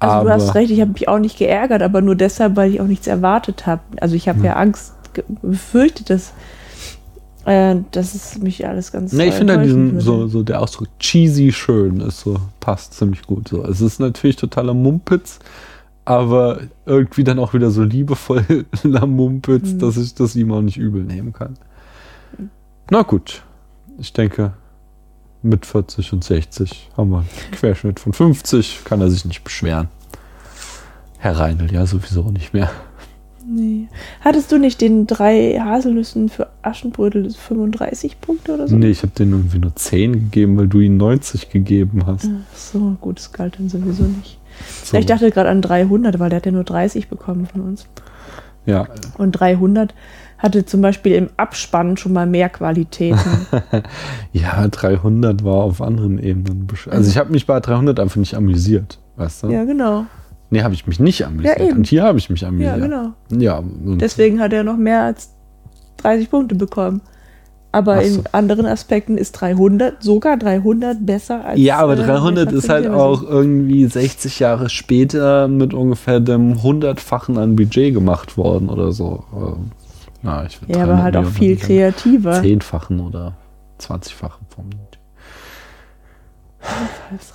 Also 0.00 0.16
aber, 0.16 0.24
du 0.30 0.34
hast 0.34 0.54
recht, 0.56 0.70
ich 0.72 0.80
habe 0.80 0.90
mich 0.92 1.06
auch 1.08 1.20
nicht 1.20 1.38
geärgert, 1.38 1.82
aber 1.82 2.00
nur 2.00 2.16
deshalb, 2.16 2.56
weil 2.56 2.72
ich 2.72 2.80
auch 2.80 2.86
nichts 2.88 3.06
erwartet 3.06 3.66
habe. 3.66 3.82
Also 4.00 4.16
ich 4.16 4.28
habe 4.28 4.38
Hm. 4.38 4.44
ja 4.44 4.56
Angst, 4.56 4.94
befürchtet, 5.42 6.10
dass, 6.10 6.32
äh, 7.44 7.76
dass 7.90 8.14
es 8.14 8.38
mich 8.38 8.66
alles 8.66 8.92
ganz 8.92 9.12
Ne, 9.12 9.26
ich 9.26 9.34
finde 9.34 9.56
halt 9.56 9.66
diesen, 9.66 10.00
so, 10.00 10.26
so 10.28 10.42
der 10.42 10.60
Ausdruck 10.60 10.88
cheesy 10.98 11.52
schön 11.52 12.00
ist 12.00 12.20
so, 12.20 12.36
passt 12.60 12.94
ziemlich 12.94 13.22
gut. 13.22 13.48
So. 13.48 13.64
Es 13.64 13.80
ist 13.80 13.98
natürlich 14.00 14.36
totaler 14.36 14.74
Mumpitz, 14.74 15.38
aber 16.04 16.60
irgendwie 16.86 17.24
dann 17.24 17.38
auch 17.38 17.54
wieder 17.54 17.70
so 17.70 17.82
liebevoller 17.82 18.44
Mumpitz, 19.06 19.72
Mhm. 19.72 19.78
dass 19.78 19.96
ich 19.96 20.14
das 20.14 20.36
ihm 20.36 20.52
auch 20.52 20.62
nicht 20.62 20.76
übel 20.78 21.02
nehmen 21.04 21.32
kann. 21.32 21.56
Na 22.90 23.02
gut, 23.02 23.42
ich 23.98 24.12
denke, 24.12 24.52
mit 25.42 25.66
40 25.66 26.12
und 26.12 26.22
60 26.24 26.90
haben 26.96 27.10
wir 27.10 27.18
einen 27.18 27.28
Querschnitt 27.52 27.98
von 28.00 28.12
50, 28.12 28.82
kann 28.84 29.00
er 29.00 29.10
sich 29.10 29.24
nicht 29.24 29.42
beschweren. 29.44 29.88
Herr 31.18 31.38
Reinl, 31.38 31.72
ja, 31.72 31.86
sowieso 31.86 32.30
nicht 32.30 32.52
mehr. 32.52 32.70
Nee. 33.46 33.88
Hattest 34.20 34.52
du 34.52 34.58
nicht 34.58 34.80
den 34.80 35.06
drei 35.06 35.58
Haselnüssen 35.58 36.28
für 36.28 36.48
Aschenbrödel 36.62 37.30
35 37.30 38.20
Punkte 38.20 38.54
oder 38.54 38.68
so? 38.68 38.76
Nee, 38.76 38.90
ich 38.90 39.02
habe 39.02 39.12
den 39.18 39.30
irgendwie 39.32 39.58
nur 39.58 39.74
10 39.74 40.12
gegeben, 40.12 40.56
weil 40.56 40.68
du 40.68 40.80
ihm 40.80 40.96
90 40.96 41.50
gegeben 41.50 42.06
hast. 42.06 42.26
Ach 42.28 42.56
so, 42.56 42.96
gut, 43.00 43.18
das 43.18 43.32
galt 43.32 43.58
dann 43.58 43.68
sowieso 43.68 44.04
nicht. 44.04 44.38
So. 44.84 44.96
Ich 44.96 45.06
dachte 45.06 45.30
gerade 45.30 45.48
an 45.48 45.62
300, 45.62 46.18
weil 46.18 46.30
der 46.30 46.36
hat 46.38 46.46
ja 46.46 46.52
nur 46.52 46.64
30 46.64 47.08
bekommen 47.08 47.46
von 47.46 47.62
uns. 47.62 47.86
ja, 48.66 48.86
Und 49.18 49.32
300 49.32 49.94
hatte 50.38 50.66
zum 50.66 50.80
Beispiel 50.80 51.12
im 51.14 51.28
Abspann 51.36 51.96
schon 51.96 52.12
mal 52.12 52.26
mehr 52.26 52.48
Qualitäten. 52.48 53.18
Ja, 54.32 54.66
300 54.66 55.44
war 55.44 55.64
auf 55.64 55.80
anderen 55.82 56.18
Ebenen. 56.18 56.66
Also 56.90 57.10
ich 57.10 57.16
habe 57.18 57.30
mich 57.32 57.46
bei 57.46 57.60
300 57.60 58.00
einfach 58.00 58.16
nicht 58.16 58.34
amüsiert, 58.34 58.98
weißt 59.16 59.44
du? 59.44 59.48
ja, 59.50 59.64
genau. 59.64 60.06
Nee, 60.52 60.62
habe 60.62 60.74
ich 60.74 60.86
mich 60.86 61.00
nicht 61.00 61.24
amüsiert. 61.24 61.58
Ja, 61.58 61.64
eben. 61.64 61.78
Und 61.78 61.86
hier 61.86 62.02
habe 62.02 62.18
ich 62.18 62.28
mich 62.28 62.42
Ja, 62.42 62.48
amüsiert. 62.48 62.78
genau. 62.82 63.12
Ja, 63.30 63.62
Deswegen 63.64 64.38
hat 64.38 64.52
er 64.52 64.64
noch 64.64 64.76
mehr 64.76 65.02
als 65.02 65.30
30 65.96 66.28
Punkte 66.30 66.54
bekommen. 66.54 67.00
Aber 67.74 68.04
so. 68.04 68.20
in 68.20 68.24
anderen 68.32 68.66
Aspekten 68.66 69.16
ist 69.16 69.32
300, 69.32 70.02
sogar 70.02 70.36
300 70.36 71.06
besser 71.06 71.42
als. 71.42 71.58
ja, 71.58 71.78
aber 71.78 71.94
äh, 71.94 72.04
300 72.04 72.50
der 72.50 72.58
ist 72.58 72.68
halt 72.68 72.86
auch 72.86 73.22
irgendwie 73.22 73.86
60 73.86 74.40
Jahre 74.40 74.68
später 74.68 75.48
mit 75.48 75.72
ungefähr 75.72 76.20
dem 76.20 76.62
hundertfachen 76.62 77.38
an 77.38 77.56
Budget 77.56 77.94
gemacht 77.94 78.36
worden 78.36 78.68
oder 78.68 78.92
so. 78.92 79.24
Ähm, 79.34 79.70
Na, 80.20 80.44
ich 80.44 80.60
würd 80.60 80.76
Ja, 80.76 80.82
aber 80.82 80.96
300 80.96 81.02
halt 81.02 81.16
auch 81.16 81.30
viel 81.30 81.56
kreativer. 81.56 82.42
Zehnfachen 82.42 83.00
oder 83.00 83.32
20-fachen 83.80 84.44
vom. 84.54 84.66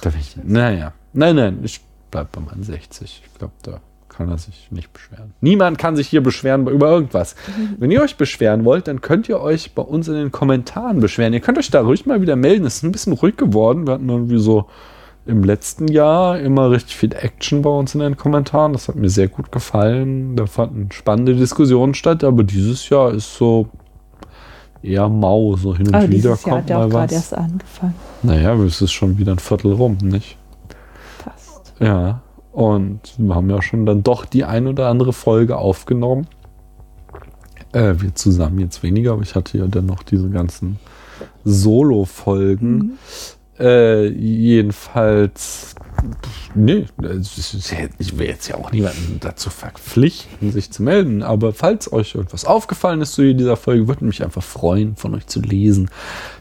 Da 0.03 0.09
bin 0.11 0.19
ich, 0.19 0.37
naja. 0.43 0.93
Nein, 1.13 1.35
nein, 1.35 1.59
ich 1.63 1.81
bleib 2.17 2.31
bei 2.31 2.41
meinen 2.41 2.63
60. 2.63 3.21
Ich 3.25 3.37
glaube, 3.37 3.53
da 3.61 3.79
kann 4.09 4.29
er 4.29 4.39
sich 4.39 4.69
nicht 4.71 4.91
beschweren. 4.91 5.33
Niemand 5.41 5.77
kann 5.77 5.95
sich 5.95 6.07
hier 6.07 6.23
beschweren 6.23 6.65
über 6.67 6.89
irgendwas. 6.89 7.35
Wenn 7.77 7.91
ihr 7.91 8.01
euch 8.01 8.17
beschweren 8.17 8.65
wollt, 8.65 8.87
dann 8.87 9.01
könnt 9.01 9.29
ihr 9.29 9.39
euch 9.39 9.73
bei 9.73 9.83
uns 9.83 10.07
in 10.07 10.15
den 10.15 10.31
Kommentaren 10.31 10.99
beschweren. 10.99 11.33
Ihr 11.33 11.41
könnt 11.41 11.59
euch 11.59 11.69
da 11.69 11.81
ruhig 11.81 12.07
mal 12.07 12.21
wieder 12.21 12.35
melden. 12.35 12.65
Es 12.65 12.77
ist 12.77 12.83
ein 12.83 12.91
bisschen 12.91 13.13
ruhig 13.13 13.37
geworden. 13.37 13.85
Wir 13.85 13.93
hatten 13.93 14.09
irgendwie 14.09 14.39
so 14.39 14.65
im 15.27 15.43
letzten 15.43 15.87
Jahr 15.89 16.39
immer 16.39 16.71
richtig 16.71 16.95
viel 16.95 17.13
Action 17.13 17.61
bei 17.61 17.69
uns 17.69 17.93
in 17.93 17.99
den 17.99 18.17
Kommentaren. 18.17 18.73
Das 18.73 18.87
hat 18.87 18.95
mir 18.95 19.09
sehr 19.09 19.27
gut 19.27 19.51
gefallen. 19.51 20.35
Da 20.35 20.47
fanden 20.47 20.91
spannende 20.91 21.35
Diskussionen 21.35 21.93
statt, 21.93 22.23
aber 22.23 22.43
dieses 22.43 22.89
Jahr 22.89 23.13
ist 23.13 23.35
so 23.35 23.67
eher 24.81 25.09
mau, 25.09 25.55
so 25.55 25.75
hin 25.75 25.87
und 25.87 25.95
Aber 25.95 26.03
wieder 26.05 26.15
dieses 26.15 26.45
Jahr 26.45 26.55
kommt 26.55 26.63
hat 26.63 26.69
ja 26.69 26.77
auch 26.77 26.81
mal 26.83 26.89
gerade 26.89 27.11
was. 27.11 27.11
erst 27.11 27.37
angefangen. 27.37 27.95
Naja, 28.23 28.55
es 28.55 28.81
ist 28.81 28.93
schon 28.93 29.17
wieder 29.19 29.33
ein 29.33 29.39
Viertel 29.39 29.73
rum, 29.73 29.97
nicht? 30.01 30.36
Ja. 31.79 32.21
Und 32.51 33.13
wir 33.17 33.35
haben 33.35 33.49
ja 33.49 33.61
schon 33.61 33.85
dann 33.85 34.03
doch 34.03 34.25
die 34.25 34.43
ein 34.43 34.67
oder 34.67 34.87
andere 34.87 35.13
Folge 35.13 35.57
aufgenommen. 35.57 36.27
Äh, 37.71 37.95
wir 37.99 38.15
zusammen 38.15 38.59
jetzt 38.59 38.81
weniger, 38.81 39.13
aber 39.13 39.21
ich 39.21 39.35
hatte 39.35 39.57
ja 39.57 39.67
dann 39.67 39.85
noch 39.85 40.01
diese 40.03 40.29
ganzen 40.29 40.79
Solo-Folgen. 41.43 42.77
Mhm. 42.77 42.91
Äh, 43.59 44.07
jedenfalls, 44.09 45.75
pff, 46.23 46.55
nee, 46.55 46.85
ich 47.97 48.17
will 48.17 48.27
jetzt 48.27 48.47
ja 48.47 48.55
auch 48.55 48.71
niemanden 48.71 49.17
dazu 49.19 49.49
verpflichten, 49.49 50.51
sich 50.51 50.71
zu 50.71 50.83
melden, 50.83 51.23
aber 51.23 51.53
falls 51.53 51.91
euch 51.91 52.13
irgendwas 52.13 52.45
aufgefallen 52.45 53.01
ist 53.01 53.13
zu 53.13 53.33
dieser 53.33 53.55
Folge, 53.55 53.87
würde 53.87 54.05
mich 54.05 54.23
einfach 54.23 54.43
freuen, 54.43 54.95
von 54.95 55.15
euch 55.15 55.25
zu 55.25 55.41
lesen. 55.41 55.89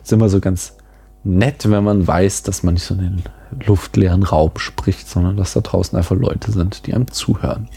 Ist 0.02 0.12
immer 0.12 0.28
so 0.28 0.40
ganz 0.40 0.76
nett, 1.24 1.70
wenn 1.70 1.84
man 1.84 2.06
weiß, 2.06 2.42
dass 2.42 2.62
man 2.62 2.74
nicht 2.74 2.84
so 2.84 2.94
den 2.94 3.22
luftleeren 3.66 4.22
Raum 4.22 4.52
spricht, 4.56 5.08
sondern 5.08 5.36
dass 5.36 5.52
da 5.52 5.60
draußen 5.60 5.96
einfach 5.96 6.16
Leute 6.16 6.52
sind, 6.52 6.86
die 6.86 6.94
einem 6.94 7.10
zuhören. 7.10 7.68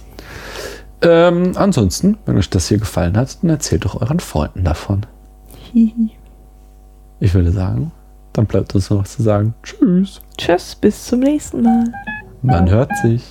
Ähm, 1.01 1.53
ansonsten, 1.55 2.17
wenn 2.25 2.37
euch 2.37 2.49
das 2.49 2.67
hier 2.67 2.77
gefallen 2.77 3.15
hat, 3.15 3.41
dann 3.41 3.49
erzählt 3.49 3.85
doch 3.85 4.01
euren 4.01 4.19
Freunden 4.19 4.63
davon. 4.63 5.05
Ich 7.19 7.33
würde 7.33 7.51
sagen, 7.51 7.91
dann 8.33 8.45
bleibt 8.45 8.75
uns 8.75 8.89
nur 8.89 8.99
noch 8.99 9.07
zu 9.07 9.21
sagen, 9.21 9.53
tschüss. 9.63 10.21
Tschüss, 10.37 10.75
bis 10.75 11.05
zum 11.05 11.19
nächsten 11.19 11.61
Mal. 11.61 11.85
Man 12.41 12.69
hört 12.69 12.91
sich. 13.03 13.23